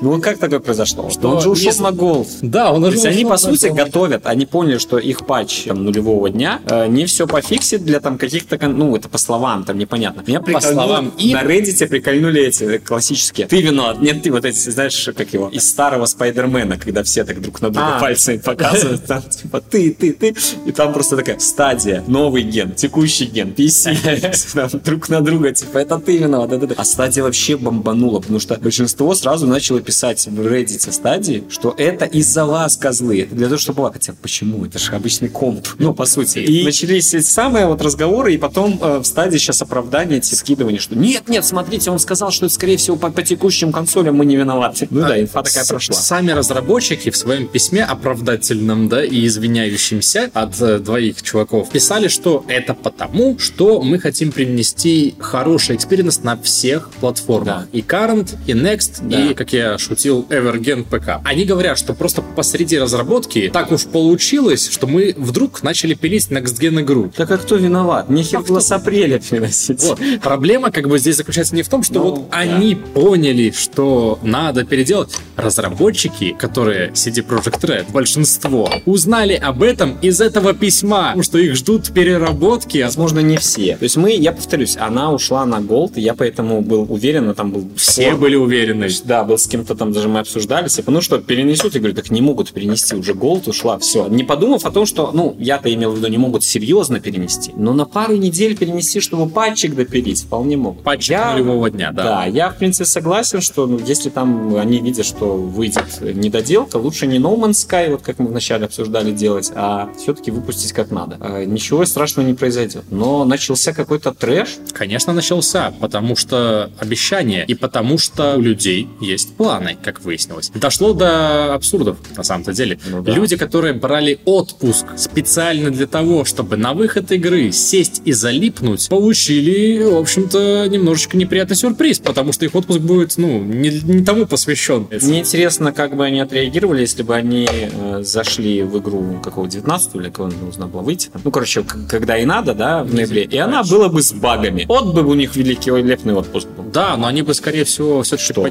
Ну, 0.00 0.20
как 0.20 0.38
такое 0.38 0.60
произошло? 0.60 1.10
Что 1.10 1.28
он 1.30 1.40
же 1.40 1.50
ушел 1.50 1.72
с- 1.72 1.78
на 1.78 1.92
гол. 1.92 2.26
Да, 2.42 2.72
он 2.72 2.82
То 2.82 2.88
уже 2.88 2.96
есть 2.96 3.06
они, 3.06 3.24
по 3.24 3.36
сути, 3.36 3.66
гол. 3.68 3.76
готовят, 3.76 4.26
они 4.26 4.46
поняли, 4.46 4.78
что 4.78 4.98
их 4.98 5.26
патч 5.26 5.64
там, 5.66 5.84
нулевого 5.84 6.28
дня 6.30 6.60
э, 6.66 6.88
не 6.88 7.06
все 7.06 7.26
пофиксит 7.26 7.84
для 7.84 8.00
там 8.00 8.18
каких-то, 8.18 8.58
ну, 8.68 8.96
это 8.96 9.08
по 9.08 9.18
словам, 9.18 9.64
там 9.64 9.78
непонятно. 9.78 10.22
Меня 10.26 10.40
прикольнуло, 10.40 10.72
словам 10.72 11.12
им. 11.18 11.32
на 11.32 11.42
Reddit 11.44 11.86
прикольнули 11.86 12.42
эти 12.42 12.78
классические. 12.78 13.46
Ты 13.46 13.60
виноват, 13.62 14.00
нет, 14.00 14.22
ты 14.22 14.30
вот 14.32 14.44
эти, 14.44 14.70
знаешь, 14.70 15.08
как 15.16 15.32
его, 15.32 15.48
из 15.48 15.68
старого 15.68 16.06
Спайдермена, 16.06 16.78
когда 16.78 17.02
все 17.02 17.24
так 17.24 17.40
друг 17.40 17.60
на 17.60 17.70
друга 17.70 17.96
А. 17.96 18.00
пальцами 18.00 18.36
показывают, 18.44 19.04
там, 19.06 19.22
типа, 19.22 19.60
ты, 19.60 19.92
ты, 19.92 20.12
ты, 20.12 20.34
и 20.66 20.72
там 20.72 20.92
просто 20.92 21.16
такая 21.16 21.38
стадия, 21.38 22.02
новый 22.06 22.42
ген, 22.42 22.72
текущий 22.72 23.26
ген, 23.26 23.52
PC, 23.56 24.82
друг 24.84 25.08
на 25.08 25.20
друга, 25.20 25.52
типа, 25.52 25.78
это 25.78 25.98
ты 25.98 26.18
виноват. 26.18 26.50
А 26.76 26.84
Stadia 26.84 27.22
вообще 27.22 27.56
бомбанула, 27.56 28.20
потому 28.20 28.40
что 28.40 28.56
большинство 28.56 29.14
сразу 29.14 29.41
начало 29.46 29.80
писать 29.80 30.26
в 30.26 30.40
Reddit 30.40 30.90
стадии, 30.92 31.44
что 31.48 31.74
это 31.76 32.04
из-за 32.04 32.44
вас, 32.44 32.76
козлы, 32.76 33.22
это 33.22 33.34
для 33.34 33.46
того, 33.46 33.58
чтобы... 33.58 33.90
Хотя, 33.92 34.14
почему? 34.20 34.64
Это 34.64 34.78
же 34.78 34.92
обычный 34.92 35.28
комп, 35.28 35.66
ну, 35.78 35.92
по 35.94 36.04
сути. 36.06 36.38
И 36.38 36.64
начались 36.64 37.12
эти 37.14 37.24
самые 37.24 37.66
вот 37.66 37.82
разговоры, 37.82 38.34
и 38.34 38.38
потом 38.38 38.78
э, 38.80 38.98
в 38.98 39.04
стадии 39.04 39.38
сейчас 39.38 39.62
оправдание, 39.62 40.18
эти 40.18 40.34
скидывания, 40.34 40.78
что 40.78 40.96
нет, 40.96 41.28
нет, 41.28 41.44
смотрите, 41.44 41.90
он 41.90 41.98
сказал, 41.98 42.30
что 42.30 42.46
это, 42.46 42.54
скорее 42.54 42.76
всего, 42.76 42.96
по, 42.96 43.10
по 43.10 43.22
текущим 43.22 43.72
консолям 43.72 44.16
мы 44.16 44.26
не 44.26 44.36
виноваты. 44.36 44.86
Ну 44.90 45.00
да, 45.00 45.20
инфа 45.20 45.42
такая 45.42 45.64
прошла. 45.64 45.96
Сами 45.96 46.32
разработчики 46.32 47.10
в 47.10 47.16
своем 47.16 47.46
письме 47.48 47.84
оправдательном, 47.84 48.88
да, 48.88 49.04
и 49.04 49.26
извиняющимся 49.26 50.30
от 50.32 50.60
э, 50.60 50.78
двоих 50.78 51.22
чуваков 51.22 51.70
писали, 51.70 52.08
что 52.08 52.44
это 52.48 52.74
потому, 52.74 53.38
что 53.38 53.82
мы 53.82 53.98
хотим 53.98 54.32
принести 54.32 55.14
хороший 55.18 55.76
experience 55.76 56.22
на 56.22 56.36
всех 56.40 56.90
платформах. 57.00 57.42
Да. 57.46 57.66
И 57.72 57.80
Current, 57.80 58.36
и 58.46 58.52
Next, 58.52 59.00
Да. 59.02 59.20
и, 59.20 59.31
как 59.34 59.52
я 59.52 59.78
шутил, 59.78 60.26
Evergen 60.30 60.84
ПК. 60.84 61.20
Они 61.24 61.44
говорят, 61.44 61.78
что 61.78 61.94
просто 61.94 62.22
посреди 62.22 62.78
разработки 62.78 63.50
так 63.52 63.72
уж 63.72 63.84
получилось, 63.84 64.68
что 64.70 64.86
мы 64.86 65.14
вдруг 65.16 65.62
начали 65.62 65.94
пилить 65.94 66.28
Next 66.28 66.58
Gen 66.60 66.80
игру. 66.82 67.10
Так 67.16 67.30
а 67.30 67.38
кто 67.38 67.56
виноват? 67.56 68.08
Нехер 68.08 68.40
было 68.42 68.60
с 68.60 68.70
апреля 68.72 69.18
приносить. 69.20 69.82
Вот. 69.82 69.98
Проблема 70.22 70.70
как 70.70 70.88
бы 70.88 70.98
здесь 70.98 71.16
заключается 71.16 71.54
не 71.54 71.62
в 71.62 71.68
том, 71.68 71.82
что 71.82 71.94
Ну, 71.94 72.02
вот 72.02 72.30
да. 72.30 72.38
они 72.38 72.74
поняли, 72.74 73.50
что 73.56 74.18
надо 74.22 74.64
переделать. 74.64 75.14
Разработчики, 75.36 76.34
которые 76.38 76.90
CD 76.90 77.24
Projekt 77.26 77.60
Red, 77.62 77.92
большинство, 77.92 78.70
узнали 78.86 79.34
об 79.34 79.62
этом 79.62 79.98
из 80.00 80.20
этого 80.20 80.54
письма, 80.54 81.08
потому 81.08 81.22
что 81.22 81.38
их 81.38 81.54
ждут 81.56 81.92
переработки. 81.92 82.78
а 82.78 82.86
Возможно, 82.86 83.20
не 83.20 83.36
все. 83.36 83.76
То 83.76 83.84
есть 83.84 83.96
мы, 83.96 84.12
я 84.12 84.32
повторюсь, 84.32 84.76
она 84.78 85.12
ушла 85.12 85.44
на 85.46 85.60
и 85.96 86.00
я 86.00 86.14
поэтому 86.14 86.60
был 86.60 86.86
уверен, 86.88 87.30
а 87.30 87.34
там 87.34 87.50
был 87.52 87.68
Все 87.76 88.02
спор. 88.08 88.16
были 88.16 88.36
уверены. 88.36 88.88
Да, 89.04 89.21
был 89.24 89.38
с 89.38 89.46
кем-то 89.46 89.74
там 89.74 89.92
даже 89.92 90.08
мы 90.08 90.20
обсуждали, 90.20 90.68
типа, 90.68 90.90
ну 90.90 91.00
что, 91.00 91.18
перенесут? 91.18 91.74
Я 91.74 91.80
говорю, 91.80 91.94
так 91.94 92.10
не 92.10 92.20
могут 92.20 92.52
перенести, 92.52 92.94
уже 92.96 93.14
голд 93.14 93.48
ушла, 93.48 93.78
все. 93.78 94.06
Не 94.08 94.24
подумав 94.24 94.64
о 94.64 94.70
том, 94.70 94.86
что, 94.86 95.10
ну, 95.12 95.36
я-то 95.38 95.72
имел 95.72 95.92
в 95.92 95.96
виду, 95.98 96.08
не 96.08 96.18
могут 96.18 96.44
серьезно 96.44 97.00
перенести, 97.00 97.52
но 97.56 97.72
на 97.72 97.84
пару 97.84 98.16
недель 98.16 98.56
перенести, 98.56 99.00
чтобы 99.00 99.28
патчик 99.30 99.74
допилить, 99.74 100.22
вполне 100.22 100.56
могут. 100.56 100.82
Патчик 100.82 101.10
Я- 101.10 101.32
нулевого 101.32 101.70
дня, 101.70 101.92
да. 101.92 102.02
Да, 102.02 102.24
я, 102.26 102.50
в 102.50 102.58
принципе, 102.58 102.84
согласен, 102.84 103.40
что 103.40 103.66
ну, 103.66 103.78
если 103.84 104.08
там 104.10 104.56
они 104.56 104.80
видят, 104.80 105.06
что 105.06 105.36
выйдет 105.36 106.00
недоделка, 106.00 106.76
лучше 106.76 107.06
не 107.06 107.18
No 107.18 107.36
Man's 107.38 107.66
Sky, 107.68 107.90
вот 107.90 108.02
как 108.02 108.18
мы 108.18 108.28
вначале 108.28 108.66
обсуждали 108.66 109.12
делать, 109.12 109.50
а 109.54 109.90
все-таки 109.98 110.30
выпустить 110.30 110.72
как 110.72 110.90
надо. 110.90 111.16
А, 111.20 111.44
Ничего 111.44 111.84
страшного 111.84 112.26
не 112.26 112.34
произойдет. 112.34 112.84
Но 112.90 113.24
начался 113.24 113.72
какой-то 113.72 114.12
трэш. 114.12 114.56
Конечно, 114.72 115.12
начался, 115.12 115.72
потому 115.80 116.16
что 116.16 116.70
обещание 116.78 117.44
и 117.46 117.54
потому 117.54 117.98
что 117.98 118.36
у 118.36 118.40
людей 118.40 118.88
есть 119.00 119.11
планы, 119.36 119.76
как 119.82 120.00
выяснилось. 120.02 120.50
Дошло 120.54 120.92
до 120.92 121.54
абсурдов, 121.54 121.98
на 122.16 122.22
самом-то 122.22 122.52
деле. 122.52 122.78
Ну 122.86 123.02
да. 123.02 123.12
Люди, 123.12 123.36
которые 123.36 123.74
брали 123.74 124.18
отпуск 124.24 124.86
специально 124.96 125.70
для 125.70 125.86
того, 125.86 126.24
чтобы 126.24 126.56
на 126.56 126.74
выход 126.74 127.10
игры 127.12 127.52
сесть 127.52 128.02
и 128.04 128.12
залипнуть, 128.12 128.88
получили, 128.88 129.82
в 129.82 129.96
общем-то, 129.96 130.66
немножечко 130.68 131.16
неприятный 131.16 131.56
сюрприз, 131.56 131.98
потому 132.00 132.32
что 132.32 132.44
их 132.44 132.54
отпуск 132.54 132.80
будет, 132.80 133.16
ну, 133.16 133.40
не, 133.42 133.70
не 133.70 134.04
тому 134.04 134.26
посвящен. 134.26 134.86
Мне 135.02 135.20
интересно, 135.20 135.72
как 135.72 135.96
бы 135.96 136.04
они 136.04 136.20
отреагировали, 136.20 136.80
если 136.80 137.02
бы 137.02 137.14
они 137.14 137.48
э, 137.50 138.02
зашли 138.02 138.62
в 138.62 138.78
игру 138.78 139.20
какого 139.22 139.48
19 139.48 139.94
или 139.96 140.10
кого 140.10 140.28
нужно 140.28 140.66
было 140.66 140.82
выйти. 140.82 141.10
Ну, 141.24 141.30
короче, 141.30 141.64
когда 141.88 142.18
и 142.18 142.24
надо, 142.24 142.54
да, 142.54 142.84
в 142.84 142.94
ноябре. 142.94 143.24
И 143.24 143.38
она 143.38 143.62
была 143.62 143.88
бы 143.88 144.02
с 144.02 144.12
багами. 144.12 144.64
Вот 144.68 144.94
бы 144.94 145.04
у 145.04 145.14
них 145.14 145.36
великий 145.36 145.70
лепный 145.70 146.14
отпуск 146.14 146.48
был. 146.48 146.64
Да, 146.64 146.96
но 146.96 147.06
они 147.06 147.22
бы, 147.22 147.34
скорее 147.34 147.64
всего, 147.64 148.02
все-таки 148.02 148.32
Что? 148.32 148.48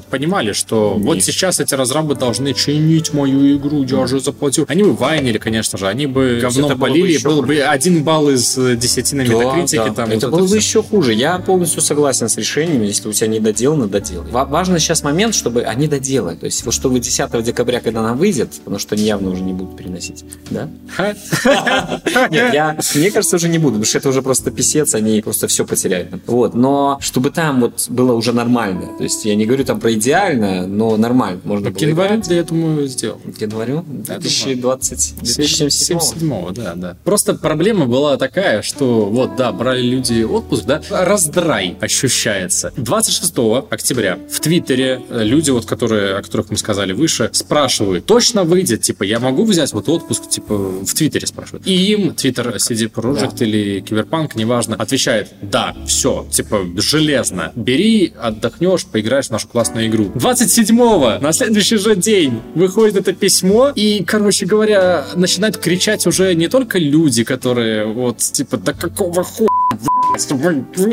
Понимали, 0.51 0.53
что 0.53 0.93
Нет. 0.97 1.05
вот 1.05 1.23
сейчас 1.23 1.59
эти 1.59 1.73
разрабы 1.73 2.15
должны 2.15 2.53
чинить 2.53 3.13
мою 3.13 3.57
игру, 3.57 3.83
я 3.83 3.99
уже 3.99 4.19
заплатил. 4.19 4.65
Они 4.67 4.83
бы 4.83 4.93
вайнили, 4.93 5.37
конечно 5.37 5.77
же, 5.77 5.87
они 5.87 6.07
бы 6.07 6.39
говно 6.41 6.67
это 6.67 6.75
было 6.75 6.89
бы 6.89 7.17
был 7.23 7.41
бы 7.43 7.59
один 7.59 8.03
балл 8.03 8.29
из 8.29 8.57
э, 8.57 8.75
десяти 8.75 9.15
на 9.15 9.21
метакритике. 9.21 9.77
Да, 9.77 9.85
там, 9.85 9.95
да. 9.95 10.05
вот 10.05 10.13
это 10.15 10.27
было 10.29 10.41
бы 10.41 10.47
всё. 10.47 10.55
еще 10.55 10.83
хуже. 10.83 11.13
Я 11.13 11.37
полностью 11.39 11.81
согласен 11.81 12.29
с 12.29 12.37
решением, 12.37 12.83
если 12.83 13.07
у 13.07 13.13
тебя 13.13 13.27
не 13.27 13.39
доделано, 13.39 13.87
доделай. 13.87 14.29
Ва- 14.31 14.45
важно 14.45 14.79
сейчас 14.79 15.03
момент, 15.03 15.35
чтобы 15.35 15.63
они 15.63 15.87
доделали. 15.87 16.35
То 16.35 16.45
есть, 16.45 16.63
вот 16.65 16.73
чтобы 16.73 16.99
10 16.99 17.43
декабря, 17.43 17.79
когда 17.79 18.01
она 18.01 18.13
выйдет, 18.13 18.51
потому 18.63 18.79
что 18.79 18.95
они 18.95 19.03
явно 19.03 19.31
уже 19.31 19.41
не 19.41 19.53
будут 19.53 19.77
переносить, 19.77 20.23
да? 20.49 20.69
Нет, 22.29 22.53
я, 22.53 22.77
мне 22.95 23.11
кажется, 23.11 23.35
уже 23.35 23.49
не 23.49 23.57
буду, 23.57 23.73
потому 23.73 23.85
что 23.85 23.97
это 23.97 24.09
уже 24.09 24.21
просто 24.21 24.51
писец, 24.51 24.95
они 24.95 25.21
просто 25.21 25.47
все 25.47 25.65
потеряют. 25.65 26.09
Вот, 26.27 26.53
но 26.53 26.97
чтобы 27.01 27.31
там 27.31 27.61
вот 27.61 27.85
было 27.89 28.13
уже 28.13 28.33
нормально, 28.33 28.89
то 28.97 29.03
есть 29.03 29.25
я 29.25 29.35
не 29.35 29.45
говорю 29.45 29.63
там 29.65 29.79
про 29.79 29.93
идеально, 29.93 30.30
но 30.37 30.97
нормально, 30.97 31.41
можно 31.43 31.71
К 31.71 31.73
было 31.73 31.89
январю, 31.89 32.15
играть. 32.15 32.27
я 32.29 32.43
думаю, 32.43 32.87
сделал. 32.87 33.19
К 33.37 33.41
январю 33.41 33.85
Я 34.07 34.19
2020, 34.19 35.15
2077 35.17 35.99
77 35.99 36.53
да, 36.53 36.75
да. 36.75 36.97
Просто 37.03 37.33
проблема 37.35 37.85
была 37.85 38.17
такая, 38.17 38.61
что 38.61 39.05
вот, 39.05 39.35
да, 39.35 39.51
брали 39.51 39.81
люди 39.81 40.23
отпуск, 40.23 40.65
да, 40.65 40.81
раздрай 40.89 41.77
ощущается. 41.79 42.71
26 42.77 43.33
октября 43.69 44.19
в 44.29 44.39
Твиттере 44.39 45.01
э, 45.09 45.23
люди, 45.23 45.49
вот, 45.51 45.65
которые, 45.65 46.17
о 46.17 46.21
которых 46.21 46.49
мы 46.51 46.57
сказали 46.57 46.93
выше, 46.93 47.29
спрашивают, 47.33 48.05
точно 48.05 48.43
выйдет, 48.43 48.81
типа, 48.81 49.03
я 49.03 49.19
могу 49.19 49.45
взять 49.45 49.73
вот 49.73 49.89
отпуск, 49.89 50.29
типа, 50.29 50.55
в 50.55 50.93
Твиттере 50.93 51.27
спрашивают. 51.27 51.65
И 51.67 51.73
им 51.91 52.13
Твиттер 52.13 52.55
CD 52.55 52.91
Projekt 52.91 53.43
или 53.43 53.81
Киберпанк, 53.81 54.35
неважно, 54.35 54.75
отвечает, 54.75 55.29
да, 55.41 55.75
все, 55.87 56.25
типа, 56.31 56.65
железно, 56.77 57.51
бери, 57.55 58.13
отдохнешь, 58.19 58.85
поиграешь 58.85 59.27
в 59.27 59.31
нашу 59.31 59.47
классную 59.47 59.87
игру. 59.87 60.11
27-го, 60.21 61.17
на 61.19 61.33
следующий 61.33 61.77
же 61.77 61.95
день, 61.95 62.41
выходит 62.53 62.95
это 62.95 63.13
письмо, 63.13 63.71
и, 63.73 64.03
короче 64.03 64.45
говоря, 64.45 65.05
начинают 65.15 65.57
кричать 65.57 66.05
уже 66.05 66.35
не 66.35 66.47
только 66.47 66.77
люди, 66.77 67.23
которые 67.23 67.85
вот, 67.85 68.17
типа, 68.17 68.57
да 68.57 68.73
какого 68.73 69.23
хуя, 69.23 69.49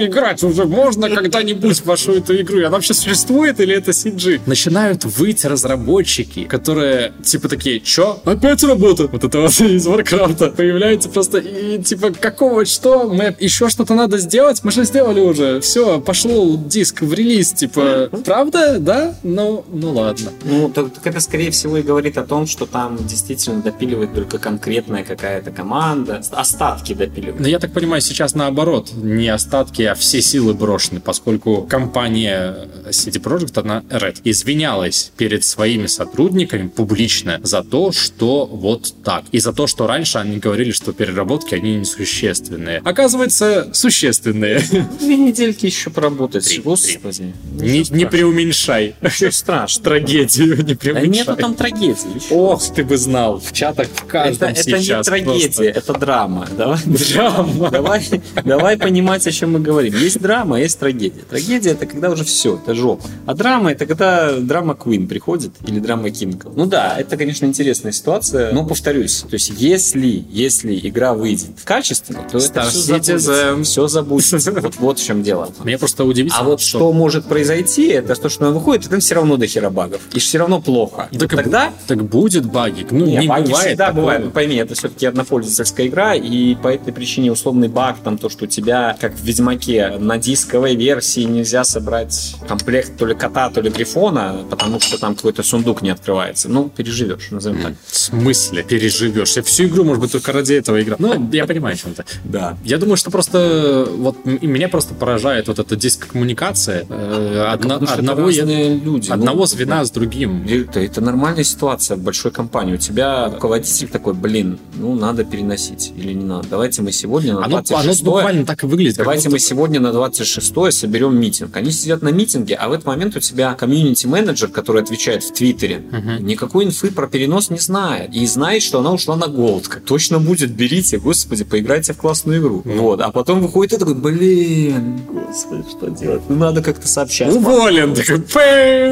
играть 0.09 0.43
уже 0.43 0.65
можно 0.65 1.09
когда-нибудь 1.09 1.79
в 1.81 1.85
вашу 1.85 2.13
эту 2.13 2.37
игру? 2.41 2.59
И 2.59 2.63
Она 2.63 2.77
вообще 2.77 2.95
существует 2.95 3.61
или 3.61 3.75
это 3.75 3.91
CG? 3.93 4.41
Начинают 4.47 5.05
выть 5.05 5.45
разработчики, 5.45 6.45
которые 6.45 7.13
типа 7.23 7.49
такие, 7.49 7.81
чё? 7.81 8.21
Опять 8.25 8.63
работа? 8.63 9.09
Вот 9.09 9.25
это 9.25 9.41
вот 9.41 9.61
из 9.61 9.87
Варкрафта 9.87 10.51
появляется 10.51 11.09
просто 11.09 11.39
и 11.39 11.83
типа 11.83 12.13
какого, 12.13 12.65
что? 12.65 13.09
Мы 13.09 13.37
еще 13.39 13.69
что-то 13.69 13.95
надо 13.95 14.19
сделать? 14.19 14.63
Мы 14.65 14.71
же 14.71 14.85
сделали 14.85 15.21
уже. 15.21 15.61
Все, 15.61 16.01
пошел 16.01 16.57
диск 16.57 17.03
в 17.03 17.13
релиз, 17.13 17.53
типа, 17.53 18.11
правда? 18.25 18.79
Да? 18.79 19.15
Ну, 19.23 19.65
ну 19.73 19.93
ладно. 19.93 20.31
Ну, 20.45 20.71
так, 20.71 20.93
так 20.93 21.07
это, 21.07 21.21
скорее 21.21 21.51
всего, 21.51 21.77
и 21.79 21.83
говорит 21.83 22.19
о 22.19 22.25
том, 22.25 22.47
что 22.47 22.67
там 22.67 22.97
действительно 23.07 23.63
допиливает 23.63 24.15
только 24.15 24.39
конкретная 24.39 25.05
какая-то 25.05 25.51
команда, 25.51 26.23
остатки 26.31 26.95
допиливают. 26.95 27.41
Но 27.41 27.49
я 27.49 27.59
так 27.59 27.73
понимаю, 27.73 28.01
сейчас 28.01 28.35
наоборот, 28.35 28.93
не 29.09 29.29
остатки, 29.29 29.83
а 29.83 29.95
все 29.95 30.21
силы 30.21 30.55
брошены, 30.55 31.01
поскольку 31.01 31.63
компания 31.63 32.69
CD 32.91 33.21
Projekt, 33.21 33.59
она 33.61 33.83
Red, 33.89 34.21
извинялась 34.25 35.13
перед 35.17 35.45
своими 35.45 35.87
сотрудниками 35.87 36.69
публично 36.69 37.41
за 37.43 37.63
то, 37.63 37.93
что 37.93 38.47
вот 38.47 38.95
так. 39.05 39.25
И 39.33 39.39
за 39.39 39.53
то, 39.53 39.67
что 39.67 39.87
раньше 39.87 40.19
они 40.19 40.39
говорили, 40.39 40.71
что 40.73 40.93
переработки, 40.93 41.55
они 41.55 41.77
несущественные. 41.77 42.79
Оказывается, 42.85 43.71
существенные. 43.73 44.61
Две 45.01 45.17
недельки 45.17 45.67
еще 45.67 45.91
поработать. 45.91 46.47
Три, 46.47 46.59
Господи. 46.59 47.35
Не, 47.53 47.85
не 47.91 48.07
преуменьшай. 48.07 48.95
Ничего 49.01 49.31
страшного. 49.31 49.85
Трагедию 49.85 50.57
не 50.59 50.75
Да 50.75 50.75
преуменьшай. 50.75 51.09
нету 51.09 51.37
там 51.37 51.55
трагедии. 51.55 51.97
Ох, 52.31 52.63
ты 52.75 52.85
бы 52.85 52.97
знал. 52.97 53.41
В 53.41 53.53
чатах 53.53 53.89
в 53.89 54.03
Это, 54.03 54.07
каждом 54.07 54.49
это 54.51 54.73
не 54.73 54.83
сейчас 54.83 55.07
трагедия, 55.07 55.69
это 55.71 55.93
драма. 55.95 56.49
Давай, 56.57 56.79
просто. 56.83 57.15
Драма. 57.15 57.71
давай, 57.71 58.09
давай 58.45 58.77
понимать, 58.99 59.27
о 59.27 59.31
чем 59.33 59.53
мы 59.53 59.61
говорим. 59.61 59.95
Есть 59.95 60.21
драма, 60.21 60.57
а 60.57 60.59
есть 60.59 60.79
трагедия. 60.79 61.21
Трагедия 61.29 61.71
это 61.71 61.87
когда 61.87 62.11
уже 62.11 62.25
все, 62.25 62.57
это 62.57 62.75
жопа. 62.75 63.05
А 63.27 63.35
драма 63.35 63.71
это 63.73 63.87
когда 63.87 64.33
драма 64.33 64.75
Queen 64.75 65.07
приходит 65.07 65.53
или 65.67 65.79
драма 65.79 66.11
Кинг. 66.11 66.47
Ну 66.55 66.67
да, 66.67 66.97
это, 66.99 67.17
конечно, 67.17 67.47
интересная 67.47 67.93
ситуация, 67.93 68.53
но 68.53 68.65
повторюсь, 68.67 69.21
то 69.29 69.35
есть 69.35 69.53
если, 69.57 70.25
если 70.31 70.79
игра 70.83 71.15
выйдет 71.15 71.51
качественно, 71.65 72.21
то 72.31 72.39
это 72.39 72.47
Star 72.61 72.69
все 72.69 72.97
Citizen. 72.97 73.19
забудется. 73.19 73.63
Все 73.63 73.89
забудется. 73.89 74.53
Вот, 74.53 74.77
вот 74.79 74.99
в 74.99 75.05
чем 75.07 75.23
дело. 75.23 75.49
Мне 75.63 75.79
просто 75.79 76.05
удивительно, 76.05 76.41
А 76.41 76.45
вот 76.45 76.61
что 76.61 76.93
может 76.93 77.25
произойти, 77.27 77.87
это 77.89 78.15
то, 78.21 78.29
что 78.29 78.47
она 78.47 78.55
выходит, 78.59 78.87
и 78.87 78.89
там 78.89 79.01
все 79.01 79.15
равно 79.15 79.37
до 79.37 79.47
хера 79.47 79.71
багов. 79.71 80.01
И 80.13 80.19
все 80.19 80.39
равно 80.39 80.61
плохо. 80.61 81.09
И 81.13 81.19
Так 81.19 81.33
вот 81.33 81.43
тогда 81.43 81.73
Так 81.87 82.03
будет 82.05 82.47
баги. 82.47 82.87
Ну, 82.91 83.07
не, 83.07 83.17
не, 83.19 83.27
баги 83.29 83.45
бывает 83.47 83.69
всегда 83.69 83.87
такого. 83.87 84.01
бывают. 84.01 84.25
Ну, 84.27 84.31
пойми, 84.33 84.57
это 84.57 84.75
все-таки 84.75 85.07
однопользовательская 85.07 85.87
игра, 85.87 86.15
и 86.15 86.55
по 86.57 86.69
этой 86.69 86.93
причине 86.93 87.31
условный 87.33 87.69
баг, 87.69 87.97
там 88.03 88.19
то, 88.19 88.29
что 88.29 88.45
у 88.45 88.49
тебя, 88.49 88.88
как 88.95 89.15
в 89.15 89.23
Ведьмаке, 89.25 89.97
на 89.99 90.19
дисковой 90.19 90.77
версии 90.77 91.23
нельзя 91.23 91.65
собрать 91.65 92.37
комплект 92.47 92.97
то 92.97 93.07
ли 93.07 93.15
кота, 93.15 93.51
то 93.51 93.61
ли 93.61 93.71
грифона, 93.71 94.45
потому 94.51 94.81
что 94.81 94.99
там 94.99 95.15
какой-то 95.15 95.43
сундук 95.43 95.83
не 95.83 95.91
открывается. 95.91 96.49
Ну, 96.49 96.69
переживешь, 96.69 97.31
назовем 97.31 97.63
так. 97.63 97.73
В 97.87 97.97
смысле 97.97 98.63
переживешь? 98.63 99.37
Я 99.37 99.43
всю 99.43 99.65
игру, 99.65 99.85
может 99.85 100.01
быть, 100.01 100.13
только 100.13 100.33
ради 100.33 100.55
этого 100.55 100.81
играл. 100.83 100.97
Ну, 101.01 101.29
я 101.33 101.47
понимаю, 101.47 101.75
о 101.75 101.79
чем 101.79 101.95
ты. 101.95 102.05
Да. 102.25 102.57
Я 102.65 102.79
думаю, 102.79 102.97
что 102.97 103.11
просто 103.11 103.87
вот 103.97 104.25
меня 104.25 104.69
просто 104.69 104.95
поражает 104.95 105.49
вот 105.49 105.59
эта 105.59 105.77
дискоммуникация 105.77 106.87
э, 106.89 107.45
одного, 107.49 108.29
я- 108.29 108.45
люди. 108.45 109.11
одного 109.11 109.41
Ну, 109.41 109.47
звена 109.47 109.85
с 109.85 109.91
другим. 109.91 110.47
Это, 110.49 110.81
это 110.81 111.01
нормальная 111.01 111.45
ситуация 111.45 111.97
в 111.97 112.01
большой 112.01 112.31
компании. 112.31 112.75
У 112.75 112.79
тебя 112.79 113.31
руководитель 113.31 113.89
такой, 113.89 114.15
блин, 114.15 114.59
ну 114.75 114.95
надо 114.95 115.25
переносить 115.25 115.93
или 115.97 116.13
не 116.13 116.25
надо. 116.25 116.49
Давайте 116.49 116.83
мы 116.83 116.93
сегодня 116.93 117.35
на 117.35 117.45
Оно, 117.45 117.63
26 117.63 118.03
оно 118.03 118.11
буквально 118.13 118.47
так 118.47 118.63
и 118.63 118.67
выглядит. 118.79 118.97
Давайте 118.99 119.29
мы 119.29 119.39
сегодня 119.39 119.81
на 119.81 119.93
26 119.93 120.73
соберем 120.73 121.19
митинг. 121.21 121.57
Они 121.57 121.71
сидят 121.73 122.03
на 122.03 122.11
митинге, 122.11 122.55
а 122.55 122.69
в 122.69 122.73
этот 122.73 122.87
момент 122.87 123.17
у 123.17 123.21
тебя 123.21 123.55
комьюнити-менеджер, 123.55 124.49
который 124.49 124.83
отвечает 124.83 125.25
в 125.25 125.33
Твиттере, 125.33 125.83
Мгм. 125.91 126.25
никакой 126.27 126.65
инфы 126.65 126.91
про 126.93 127.07
перенос 127.09 127.51
не 127.51 127.59
знает. 127.59 128.15
И 128.15 128.25
знает, 128.27 128.63
что 128.63 128.79
она 128.79 128.93
ушла 128.93 129.17
на 129.17 129.27
голд. 129.27 129.67
Как 129.69 129.83
точно 129.85 130.21
будет, 130.21 130.51
берите, 130.53 130.99
господи, 130.99 131.45
поиграйте 131.45 131.93
в 131.93 131.97
классную 131.97 132.41
игру. 132.41 132.63
Ну. 132.65 132.83
Вот. 132.83 133.01
А 133.01 133.11
потом 133.11 133.41
выходит 133.43 133.73
и 133.75 133.79
такой, 133.79 133.95
блин, 133.95 135.01
господи, 135.09 135.65
что 135.71 135.89
делать? 135.91 136.23
Ну, 136.29 136.37
надо 136.37 136.63
как-то 136.63 136.87
сообщать. 136.87 137.35
Уволен! 137.35 137.95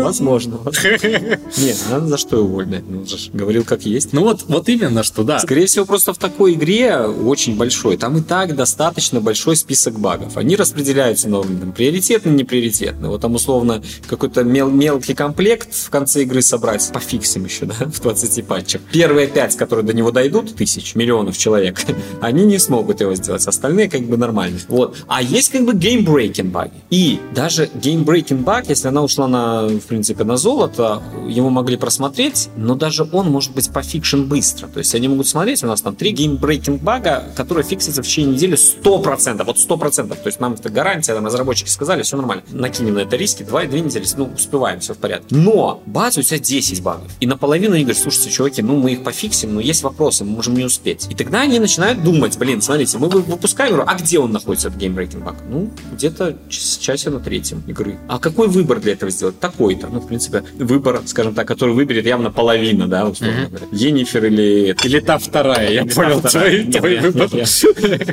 Возможно. 0.03 0.59
Нет, 1.59 1.77
надо 1.91 2.07
за 2.09 2.17
что 2.19 2.39
увольнять? 2.45 2.83
Ну, 2.89 3.01
он 3.01 3.07
же 3.07 3.17
говорил, 3.33 3.65
как 3.65 3.83
есть. 3.87 4.13
Ну 4.13 4.23
вот, 4.23 4.45
вот 4.49 4.69
именно, 4.69 5.03
что 5.03 5.23
да. 5.23 5.39
Скорее 5.39 5.67
всего, 5.67 5.85
просто 5.85 6.13
в 6.13 6.19
такой 6.19 6.55
игре 6.55 6.99
очень 6.99 7.57
большой. 7.57 7.97
Там 7.97 8.17
и 8.19 8.21
так 8.21 8.55
достаточно 8.57 9.21
большой 9.21 9.57
список 9.57 9.76
багов. 9.99 10.37
Они 10.37 10.57
распределяются 10.57 11.29
на 11.29 11.43
там, 11.43 11.73
приоритетно, 11.73 12.31
неприоритетно. 12.31 13.09
Вот 13.09 13.21
там 13.21 13.35
условно 13.35 13.83
какой-то 14.09 14.43
мел- 14.45 14.71
мелкий 14.71 15.15
комплект 15.15 15.75
в 15.75 15.91
конце 15.91 16.23
игры 16.23 16.43
собрать. 16.43 16.91
Пофиксим 16.93 17.45
еще, 17.45 17.67
да, 17.67 17.75
в 17.87 18.01
20 18.01 18.47
патчах. 18.47 18.81
Первые 18.93 19.27
пять, 19.27 19.57
которые 19.57 19.85
до 19.85 19.93
него 19.93 20.11
дойдут, 20.11 20.55
тысяч, 20.55 20.95
миллионов 20.95 21.37
человек, 21.37 21.81
они 22.21 22.45
не 22.45 22.59
смогут 22.59 23.01
его 23.01 23.15
сделать. 23.15 23.47
Остальные 23.47 23.89
как 23.89 24.03
бы 24.03 24.17
нормально. 24.17 24.59
Вот. 24.69 24.97
А 25.07 25.23
есть 25.23 25.51
как 25.51 25.65
бы 25.65 25.75
game-breaking 25.75 26.51
баги. 26.51 26.73
И 26.91 27.21
даже 27.35 27.71
game-breaking 27.75 28.41
баг, 28.41 28.69
если 28.69 28.89
она 28.89 29.03
ушла 29.03 29.29
на, 29.29 29.67
в 29.69 29.83
принципе, 29.83 30.25
на 30.25 30.37
золото, 30.37 31.03
его 31.29 31.51
могли 31.51 31.77
просмотреть, 31.77 32.49
но 32.57 32.75
даже 32.75 33.09
он 33.13 33.31
может 33.31 33.53
быть 33.53 33.71
пофикшен 33.71 34.27
быстро. 34.27 34.69
То 34.69 34.79
есть 34.79 34.95
они 34.95 35.09
могут 35.09 35.27
смотреть, 35.27 35.63
у 35.65 35.67
нас 35.67 35.81
там 35.83 35.95
три 35.97 36.11
game-breaking 36.11 36.83
бага, 36.83 37.25
которые 37.37 37.65
фиксятся 37.65 38.03
в 38.03 38.07
течение 38.07 38.35
недели 38.35 38.57
100%. 38.57 39.45
Вот 39.45 39.56
100%. 39.57 40.09
То 40.09 40.17
есть 40.27 40.41
нам 40.41 40.55
это 40.55 40.69
гарантия, 40.71 41.15
там 41.15 41.27
разработчики 41.27 41.69
сказали, 41.69 42.03
все 42.03 42.17
нормально. 42.17 42.43
Накинем 42.51 42.95
на 42.95 43.01
это 43.01 43.17
риски, 43.17 43.43
2-2 43.43 43.81
недели, 43.81 44.05
ну, 44.17 44.31
успеваем, 44.35 44.81
все 44.81 44.95
в 44.95 44.99
порядке. 44.99 45.35
Но 45.35 45.83
базе 45.87 46.21
у 46.21 46.23
тебя 46.23 46.39
10 46.39 46.83
багов. 46.83 47.11
И 47.21 47.27
наполовину 47.27 47.75
они 47.75 47.85
говорят, 47.85 48.03
слушайте, 48.03 48.31
чуваки, 48.31 48.63
ну 48.63 48.77
мы 48.77 48.93
их 48.93 49.03
пофиксим, 49.05 49.55
но 49.55 49.61
есть 49.61 49.83
вопросы, 49.83 50.25
мы 50.25 50.33
можем 50.33 50.55
не 50.55 50.65
успеть. 50.65 51.07
И 51.11 51.15
тогда 51.15 51.41
они 51.43 51.59
начинают 51.59 52.03
думать, 52.03 52.37
блин, 52.39 52.61
смотрите, 52.63 52.99
мы 52.99 53.09
вы- 53.09 53.23
выпускаем 53.23 53.75
игру, 53.75 53.85
а 53.87 53.95
где 53.95 54.19
он 54.19 54.33
находится, 54.33 54.69
этот 54.69 54.81
game-breaking 54.81 55.25
баг? 55.25 55.37
Ну, 55.51 55.71
где-то 55.93 56.37
час- 56.49 56.79
часе 56.81 57.11
на 57.11 57.21
третьем 57.21 57.63
игры. 57.67 57.99
А 58.09 58.19
какой 58.19 58.49
выбор 58.49 58.81
для 58.81 58.93
этого 58.93 59.11
сделать? 59.11 59.39
Такой-то. 59.41 59.89
Ну, 59.89 60.01
в 60.01 60.07
принципе, 60.07 60.43
выбор, 60.59 61.03
скажем 61.07 61.35
так, 61.35 61.47
который 61.49 61.75
выберет 61.75 62.07
явно 62.07 62.31
половина, 62.31 62.87
да, 62.89 63.07
условно 63.07 63.43
Мгм. 63.43 63.49
говоря. 63.51 63.67
Енифер 63.73 64.25
или... 64.27 64.77
Или 64.85 65.01
та 65.01 65.19
вторая, 65.19 65.71
я 65.73 65.85
понял 65.95 66.21
твой, 66.21 66.65
выбор. 67.01 67.29
я- 67.33 67.47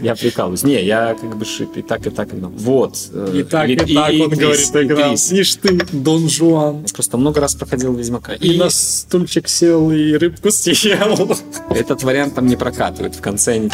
Я 0.01 0.15
прикалываюсь. 0.15 0.63
Не, 0.63 0.83
я 0.83 1.15
как 1.19 1.32
бы 1.37 1.45
шип, 1.45 1.77
и 1.77 1.81
так, 1.81 2.05
и 2.07 2.09
так 2.09 2.33
играл. 2.33 2.51
Вот. 2.55 2.95
И 3.33 3.43
так, 3.43 3.69
и, 3.69 3.73
или- 3.73 3.93
так 3.95 4.11
он 4.13 4.29
Крис, 4.31 4.39
говорит, 4.71 4.75
и 4.75 4.83
играл. 4.93 5.13
Ишь 5.15 5.55
ты, 5.55 5.79
Дон 5.91 6.29
Жуан. 6.29 6.81
Я 6.87 6.93
просто 6.93 7.17
много 7.17 7.39
раз 7.41 7.55
проходил 7.55 7.93
Ведьмака. 7.93 8.33
И 8.33 8.57
на 8.57 8.69
стульчик 8.69 9.47
сел, 9.47 9.91
и 9.91 10.13
рыбку 10.13 10.51
съел. 10.51 11.27
этот 11.69 12.03
вариант 12.03 12.35
там 12.35 12.47
не 12.47 12.55
прокатывает. 12.55 13.15
В 13.15 13.21
конце. 13.21 13.69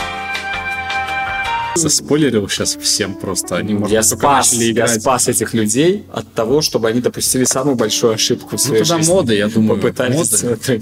Заспойлерил 1.76 2.48
сейчас 2.50 2.76
всем 2.76 3.14
просто. 3.16 3.56
Они, 3.58 3.74
может, 3.74 3.92
я 3.94 4.04
спас, 4.04 4.54
я 4.54 4.88
спас 4.88 5.28
этих 5.28 5.54
людей 5.54 6.04
от 6.12 6.32
того, 6.34 6.62
чтобы 6.62 6.90
они 6.90 7.02
допустили 7.02 7.44
самую 7.44 7.76
большую 7.76 8.14
ошибку 8.14 8.50
в 8.50 8.52
Ну, 8.54 8.58
своей 8.58 8.84
туда 8.84 8.98
жизни. 8.98 9.12
моды, 9.14 9.36
я 9.36 9.48
думаю. 9.48 9.80
Попытались 9.82 10.44
моды. 10.44 10.82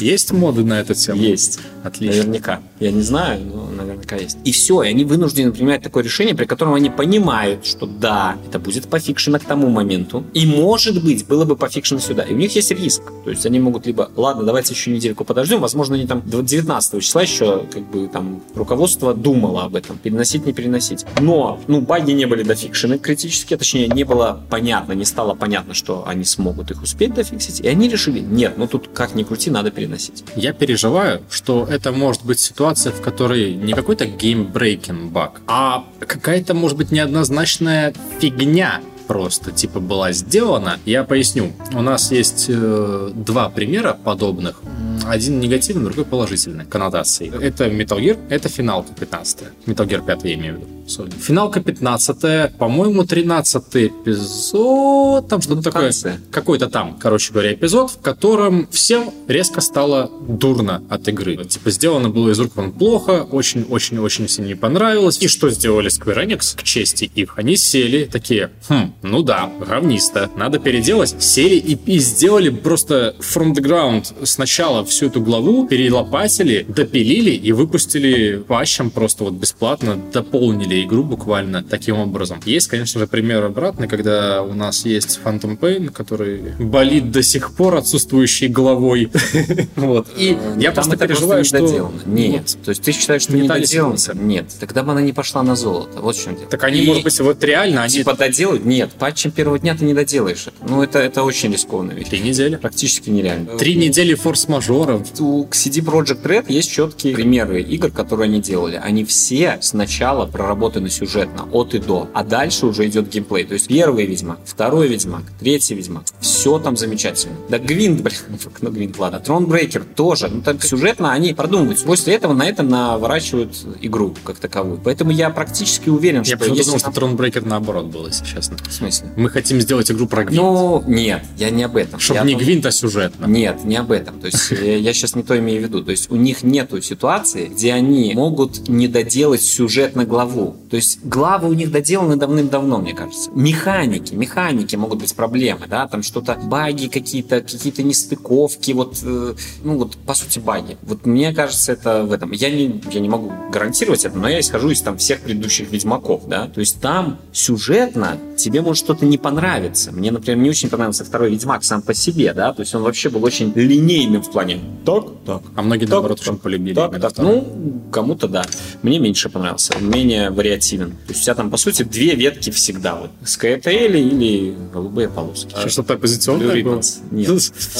Есть 0.00 0.32
моды 0.32 0.64
на 0.64 0.80
эту 0.80 0.94
тему? 0.94 1.20
Есть. 1.20 1.60
Отлично. 1.84 2.24
Наверняка. 2.24 2.60
Я 2.80 2.90
не 2.90 3.02
знаю, 3.02 3.40
но 3.44 3.70
наверняка 3.70 4.16
есть. 4.16 4.36
И 4.44 4.52
все, 4.52 4.82
и 4.82 4.88
они 4.88 5.04
вынуждены 5.04 5.52
принимать 5.52 5.82
такое 5.82 6.02
решение, 6.04 6.34
при 6.34 6.44
котором 6.44 6.74
они 6.74 6.90
понимают, 6.90 7.64
что 7.64 7.86
да, 7.86 8.36
это 8.48 8.58
будет 8.58 8.88
пофикшено 8.88 9.38
к 9.38 9.44
тому 9.44 9.68
моменту. 9.68 10.24
И 10.34 10.46
может 10.46 11.02
быть, 11.02 11.26
было 11.26 11.44
бы 11.44 11.56
пофикшено 11.56 12.00
сюда. 12.00 12.22
И 12.24 12.34
у 12.34 12.36
них 12.36 12.54
есть 12.56 12.70
риск. 12.72 13.02
То 13.24 13.30
есть 13.30 13.46
они 13.46 13.60
могут 13.60 13.86
либо, 13.86 14.10
ладно, 14.16 14.42
давайте 14.44 14.74
еще 14.74 14.90
недельку 14.90 15.24
подождем, 15.24 15.60
возможно, 15.60 15.94
они 15.94 16.06
там 16.06 16.22
19 16.26 17.02
числа 17.02 17.22
еще 17.22 17.64
как 17.72 17.82
бы 17.90 18.08
там 18.08 18.42
руководство 18.54 19.14
думало 19.14 19.64
об 19.64 19.76
этом, 19.76 19.98
переносить, 20.16 20.46
не 20.46 20.52
переносить. 20.52 21.06
Но, 21.20 21.60
ну, 21.66 21.80
баги 21.80 22.12
не 22.12 22.26
были 22.26 22.42
дофикшены 22.42 22.98
критически, 22.98 23.56
точнее, 23.56 23.88
не 23.88 24.04
было 24.04 24.40
понятно, 24.48 24.94
не 24.94 25.04
стало 25.04 25.34
понятно, 25.34 25.74
что 25.74 26.04
они 26.06 26.24
смогут 26.24 26.70
их 26.70 26.82
успеть 26.82 27.14
дофиксить. 27.14 27.60
И 27.60 27.68
они 27.68 27.88
решили, 27.88 28.20
нет, 28.20 28.54
ну 28.56 28.66
тут 28.66 28.88
как 28.94 29.14
ни 29.14 29.22
крути, 29.22 29.50
надо 29.50 29.70
переносить. 29.70 30.24
Я 30.34 30.52
переживаю, 30.52 31.20
что 31.30 31.66
это 31.70 31.92
может 31.92 32.24
быть 32.24 32.40
ситуация, 32.40 32.92
в 32.92 33.02
которой 33.02 33.54
не 33.54 33.74
какой-то 33.74 34.06
game-breaking 34.06 35.12
баг, 35.12 35.42
а 35.46 35.84
какая-то, 36.00 36.54
может 36.54 36.78
быть, 36.78 36.92
неоднозначная 36.92 37.92
фигня 38.18 38.80
просто 39.06 39.52
типа 39.52 39.80
была 39.80 40.12
сделана. 40.12 40.78
Я 40.84 41.04
поясню. 41.04 41.52
У 41.72 41.82
нас 41.82 42.12
есть 42.12 42.46
э, 42.48 43.10
два 43.14 43.48
примера 43.48 43.92
подобных. 43.92 44.62
Один 45.04 45.40
негативный, 45.40 45.84
другой 45.84 46.04
положительный 46.04 46.64
коннотации. 46.64 47.32
Это 47.42 47.66
Metal 47.66 47.98
Gear, 47.98 48.18
это 48.28 48.48
финалка 48.48 48.92
15 48.98 49.38
Metal 49.66 49.86
Gear 49.86 50.04
5 50.04 50.24
я 50.24 50.34
имею 50.34 50.54
в 50.54 50.56
виду. 50.58 50.75
Sorry. 50.86 51.12
Финалка 51.20 51.60
15 51.60 52.56
по-моему, 52.58 53.04
13 53.04 53.64
эпизод, 53.74 55.28
там 55.28 55.42
что-то 55.42 55.62
такое. 55.62 55.92
Какой-то 56.30 56.68
там, 56.68 56.96
короче 56.98 57.32
говоря, 57.32 57.52
эпизод, 57.52 57.90
в 57.90 58.00
котором 58.00 58.68
всем 58.70 59.10
резко 59.26 59.60
стало 59.60 60.10
дурно 60.28 60.82
от 60.88 61.08
игры. 61.08 61.44
Типа, 61.44 61.70
сделано 61.70 62.08
было 62.08 62.30
из 62.30 62.38
рук 62.38 62.52
вон 62.54 62.72
плохо, 62.72 63.26
очень-очень-очень 63.30 64.26
всем 64.26 64.46
не 64.46 64.54
понравилось. 64.54 65.18
И 65.20 65.28
что 65.28 65.50
сделали 65.50 65.90
Square 65.90 66.26
Enix, 66.26 66.56
к 66.56 66.62
чести 66.62 67.10
их? 67.14 67.34
Они 67.36 67.56
сели 67.56 68.04
такие, 68.04 68.50
хм, 68.68 68.92
ну 69.02 69.22
да, 69.22 69.50
говнисто, 69.66 70.30
надо 70.36 70.58
переделать. 70.58 71.16
Сели 71.18 71.56
и, 71.56 71.74
и 71.74 71.98
сделали 71.98 72.50
просто 72.50 73.16
from 73.20 73.54
the 73.54 73.62
ground 73.62 74.06
сначала 74.24 74.84
всю 74.84 75.06
эту 75.06 75.20
главу, 75.20 75.66
перелопатили, 75.66 76.64
допилили 76.68 77.30
и 77.30 77.52
выпустили 77.52 78.36
патчем 78.46 78.90
просто 78.90 79.24
вот 79.24 79.34
бесплатно, 79.34 79.98
дополнили 80.12 80.75
игру 80.84 81.02
буквально 81.02 81.62
таким 81.62 81.96
образом. 81.98 82.40
Есть, 82.44 82.68
конечно 82.68 83.00
же, 83.00 83.06
пример 83.06 83.44
обратный, 83.44 83.88
когда 83.88 84.42
у 84.42 84.54
нас 84.54 84.84
есть 84.84 85.20
Phantom 85.24 85.58
Pain, 85.58 85.90
который 85.90 86.52
болит 86.58 87.10
до 87.10 87.22
сих 87.22 87.52
пор 87.52 87.76
отсутствующей 87.76 88.48
головой. 88.48 89.10
Вот. 89.76 90.08
И 90.16 90.36
я 90.58 90.72
Там 90.72 90.84
просто 90.84 90.96
переживаю, 90.96 91.44
что... 91.44 91.90
Нет. 92.06 92.56
То 92.64 92.70
есть 92.70 92.82
ты 92.82 92.92
считаешь, 92.92 93.22
что 93.22 93.34
Не 93.34 93.46
доделано? 93.46 93.96
Нет. 94.14 94.46
Тогда 94.58 94.82
бы 94.82 94.92
она 94.92 95.02
не 95.02 95.12
пошла 95.12 95.42
на 95.42 95.54
золото. 95.54 96.00
Вот 96.00 96.16
в 96.16 96.22
чем 96.22 96.36
дело. 96.36 96.48
Так 96.48 96.64
они, 96.64 96.82
может 96.82 97.04
быть, 97.04 97.20
вот 97.20 97.42
реально, 97.44 97.82
они... 97.82 97.92
Типа 97.92 98.14
доделать? 98.14 98.64
Нет. 98.64 98.90
Патчем 98.98 99.30
первого 99.30 99.58
дня 99.58 99.76
ты 99.76 99.84
не 99.84 99.94
доделаешь 99.94 100.46
это. 100.46 100.56
Ну, 100.68 100.82
это, 100.82 100.98
это 100.98 101.22
очень 101.22 101.52
рискованная 101.52 101.94
вещь. 101.94 102.08
Три 102.08 102.20
недели. 102.20 102.56
Практически 102.56 103.10
нереально. 103.10 103.56
Три 103.58 103.74
недели 103.76 104.14
форс-мажоров. 104.14 105.02
У 105.20 105.44
CD 105.44 105.84
Projekt 105.84 106.22
Red 106.22 106.46
есть 106.48 106.70
четкие 106.70 107.14
примеры 107.14 107.62
игр, 107.62 107.90
которые 107.90 108.26
они 108.26 108.40
делали. 108.40 108.80
Они 108.82 109.04
все 109.04 109.58
сначала 109.60 110.26
проработаны 110.66 110.90
сюжетно, 110.90 111.48
от 111.52 111.74
и 111.74 111.78
до, 111.78 112.08
а 112.12 112.24
дальше 112.24 112.66
уже 112.66 112.86
идет 112.86 113.08
геймплей. 113.08 113.44
То 113.44 113.54
есть 113.54 113.68
первый 113.68 114.06
Ведьмак, 114.06 114.38
второй 114.44 114.88
Ведьмак, 114.88 115.22
третий 115.40 115.74
Ведьмак. 115.74 116.04
Все 116.20 116.58
там 116.58 116.76
замечательно. 116.76 117.34
Да 117.48 117.58
Гвинт, 117.58 118.00
блин, 118.02 118.16
ну 118.60 118.70
Гвинт, 118.70 118.98
ладно. 118.98 119.20
Тронбрейкер 119.20 119.84
тоже. 119.84 120.28
Ну 120.28 120.42
так 120.42 120.62
сюжетно 120.64 121.12
они 121.12 121.34
продумывают. 121.34 121.82
После 121.84 122.14
этого 122.14 122.32
на 122.32 122.46
это 122.46 122.62
наворачивают 122.62 123.54
игру 123.80 124.14
как 124.24 124.38
таковую. 124.38 124.80
Поэтому 124.82 125.10
я 125.10 125.30
практически 125.30 125.88
уверен, 125.88 126.22
Я 126.22 126.36
что 126.36 126.46
если 126.46 126.64
думал, 126.64 126.78
что 126.78 126.90
Тронбрекер 126.90 127.44
наоборот 127.44 127.86
был, 127.86 128.06
если 128.06 128.24
честно. 128.24 128.56
В 128.68 128.72
смысле? 128.72 129.08
Мы 129.16 129.30
хотим 129.30 129.60
сделать 129.60 129.90
игру 129.90 130.06
про 130.06 130.24
Гвинт. 130.24 130.40
Ну, 130.42 130.82
нет, 130.86 131.22
я 131.36 131.50
не 131.50 131.62
об 131.62 131.76
этом. 131.76 132.00
Чтобы 132.00 132.18
Я 132.20 132.24
не 132.24 132.32
том- 132.32 132.42
Гвинт, 132.42 132.66
а 132.66 132.70
сюжетно. 132.70 133.26
Нет, 133.26 133.64
не 133.64 133.76
об 133.76 133.92
этом. 133.92 134.18
То 134.20 134.26
есть 134.26 134.52
э, 134.52 134.78
я 134.78 134.92
сейчас 134.92 135.14
не 135.14 135.22
то 135.22 135.38
имею 135.38 135.60
в 135.60 135.64
виду. 135.64 135.82
То 135.84 135.90
есть 135.92 136.10
у 136.10 136.16
них 136.16 136.42
нету 136.42 136.80
ситуации, 136.82 137.46
где 137.46 137.72
они 137.72 138.12
могут 138.14 138.68
не 138.68 138.88
доделать 138.88 139.42
сюжетно 139.42 140.04
главу. 140.04 140.55
То 140.70 140.76
есть 140.76 141.04
главы 141.04 141.48
у 141.48 141.52
них 141.52 141.70
доделаны 141.70 142.16
давным-давно, 142.16 142.78
мне 142.78 142.94
кажется. 142.94 143.30
Механики, 143.34 144.14
механики 144.14 144.76
могут 144.76 145.00
быть 145.00 145.14
проблемы, 145.14 145.66
да, 145.68 145.86
там 145.86 146.02
что-то 146.02 146.38
баги 146.42 146.88
какие-то, 146.88 147.40
какие-то 147.40 147.82
нестыковки, 147.82 148.72
вот, 148.72 148.98
э, 149.02 149.34
ну 149.62 149.78
вот 149.78 149.96
по 149.96 150.14
сути 150.14 150.38
баги. 150.38 150.76
Вот 150.82 151.06
мне 151.06 151.32
кажется, 151.32 151.72
это 151.72 152.02
в 152.04 152.12
этом. 152.12 152.32
Я 152.32 152.50
не, 152.50 152.82
я 152.90 153.00
не 153.00 153.08
могу 153.08 153.32
гарантировать 153.52 154.04
это, 154.04 154.18
но 154.18 154.28
я 154.28 154.40
исхожу 154.40 154.70
из 154.70 154.80
там 154.82 154.98
всех 154.98 155.20
предыдущих 155.20 155.70
Ведьмаков, 155.70 156.26
да. 156.26 156.48
То 156.48 156.60
есть 156.60 156.80
там 156.80 157.18
сюжетно 157.32 158.18
тебе 158.36 158.60
может 158.62 158.84
что-то 158.84 159.06
не 159.06 159.18
понравиться. 159.18 159.92
Мне, 159.92 160.10
например, 160.10 160.38
не 160.38 160.50
очень 160.50 160.68
понравился 160.68 161.04
второй 161.04 161.30
Ведьмак 161.30 161.64
сам 161.64 161.82
по 161.82 161.94
себе, 161.94 162.32
да, 162.32 162.52
то 162.52 162.60
есть 162.60 162.74
он 162.74 162.82
вообще 162.82 163.08
был 163.08 163.24
очень 163.24 163.52
линейным 163.54 164.22
в 164.22 164.30
плане. 164.30 164.60
Так, 164.84 165.04
так. 165.24 165.42
А 165.54 165.62
многие, 165.62 165.86
Так, 165.86 165.90
наоборот, 165.90 166.18
так, 166.18 166.28
очень 166.28 166.38
полюбили. 166.38 166.74
Так, 166.74 167.00
так. 167.00 167.12
второй. 167.12 167.36
Ну, 167.36 167.82
кому-то 167.90 168.28
да. 168.28 168.44
Мне 168.82 168.98
меньше 168.98 169.28
понравился. 169.28 169.74
Он 169.76 169.88
менее 169.90 170.30
вариативен. 170.46 170.90
То 170.90 170.96
есть 171.12 171.20
у 171.22 171.24
тебя 171.24 171.34
там, 171.34 171.50
по 171.50 171.56
сути, 171.56 171.82
две 171.82 172.14
ветки 172.14 172.50
всегда. 172.50 172.94
Вот. 172.96 173.10
SkyTail 173.24 173.98
или 173.98 174.54
голубые 174.72 175.08
полоски. 175.08 175.50
Что- 175.50 175.68
Что-то 175.68 175.94
оппозиционное 175.94 176.62
было? 176.62 176.80
Нет. 177.10 177.28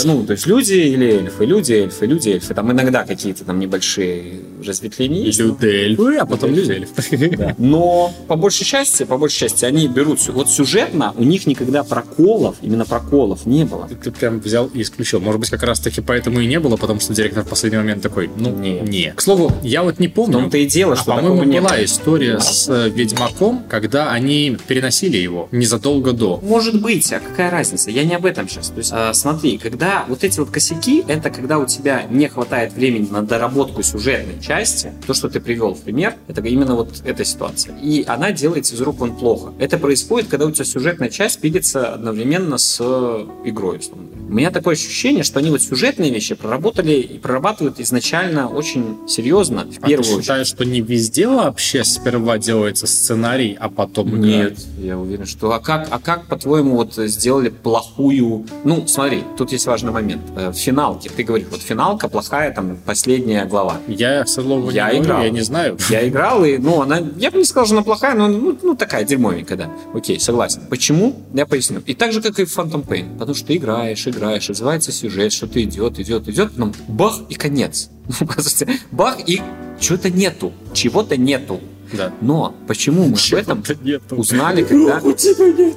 Ну, 0.05 0.25
то 0.27 0.33
есть 0.33 0.47
люди 0.47 0.73
или 0.75 1.07
эльфы, 1.07 1.45
люди, 1.45 1.73
эльфы, 1.73 2.07
люди, 2.07 2.31
эльфы. 2.31 2.55
Там 2.55 2.71
иногда 2.73 3.05
какие-то 3.05 3.45
там 3.45 3.59
небольшие 3.61 4.41
разветвления 4.65 5.23
есть. 5.25 5.39
Люди 5.39 5.67
эльфы, 5.67 6.17
а 6.17 6.27
потом 6.27 6.55
люди 6.55 6.73
эльфы. 6.73 7.37
Да. 7.37 7.55
Но 7.59 8.13
по 8.29 8.37
большей 8.37 8.65
части, 8.65 9.05
по 9.05 9.17
большей 9.19 9.41
части, 9.41 9.65
они 9.65 9.89
берут 9.89 10.27
вот 10.29 10.49
сюжетно 10.51 11.13
у 11.17 11.25
них 11.25 11.47
никогда 11.47 11.85
проколов, 11.85 12.57
именно 12.63 12.85
проколов 12.85 13.47
не 13.47 13.65
было. 13.65 13.89
Ты 14.03 14.11
прям 14.11 14.41
взял 14.41 14.67
и 14.67 14.83
исключил. 14.83 15.21
Может 15.21 15.41
быть, 15.41 15.51
как 15.51 15.63
раз 15.63 15.81
таки 15.81 16.01
поэтому 16.01 16.41
и 16.41 16.47
не 16.47 16.59
было, 16.61 16.77
потому 16.77 17.01
что 17.01 17.15
директор 17.15 17.45
в 17.45 17.49
последний 17.49 17.79
момент 17.79 18.03
такой, 18.03 18.31
ну, 18.37 18.51
Не. 18.57 18.81
не. 18.81 19.13
К 19.15 19.21
слову, 19.21 19.53
я 19.63 19.83
вот 19.83 19.99
не 19.99 20.09
В 20.09 20.13
помню. 20.13 20.33
том-то 20.35 20.59
и 20.59 20.67
дело, 20.67 20.95
А, 20.95 20.97
что 20.97 21.07
по-моему, 21.07 21.37
такого 21.37 21.45
не 21.51 21.61
была 21.61 21.85
история 21.85 22.41
с 22.41 22.56
э, 22.69 22.89
Ведьмаком, 22.89 23.65
когда 23.69 24.13
они 24.13 24.57
переносили 24.67 25.17
его 25.17 25.49
незадолго 25.53 26.13
до. 26.13 26.41
Может 26.43 26.81
быть, 26.81 27.13
а 27.13 27.21
какая 27.21 27.51
разница? 27.51 27.91
Я 27.91 28.05
не 28.05 28.15
об 28.15 28.25
этом 28.27 28.49
сейчас. 28.49 28.69
То 28.69 28.79
есть, 28.79 28.91
а, 28.93 29.13
смотри, 29.13 29.59
когда 29.59 30.05
вот 30.09 30.25
эти 30.25 30.39
вот 30.41 30.51
косяки, 30.51 31.05
это 31.07 31.31
когда 31.31 31.59
у 31.59 31.67
тебя 31.67 32.05
не 32.11 32.29
хватает 32.29 32.73
времени 32.73 33.09
на 33.11 33.23
доработку 33.23 33.83
сюжетной 33.83 34.41
части, 34.43 34.93
то, 35.07 35.15
что 35.15 35.29
ты 35.29 35.41
привел 35.41 35.75
в 35.75 35.81
пример, 35.81 36.15
это 36.29 36.41
именно 36.43 36.75
вот 36.75 37.03
эта 37.05 37.25
ситуация. 37.25 37.77
И 37.79 38.05
она 38.07 38.33
делается 38.33 38.75
из 38.75 38.81
рук 38.81 38.99
вон 38.99 39.15
плохо. 39.17 39.53
Это 39.59 39.79
происходит, 39.79 40.29
когда 40.29 40.47
у 40.47 40.51
тебя 40.51 40.65
сюжетная 40.65 41.09
часть 41.09 41.41
пилится 41.41 41.93
одновременно 41.95 42.59
с 42.59 42.79
э, 42.81 43.27
игрой. 43.45 43.79
условно. 43.79 44.07
У 44.29 44.33
меня 44.35 44.51
такое 44.51 44.75
ощущение, 44.75 45.23
что 45.23 45.39
они 45.39 45.51
вот 45.51 45.63
сюжетные 45.63 46.11
вещи 46.13 46.35
проработали 46.35 46.95
и 46.95 47.19
прорабатывают 47.19 47.79
изначально 47.79 48.49
очень 48.49 48.97
серьезно, 49.09 49.61
в 49.71 49.79
А 49.79 49.83
ты 49.83 49.89
первую 49.89 50.09
очередь. 50.09 50.23
считаешь, 50.23 50.47
что 50.49 50.65
не 50.65 50.81
везде 50.81 51.29
вообще 51.29 51.85
сперва 51.85 52.37
делается 52.47 52.87
сценарий, 52.87 53.57
а 53.61 53.69
потом 53.69 54.09
игра? 54.17 54.27
Нет, 54.29 54.59
я 54.79 54.97
уверен, 54.99 55.27
что... 55.27 55.53
А 55.53 55.61
как, 55.61 55.89
а 55.91 55.99
как 55.99 56.27
по-твоему, 56.27 56.77
вот 56.77 56.95
сделали 56.95 57.49
плохую... 57.51 58.47
Ну, 58.65 58.87
смотри, 58.87 59.23
тут 59.37 59.53
есть 59.53 59.67
важный 59.67 59.93
момент. 59.93 60.23
Э, 60.37 60.51
В 60.51 60.57
финалке, 60.57 61.11
ты 61.11 61.23
говоришь, 61.25 61.49
вот 61.51 61.61
финалка 61.61 62.09
плохая, 62.09 62.53
там, 62.55 62.77
последняя 62.87 63.45
глава. 63.45 63.79
Я, 63.89 64.25
к 64.25 64.29
слову, 64.29 64.71
Я 64.71 64.87
не 64.87 65.01
говорю, 65.01 65.05
играл. 65.05 65.23
я 65.25 65.31
не 65.31 65.41
знаю. 65.43 65.77
Я 65.91 66.09
играл, 66.09 66.45
и, 66.45 66.57
ну, 66.59 66.81
она... 66.83 67.01
Я 67.19 67.31
бы 67.31 67.39
не 67.39 67.45
сказал, 67.45 67.67
что 67.67 67.75
она 67.75 67.83
плохая, 67.83 68.15
но, 68.15 68.29
ну, 68.29 68.57
ну, 68.63 68.77
такая 68.77 69.05
дерьмовенькая, 69.05 69.59
да. 69.59 69.71
Окей, 69.95 70.19
согласен. 70.21 70.63
Почему? 70.71 71.15
Я 71.35 71.47
поясню. 71.47 71.83
И 71.87 71.95
так 71.95 72.13
же, 72.13 72.23
как 72.23 72.39
и 72.39 72.45
в 72.45 72.57
Phantom 72.57 72.87
Pain. 72.87 73.19
Потому 73.19 73.35
что 73.35 73.47
ты 73.49 73.57
играешь, 73.57 74.07
играешь, 74.07 74.49
развивается 74.49 74.93
сюжет, 74.93 75.33
что-то 75.33 75.63
идет, 75.63 75.99
идет, 75.99 76.29
идет, 76.29 76.53
потом 76.53 76.73
бах, 76.89 77.21
и 77.29 77.35
конец. 77.35 77.91
Ну, 78.21 78.27
по 78.29 78.41
сути, 78.41 78.69
бах, 78.93 79.19
и 79.27 79.43
чего-то 79.81 80.11
нету, 80.11 80.53
чего-то 80.73 81.17
нету. 81.17 81.61
Да. 81.93 82.13
Но 82.21 82.55
почему 82.67 83.07
мы 83.07 83.17
об 83.17 83.35
этом 83.35 83.65
нету. 83.83 84.17
узнали, 84.17 84.63
когда... 84.69 85.01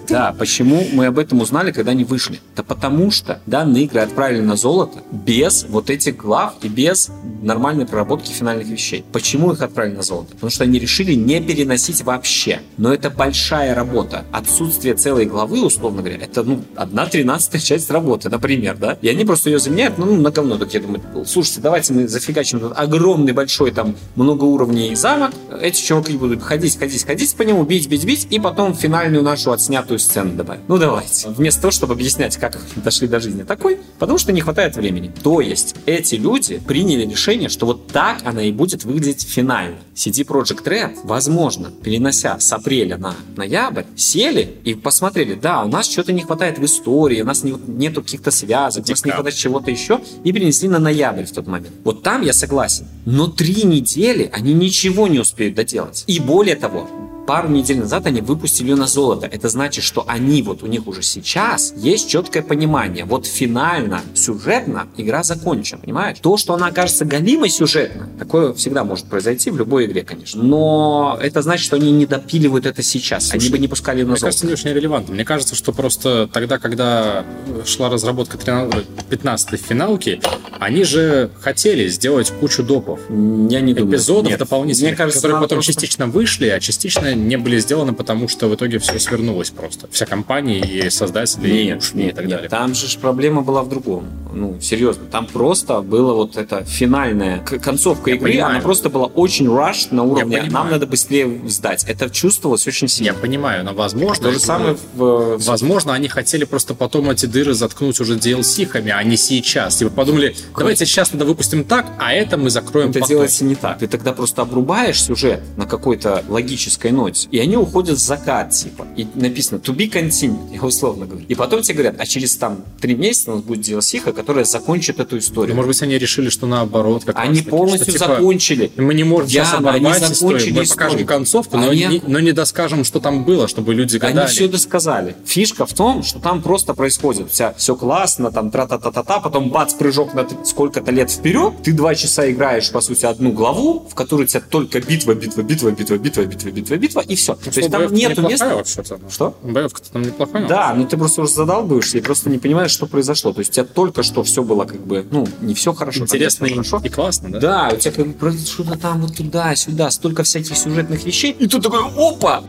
Да, 0.07 0.35
почему 0.37 0.85
мы 0.93 1.07
об 1.07 1.19
этом 1.19 1.41
узнали, 1.41 1.71
когда 1.71 1.91
они 1.91 2.03
вышли? 2.03 2.39
Да 2.55 2.63
потому 2.63 3.11
что 3.11 3.41
данные 3.45 3.85
игры 3.85 4.01
отправили 4.01 4.41
на 4.41 4.55
золото 4.55 4.99
без 5.11 5.65
вот 5.69 5.89
этих 5.89 6.17
глав 6.17 6.55
и 6.61 6.67
без 6.67 7.11
нормальной 7.41 7.85
проработки 7.85 8.31
финальных 8.31 8.67
вещей. 8.67 9.03
Почему 9.11 9.51
их 9.51 9.61
отправили 9.61 9.95
на 9.95 10.01
золото? 10.01 10.33
Потому 10.33 10.49
что 10.49 10.63
они 10.63 10.79
решили 10.79 11.13
не 11.13 11.41
переносить 11.41 12.01
вообще. 12.03 12.61
Но 12.77 12.93
это 12.93 13.09
большая 13.09 13.75
работа. 13.75 14.25
Отсутствие 14.31 14.95
целой 14.95 15.25
главы, 15.25 15.63
условно 15.63 16.01
говоря, 16.01 16.23
это 16.23 16.43
ну, 16.43 16.63
одна 16.75 17.05
тринадцатая 17.05 17.61
часть 17.61 17.89
работы, 17.89 18.29
например, 18.29 18.77
да? 18.77 18.97
И 19.01 19.09
они 19.09 19.25
просто 19.25 19.49
ее 19.49 19.59
заменяют, 19.59 19.97
ну, 19.97 20.15
на 20.15 20.31
говно. 20.31 20.57
Так 20.57 20.73
я 20.73 20.79
думаю, 20.79 21.01
слушайте, 21.25 21.61
давайте 21.61 21.93
мы 21.93 22.07
зафигачим 22.07 22.57
этот 22.57 22.77
огромный, 22.77 23.33
большой, 23.33 23.71
там, 23.71 23.95
многоуровневый 24.15 24.95
замок. 24.95 25.31
Эти 25.61 25.81
чуваки 25.81 26.17
будут 26.17 26.43
ходить, 26.43 26.77
ходить, 26.77 27.05
ходить 27.05 27.35
по 27.35 27.43
нему, 27.43 27.63
бить, 27.63 27.87
бить, 27.87 28.05
бить, 28.05 28.27
и 28.29 28.39
потом 28.39 28.73
финальную 28.73 29.23
нашу 29.23 29.51
отснятую 29.51 29.99
сцену 29.99 30.33
добавить. 30.33 30.61
Ну, 30.67 30.77
давайте. 30.77 31.29
Вместо 31.29 31.61
того, 31.61 31.71
чтобы 31.71 31.93
объяснять, 31.93 32.37
как 32.37 32.57
дошли 32.75 33.07
до 33.07 33.19
жизни 33.19 33.43
такой, 33.43 33.79
потому 33.97 34.17
что 34.17 34.31
не 34.31 34.41
хватает 34.41 34.75
времени. 34.75 35.11
То 35.23 35.41
есть, 35.41 35.75
эти 35.85 36.15
люди 36.15 36.59
приняли 36.59 37.05
решение, 37.09 37.28
что 37.49 37.65
вот 37.65 37.87
так 37.87 38.21
она 38.25 38.43
и 38.43 38.51
будет 38.51 38.83
выглядеть 38.83 39.23
финально. 39.23 39.77
CD 39.95 40.25
Project 40.25 40.63
Red, 40.63 40.97
возможно, 41.03 41.71
перенося 41.83 42.39
с 42.39 42.51
апреля 42.51 42.97
на 42.97 43.15
ноябрь, 43.35 43.83
сели 43.95 44.57
и 44.63 44.73
посмотрели, 44.73 45.35
да, 45.35 45.63
у 45.63 45.67
нас 45.67 45.89
что-то 45.89 46.11
не 46.11 46.21
хватает 46.21 46.57
в 46.57 46.65
истории, 46.65 47.21
у 47.21 47.25
нас 47.25 47.43
не, 47.43 47.53
нету 47.67 48.01
каких-то 48.01 48.31
связок, 48.31 48.85
у 48.85 48.89
нас 48.89 49.05
не 49.05 49.11
хватает 49.11 49.35
чего-то 49.35 49.69
еще, 49.69 50.01
и 50.23 50.31
перенесли 50.31 50.69
на 50.69 50.79
ноябрь 50.79 51.25
в 51.25 51.31
тот 51.31 51.47
момент. 51.47 51.73
Вот 51.83 52.01
там 52.01 52.21
я 52.23 52.33
согласен. 52.33 52.87
Но 53.05 53.27
три 53.27 53.63
недели 53.63 54.29
они 54.33 54.53
ничего 54.53 55.07
не 55.07 55.19
успеют 55.19 55.55
доделать. 55.55 56.03
И 56.07 56.19
более 56.19 56.55
того, 56.55 56.89
пару 57.29 57.47
недель 57.47 57.77
назад 57.77 58.07
они 58.07 58.21
выпустили 58.21 58.69
ее 58.71 58.75
на 58.75 58.87
золото. 58.87 59.27
Это 59.27 59.49
значит, 59.49 59.83
что 59.83 60.03
они 60.07 60.41
вот 60.41 60.63
у 60.63 60.65
них 60.65 60.87
уже 60.87 61.03
сейчас 61.03 61.71
есть 61.77 62.09
четкое 62.09 62.41
понимание. 62.41 63.05
Вот 63.05 63.27
финально, 63.27 64.01
сюжетно 64.15 64.87
игра 64.97 65.21
закончена, 65.21 65.79
понимаешь? 65.79 66.17
То, 66.21 66.37
что 66.37 66.55
она 66.55 66.65
окажется 66.69 67.05
галимой 67.05 67.51
сюжетно, 67.51 68.09
такое 68.17 68.53
всегда 68.53 68.83
может 68.83 69.05
произойти 69.05 69.51
в 69.51 69.57
любой 69.57 69.85
игре, 69.85 70.01
конечно. 70.01 70.41
Но 70.41 71.19
это 71.21 71.43
значит, 71.43 71.65
что 71.67 71.75
они 71.75 71.91
не 71.91 72.07
допиливают 72.07 72.65
это 72.65 72.81
сейчас. 72.81 73.27
Слушай, 73.27 73.41
они 73.43 73.49
бы 73.51 73.59
не 73.59 73.67
пускали 73.67 74.01
на 74.01 74.07
Мне 74.07 74.17
золото. 74.17 74.25
кажется, 74.25 74.47
не 74.47 74.53
очень 74.53 74.71
релевантно. 74.71 75.13
Мне 75.13 75.23
кажется, 75.23 75.53
что 75.53 75.71
просто 75.71 76.27
тогда, 76.33 76.57
когда 76.57 77.25
шла 77.63 77.89
разработка 77.89 78.37
15-й 78.37 79.57
финалки, 79.57 80.19
они 80.59 80.83
же 80.83 81.29
хотели 81.41 81.87
сделать 81.89 82.31
кучу 82.39 82.63
допов. 82.63 82.99
Я 83.07 83.61
не 83.61 83.75
думаю. 83.75 83.91
Эпизодов 83.97 84.31
Нет. 84.31 84.39
дополнительных, 84.39 84.89
Мне 84.93 84.97
кажется, 84.97 85.19
которые 85.21 85.41
потом 85.41 85.57
просто- 85.57 85.73
частично 85.73 86.07
вышли, 86.07 86.47
а 86.47 86.59
частично 86.59 87.13
не 87.27 87.37
были 87.37 87.59
сделаны, 87.59 87.93
потому 87.93 88.27
что 88.27 88.47
в 88.47 88.55
итоге 88.55 88.79
все 88.79 88.99
свернулось 88.99 89.49
просто. 89.49 89.87
Вся 89.91 90.05
компания 90.05 90.59
и 90.59 90.89
создатели 90.89 91.63
Нет, 91.65 91.91
и 91.93 91.97
нет, 91.97 92.15
так 92.15 92.25
нет. 92.25 92.35
далее. 92.35 92.49
Там 92.49 92.73
же 92.73 92.97
проблема 92.99 93.41
была 93.41 93.63
в 93.63 93.69
другом. 93.69 94.05
Ну, 94.33 94.59
серьезно. 94.61 95.05
Там 95.11 95.25
просто 95.27 95.81
было 95.81 96.13
вот 96.13 96.37
это 96.37 96.63
финальная 96.63 97.39
концовка 97.39 98.11
Я 98.11 98.15
игры, 98.17 98.31
понимаю. 98.31 98.51
она 98.55 98.61
просто 98.61 98.89
была 98.89 99.05
очень 99.07 99.47
rush 99.47 99.87
на 99.91 100.03
уровне 100.03 100.37
понимаю. 100.37 100.51
нам 100.51 100.71
надо 100.71 100.85
быстрее 100.87 101.41
сдать. 101.47 101.83
Это 101.87 102.09
чувствовалось 102.09 102.67
очень 102.67 102.85
Я 102.85 102.89
сильно. 102.89 103.13
понимаю, 103.13 103.63
но 103.65 103.73
возможно... 103.73 104.23
То 104.25 104.31
же 104.31 104.39
самое 104.39 104.77
в... 104.95 105.37
в- 105.37 105.45
Возможно, 105.45 105.93
они 105.93 106.07
хотели 106.07 106.43
просто 106.45 106.75
потом 106.75 107.09
эти 107.09 107.25
дыры 107.25 107.53
заткнуть 107.53 107.99
уже 107.99 108.15
DLC-хами, 108.17 108.91
а 108.91 109.03
не 109.03 109.17
сейчас. 109.17 109.77
Типа 109.77 109.89
подумали, 109.91 110.35
давайте 110.55 110.85
сейчас 110.85 111.09
тогда 111.09 111.25
выпустим 111.25 111.63
так, 111.63 111.87
а 111.99 112.13
это 112.13 112.37
мы 112.37 112.49
закроем 112.51 112.91
Это 112.91 112.99
потом. 112.99 113.09
делается 113.09 113.43
не 113.45 113.55
так. 113.55 113.79
Ты 113.79 113.87
тогда 113.87 114.13
просто 114.13 114.43
обрубаешь 114.43 115.01
сюжет 115.03 115.41
на 115.57 115.65
какой-то 115.65 116.23
логической 116.29 116.91
ноте, 116.91 117.08
и 117.31 117.39
они 117.39 117.57
уходят 117.57 117.97
в 117.97 118.01
закат, 118.01 118.51
типа. 118.51 118.87
И 118.95 119.07
написано 119.15 119.57
to 119.59 119.75
be 119.75 119.89
continued, 119.91 120.53
я 120.53 120.61
условно 120.61 121.05
говорю. 121.05 121.25
И 121.27 121.35
потом 121.35 121.61
тебе 121.61 121.75
говорят, 121.75 121.95
а 121.99 122.05
через 122.05 122.35
там 122.37 122.63
три 122.79 122.95
месяца 122.95 123.31
у 123.31 123.35
нас 123.35 123.43
будет 123.43 123.65
DLC, 123.67 123.99
которая 124.13 124.45
закончит 124.45 124.99
эту 124.99 125.15
Ну, 125.15 125.19
историю. 125.19 125.55
может 125.55 125.67
быть, 125.69 125.81
они 125.81 125.97
решили, 125.97 126.29
что 126.29 126.47
наоборот. 126.47 127.03
Как 127.05 127.17
Они 127.17 127.39
таки, 127.39 127.49
полностью 127.49 127.83
что, 127.83 127.93
типа, 127.93 128.07
закончили. 128.15 128.71
Мы 128.77 128.93
не 128.93 129.03
можем 129.03 129.29
сейчас 129.29 129.53
они 129.53 129.59
оборвать 129.67 130.01
историю. 130.03 130.15
закончили 130.39 130.49
Мы 130.59 130.65
покажем 130.67 130.87
историю. 130.87 131.07
концовку, 131.07 131.57
но, 131.57 131.69
Они- 131.69 131.85
не, 131.85 132.01
но 132.07 132.19
не 132.19 132.31
доскажем, 132.31 132.83
что 132.83 132.99
там 132.99 133.23
было, 133.23 133.47
чтобы 133.47 133.73
люди 133.73 133.97
гадали. 133.97 134.19
Они 134.19 134.27
все 134.29 134.47
досказали. 134.47 135.15
Фишка 135.25 135.65
в 135.65 135.73
том, 135.73 136.03
что 136.03 136.19
там 136.19 136.41
просто 136.41 136.73
происходит 136.73 137.31
вся, 137.31 137.53
все 137.57 137.75
классно, 137.75 138.31
там 138.31 138.51
тра-та-та-та-та, 138.51 139.19
потом 139.19 139.49
бац, 139.49 139.73
прыжок 139.73 140.13
на 140.13 140.27
сколько-то 140.45 140.91
лет 140.91 141.09
вперед, 141.11 141.53
ты 141.63 141.71
два 141.73 141.95
часа 141.95 142.29
играешь, 142.31 142.71
по 142.71 142.81
сути, 142.81 143.05
одну 143.05 143.31
главу, 143.31 143.87
в 143.89 143.95
которой 143.95 144.23
у 144.23 144.25
тебя 144.25 144.41
только 144.41 144.79
битва, 144.79 145.13
битва, 145.15 145.41
битва, 145.41 145.71
битва, 145.71 145.97
битва, 145.97 146.23
битва, 146.25 146.25
битва, 146.25 146.49
битва, 146.51 146.75
и 147.07 147.15
все. 147.15 147.35
То 147.35 147.59
есть 147.59 147.71
там 147.71 147.93
нету 147.93 148.21
места... 148.21 148.55
вообще-то. 148.55 148.99
Что? 149.09 149.37
Боевка-то 149.43 149.91
там 149.91 150.01
неплохая. 150.01 150.47
Да, 150.47 150.73
но 150.73 150.85
ты 150.85 150.97
просто 150.97 151.21
уже 151.21 151.33
задалбываешься 151.33 151.97
и 151.97 152.01
просто 152.01 152.29
не 152.29 152.37
понимаешь, 152.37 152.71
что 152.71 152.85
произошло. 152.85 153.33
То 153.33 153.39
есть 153.39 153.51
у 153.51 153.53
тебя 153.53 153.65
только 153.65 154.03
что 154.03 154.23
все 154.23 154.43
было 154.43 154.65
как 154.65 154.79
бы, 154.85 155.05
ну, 155.09 155.27
не 155.41 155.53
все 155.53 155.73
хорошо. 155.73 156.01
Интересно 156.01 156.45
и, 156.45 156.51
хорошо. 156.51 156.81
и 156.83 156.89
классно, 156.89 157.29
да? 157.29 157.39
Да, 157.39 157.69
у 157.73 157.77
тебя 157.77 157.91
как 157.91 158.07
бы 158.17 158.37
что-то 158.37 158.77
там 158.77 159.01
вот 159.01 159.15
туда-сюда, 159.15 159.91
столько 159.91 160.23
всяких 160.23 160.57
сюжетных 160.57 161.05
вещей, 161.05 161.35
и 161.37 161.47
тут 161.47 161.63
такой, 161.63 161.81
опа! 161.97 162.43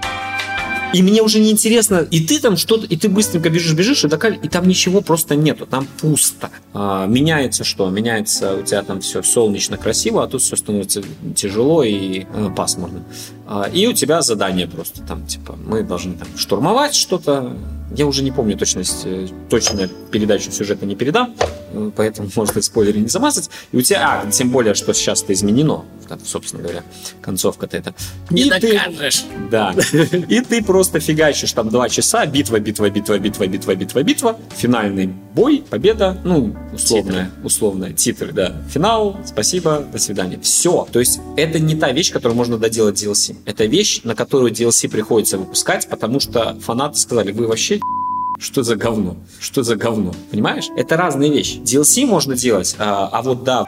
И 0.93 1.03
мне 1.03 1.23
уже 1.23 1.39
не 1.39 1.53
интересно, 1.53 2.07
и 2.11 2.21
ты 2.21 2.41
там 2.41 2.57
что-то, 2.57 2.85
и 2.85 2.97
ты 2.97 3.09
быстренько 3.09 3.49
бежишь, 3.49 3.75
бежишь, 3.75 4.05
и, 4.05 4.09
такая, 4.09 4.33
и 4.33 4.49
там 4.49 4.67
ничего 4.67 5.01
просто 5.01 5.37
нету, 5.37 5.65
там 5.67 5.87
пусто. 6.01 6.51
А, 6.75 7.07
меняется 7.07 7.63
что? 7.63 7.89
Меняется 7.91 8.57
у 8.57 8.63
тебя 8.63 8.83
там 8.83 9.01
все 9.01 9.23
солнечно, 9.23 9.77
красиво, 9.77 10.25
а 10.25 10.27
тут 10.27 10.43
все 10.43 10.57
становится 10.57 11.03
тяжело 11.37 11.85
и 11.85 12.25
э, 12.33 12.51
пасмурно. 12.57 13.05
А, 13.53 13.65
и 13.65 13.85
у 13.89 13.93
тебя 13.93 14.23
задание 14.23 14.69
просто 14.69 15.03
там, 15.03 15.27
типа, 15.27 15.59
мы 15.67 15.83
должны 15.83 16.15
там 16.15 16.29
штурмовать 16.37 16.95
что-то. 16.95 17.57
Я 17.97 18.07
уже 18.07 18.23
не 18.23 18.31
помню 18.31 18.57
точность, 18.57 19.03
э, 19.05 19.27
точно 19.49 19.89
передачу 20.13 20.53
сюжета 20.53 20.87
не 20.87 20.95
передам, 20.95 21.35
э, 21.73 21.91
поэтому 21.97 22.31
можно 22.37 22.63
спойлеры 22.63 23.01
не 23.01 23.09
замазать. 23.09 23.51
И 23.73 23.77
у 23.77 23.83
тебя, 23.83 24.23
а, 24.25 24.31
тем 24.31 24.51
более, 24.51 24.75
что 24.75 24.95
сейчас 24.95 25.25
это 25.25 25.33
изменено, 25.33 25.85
собственно 26.25 26.63
говоря, 26.63 26.85
концовка-то 27.21 27.77
это. 27.77 27.93
Не 28.31 28.43
И 28.43 28.51
ты- 28.51 28.79
докажешь. 28.79 29.25
да. 29.51 29.75
И 30.29 30.41
ты 30.43 30.63
просто 30.63 31.01
фигачишь 31.01 31.53
там 31.53 31.69
два 31.71 31.89
часа, 31.89 32.27
битва, 32.27 32.61
битва, 32.61 32.89
битва, 32.89 33.19
битва, 33.19 33.47
битва, 33.49 33.75
битва, 33.75 34.03
битва, 34.05 34.39
финальный 34.57 35.13
бой, 35.35 35.65
победа, 35.69 36.17
ну, 36.25 36.55
условная, 36.73 37.33
условная, 37.43 37.93
титры, 37.93 38.33
да. 38.33 38.55
Финал, 38.71 39.19
спасибо, 39.27 39.85
до 39.93 39.99
свидания. 39.99 40.39
Все. 40.41 40.87
То 40.93 41.01
есть 41.01 41.19
это 41.37 41.59
не 41.59 41.75
та 41.75 41.91
вещь, 41.91 42.13
которую 42.13 42.37
можно 42.37 42.57
доделать 42.57 43.03
DLC. 43.03 43.37
Это 43.45 43.65
вещь, 43.65 44.01
на 44.05 44.15
которую 44.15 44.53
DLC 44.53 44.89
приходится 44.89 45.39
выпускать, 45.39 45.89
потому 45.89 46.21
что 46.21 46.59
фанаты 46.61 46.99
сказали, 46.99 47.33
вы 47.33 47.47
вообще 47.47 47.81
что 48.39 48.63
за 48.63 48.77
говно? 48.77 49.17
Что 49.39 49.63
за 49.63 49.77
говно? 49.77 50.15
Понимаешь? 50.31 50.69
Это 50.77 50.97
разные 50.97 51.31
вещи. 51.31 51.59
DLC 51.59 52.07
можно 52.07 52.37
делать, 52.37 52.77
а, 52.79 53.09
а 53.13 53.23
вот 53.23 53.45
да, 53.45 53.67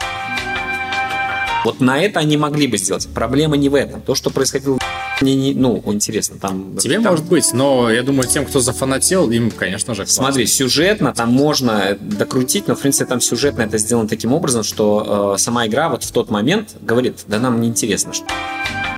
вот 1.63 1.79
на 1.79 1.99
это 1.99 2.19
они 2.19 2.37
могли 2.37 2.67
бы 2.67 2.77
сделать. 2.77 3.07
Проблема 3.13 3.55
не 3.55 3.69
в 3.69 3.75
этом. 3.75 4.01
То, 4.01 4.15
что 4.15 4.29
происходило 4.29 4.77
мне 5.21 5.35
не, 5.35 5.53
ну, 5.53 5.81
интересно, 5.85 6.37
там... 6.39 6.75
Тебе 6.77 6.95
там- 6.95 7.11
может 7.11 7.25
быть, 7.25 7.53
но 7.53 7.89
я 7.89 8.03
думаю, 8.03 8.27
тем, 8.27 8.45
кто 8.45 8.59
зафанател, 8.59 9.29
им, 9.31 9.51
конечно 9.51 9.93
же, 9.95 10.03
классно. 10.03 10.23
Смотри, 10.23 10.45
сюжетно 10.45 11.13
там 11.13 11.31
можно 11.31 11.97
докрутить, 11.99 12.67
но, 12.67 12.75
в 12.75 12.79
принципе, 12.79 13.05
там 13.05 13.21
сюжетно 13.21 13.61
это 13.61 13.77
сделано 13.77 14.09
таким 14.09 14.33
образом, 14.33 14.63
что 14.63 15.35
э, 15.35 15.39
сама 15.39 15.65
игра 15.67 15.89
вот 15.89 16.03
в 16.03 16.11
тот 16.11 16.29
момент 16.29 16.75
говорит, 16.81 17.19
да 17.27 17.39
нам 17.39 17.61
не 17.61 17.69
интересно, 17.69 18.13
что... 18.13 18.25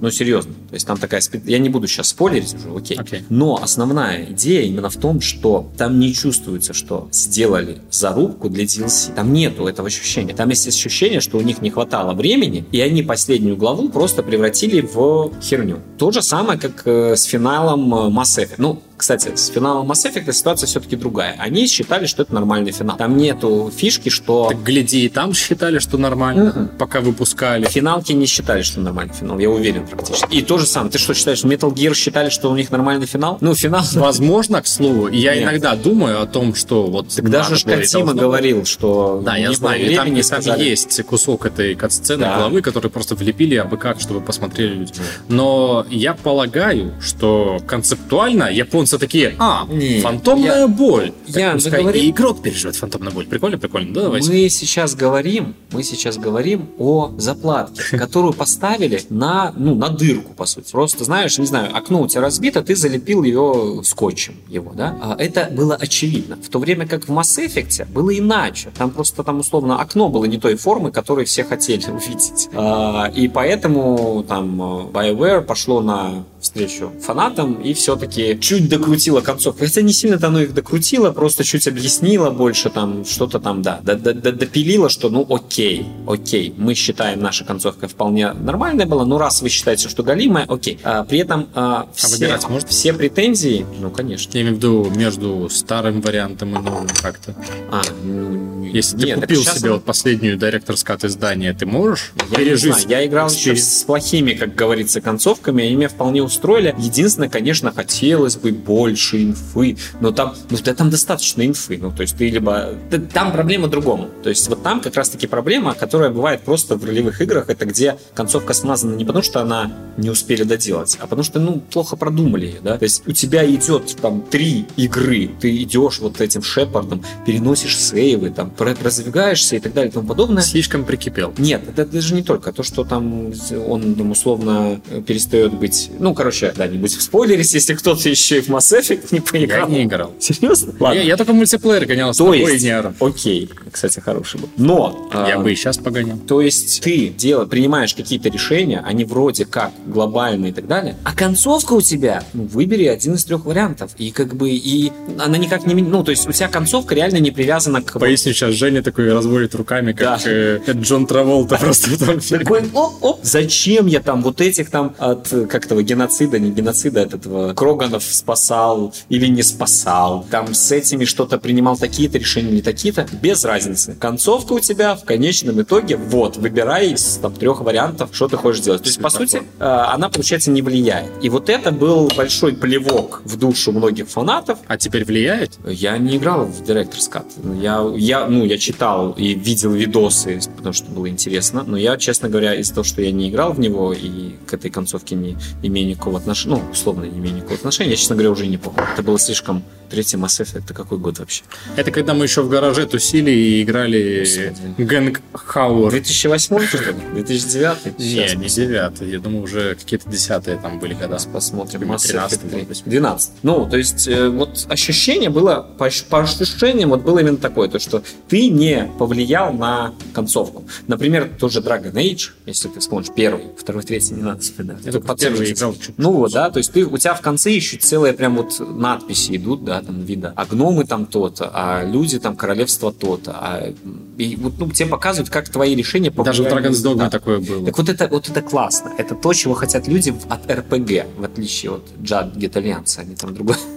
Ну, 0.05 0.11
серьезно. 0.11 0.53
То 0.69 0.75
есть 0.75 0.85
там 0.85 0.97
такая... 0.99 1.19
Я 1.45 1.57
не 1.57 1.67
буду 1.67 1.87
сейчас 1.87 2.09
спойлерить 2.09 2.53
уже, 2.53 2.77
окей. 2.77 2.95
Окей. 2.95 3.23
Но 3.31 3.59
основная 3.59 4.25
идея 4.25 4.61
именно 4.61 4.91
в 4.91 4.97
том, 4.97 5.19
что 5.19 5.71
там 5.79 5.99
не 5.99 6.13
чувствуется, 6.13 6.73
что 6.73 7.09
сделали 7.11 7.79
зарубку 7.89 8.47
для 8.47 8.65
DLC. 8.65 9.15
Там 9.15 9.33
нету 9.33 9.65
этого 9.65 9.87
ощущения. 9.87 10.35
Там 10.35 10.49
есть 10.49 10.67
ощущение, 10.67 11.21
что 11.21 11.39
у 11.39 11.41
них 11.41 11.59
не 11.63 11.71
хватало 11.71 12.13
времени, 12.13 12.63
и 12.71 12.81
они 12.81 13.01
последнюю 13.01 13.57
главу 13.57 13.89
просто 13.89 14.21
превратили 14.21 14.81
в 14.81 15.31
херню. 15.41 15.79
То 15.97 16.11
же 16.11 16.21
самое, 16.21 16.59
как 16.59 16.83
э, 16.85 17.15
с 17.15 17.23
финалом 17.23 17.91
э, 17.91 17.97
Mass 18.09 18.37
Effect. 18.37 18.55
Ну, 18.59 18.83
кстати, 18.97 19.35
с 19.35 19.47
финалом 19.49 19.91
Mass 19.91 20.05
Effect 20.09 20.31
ситуация 20.31 20.67
все-таки 20.67 20.95
другая. 20.95 21.35
Они 21.39 21.67
считали, 21.67 22.05
что 22.05 22.23
это 22.23 22.33
нормальный 22.33 22.71
финал. 22.71 22.97
Там 22.97 23.17
нету 23.17 23.71
фишки, 23.75 24.09
что... 24.09 24.47
Так 24.49 24.63
гляди, 24.63 25.05
и 25.05 25.09
там 25.09 25.33
считали, 25.33 25.79
что 25.79 25.97
нормально, 25.97 26.53
Мгм. 26.55 26.67
пока 26.77 27.01
выпускали. 27.01 27.65
Финалки 27.65 28.13
не 28.13 28.25
считали, 28.25 28.61
что 28.61 28.79
нормальный 28.79 29.13
финал, 29.13 29.37
я 29.39 29.49
уверен 29.49 29.85
практически. 29.87 30.33
И 30.33 30.41
то 30.41 30.57
же 30.57 30.65
самое. 30.65 30.91
Ты 30.91 30.97
что 30.97 31.13
считаешь, 31.13 31.43
Metal 31.43 31.73
Gear 31.73 31.93
считали, 31.93 32.29
что 32.29 32.49
у 32.49 32.55
них 32.55 32.71
нормальный 32.71 33.05
финал? 33.05 33.37
Ну, 33.41 33.53
финал... 33.55 33.83
Возможно, 33.95 34.61
к 34.61 34.67
слову, 34.67 35.07
я 35.09 35.33
Нет. 35.35 35.43
иногда 35.43 35.75
думаю 35.75 36.21
о 36.21 36.25
том, 36.25 36.55
что 36.55 36.83
вот... 36.87 37.07
И 37.17 37.21
Катима 37.21 38.13
должно 38.13 38.13
говорил, 38.13 38.65
что 38.65 39.21
Да, 39.25 39.35
я 39.35 39.51
знаю, 39.53 39.81
и 39.91 39.95
там, 39.95 40.07
и 40.15 40.21
там 40.21 40.59
есть 40.59 41.03
кусок 41.03 41.45
этой 41.45 41.75
кат-сцены 41.75 42.21
Да. 42.23 42.37
главы, 42.37 42.61
который 42.61 42.89
просто 42.89 43.15
влепили 43.15 43.55
абы 43.55 43.77
как, 43.77 43.99
чтобы 43.99 44.21
посмотрели 44.21 44.73
люди. 44.73 44.93
Но 45.27 45.85
я 45.89 46.13
полагаю, 46.13 46.93
что 47.01 47.59
концептуально 47.67 48.51
японцы 48.51 48.84
такие, 48.97 49.35
а, 49.39 49.65
Не, 49.69 49.99
фантомная 50.01 50.61
я- 50.61 50.67
боль. 50.67 51.11
Так 51.27 51.35
я- 51.35 51.53
пускай 51.53 51.81
говорим- 51.81 52.03
и 52.03 52.09
игрок 52.09 52.41
переживет 52.41 52.75
фантомную 52.75 53.13
боль. 53.13 53.25
Прикольно, 53.25 53.57
прикольно, 53.57 53.93
да, 53.93 54.01
давайте. 54.03 54.31
Мы 54.31 54.49
сейчас 54.49 54.95
говорим, 54.95 55.55
мы 55.71 55.83
сейчас 55.83 56.17
говорим 56.17 56.69
о 56.77 57.11
заплатке, 57.17 57.81
которую 57.97 58.33
поставили 58.33 59.01
на, 59.09 59.53
ну, 59.57 59.75
на 59.75 59.89
дырку, 59.89 60.33
по 60.33 60.45
сути. 60.45 60.71
Просто, 60.71 61.03
знаешь, 61.03 61.37
не 61.37 61.45
знаю, 61.45 61.75
окно 61.75 62.01
у 62.01 62.07
тебя 62.07 62.21
разбито, 62.21 62.61
ты 62.61 62.75
залепил 62.75 63.23
ее 63.23 63.81
скотчем 63.83 64.35
его, 64.49 64.73
да? 64.73 64.97
А 65.01 65.15
Это 65.19 65.49
было 65.51 65.75
очевидно. 65.75 66.37
В 66.41 66.49
то 66.49 66.59
время 66.59 66.87
как 66.87 67.07
в 67.07 67.11
Mass 67.11 67.43
Effect 67.45 67.91
было 67.91 68.17
иначе. 68.17 68.69
Там 68.77 68.91
просто, 68.91 69.23
там, 69.23 69.39
условно, 69.39 69.79
окно 69.81 70.09
было 70.09 70.25
не 70.25 70.37
той 70.37 70.55
формы, 70.55 70.91
которую 70.91 71.25
все 71.25 71.43
хотели 71.43 71.85
увидеть. 71.89 72.49
А, 72.53 73.11
И 73.15 73.27
поэтому 73.27 74.23
там 74.27 74.61
э, 74.61 74.91
BioWare 74.91 75.41
пошло 75.41 75.81
на 75.81 76.23
навстречу 76.45 76.91
фанатам 77.01 77.61
и 77.61 77.73
все-таки 77.73 78.37
чуть 78.39 78.69
докрутила 78.69 79.21
концовку. 79.21 79.65
Хотя 79.65 79.81
не 79.81 79.93
сильно-то 79.93 80.27
оно 80.27 80.41
их 80.41 80.53
докрутило, 80.53 81.11
просто 81.11 81.43
чуть 81.43 81.67
объяснила 81.67 82.29
больше 82.29 82.69
там, 82.69 83.05
что-то 83.05 83.39
там, 83.39 83.61
да, 83.61 83.79
допилила, 83.83 84.89
что 84.89 85.09
ну 85.09 85.25
окей, 85.29 85.85
окей, 86.07 86.53
мы 86.57 86.75
считаем, 86.75 87.21
наша 87.21 87.45
концовка 87.45 87.87
вполне 87.87 88.33
нормальная 88.33 88.85
была, 88.85 89.05
ну 89.05 89.17
раз 89.17 89.41
вы 89.41 89.49
считаете, 89.49 89.89
что 89.89 90.03
галимая, 90.03 90.45
окей. 90.47 90.79
А, 90.83 91.03
при 91.03 91.19
этом 91.19 91.47
а, 91.55 91.87
все, 91.95 92.15
выбирать 92.15 92.47
можно? 92.49 92.67
все 92.67 92.93
претензии, 92.93 93.65
ну 93.79 93.89
конечно. 93.89 94.31
Я 94.33 94.41
имею 94.41 94.55
в 94.55 94.57
виду 94.57 94.91
между 94.95 95.49
старым 95.49 96.01
вариантом 96.01 96.49
и 96.55 96.61
новым 96.61 96.87
как-то. 97.01 97.35
А, 97.71 97.81
ну, 98.03 98.65
Если 98.65 98.97
ты 98.97 99.05
нет, 99.05 99.19
так 99.19 99.29
купил 99.29 99.43
себе 99.43 99.69
он- 99.69 99.75
вот 99.77 99.85
последнюю 99.85 100.37
Director's 100.37 100.85
Cut 100.85 101.05
издание, 101.07 101.53
ты 101.53 101.65
можешь 101.65 102.13
Я 102.31 102.37
не 102.39 102.45
пережить 102.45 102.73
знаю, 102.73 102.89
я 102.89 103.05
играл 103.05 103.29
еще 103.29 103.55
с 103.55 103.83
плохими, 103.83 104.33
как 104.33 104.55
говорится, 104.55 105.01
концовками, 105.01 105.63
они 105.63 105.75
меня 105.75 105.89
вполне 105.89 106.21
устроили. 106.35 106.75
Единственное, 106.77 107.29
конечно, 107.29 107.71
хотелось 107.71 108.35
бы 108.35 108.51
больше 108.51 109.23
инфы, 109.23 109.77
но 110.01 110.11
там, 110.11 110.35
ну, 110.49 110.57
да, 110.63 110.73
там 110.73 110.89
достаточно 110.89 111.45
инфы, 111.45 111.77
ну, 111.81 111.91
то 111.91 112.01
есть 112.01 112.17
ты 112.17 112.29
либо... 112.29 112.73
Там 113.13 113.31
проблема 113.31 113.67
в 113.67 113.69
другом. 113.69 114.09
То 114.23 114.29
есть 114.29 114.47
вот 114.49 114.63
там 114.63 114.81
как 114.81 114.95
раз-таки 114.95 115.27
проблема, 115.27 115.73
которая 115.73 116.09
бывает 116.09 116.41
просто 116.41 116.75
в 116.75 116.83
ролевых 116.83 117.21
играх, 117.21 117.49
это 117.49 117.65
где 117.65 117.97
концовка 118.13 118.53
смазана 118.53 118.95
не 118.95 119.05
потому, 119.05 119.23
что 119.23 119.41
она 119.41 119.71
не 119.97 120.09
успели 120.09 120.43
доделать, 120.43 120.97
а 120.99 121.07
потому 121.07 121.23
что, 121.23 121.39
ну, 121.39 121.61
плохо 121.71 121.95
продумали 121.95 122.47
ее, 122.47 122.59
да. 122.61 122.77
То 122.77 122.83
есть 122.83 123.03
у 123.07 123.11
тебя 123.11 123.49
идет 123.49 123.95
там 124.01 124.21
три 124.21 124.65
игры, 124.75 125.29
ты 125.39 125.55
идешь 125.63 125.99
вот 125.99 126.21
этим 126.21 126.43
шепардом, 126.43 127.03
переносишь 127.25 127.77
сейвы, 127.77 128.29
там, 128.29 128.49
про- 128.49 128.75
продвигаешься 128.75 129.55
и 129.55 129.59
так 129.59 129.73
далее 129.73 129.89
и 129.89 129.93
тому 129.93 130.07
подобное. 130.07 130.43
Слишком 130.43 130.83
прикипел. 130.83 131.33
Нет, 131.37 131.63
это 131.67 131.85
даже 131.85 132.13
не 132.13 132.23
только 132.23 132.51
то, 132.51 132.63
что 132.63 132.83
там 132.83 133.33
он 133.67 133.95
там, 133.95 134.11
условно 134.11 134.81
перестает 135.05 135.53
быть... 135.53 135.91
Ну, 135.99 136.13
короче, 136.25 136.53
да, 136.57 136.65
не 136.65 136.79
будем 136.79 136.99
спойлерить, 136.99 137.53
если 137.53 137.75
кто-то 137.75 138.09
еще 138.09 138.39
и 138.39 138.41
в 138.41 138.49
Mass 138.49 138.75
Effect 138.75 139.09
не 139.11 139.19
Я 139.19 139.21
поиграл. 139.21 139.69
не 139.69 139.83
играл. 139.83 140.11
Серьезно? 140.19 140.73
Я, 140.91 141.03
я 141.03 141.17
только 141.17 141.33
в 141.33 141.35
мультиплеер 141.35 141.85
гонял 141.85 142.15
с 142.15 142.17
То 142.17 142.23
тобой 142.23 142.39
есть, 142.39 142.67
окей, 142.99 143.49
кстати, 143.71 143.99
хороший 143.99 144.39
был. 144.39 144.49
Но... 144.57 145.07
Я 145.13 145.35
а, 145.35 145.39
бы 145.39 145.51
и 145.51 145.55
сейчас 145.55 145.77
погонял. 145.77 146.17
То 146.17 146.41
есть 146.41 146.81
ты 146.81 147.09
дел, 147.09 147.45
принимаешь 147.45 147.93
какие-то 147.93 148.29
решения, 148.29 148.83
они 148.83 149.05
вроде 149.05 149.45
как 149.45 149.71
глобальные 149.85 150.51
и 150.51 150.53
так 150.53 150.65
далее, 150.65 150.97
а 151.03 151.13
концовка 151.15 151.73
у 151.73 151.81
тебя, 151.81 152.23
ну, 152.33 152.45
выбери 152.45 152.85
один 152.85 153.13
из 153.13 153.23
трех 153.23 153.45
вариантов. 153.45 153.91
И 153.99 154.09
как 154.09 154.35
бы, 154.35 154.49
и 154.49 154.91
она 155.19 155.37
никак 155.37 155.67
не... 155.67 155.75
Ну, 155.75 156.03
то 156.03 156.09
есть 156.09 156.27
у 156.27 156.31
тебя 156.31 156.47
концовка 156.47 156.95
реально 156.95 157.17
не 157.17 157.29
привязана 157.29 157.83
к... 157.83 157.99
Поясню 157.99 158.33
сейчас, 158.33 158.55
Женя 158.55 158.81
такой 158.81 159.13
разводит 159.13 159.53
руками, 159.53 159.91
как 159.91 160.23
Да. 160.23 160.31
э, 160.31 160.59
Джон 160.71 161.05
Траволта 161.05 161.57
просто 161.61 162.03
там. 162.03 162.19
Такой, 162.19 162.63
оп, 162.73 162.93
оп, 163.01 163.19
зачем 163.21 163.85
я 163.85 163.99
там 163.99 164.23
вот 164.23 164.41
этих 164.41 164.71
там 164.71 164.95
от 164.97 165.31
э, 165.31 165.45
как 165.45 165.65
этого 165.65 165.83
геноцида, 166.05 166.39
не 166.39 166.51
геноцида, 166.51 167.01
от 167.01 167.13
этого 167.15 167.53
Кроганов 167.53 168.03
спасал 168.03 168.93
или 169.09 169.27
не 169.27 169.41
спасал, 169.41 170.25
там 170.29 170.53
с 170.53 170.71
этими 170.71 171.05
что-то 171.05 171.37
принимал 171.39 171.77
такие-то 171.77 172.17
решения 172.19 172.51
или 172.51 172.61
такие-то, 172.61 173.07
без 173.21 173.43
разницы. 173.43 173.95
Концовка 173.99 174.53
у 174.53 174.59
тебя 174.59 174.95
в 174.95 175.03
конечном 175.03 175.61
итоге, 175.61 175.97
вот, 175.97 176.37
выбирай 176.37 176.91
из 176.91 177.17
там 177.21 177.33
трех 177.33 177.61
вариантов, 177.61 178.09
что 178.13 178.27
ты 178.27 178.37
хочешь 178.37 178.61
делать. 178.61 178.83
То 178.83 178.89
есть, 178.89 179.01
по 179.01 179.09
сути, 179.09 179.41
э, 179.59 179.63
она, 179.63 180.09
получается, 180.09 180.51
не 180.51 180.61
влияет. 180.61 181.11
И 181.23 181.29
вот 181.29 181.49
это 181.49 181.71
был 181.71 182.11
большой 182.15 182.53
плевок 182.53 183.21
в 183.25 183.37
душу 183.37 183.71
многих 183.71 184.07
фанатов, 184.07 184.59
А 184.67 184.77
теперь 184.77 185.05
влияет? 185.05 185.53
я 185.65 185.97
не 185.97 186.17
играл 186.17 186.45
в 186.45 186.61
Director's 186.61 187.09
Cut. 187.11 187.25
Я, 187.59 187.83
я, 187.97 188.27
ну, 188.27 188.45
я 188.45 188.57
читал 188.57 189.11
и 189.17 189.33
видел 189.33 189.71
видосы, 189.71 190.39
потому 190.55 190.73
что 190.73 190.91
было 190.91 191.09
интересно. 191.09 191.63
Но 191.65 191.77
я, 191.77 191.97
честно 191.97 192.29
говоря, 192.29 192.53
из-за 192.55 192.75
того, 192.75 192.83
что 192.83 193.01
я 193.01 193.11
не 193.11 193.29
играл 193.29 193.53
в 193.53 193.59
него 193.59 193.93
и 193.93 194.35
к 194.45 194.53
этой 194.53 194.69
концовке 194.69 195.15
не 195.15 195.35
имею 195.63 195.87
никакого 195.95 196.17
отношения, 196.19 196.55
ну, 196.55 196.71
условно, 196.71 197.05
не 197.05 197.17
имею 197.17 197.35
никакого 197.35 197.55
отношения, 197.55 197.91
я, 197.91 197.95
честно 197.95 198.15
говоря, 198.15 198.31
уже 198.31 198.47
не 198.47 198.57
помню. 198.57 198.83
Это 198.93 199.01
было 199.01 199.17
слишком... 199.17 199.63
Третий 199.95 200.17
Mass 200.17 200.41
Effect, 200.43 200.57
это 200.65 200.73
какой 200.73 200.97
год 200.97 201.19
вообще? 201.19 201.43
Это 201.77 201.89
когда 201.89 202.13
мы 202.13 202.25
еще 202.25 202.41
в 202.41 202.49
гараже 202.49 202.85
тусили 202.85 203.31
и 203.31 203.63
играли. 203.63 204.53
Гэнг 204.77 205.21
Хауэр. 205.31 205.89
2008 205.89 206.67
что 206.67 206.77
ли? 206.79 206.95
2009? 207.13 207.97
Не, 207.99 208.35
не 208.43 208.49
девятый. 208.49 209.09
Я 209.09 209.19
думаю, 209.19 209.43
уже 209.43 209.75
какие-то 209.75 210.09
десятые 210.09 210.57
там 210.57 210.79
были 210.79 210.95
года. 210.95 211.17
Сейчас 211.17 211.27
посмотрим. 211.27 211.83
Mass 211.89 212.05
13, 212.05 212.41
Effect 212.41 212.51
может 212.51 212.67
быть. 212.67 212.83
12. 212.85 213.31
Ну, 213.43 213.69
то 213.69 213.77
есть, 213.77 214.05
э, 214.09 214.27
вот 214.27 214.65
ощущение 214.67 215.29
было, 215.29 215.65
по, 215.77 215.85
ощ- 215.87 216.03
по 216.03 216.19
ощущениям, 216.19 216.89
вот 216.89 217.03
было 217.03 217.19
именно 217.19 217.37
такое, 217.37 217.69
то, 217.69 217.79
что 217.79 218.03
ты 218.27 218.49
не 218.49 218.91
повлиял 218.99 219.53
на 219.53 219.93
концовку. 220.13 220.65
Например, 220.87 221.29
тоже 221.39 221.61
Dragon 221.61 221.93
Age, 221.93 222.31
если 222.45 222.67
ты 222.67 222.81
вспомнишь, 222.81 223.07
первый, 223.15 223.45
второй, 223.57 223.83
третий, 223.83 224.13
не 224.15 224.23
надо 224.23 224.41
вспоминать. 224.41 224.83
По 225.05 225.15
первый 225.15 225.49
играл. 225.53 225.73
Ну 225.95 226.11
вот, 226.11 226.33
да, 226.33 226.49
то 226.49 226.57
есть 226.57 226.73
ты, 226.73 226.85
у 226.85 226.97
тебя 226.97 227.13
в 227.13 227.21
конце 227.21 227.51
еще 227.51 227.77
целые 227.77 228.11
прям 228.11 228.35
вот 228.35 228.59
надписи 228.59 229.37
идут, 229.37 229.63
да, 229.63 229.81
там 229.85 230.01
вида. 230.01 230.33
А 230.35 230.45
гномы 230.45 230.85
там 230.85 231.05
то-то, 231.05 231.49
а 231.53 231.83
люди 231.83 232.19
там 232.19 232.35
королевство 232.35 232.91
то-то. 232.91 233.31
А, 233.33 233.73
и 234.17 234.35
вот 234.35 234.53
ну, 234.57 234.69
тебе 234.71 234.89
показывают, 234.89 235.29
как 235.29 235.49
твои 235.49 235.75
решения 235.75 236.11
Даже 236.11 236.43
в 236.43 236.47
Dragon's 236.47 236.61
Dogma 236.61 236.69
результат. 236.69 237.11
такое 237.11 237.39
было. 237.39 237.65
Так 237.65 237.77
вот 237.77 237.89
это, 237.89 238.07
вот 238.07 238.29
это 238.29 238.41
классно. 238.41 238.91
Это 238.97 239.15
то, 239.15 239.33
чего 239.33 239.53
хотят 239.53 239.87
люди 239.87 240.13
от 240.29 240.49
РПГ, 240.49 241.05
в 241.17 241.23
отличие 241.23 241.73
от 241.73 241.83
Jagged 242.01 242.53
Alliance. 242.53 242.99
Они 242.99 243.15
там 243.15 243.33
другое. 243.33 243.57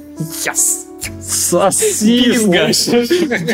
Yes! 0.44 0.86
Бинго! 2.02 2.68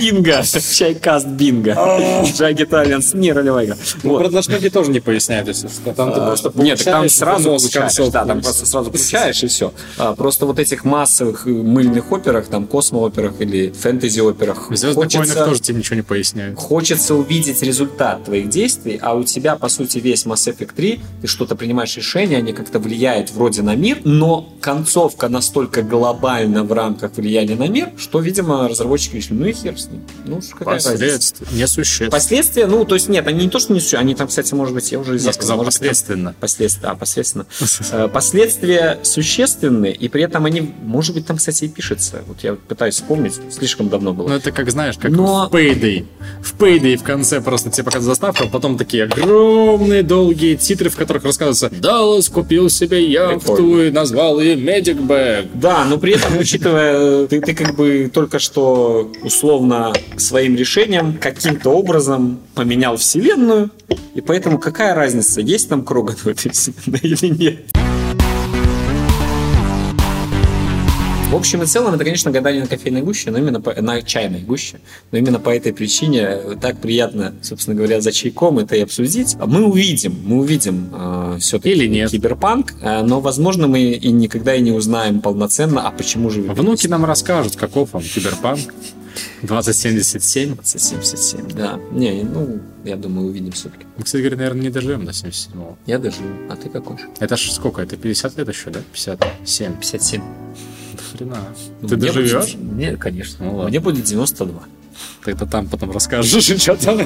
Бинго! 0.01 0.43
Чайкаст 0.75 1.27
бинго. 1.27 1.71
Jagged 1.71 2.69
Alliance 2.71 3.16
не 3.16 3.33
ролевая 3.33 3.66
игра. 3.66 3.77
Ну, 4.03 4.19
про 4.19 4.29
должноги 4.29 4.69
тоже 4.69 4.91
не 4.91 5.01
поясняют. 5.01 5.49
Там 5.97 6.12
ты 6.12 6.21
А, 6.21 6.27
просто 6.27 6.53
Нет, 6.57 6.83
там 6.85 7.09
сразу 7.09 7.51
получаешь. 7.51 8.11
Да, 8.11 8.25
там 8.25 8.41
просто 8.41 8.66
сразу 8.66 8.91
получаешь 8.93 9.43
и 9.43 9.47
все. 9.47 9.73
просто 10.16 10.47
вот 10.47 10.59
этих 10.59 10.85
массовых 10.85 11.47
э, 11.47 11.51
мыльных 11.51 12.11
операх, 12.12 12.47
там 12.47 12.66
космо-операх 12.66 13.41
или 13.41 13.71
фэнтези-операх 13.71 14.71
В 14.71 14.77
Звездных 14.77 15.12
войнах 15.12 15.35
тоже 15.35 15.61
тебе 15.61 15.79
ничего 15.79 15.97
не 15.97 16.03
поясняют. 16.03 16.59
хочется 16.59 17.15
увидеть 17.15 17.62
результат 17.62 18.25
твоих 18.25 18.49
действий, 18.49 18.99
а 19.03 19.15
у 19.15 19.25
тебя, 19.25 19.57
по 19.57 19.69
сути, 19.69 19.99
весь 19.99 20.27
Mass 20.27 20.53
Effect 20.53 20.71
3, 20.75 21.01
ты 21.23 21.27
что-то 21.27 21.57
принимаешь 21.57 21.97
решения, 21.97 22.39
они 22.39 22.53
как-то 22.53 22.79
влияют 22.79 23.31
вроде 23.31 23.62
на 23.62 23.75
мир, 23.75 23.99
но 24.05 24.49
концовка 24.61 25.29
настолько 25.29 25.83
глобальна 25.83 26.65
в 26.65 26.73
рамках 26.73 27.12
влияния 27.16 27.44
на 27.53 27.69
мир, 27.69 27.91
что, 27.99 28.21
видимо, 28.21 28.66
разработчики 28.69 29.16
решили, 29.16 29.35
ну 29.39 29.47
и 29.47 29.53
хер 29.53 29.79
с 29.79 29.89
ним. 29.89 30.03
Ну, 30.25 30.41
какая. 30.59 30.81
Последствия. 30.81 31.47
Несущественно. 31.53 32.11
Последствия, 32.11 32.66
ну, 32.66 32.85
то 32.85 32.95
есть 32.95 33.09
нет, 33.09 33.27
они 33.27 33.45
не 33.45 33.51
то, 33.51 33.59
что 33.59 33.73
не 33.75 33.81
существуют, 33.81 34.05
они 34.05 34.15
там, 34.15 34.29
кстати, 34.29 34.55
может 34.55 34.75
быть, 34.75 34.91
я 34.91 34.99
уже 34.99 35.12
и 35.12 35.15
Я 35.15 35.19
забыл, 35.21 35.33
сказал 35.35 35.57
может, 35.59 35.73
там 35.75 35.79
последственно. 35.81 36.35
Последствия, 36.41 36.89
а, 36.89 36.95
последственно. 36.95 37.47
Э, 37.93 38.09
Последствия 38.09 38.99
существенны, 39.03 39.91
и 39.93 40.09
при 40.09 40.23
этом 40.23 40.45
они, 40.47 40.73
может 40.83 41.15
быть, 41.15 41.27
там, 41.27 41.37
кстати, 41.37 41.65
и 41.65 41.69
пишется. 41.69 42.23
Вот 42.27 42.39
я 42.43 42.55
пытаюсь 42.55 42.95
вспомнить, 42.95 43.35
слишком 43.51 43.89
давно 43.89 44.12
было. 44.15 44.29
Ну, 44.29 44.35
это 44.35 44.51
как, 44.53 44.71
знаешь, 44.71 44.97
как 44.99 45.11
Но- 45.11 45.49
в 45.49 45.55
Payday. 45.55 46.07
В 46.43 46.57
Payday 46.57 46.97
в 46.97 47.03
конце 47.03 47.41
просто 47.41 47.71
тебе 47.71 47.85
показывают 47.85 48.16
заставку, 48.16 48.45
а 48.45 48.47
потом 48.49 48.79
такие 48.79 49.05
огромные 49.05 50.03
долгие 50.03 50.57
титры, 50.57 50.91
в 50.91 50.97
которых 50.97 51.25
рассказывается 51.25 51.69
«Даллас 51.71 52.29
купил 52.29 52.71
себе 52.71 53.05
яхту 53.11 53.83
и 53.83 53.91
назвал 53.91 54.41
ее 54.41 54.57
Medic 54.57 55.05
Bag». 55.07 55.49
Да, 55.55 55.85
но 55.85 55.99
при 55.99 56.15
этом, 56.15 56.39
учитывая, 56.39 57.23
ты, 57.28 57.40
ты 57.40 57.55
как 57.55 57.74
бы 57.74 58.10
только 58.12 58.38
что 58.38 59.10
условно 59.22 59.92
своим 60.16 60.56
решением 60.56 61.18
каким-то 61.18 61.70
образом 61.70 62.40
поменял 62.55 62.96
вселенную, 62.96 63.70
и 64.14 64.20
поэтому 64.20 64.59
какая 64.59 64.94
разница, 64.94 65.40
есть 65.40 65.68
там 65.68 65.84
Кроган 65.84 66.16
в 66.16 66.26
этой 66.26 66.51
вселенной 66.51 67.01
или 67.02 67.26
нет? 67.28 67.84
В 71.35 71.36
общем 71.36 71.65
и 71.65 71.66
целом, 71.66 71.93
это, 71.94 72.05
конечно, 72.05 72.31
гадание 72.31 72.62
на 72.62 72.69
кофейной 72.69 73.02
гуще, 73.02 73.32
но 73.32 73.39
именно 73.39 73.61
по- 73.61 73.74
на 73.82 74.01
чайной 74.02 74.39
гуще. 74.43 74.78
Но 75.11 75.19
именно 75.19 75.40
по 75.40 75.51
этой 75.51 75.73
причине 75.73 76.20
э, 76.20 76.55
так 76.61 76.78
приятно, 76.78 77.35
собственно 77.43 77.74
говоря, 77.74 78.01
за 78.01 78.12
чайком 78.12 78.61
это 78.61 78.77
и 78.77 78.81
обсудить. 78.82 79.35
Мы 79.44 79.65
увидим, 79.65 80.16
мы 80.24 80.39
увидим 80.39 80.90
все-таки 81.40 81.70
Или 81.70 81.89
нет. 81.89 82.12
киберпанк, 82.12 82.74
э, 82.81 83.02
но, 83.02 83.20
возможно, 83.20 83.66
мы 83.66 83.81
и 83.81 84.12
никогда 84.12 84.55
и 84.55 84.61
не 84.61 84.70
узнаем 84.70 85.20
полноценно, 85.20 85.89
а 85.89 85.90
почему 85.90 86.31
же... 86.31 86.40
Внуки 86.43 86.86
нам 86.86 87.05
расскажут, 87.05 87.56
каков 87.56 87.97
он, 87.97 88.02
Киберпанк 88.02 88.61
2077. 89.43 90.56
77, 90.62 91.48
да. 91.51 91.81
Не, 91.90 92.23
ну, 92.23 92.61
я 92.85 92.94
думаю, 92.94 93.27
увидим 93.27 93.51
все-таки. 93.51 93.86
Мы, 93.98 94.05
кстати 94.05 94.23
говоря, 94.23 94.36
наверное, 94.36 94.62
не 94.62 94.70
доживем 94.70 95.05
до 95.05 95.11
77-го. 95.11 95.77
Я 95.86 95.98
доживу. 95.98 96.28
А 96.48 96.55
ты 96.55 96.69
какой? 96.69 96.97
Это 97.19 97.36
ж 97.36 97.51
сколько? 97.51 97.82
Это 97.82 97.97
50 97.97 98.39
лет 98.39 98.48
еще, 98.48 98.70
да? 98.70 98.81
57. 98.93 99.73
57. 99.81 100.23
Хрена. 101.15 101.36
Ну, 101.81 101.89
Ты 101.89 101.97
мне 101.97 102.07
доживешь? 102.09 102.55
будет- 102.55 102.73
Нет, 102.77 102.99
конечно. 103.01 103.45
Ну 103.45 103.55
ладно. 103.57 103.70
Мне 103.70 103.81
будет 103.81 104.05
92. 104.05 104.62
Тогда 105.24 105.47
там 105.47 105.69
потом 105.69 105.91
расскажешь, 105.93 106.45
что 106.61 106.77
там. 106.77 106.99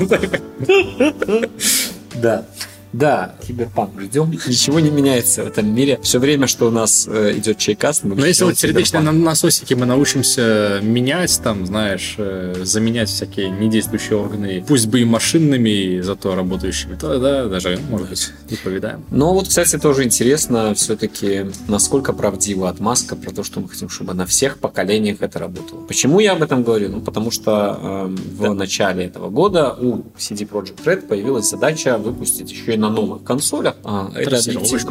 Да. 2.21 2.45
Да, 2.93 3.35
киберпанк 3.47 4.01
ждем. 4.01 4.31
Ничего 4.31 4.81
не 4.81 4.91
меняется 4.91 5.45
в 5.45 5.47
этом 5.47 5.75
мире. 5.75 5.99
Все 6.03 6.19
время, 6.19 6.47
что 6.47 6.69
у 6.69 6.71
нас 6.71 7.07
э, 7.09 7.35
идет 7.37 7.59
чайкаст, 7.59 8.05
мы 8.05 8.15
Но 8.15 8.27
если 8.27 8.45
вот 8.45 8.59
сердечные 8.59 9.03
киберпанк. 9.03 9.25
насосики 9.25 9.75
мы 9.75 9.87
научимся 9.87 10.81
менять, 10.83 11.41
там, 11.43 11.67
знаешь, 11.67 12.15
э, 12.19 12.63
заменять 12.65 13.09
всякие 13.09 13.51
недействующие 13.51 14.19
органы, 14.19 14.65
пусть 14.67 14.87
бы 14.87 15.01
и 15.01 15.05
машинными, 15.05 16.01
зато 16.01 16.35
работающими, 16.35 16.97
то 16.97 17.19
да, 17.19 17.45
даже, 17.47 17.79
может 17.91 18.09
быть, 18.09 18.33
и 18.49 18.57
повидаем. 18.57 19.05
Но 19.11 19.35
вот, 19.35 19.49
кстати, 19.49 19.79
тоже 19.79 20.05
интересно 20.05 20.75
все-таки, 20.75 21.47
насколько 21.67 22.13
правдива 22.13 22.69
отмазка 22.69 23.17
про 23.17 23.33
то, 23.33 23.45
что 23.45 23.61
мы 23.61 23.69
хотим, 23.69 23.89
чтобы 23.89 24.15
на 24.15 24.25
всех 24.25 24.59
поколениях 24.59 25.19
это 25.21 25.39
работало. 25.39 25.81
Почему 25.83 26.21
я 26.21 26.33
об 26.33 26.43
этом 26.43 26.63
говорю? 26.63 26.89
Ну, 26.89 27.01
потому 27.01 27.31
что 27.31 27.79
э, 27.81 28.17
в 28.37 28.43
да. 28.43 28.55
начале 28.55 29.05
этого 29.05 29.29
года 29.29 29.77
у 29.79 30.05
CD 30.19 30.49
Projekt 30.49 30.85
Red 30.85 31.07
появилась 31.07 31.51
задача 31.51 31.99
выпустить 31.99 32.51
еще 32.51 32.75
и 32.75 32.78
на 32.79 32.91
новых 32.91 33.25
консолях. 33.25 33.77
А, 33.85 34.11
это 34.15 34.31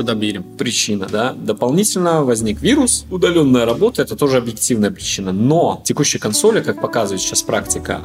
добили. 0.03 0.43
причина, 0.57 1.07
да. 1.11 1.33
Дополнительно 1.33 2.23
возник 2.23 2.61
вирус, 2.61 3.05
удаленная 3.09 3.65
работа, 3.65 4.01
это 4.01 4.15
тоже 4.15 4.37
объективная 4.37 4.91
причина. 4.91 5.31
Но 5.31 5.81
текущие 5.85 6.19
консоли, 6.19 6.61
как 6.61 6.81
показывает 6.81 7.21
сейчас 7.21 7.41
практика, 7.41 8.01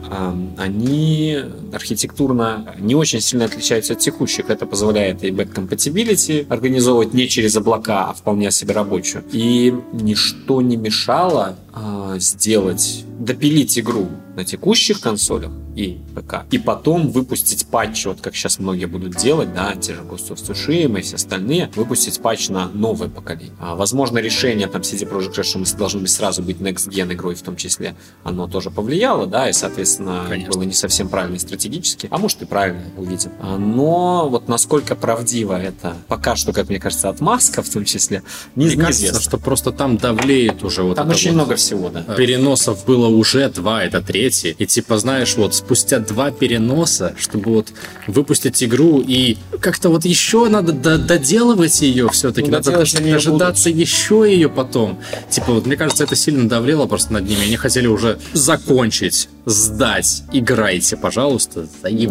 они 0.59 1.39
архитектурно 1.73 2.75
не 2.79 2.95
очень 2.95 3.21
сильно 3.21 3.45
отличаются 3.45 3.95
от 3.95 3.99
текущих. 3.99 4.51
Это 4.51 4.67
позволяет 4.67 5.25
и 5.25 5.31
back 5.31 5.55
compatibility 5.55 6.47
организовывать 6.49 7.15
не 7.15 7.29
через 7.29 7.57
облака, 7.57 8.11
а 8.11 8.13
вполне 8.13 8.51
себе 8.51 8.75
рабочую. 8.75 9.25
И 9.33 9.75
ничто 9.93 10.63
не 10.63 10.77
мешало 10.77 11.57
а, 11.73 12.17
сделать, 12.19 13.05
допилить 13.19 13.79
игру 13.79 14.09
на 14.37 14.45
текущих 14.45 15.01
консолях 15.01 15.51
и 15.75 15.99
ПК, 16.15 16.45
и 16.51 16.59
потом 16.59 17.11
выпустить 17.11 17.67
патч, 17.67 18.07
вот 18.07 18.21
как 18.21 18.35
сейчас 18.35 18.59
многие 18.59 18.85
будут 18.85 19.17
делать, 19.17 19.55
да, 19.55 19.75
те 19.75 19.95
же 19.95 20.01
Ghost 20.03 20.31
of 20.31 20.37
Tsushima 20.37 20.99
и 20.99 21.03
все 21.03 21.17
остальные, 21.17 21.71
выпустить 21.75 22.21
патч 22.21 22.51
на 22.51 22.69
новое 22.69 23.09
поколение. 23.09 23.55
А, 23.59 23.75
возможно, 23.75 24.19
решение 24.19 24.67
там 24.69 24.83
CD 24.83 25.11
Projekt 25.11 25.35
Red, 25.35 25.43
что 25.43 25.59
мы 25.59 25.67
должны 25.79 26.07
сразу 26.09 26.43
быть 26.43 26.59
Next 26.59 26.89
Gen 26.89 27.13
игрой 27.15 27.35
в 27.35 27.43
том 27.43 27.57
числе, 27.57 27.95
оно 28.23 28.49
тоже 28.49 28.71
повлияло, 28.71 29.27
да, 29.27 29.49
и, 29.49 29.53
соответственно, 29.53 30.27
Конечно. 30.29 30.53
было 30.53 30.63
не 30.65 30.75
совсем 30.75 31.09
правильно 31.09 31.39
стратегически, 31.39 32.09
а 32.11 32.19
может 32.19 32.43
и 32.43 32.45
правильно, 32.47 32.83
увидим. 32.97 33.33
А, 33.41 33.57
но 33.57 34.29
вот 34.29 34.49
насколько 34.49 34.95
правдиво 34.95 35.61
это, 35.61 35.97
пока 36.09 36.37
что, 36.37 36.53
как 36.53 36.69
мне 36.69 36.79
кажется, 36.81 37.09
отмазка 37.09 37.63
в 37.63 37.69
том 37.69 37.85
числе, 37.85 38.23
не, 38.57 38.67
мне 38.67 38.77
неизвестно. 38.77 38.85
кажется, 38.85 39.23
что 39.23 39.39
просто 39.39 39.73
там 39.73 39.97
давлеет 39.97 40.63
уже 40.65 40.83
вот 40.83 40.97
Там 40.97 41.09
очень 41.09 41.31
вот 41.31 41.37
много 41.37 41.57
всего, 41.57 41.89
да. 41.89 42.03
Переносов 42.15 42.85
было 42.85 43.07
уже 43.09 43.49
два, 43.49 43.83
это 43.83 44.03
третий. 44.03 44.22
И 44.59 44.67
типа, 44.67 44.99
знаешь, 44.99 45.37
вот 45.37 45.55
спустя 45.55 45.99
два 45.99 46.31
переноса, 46.31 47.15
чтобы 47.19 47.51
вот 47.51 47.73
выпустить 48.07 48.63
игру 48.63 49.03
и 49.07 49.37
как-то 49.61 49.89
вот 49.89 50.05
еще 50.05 50.49
надо 50.49 50.73
доделывать 50.99 51.81
ее 51.83 52.09
все-таки. 52.11 52.51
Ну, 52.51 52.59
надо 52.59 52.73
дожидаться 52.73 53.71
еще 53.71 54.25
ее 54.29 54.49
потом. 54.49 55.01
Типа, 55.31 55.53
вот 55.53 55.67
мне 55.67 55.77
кажется, 55.77 56.05
это 56.05 56.17
сильно 56.17 56.49
давлело 56.49 56.87
просто 56.87 57.13
над 57.13 57.29
ними. 57.29 57.45
Они 57.45 57.57
хотели 57.57 57.87
уже 57.87 58.19
закончить, 58.33 59.29
сдать. 59.47 60.23
Играйте, 60.33 60.97
пожалуйста, 60.97 61.67
заеб... 61.83 62.11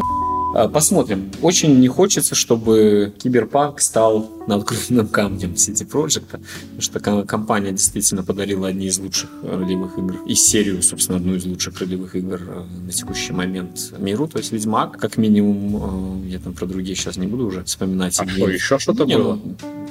А, 0.53 0.67
посмотрим. 0.67 1.31
Очень 1.41 1.79
не 1.79 1.87
хочется, 1.87 2.35
чтобы 2.35 3.13
Киберпанк 3.17 3.79
стал 3.79 4.29
надгробным 4.47 5.07
камнем 5.11 5.53
City 5.53 5.87
Project, 5.89 6.25
потому 6.25 6.81
что 6.81 6.99
компания 6.99 7.71
действительно 7.71 8.23
подарила 8.23 8.67
одни 8.67 8.87
из 8.87 8.99
лучших 8.99 9.29
ролевых 9.43 9.97
игр 9.97 10.17
и 10.25 10.35
серию, 10.35 10.83
собственно, 10.83 11.19
одну 11.19 11.35
из 11.35 11.45
лучших 11.45 11.79
ролевых 11.79 12.15
игр 12.15 12.41
э, 12.41 12.63
на 12.85 12.91
текущий 12.91 13.33
момент 13.33 13.93
миру, 13.97 14.27
то 14.27 14.39
есть 14.39 14.51
Ведьмак, 14.51 14.97
как 14.97 15.17
минимум, 15.17 16.25
э, 16.25 16.29
я 16.31 16.39
там 16.39 16.53
про 16.53 16.65
другие 16.65 16.95
сейчас 16.95 17.17
не 17.17 17.27
буду 17.27 17.45
уже 17.45 17.63
вспоминать. 17.63 18.19
А 18.19 18.27
что, 18.27 18.49
еще 18.49 18.77
что-то 18.77 19.05
было? 19.05 19.39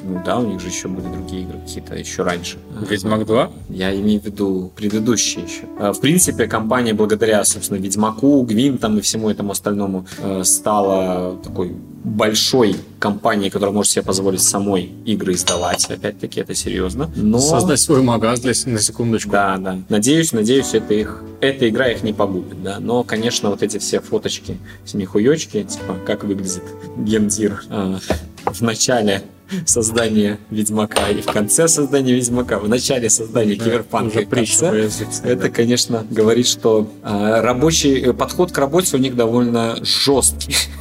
Ну 0.02 0.22
да, 0.24 0.38
у 0.38 0.46
них 0.46 0.60
же 0.60 0.68
еще 0.68 0.88
были 0.88 1.06
другие 1.12 1.42
игры 1.42 1.58
какие-то 1.58 1.94
еще 1.94 2.22
раньше. 2.22 2.58
Ведьмак 2.88 3.26
2? 3.26 3.50
Я 3.68 3.94
имею 3.94 4.20
в 4.20 4.24
виду 4.24 4.72
предыдущие 4.74 5.44
еще. 5.44 5.92
В 5.92 6.00
принципе, 6.00 6.46
компания 6.46 6.94
благодаря, 6.94 7.44
собственно, 7.44 7.78
Ведьмаку, 7.78 8.42
Гвинтам 8.42 8.98
и 8.98 9.00
всему 9.00 9.30
этому 9.30 9.52
остальному 9.52 10.06
э, 10.18 10.42
стала 10.54 11.36
такой 11.42 11.74
большой 12.04 12.76
компанией, 12.98 13.50
которая 13.50 13.74
может 13.74 13.92
себе 13.92 14.02
позволить 14.02 14.42
самой 14.42 14.90
игры 15.04 15.34
издавать. 15.34 15.90
Опять-таки, 15.90 16.40
это 16.40 16.54
серьезно. 16.54 17.10
Но... 17.14 17.38
Создать 17.38 17.80
свой 17.80 18.02
магаз 18.02 18.40
для, 18.40 18.52
на 18.66 18.78
секундочку. 18.78 19.30
Да, 19.32 19.56
да. 19.58 19.78
Надеюсь, 19.88 20.32
надеюсь, 20.32 20.72
это 20.72 20.94
их, 20.94 21.22
эта 21.40 21.68
игра 21.68 21.88
их 21.88 22.02
не 22.02 22.12
погубит, 22.12 22.62
да. 22.62 22.78
Но, 22.80 23.04
конечно, 23.04 23.50
вот 23.50 23.62
эти 23.62 23.78
все 23.78 24.00
фоточки, 24.00 24.56
смехуёчки, 24.86 25.62
типа, 25.62 25.96
как 26.06 26.24
выглядит 26.24 26.64
гендир 26.96 27.62
э, 27.68 27.98
в 28.46 28.60
начале 28.62 29.22
создания 29.66 30.38
Ведьмака 30.50 31.08
и 31.10 31.20
в 31.22 31.26
конце 31.26 31.68
создания 31.68 32.14
Ведьмака, 32.14 32.58
в 32.58 32.68
начале 32.68 33.10
создания 33.10 33.56
да, 33.56 33.64
Киберпанка 33.64 34.20
и 34.20 34.24
конце, 34.24 34.90
это, 35.24 35.48
конечно, 35.50 36.06
говорит, 36.10 36.46
что 36.46 36.90
э, 37.02 37.40
рабочий 37.40 38.12
подход 38.12 38.52
к 38.52 38.58
работе 38.58 38.96
у 38.96 39.00
них 39.00 39.16
довольно 39.16 39.78
жесткий. 39.82 40.56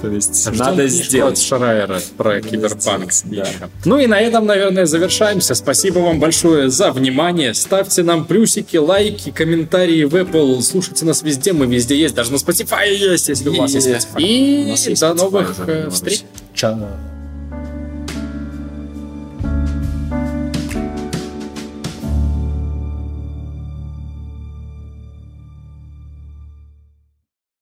То 0.00 0.08
есть 0.08 0.46
а 0.46 0.52
надо 0.52 0.88
сделать. 0.88 1.38
От 1.38 1.44
Шрайера 1.44 2.00
про 2.16 2.40
киберпанк. 2.40 3.12
Да. 3.24 3.46
Ну 3.84 3.98
и 3.98 4.06
на 4.06 4.18
этом, 4.18 4.46
наверное, 4.46 4.86
завершаемся. 4.86 5.54
Спасибо 5.54 5.98
вам 5.98 6.18
большое 6.18 6.70
за 6.70 6.90
внимание. 6.92 7.54
Ставьте 7.54 8.02
нам 8.02 8.24
плюсики, 8.24 8.76
лайки, 8.76 9.30
комментарии 9.30 10.04
в 10.04 10.14
Apple. 10.14 10.62
Слушайте 10.62 11.04
нас 11.04 11.22
везде, 11.22 11.52
мы 11.52 11.66
везде 11.66 11.98
есть. 11.98 12.14
Даже 12.14 12.32
на 12.32 12.36
Spotify 12.36 12.88
есть, 12.88 13.28
если 13.28 13.48
у 13.48 13.56
вас 13.56 13.74
есть 13.74 13.88
Spotify. 13.88 14.22
И 14.22 14.94
до 14.98 15.14
новых 15.14 15.54
э, 15.66 15.90
встреч. 15.90 16.22
Чао. 16.54 16.88